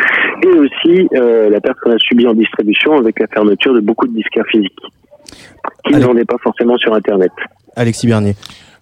et 0.42 0.54
aussi 0.64 1.08
euh, 1.14 1.48
la 1.48 1.60
perte 1.60 1.78
qu'on 1.80 1.92
a 1.92 1.98
subie 1.98 2.26
en 2.26 2.34
distribution 2.34 2.98
avec 2.98 3.18
la 3.18 3.26
fermeture 3.26 3.72
de 3.72 3.80
beaucoup 3.80 4.06
de 4.06 4.12
disquaires 4.12 4.48
physiques 4.52 4.82
qui 5.84 5.94
ne 5.94 6.00
vendaient 6.00 6.26
pas 6.26 6.40
forcément 6.42 6.76
sur 6.76 6.92
Internet. 6.92 7.32
Alexis 7.74 8.06
Bernier. 8.06 8.34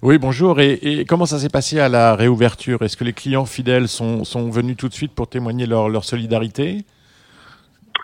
Oui, 0.03 0.19
bonjour. 0.19 0.61
Et, 0.61 0.73
et 0.83 1.05
comment 1.05 1.27
ça 1.27 1.39
s'est 1.39 1.49
passé 1.49 1.79
à 1.79 1.89
la 1.89 2.17
réouverture? 2.17 2.83
Est-ce 2.83 2.97
que 2.97 3.05
les 3.05 3.13
clients 3.13 3.47
fidèles 3.47 3.89
sont, 3.89 4.25
sont 4.25 4.51
venus 4.51 4.77
tout 4.77 4.89
de 4.89 4.95
suite 4.95 5.13
pour 5.13 5.29
témoigner 5.29 5.67
leur, 5.67 5.89
leur 5.89 6.05
solidarité? 6.05 6.85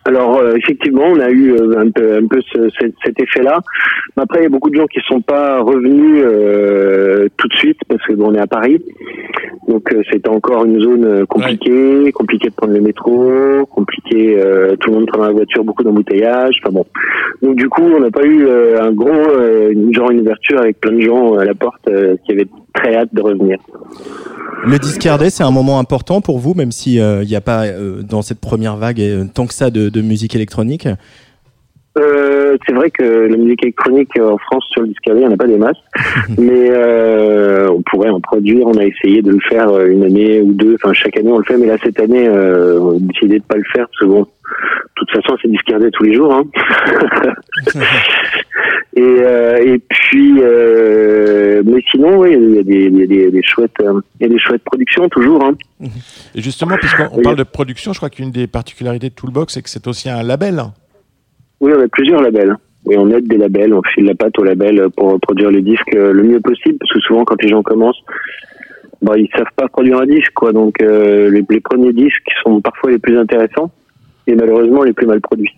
Alors 0.05 0.39
euh, 0.39 0.55
effectivement, 0.57 1.05
on 1.07 1.21
a 1.21 1.31
eu 1.31 1.53
euh, 1.53 1.79
un 1.79 1.91
peu, 1.91 2.17
un 2.17 2.27
peu 2.27 2.41
ce- 2.53 2.69
cet- 2.81 2.95
cet 3.05 3.21
effet-là. 3.21 3.61
Mais 4.17 4.25
après, 4.25 4.41
il 4.41 4.43
y 4.43 4.47
a 4.47 4.49
beaucoup 4.49 4.69
de 4.71 4.75
gens 4.77 4.87
qui 4.87 4.99
sont 5.07 5.21
pas 5.21 5.61
revenus 5.61 6.23
euh, 6.25 7.29
tout 7.37 7.47
de 7.49 7.55
suite 7.55 7.79
parce 7.89 8.03
que 8.07 8.13
bon, 8.15 8.31
on 8.31 8.35
est 8.35 8.41
à 8.41 8.47
Paris, 8.49 8.83
donc 9.69 9.93
euh, 9.93 10.03
c'était 10.11 10.29
encore 10.29 10.65
une 10.65 10.81
zone 10.81 11.05
euh, 11.05 11.25
compliquée, 11.27 12.11
compliqué 12.13 12.49
de 12.49 12.55
prendre 12.55 12.73
le 12.75 12.81
métro, 12.81 13.65
compliqué, 13.71 14.37
euh, 14.39 14.75
tout 14.77 14.91
le 14.91 14.97
monde 14.97 15.07
prend 15.07 15.23
la 15.23 15.31
voiture, 15.33 15.63
beaucoup 15.65 15.85
d'embouteillages. 15.85 16.57
Enfin 16.63 16.73
bon, 16.73 16.85
donc 17.41 17.55
du 17.57 17.69
coup, 17.69 17.83
on 17.83 18.01
n'a 18.01 18.11
pas 18.11 18.25
eu 18.25 18.45
euh, 18.47 18.83
un 18.83 18.91
gros, 18.93 19.09
euh, 19.09 19.71
une- 19.71 19.95
genre 19.95 20.11
une 20.11 20.21
ouverture 20.21 20.59
avec 20.59 20.81
plein 20.81 20.93
de 20.93 21.01
gens 21.01 21.35
à 21.37 21.45
la 21.45 21.55
porte 21.55 21.87
euh, 21.89 22.17
qui 22.27 22.33
avaient 22.33 22.49
très 22.75 22.97
hâte 22.97 23.11
de 23.15 23.23
revenir. 23.23 23.59
Le 24.65 24.79
Discardet, 24.79 25.31
c'est 25.31 25.43
un 25.43 25.51
moment 25.51 25.81
important 25.81 26.21
pour 26.21 26.39
vous, 26.39 26.55
même 26.55 26.71
s'il 26.71 27.03
n'y 27.27 27.35
a 27.35 27.41
pas 27.41 27.65
euh, 27.67 28.03
dans 28.03 28.23
cette 28.23 28.39
première 28.41 28.77
vague 28.77 29.01
tant 29.35 29.47
que 29.47 29.55
ça 29.55 29.71
de, 29.71 29.89
de 29.93 30.03
musique 30.03 30.35
électronique 30.35 30.89
Euh, 31.99 32.57
c'est 32.67 32.73
vrai 32.73 32.91
que 32.91 33.03
la 33.03 33.37
musique 33.37 33.63
électronique 33.63 34.19
en 34.19 34.39
France 34.39 34.65
sur 34.71 34.81
le 34.81 34.89
disquaire, 34.89 35.15
il 35.15 35.21
n'y 35.21 35.27
en 35.27 35.33
a 35.33 35.37
pas 35.37 35.47
des 35.47 35.59
masses, 35.59 35.77
mais 36.39 36.71
euh, 36.71 37.69
on 37.71 37.83
pourrait 37.83 38.09
en 38.09 38.21
produire. 38.21 38.67
On 38.67 38.77
a 38.79 38.85
essayé 38.85 39.21
de 39.21 39.31
le 39.31 39.41
faire 39.41 39.69
euh, 39.69 39.89
une 39.89 40.05
année 40.05 40.41
ou 40.41 40.53
deux. 40.55 40.77
Enfin, 40.77 40.95
chaque 40.95 41.19
année 41.19 41.31
on 41.31 41.39
le 41.39 41.45
fait, 41.45 41.59
mais 41.59 41.67
là 41.67 41.77
cette 41.83 42.01
année, 42.01 42.27
euh, 42.27 42.81
on 42.81 42.97
a 42.97 42.99
décidé 42.99 43.39
de 43.41 43.45
pas 43.45 43.57
le 43.57 43.65
faire 43.75 43.87
parce 43.87 43.99
que 43.99 44.07
bon, 44.07 44.27
toute 45.07 45.23
façon, 45.23 45.37
c'est 45.41 45.49
disquaire 45.49 45.79
tous 45.93 46.05
les 46.05 46.15
jours. 46.15 46.33
Hein. 46.33 46.45
et, 48.97 49.01
euh, 49.01 49.75
et 49.75 49.79
puis, 49.79 50.35
euh, 50.39 51.63
mais 51.65 51.83
sinon, 51.91 52.19
oui, 52.19 52.37
il 52.39 52.55
y 52.55 52.59
a 52.59 53.31
des, 53.31 53.43
chouettes, 53.43 53.73
euh, 53.83 54.01
il 54.21 54.27
y 54.27 54.31
a 54.31 54.33
des 54.33 54.39
chouettes 54.39 54.63
productions 54.65 55.09
toujours. 55.09 55.45
Hein. 55.45 55.55
Et 56.35 56.41
justement, 56.41 56.77
puisqu'on 56.77 57.09
on 57.13 57.23
parle 57.23 57.37
de 57.37 57.43
production, 57.43 57.93
je 57.93 57.99
crois 57.99 58.11
qu'une 58.11 58.31
des 58.31 58.47
particularités 58.47 59.09
de 59.11 59.15
Toolbox, 59.15 59.55
c'est 59.55 59.63
que 59.63 59.71
c'est 59.71 59.87
aussi 59.87 60.09
un 60.09 60.23
label. 60.23 60.63
Oui, 61.61 61.73
on 61.77 61.81
a 61.81 61.89
plusieurs 61.89 62.23
labels. 62.23 62.57
Oui, 62.85 62.97
on 62.99 63.11
aide 63.11 63.29
des 63.29 63.37
labels, 63.37 63.73
on 63.73 63.83
file 63.83 64.07
la 64.07 64.15
patte 64.15 64.37
aux 64.39 64.45
labels 64.45 64.89
pour 64.97 65.21
produire 65.21 65.51
les 65.51 65.63
disques 65.63 65.95
euh, 65.95 66.13
le 66.13 66.25
mieux 66.25 66.41
possible, 66.41 66.79
parce 66.79 66.93
que 66.93 66.99
souvent 67.01 67.25
quand 67.25 67.41
les 67.41 67.49
gens 67.49 67.63
commencent, 67.63 68.03
bah, 69.03 69.13
ils 69.17 69.29
savent 69.37 69.47
pas 69.55 69.69
produire 69.69 69.99
un 69.99 70.07
disque, 70.07 70.33
quoi. 70.35 70.53
Donc 70.53 70.81
les, 70.81 71.45
les 71.49 71.61
premiers 71.61 71.93
disques 71.93 72.29
sont 72.43 72.61
parfois 72.61 72.91
les 72.91 72.99
plus 72.99 73.17
intéressants 73.17 73.71
et 74.27 74.35
malheureusement 74.35 74.83
les 74.85 74.93
plus 74.93 75.07
mal 75.07 75.21
produits. 75.21 75.51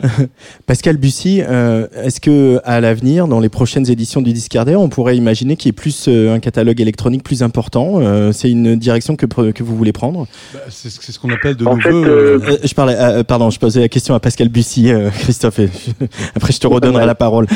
Pascal 0.66 0.96
Bussy, 0.96 1.42
euh, 1.46 1.86
est-ce 2.02 2.20
que 2.20 2.60
à 2.64 2.80
l'avenir, 2.80 3.28
dans 3.28 3.40
les 3.40 3.48
prochaines 3.48 3.90
éditions 3.90 4.22
du 4.22 4.32
Discardet, 4.32 4.76
on 4.76 4.88
pourrait 4.88 5.16
imaginer 5.16 5.56
qu'il 5.56 5.68
y 5.68 5.70
ait 5.70 5.72
plus 5.72 6.06
euh, 6.08 6.32
un 6.34 6.38
catalogue 6.40 6.80
électronique 6.80 7.22
plus 7.22 7.42
important 7.42 8.00
Euh, 8.00 8.32
C'est 8.32 8.50
une 8.50 8.76
direction 8.76 9.16
que, 9.16 9.26
que 9.26 9.62
vous 9.62 9.76
voulez 9.76 9.92
prendre? 9.92 10.26
Bah, 10.54 10.60
c'est 10.68 10.90
ce 10.90 11.18
qu'on 11.18 11.30
appelle 11.30 11.56
de 11.56 11.64
En 11.66 11.76
nouveau. 11.76 11.82
fait, 12.04 12.10
euh, 12.10 12.38
Euh, 12.48 12.56
Je 12.64 12.74
parlais, 12.74 12.94
euh, 12.98 13.24
pardon, 13.24 13.50
je 13.50 13.58
posais 13.58 13.80
la 13.80 13.88
question 13.88 14.14
à 14.14 14.20
Pascal 14.20 14.48
Bussy, 14.48 14.90
euh, 14.92 15.10
Christophe. 15.10 15.58
et 15.58 15.68
après, 16.34 16.52
je 16.52 16.60
te 16.60 16.66
redonnerai 16.66 17.06
la 17.06 17.14
parole. 17.14 17.46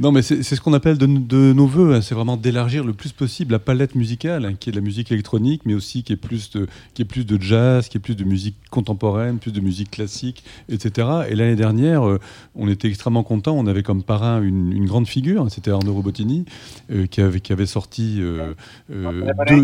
Non, 0.00 0.12
mais 0.12 0.22
c'est 0.22 0.42
ce 0.42 0.60
qu'on 0.60 0.72
appelle 0.72 0.96
de, 0.96 1.06
nos 1.52 1.66
voeux. 1.66 1.94
hein. 1.94 2.00
C'est 2.00 2.14
vraiment 2.14 2.36
d'élargir 2.36 2.84
le 2.84 2.92
plus 2.94 3.12
possible 3.12 3.52
la 3.52 3.58
palette 3.58 3.94
musicale, 3.94 4.46
hein, 4.46 4.54
qui 4.58 4.70
est 4.70 4.72
de 4.72 4.76
la 4.76 4.82
musique 4.82 5.12
électronique, 5.12 5.62
mais 5.66 5.74
aussi 5.74 6.02
qui 6.02 6.14
est 6.14 6.16
plus 6.16 6.50
de, 6.50 6.66
qui 6.94 7.02
est 7.02 7.04
plus 7.04 7.26
de 7.26 7.40
jazz, 7.40 7.88
qui 7.88 7.98
est 7.98 8.00
plus 8.00 8.16
de 8.16 8.24
musique 8.24 8.56
contemporaine, 8.70 9.38
plus 9.38 9.52
de 9.52 9.60
musique 9.60 9.90
classique, 9.90 10.42
etc. 10.70 11.06
Et 11.28 11.34
l'année 11.34 11.56
dernière, 11.56 12.08
euh, 12.08 12.18
on 12.54 12.68
était 12.68 12.88
extrêmement 12.88 13.22
contents. 13.22 13.56
On 13.58 13.66
avait 13.66 13.82
comme 13.82 14.02
parrain 14.02 14.40
une, 14.42 14.86
grande 14.86 15.06
figure, 15.06 15.42
hein, 15.42 15.48
c'était 15.50 15.70
Arnaud 15.70 15.92
Robotini, 15.92 16.46
euh, 16.90 17.06
qui, 17.06 17.20
avait, 17.20 17.40
qui 17.40 17.52
avait 17.52 17.66
sorti 17.66 18.20
euh, 18.20 18.54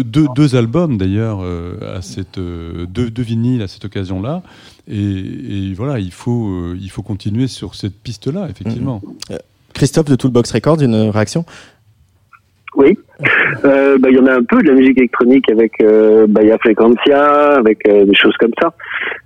deux, 0.04 0.26
deux- 0.34 0.54
albums 0.54 0.98
d'ailleurs, 0.98 1.40
à 1.82 2.02
cette, 2.02 2.38
deux, 2.38 3.10
deux 3.10 3.22
vinyles 3.22 3.62
à 3.62 3.68
cette 3.68 3.84
occasion-là. 3.84 4.42
Et, 4.88 5.72
voilà, 5.74 5.98
il 5.98 6.12
faut, 6.12 6.74
il 6.74 6.90
faut 6.90 7.02
continuer 7.02 7.48
sur 7.48 7.74
cette 7.74 7.94
piste-là, 7.94 8.48
effectivement. 8.48 9.02
Euh, 9.30 9.38
Christophe 9.76 10.06
de 10.06 10.16
Toolbox 10.16 10.50
Records, 10.52 10.82
une 10.82 11.10
réaction? 11.10 11.44
Oui, 12.76 12.98
Euh, 13.64 13.96
bah, 13.98 14.08
il 14.10 14.16
y 14.16 14.20
en 14.20 14.26
a 14.26 14.34
un 14.34 14.42
peu 14.42 14.60
de 14.62 14.68
la 14.68 14.74
musique 14.74 14.98
électronique 14.98 15.50
avec 15.50 15.72
euh, 15.80 16.26
Baya 16.28 16.58
Frequencia, 16.58 17.54
avec 17.56 17.86
euh, 17.88 18.04
des 18.04 18.14
choses 18.14 18.34
comme 18.38 18.50
ça. 18.60 18.74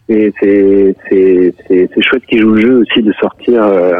Et 0.09 0.33
c'est 0.41 0.95
chouette 2.03 2.25
qu'ils 2.29 2.41
jouent 2.43 2.55
le 2.55 2.61
jeu 2.61 2.77
aussi 2.83 3.03
de 3.03 3.13
sortir 3.21 3.63
euh, 3.65 3.95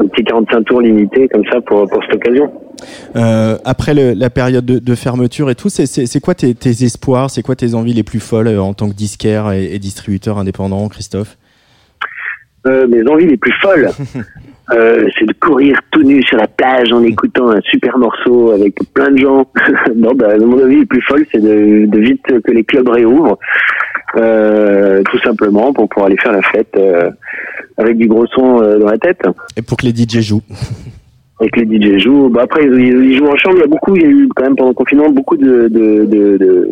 un 0.00 0.06
petit 0.06 0.22
45 0.24 0.62
tours 0.64 0.80
limité 0.80 1.28
comme 1.28 1.44
ça 1.50 1.60
pour 1.60 1.88
pour 1.88 2.00
cette 2.04 2.14
occasion. 2.16 2.52
Après 3.64 3.94
le- 3.94 4.12
la 4.14 4.30
période 4.30 4.64
de, 4.64 4.78
de 4.78 4.94
fermeture 4.94 5.50
et 5.50 5.54
tout, 5.56 5.68
c'est- 5.68 6.20
quoi 6.20 6.34
tes, 6.34 6.54
tes 6.54 6.70
espoirs? 6.84 7.30
C'est 7.30 7.42
quoi 7.42 7.56
tes 7.56 7.74
envies 7.74 7.94
les 7.94 8.02
plus 8.04 8.20
folles 8.20 8.56
en 8.58 8.74
tant 8.74 8.88
que 8.88 8.94
disquaire 8.94 9.50
et, 9.52 9.64
et 9.74 9.78
distributeur 9.80 10.38
indépendant, 10.38 10.88
Christophe? 10.88 11.36
Mes 12.64 13.02
envies 13.10 13.26
les 13.26 13.36
plus 13.36 13.54
folles, 13.60 13.90
euh, 14.70 15.08
c'est 15.18 15.26
de 15.26 15.34
courir 15.40 15.78
tout 15.90 16.02
nu 16.02 16.22
sur 16.22 16.36
la 16.38 16.46
plage 16.46 16.92
en 16.92 17.02
écoutant 17.02 17.50
un 17.50 17.60
super 17.62 17.98
morceau 17.98 18.52
avec 18.52 18.74
plein 18.94 19.10
de 19.10 19.18
gens. 19.18 19.46
non, 19.96 20.12
bah, 20.14 20.36
mon 20.38 20.62
envie 20.62 20.76
les 20.80 20.86
plus 20.86 21.02
folle, 21.02 21.26
c'est 21.32 21.40
de, 21.42 21.86
de 21.86 21.98
vite 21.98 22.22
que 22.44 22.50
les 22.52 22.64
clubs 22.64 22.88
réouvrent 22.88 23.38
euh, 24.16 25.02
tout 25.10 25.18
simplement 25.20 25.72
pour 25.72 25.88
pouvoir 25.88 26.06
aller 26.06 26.18
faire 26.18 26.32
la 26.32 26.42
fête 26.42 26.74
euh, 26.76 27.10
avec 27.78 27.96
du 27.96 28.06
gros 28.06 28.26
son 28.26 28.62
euh, 28.62 28.78
dans 28.78 28.86
la 28.90 28.98
tête. 28.98 29.22
Et 29.56 29.62
pour 29.62 29.76
que 29.76 29.86
les 29.86 29.92
DJ 29.94 30.20
jouent. 30.20 30.42
Et 31.40 31.48
que 31.48 31.60
les 31.60 31.80
DJ 31.80 31.98
jouent. 32.02 32.28
Bah 32.28 32.42
après, 32.44 32.62
ils, 32.64 32.72
ils 33.04 33.16
jouent 33.16 33.26
en 33.28 33.36
chambre. 33.36 33.56
Il 33.56 33.60
y 33.60 33.64
a 33.64 33.66
beaucoup, 33.66 33.96
il 33.96 34.02
y 34.02 34.04
a 34.04 34.08
eu 34.08 34.28
quand 34.34 34.44
même 34.44 34.54
pendant 34.56 34.70
le 34.70 34.74
confinement 34.74 35.10
beaucoup 35.10 35.36
de, 35.36 35.68
de, 35.68 36.04
de, 36.04 36.36
de- 36.36 36.68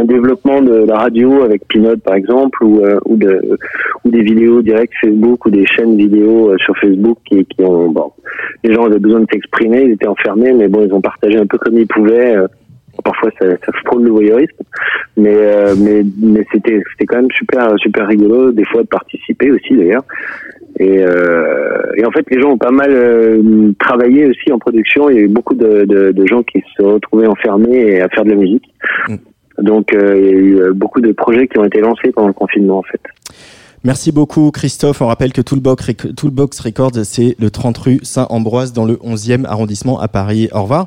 un 0.00 0.04
développement 0.04 0.62
de 0.62 0.86
la 0.86 0.96
radio 0.96 1.42
avec 1.42 1.66
Pinot 1.68 1.98
par 1.98 2.14
exemple, 2.14 2.64
ou, 2.64 2.80
euh, 2.84 2.98
ou, 3.04 3.16
de, 3.16 3.58
ou 4.04 4.10
des 4.10 4.22
vidéos 4.22 4.62
directes 4.62 4.94
Facebook 5.00 5.46
ou 5.46 5.50
des 5.50 5.66
chaînes 5.66 5.96
vidéo 5.96 6.50
euh, 6.50 6.56
sur 6.58 6.76
Facebook 6.78 7.18
qui, 7.26 7.46
ont. 7.58 7.90
Bon, 7.90 8.12
les 8.64 8.72
gens 8.72 8.84
avaient 8.84 8.98
besoin 8.98 9.20
de 9.20 9.26
s'exprimer, 9.30 9.82
ils 9.82 9.92
étaient 9.92 10.06
enfermés, 10.06 10.52
mais 10.52 10.68
bon, 10.68 10.84
ils 10.86 10.94
ont 10.94 11.00
partagé 11.00 11.36
un 11.38 11.46
peu 11.46 11.58
comme 11.58 11.78
ils 11.78 11.86
pouvaient. 11.86 12.36
euh, 12.36 12.46
parfois, 13.04 13.30
ça, 13.38 13.46
ça 13.50 13.72
frôle 13.84 14.04
le 14.04 14.10
voyeurisme, 14.10 14.62
mais 15.16 15.38
mais 16.20 16.44
c'était 16.52 16.82
c'était 16.90 17.06
quand 17.06 17.16
même 17.16 17.30
super 17.30 17.72
super 17.78 18.06
rigolo 18.06 18.52
des 18.52 18.64
fois 18.64 18.82
de 18.82 18.88
participer 18.88 19.50
aussi 19.50 19.76
d'ailleurs. 19.76 20.04
Et, 20.78 21.04
en 22.06 22.10
fait, 22.10 22.24
les 22.30 22.40
gens 22.40 22.52
ont 22.52 22.58
pas 22.58 22.70
mal 22.70 22.90
travaillé 23.78 24.26
aussi 24.26 24.50
en 24.50 24.58
production. 24.58 25.10
Il 25.10 25.16
y 25.16 25.18
a 25.18 25.22
eu 25.22 25.28
beaucoup 25.28 25.54
de, 25.54 25.84
de, 25.84 26.26
gens 26.26 26.42
qui 26.42 26.62
se 26.74 26.82
retrouvaient 26.82 27.26
enfermés 27.26 27.76
et 27.76 28.00
à 28.00 28.08
faire 28.08 28.24
de 28.24 28.30
la 28.30 28.36
musique. 28.36 28.64
Donc, 29.60 29.92
euh, 29.92 30.18
il 30.18 30.24
y 30.24 30.28
a 30.28 30.32
eu 30.32 30.60
euh, 30.60 30.72
beaucoup 30.72 31.00
de 31.00 31.12
projets 31.12 31.48
qui 31.48 31.58
ont 31.58 31.64
été 31.64 31.80
lancés 31.80 32.12
pendant 32.12 32.28
le 32.28 32.34
confinement, 32.34 32.78
en 32.78 32.82
fait. 32.82 33.00
Merci 33.82 34.12
beaucoup 34.12 34.50
Christophe. 34.50 35.00
On 35.00 35.06
rappelle 35.06 35.32
que 35.32 35.40
Toolbox, 35.40 35.92
Toolbox 36.14 36.60
Records, 36.60 37.04
c'est 37.04 37.34
le 37.38 37.50
30 37.50 37.78
rue 37.78 38.00
Saint-Ambroise 38.02 38.74
dans 38.74 38.84
le 38.84 38.96
11e 38.96 39.46
arrondissement 39.46 39.98
à 39.98 40.06
Paris. 40.06 40.50
Au 40.52 40.62
revoir. 40.62 40.86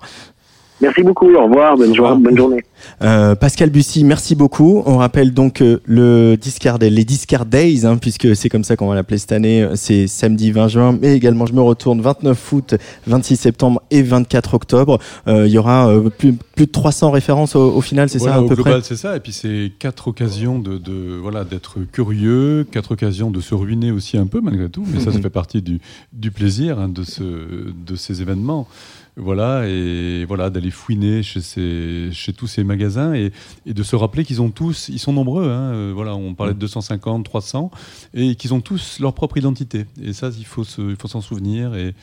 Merci 0.84 1.02
beaucoup. 1.02 1.34
Au 1.34 1.46
revoir. 1.46 1.78
Bonne, 1.78 1.96
jour- 1.96 2.16
bonne 2.18 2.36
journée. 2.38 2.62
Euh, 3.02 3.36
Pascal 3.36 3.70
Bussy, 3.70 4.04
merci 4.04 4.36
beaucoup. 4.36 4.84
On 4.86 4.98
rappelle 4.98 5.34
donc 5.34 5.62
euh, 5.62 5.80
le 5.86 6.36
Discard, 6.36 6.78
les 6.80 7.06
Discard 7.06 7.46
Days, 7.46 7.86
hein, 7.86 7.96
puisque 7.96 8.36
c'est 8.36 8.50
comme 8.50 8.66
ça 8.66 8.76
qu'on 8.76 8.88
va 8.90 8.96
l'appeler 8.96 9.18
cette 9.18 9.32
année. 9.32 9.66
C'est 9.76 10.08
samedi 10.08 10.52
20 10.52 10.68
juin, 10.68 10.98
mais 11.02 11.16
également 11.16 11.46
je 11.46 11.54
me 11.54 11.62
retourne 11.62 12.02
29 12.02 12.52
août, 12.52 12.76
26 13.08 13.38
septembre 13.38 13.82
et 13.92 14.02
24 14.02 14.54
octobre. 14.56 15.00
Euh, 15.30 15.48
Il 15.48 15.54
y 15.54 15.58
aura 15.58 15.88
euh, 15.90 16.10
plus, 16.10 16.34
plus 16.34 16.66
de 16.66 16.72
300 16.72 17.12
références 17.12 17.56
au, 17.56 17.72
au 17.74 17.80
final, 17.82 18.10
c'est 18.10 18.18
Voilà, 18.18 18.34
ça 18.34 18.40
à 18.40 18.44
au 18.44 18.48
peu 18.50 18.56
global, 18.56 18.74
près 18.74 18.82
c'est 18.84 18.98
ça. 18.98 19.16
Et 19.16 19.22
puis 19.22 19.32
c'est 19.32 19.72
quatre 19.80 20.10
occasions 20.10 20.60
de, 20.60 20.78
de 20.78 21.18
voilà 21.22 21.46
d'être 21.46 21.78
curieux, 21.94 22.68
quatre 22.70 22.92
occasions 22.92 23.32
de 23.32 23.40
se 23.40 23.56
ruiner 23.56 23.92
aussi 23.92 24.18
un 24.18 24.28
peu 24.28 24.42
malgré 24.42 24.68
tout. 24.68 24.84
Mais 24.94 25.00
ça, 25.00 25.12
ça 25.12 25.18
Mhm. 25.18 25.24
fait 25.24 25.30
partie 25.30 25.62
du, 25.62 25.80
du 26.12 26.32
plaisir 26.32 26.80
hein, 26.80 26.90
de 26.90 27.04
ce 27.04 27.24
de 27.24 27.96
ces 27.96 28.22
événements. 28.22 28.68
Voilà 29.16 29.68
et 29.68 30.26
voilà 30.26 30.50
d'aller 30.50 30.72
fouiner 30.72 31.22
chez 31.22 31.42
ces 31.42 32.10
chez 32.12 32.34
tous 32.34 32.48
ces 32.48 32.64
magasins 32.64 33.14
et, 33.14 33.32
et 33.68 33.74
de 33.76 33.84
se 33.84 33.96
rappeler 33.96 34.26
qu'ils 34.26 34.42
ont 34.42 34.50
tous, 34.50 34.90
ils 34.90 34.98
sont 34.98 35.14
nombreux. 35.14 35.50
Hein, 35.50 35.72
euh, 35.74 35.92
voilà, 35.94 36.16
on 36.16 36.34
parlait 36.34 36.56
de 36.56 36.60
250, 36.60 37.24
300 37.24 37.70
et 38.16 38.34
qu'ils 38.34 38.56
ont 38.56 38.62
tous 38.62 39.00
leur 39.00 39.14
propre 39.14 39.38
identité. 39.38 39.86
Et 40.02 40.14
ça, 40.14 40.30
il 40.36 40.46
faut 40.46 40.64
se, 40.64 40.82
il 40.82 40.96
faut 40.96 41.08
s'en 41.08 41.22
souvenir 41.22 41.76
et, 41.76 41.94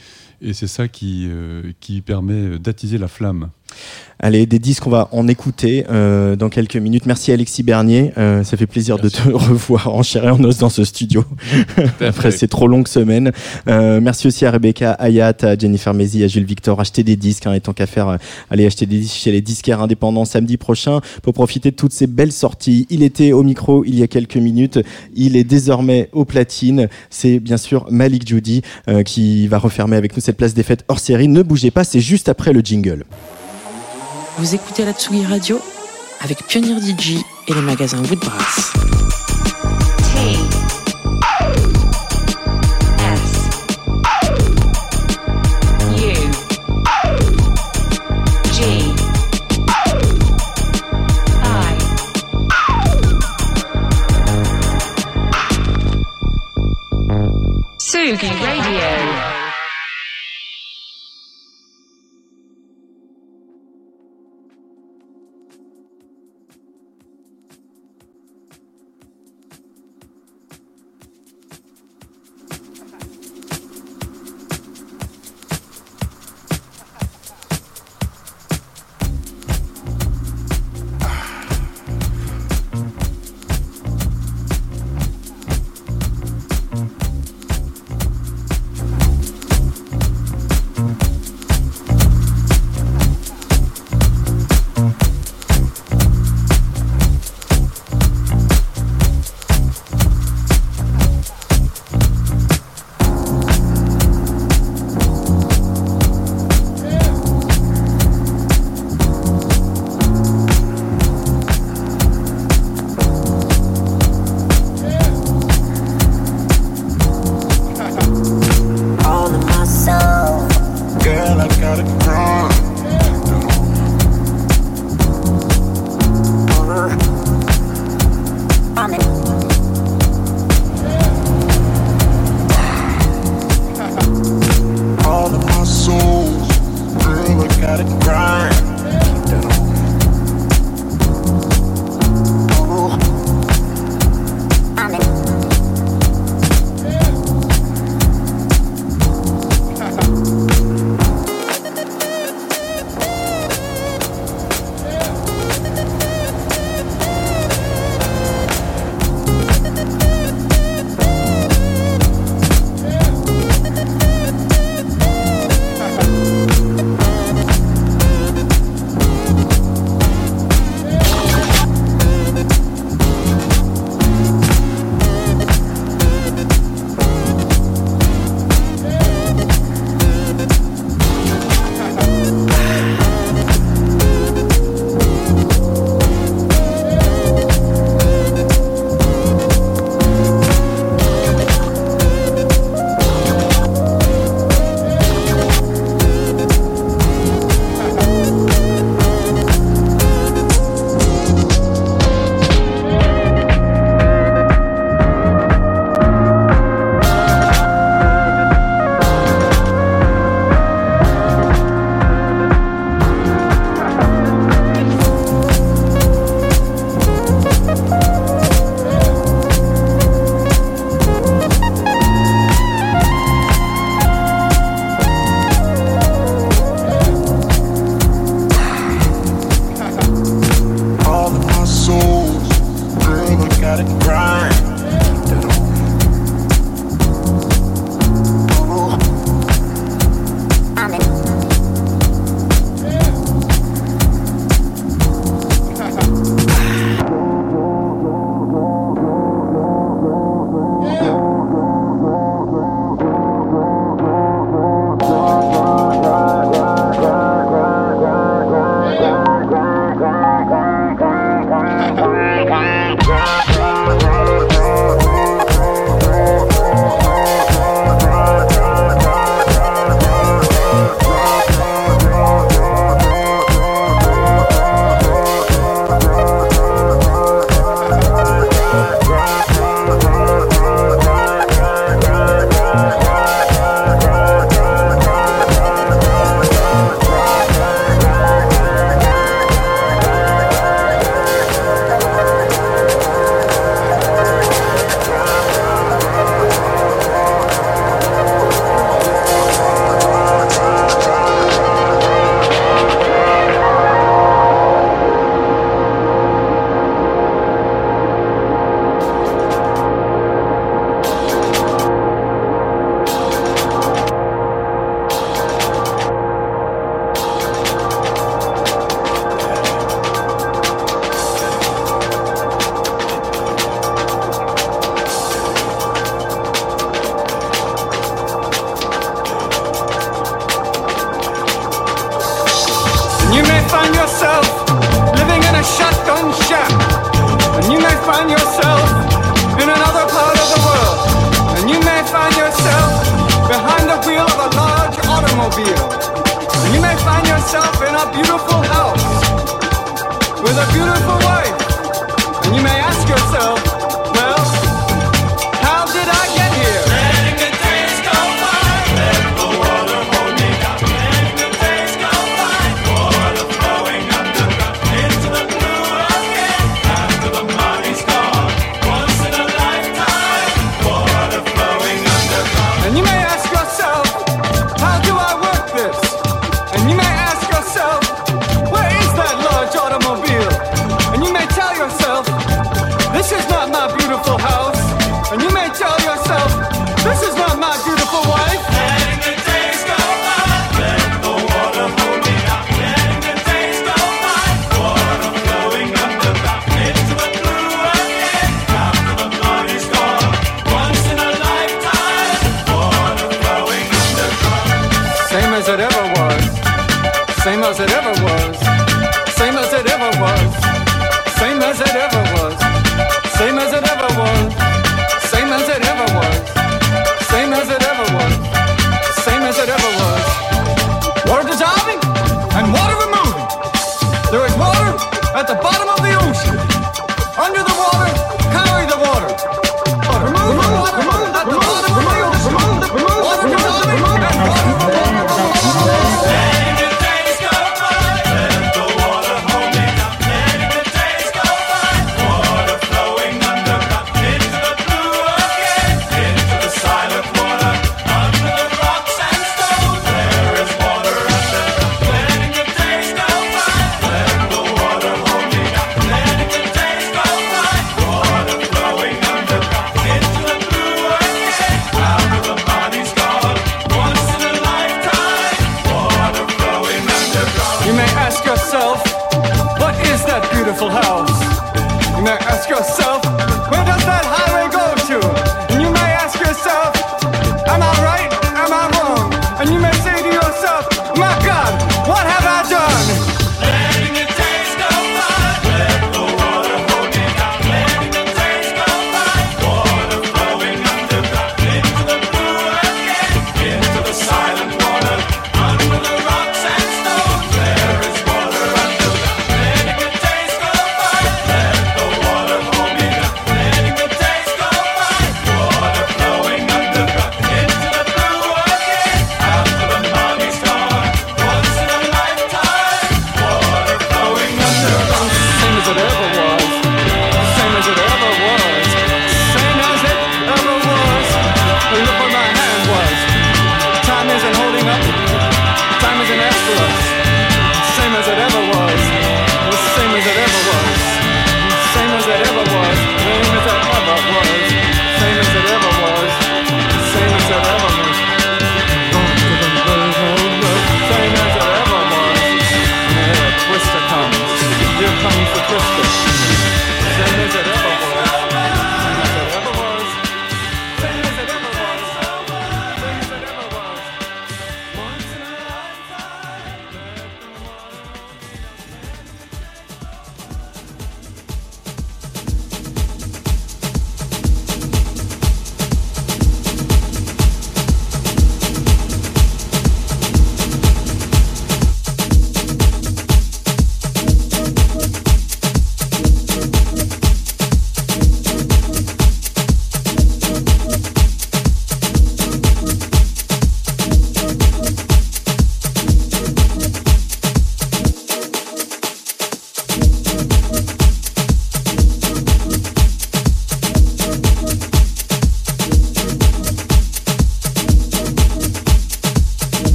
et 0.43 0.53
c'est 0.53 0.67
ça 0.67 0.89
qui 0.89 1.29
euh, 1.31 1.73
qui 1.81 2.01
permet 2.01 2.59
d'attiser 2.59 2.99
la 2.99 3.09
flamme. 3.09 3.51
Allez, 4.23 4.45
des 4.45 4.59
disques, 4.59 4.87
on 4.87 4.91
va 4.91 5.09
en 5.13 5.29
écouter 5.29 5.87
euh, 5.89 6.37
dans 6.37 6.51
quelques 6.51 6.77
minutes. 6.77 7.07
Merci 7.07 7.33
Alexis 7.33 7.63
Bernier, 7.63 8.13
Euh, 8.19 8.45
ça 8.45 8.59
fait 8.59 8.67
plaisir 8.67 8.99
de 8.99 9.09
te 9.09 9.29
revoir 9.33 9.89
en 9.95 10.03
chair 10.03 10.27
et 10.27 10.31
en 10.31 10.45
os 10.45 10.59
dans 10.59 10.69
ce 10.69 10.85
studio 10.85 11.25
après 12.01 12.31
ces 12.31 12.47
trop 12.47 12.69
longues 12.69 12.89
semaines. 12.89 13.33
Euh, 13.67 13.99
merci 14.03 14.27
aussi 14.27 14.45
à 14.45 14.51
Rebecca 14.51 14.93
Hayat, 14.93 15.37
à 15.41 15.57
Jennifer 15.57 15.95
Mézi, 15.95 16.23
à 16.23 16.29
Jules 16.29 16.45
Victor. 16.45 16.79
Achetez 16.79 17.03
des 17.03 17.17
disques, 17.17 17.47
hein, 17.47 17.55
et 17.55 17.61
tant 17.61 17.73
qu'à 17.73 17.87
faire, 17.87 18.09
euh, 18.09 18.17
allez 18.51 18.67
acheter 18.67 18.85
des 18.85 18.99
disques 18.99 19.17
chez 19.17 19.33
les 19.33 19.41
disquaires 19.41 19.81
indépendants 19.81 20.27
samedi 20.27 20.59
prochain 20.59 21.01
pour 21.23 21.33
profiter 21.33 21.71
de 21.71 21.77
toutes 21.77 21.95
ces 21.95 22.07
belles 22.07 22.33
sorties. 22.33 22.87
Il 22.91 23.03
était 23.03 23.33
au 23.33 23.43
micro 23.43 23.87
il 23.87 23.99
y 23.99 24.03
a 24.03 24.07
quelques 24.07 24.37
minutes, 24.37 24.79
il 25.15 25.35
est 25.35 25.45
désormais 25.45 26.11
au 26.13 26.27
platine. 26.27 26.89
C'est 27.09 27.39
bien 27.39 27.57
sûr 27.57 27.87
Malik 27.91 28.29
Judy 28.29 28.61
euh, 28.89 29.03
qui 29.03 29.49
va 29.49 29.57
refermer 29.57 29.97
avec 29.97 30.15
nous 30.15 30.21
cette 30.21 30.30
place 30.37 30.55
des 30.55 30.63
fêtes 30.63 30.85
hors 30.89 30.99
série. 30.99 31.29
Ne 31.29 31.43
bougez 31.43 31.71
pas, 31.71 31.85
c'est 31.85 32.01
juste 32.01 32.29
après 32.29 32.53
le 32.53 32.61
jingle. 32.61 33.05
Vous 34.39 34.55
écoutez 34.55 34.85
la 34.85 34.93
Tsugi 34.93 35.25
Radio 35.27 35.61
avec 36.21 36.47
Pionnier 36.47 36.75
DJ 36.81 37.17
et 37.49 37.55
les 37.55 37.61
magasins 37.63 38.03
Woodbrass. 38.03 38.73
U 45.97 46.15
G 48.53 48.63
I 51.43 51.77
Sugi 57.79 58.29
Radio. 58.29 59.10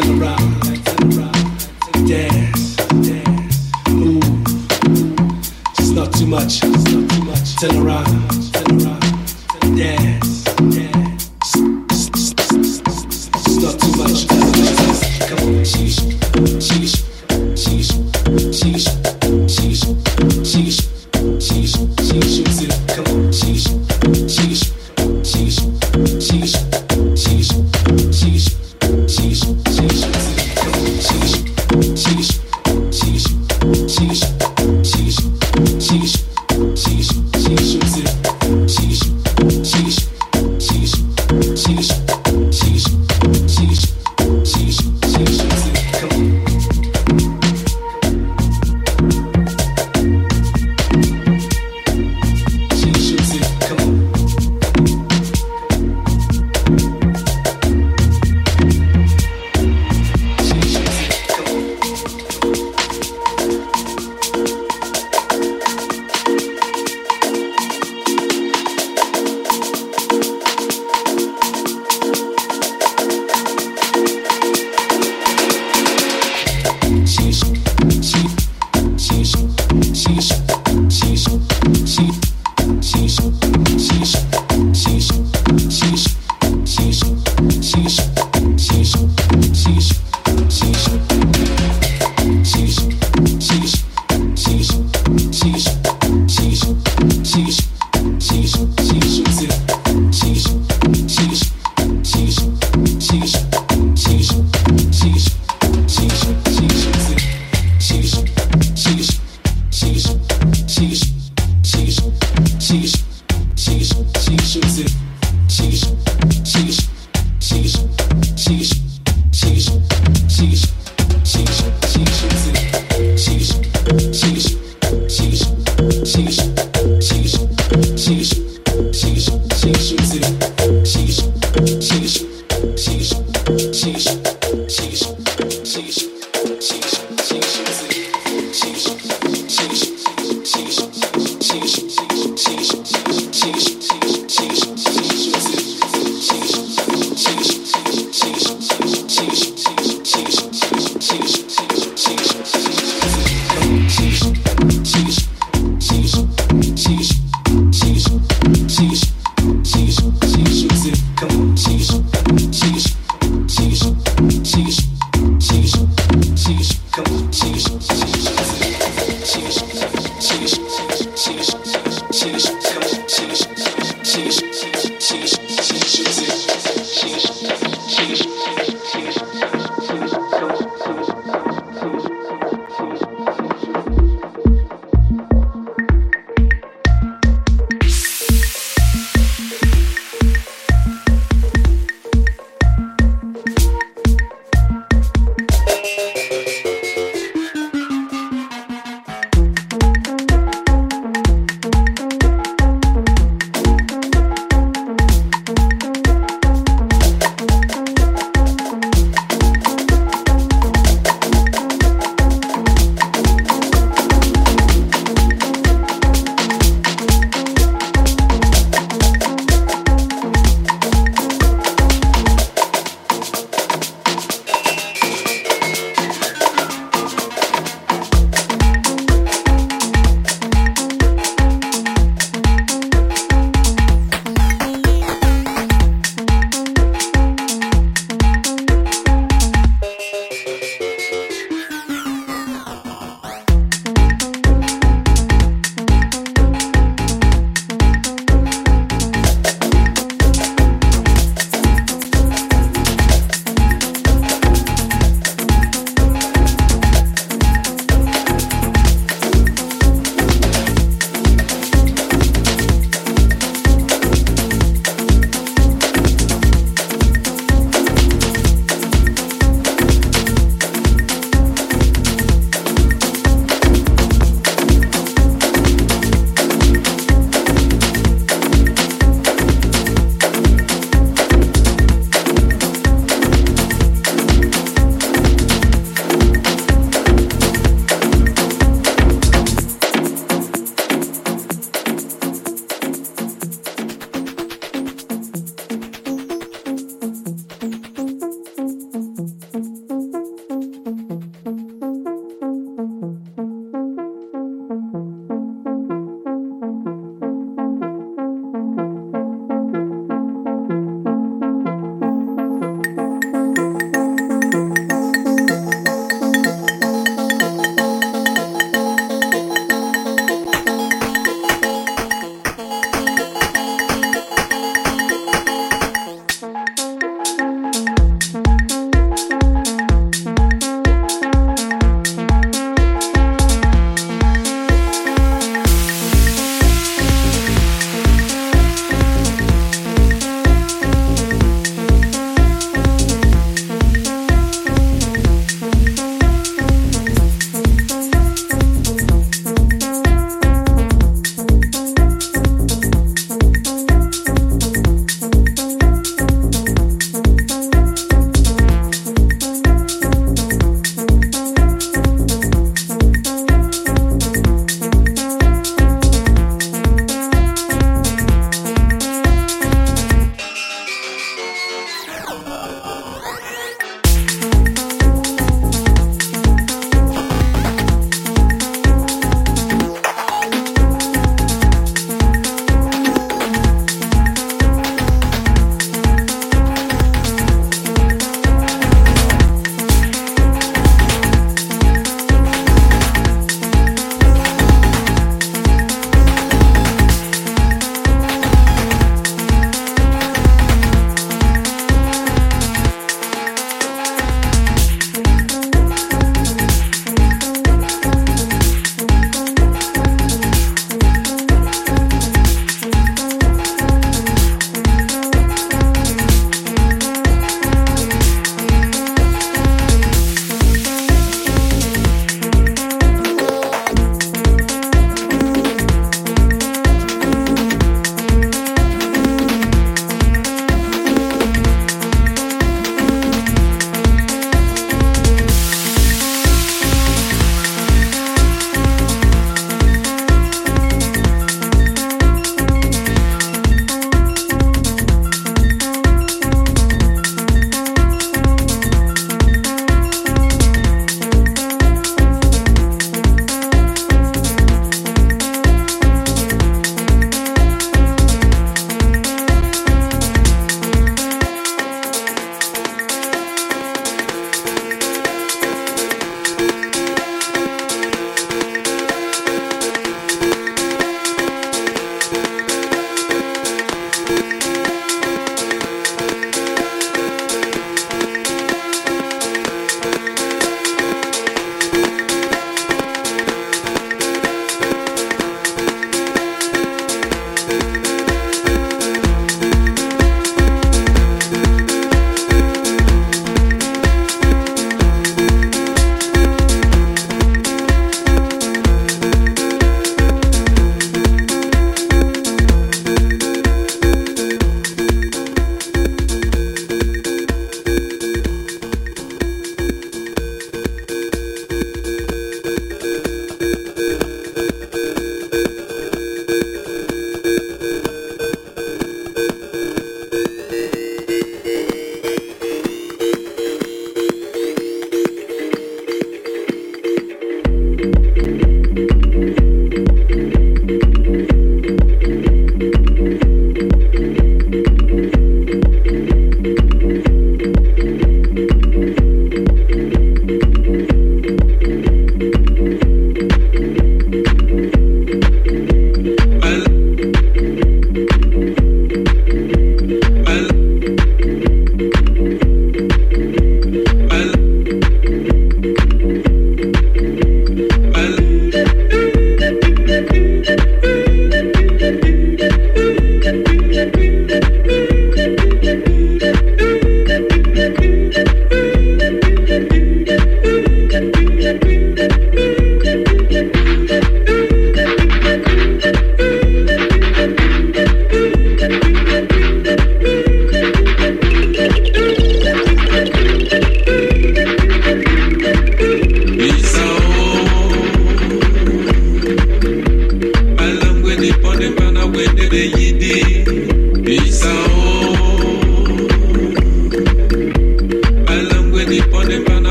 Turn 0.00 0.22
around. 0.22 0.62
Dance, 2.06 2.76
move. 3.88 4.22
Not 5.92 6.12
too 6.12 6.26
much. 6.26 6.62
It's 6.62 6.92
not 6.92 7.10
too 7.10 7.24
much. 7.24 8.47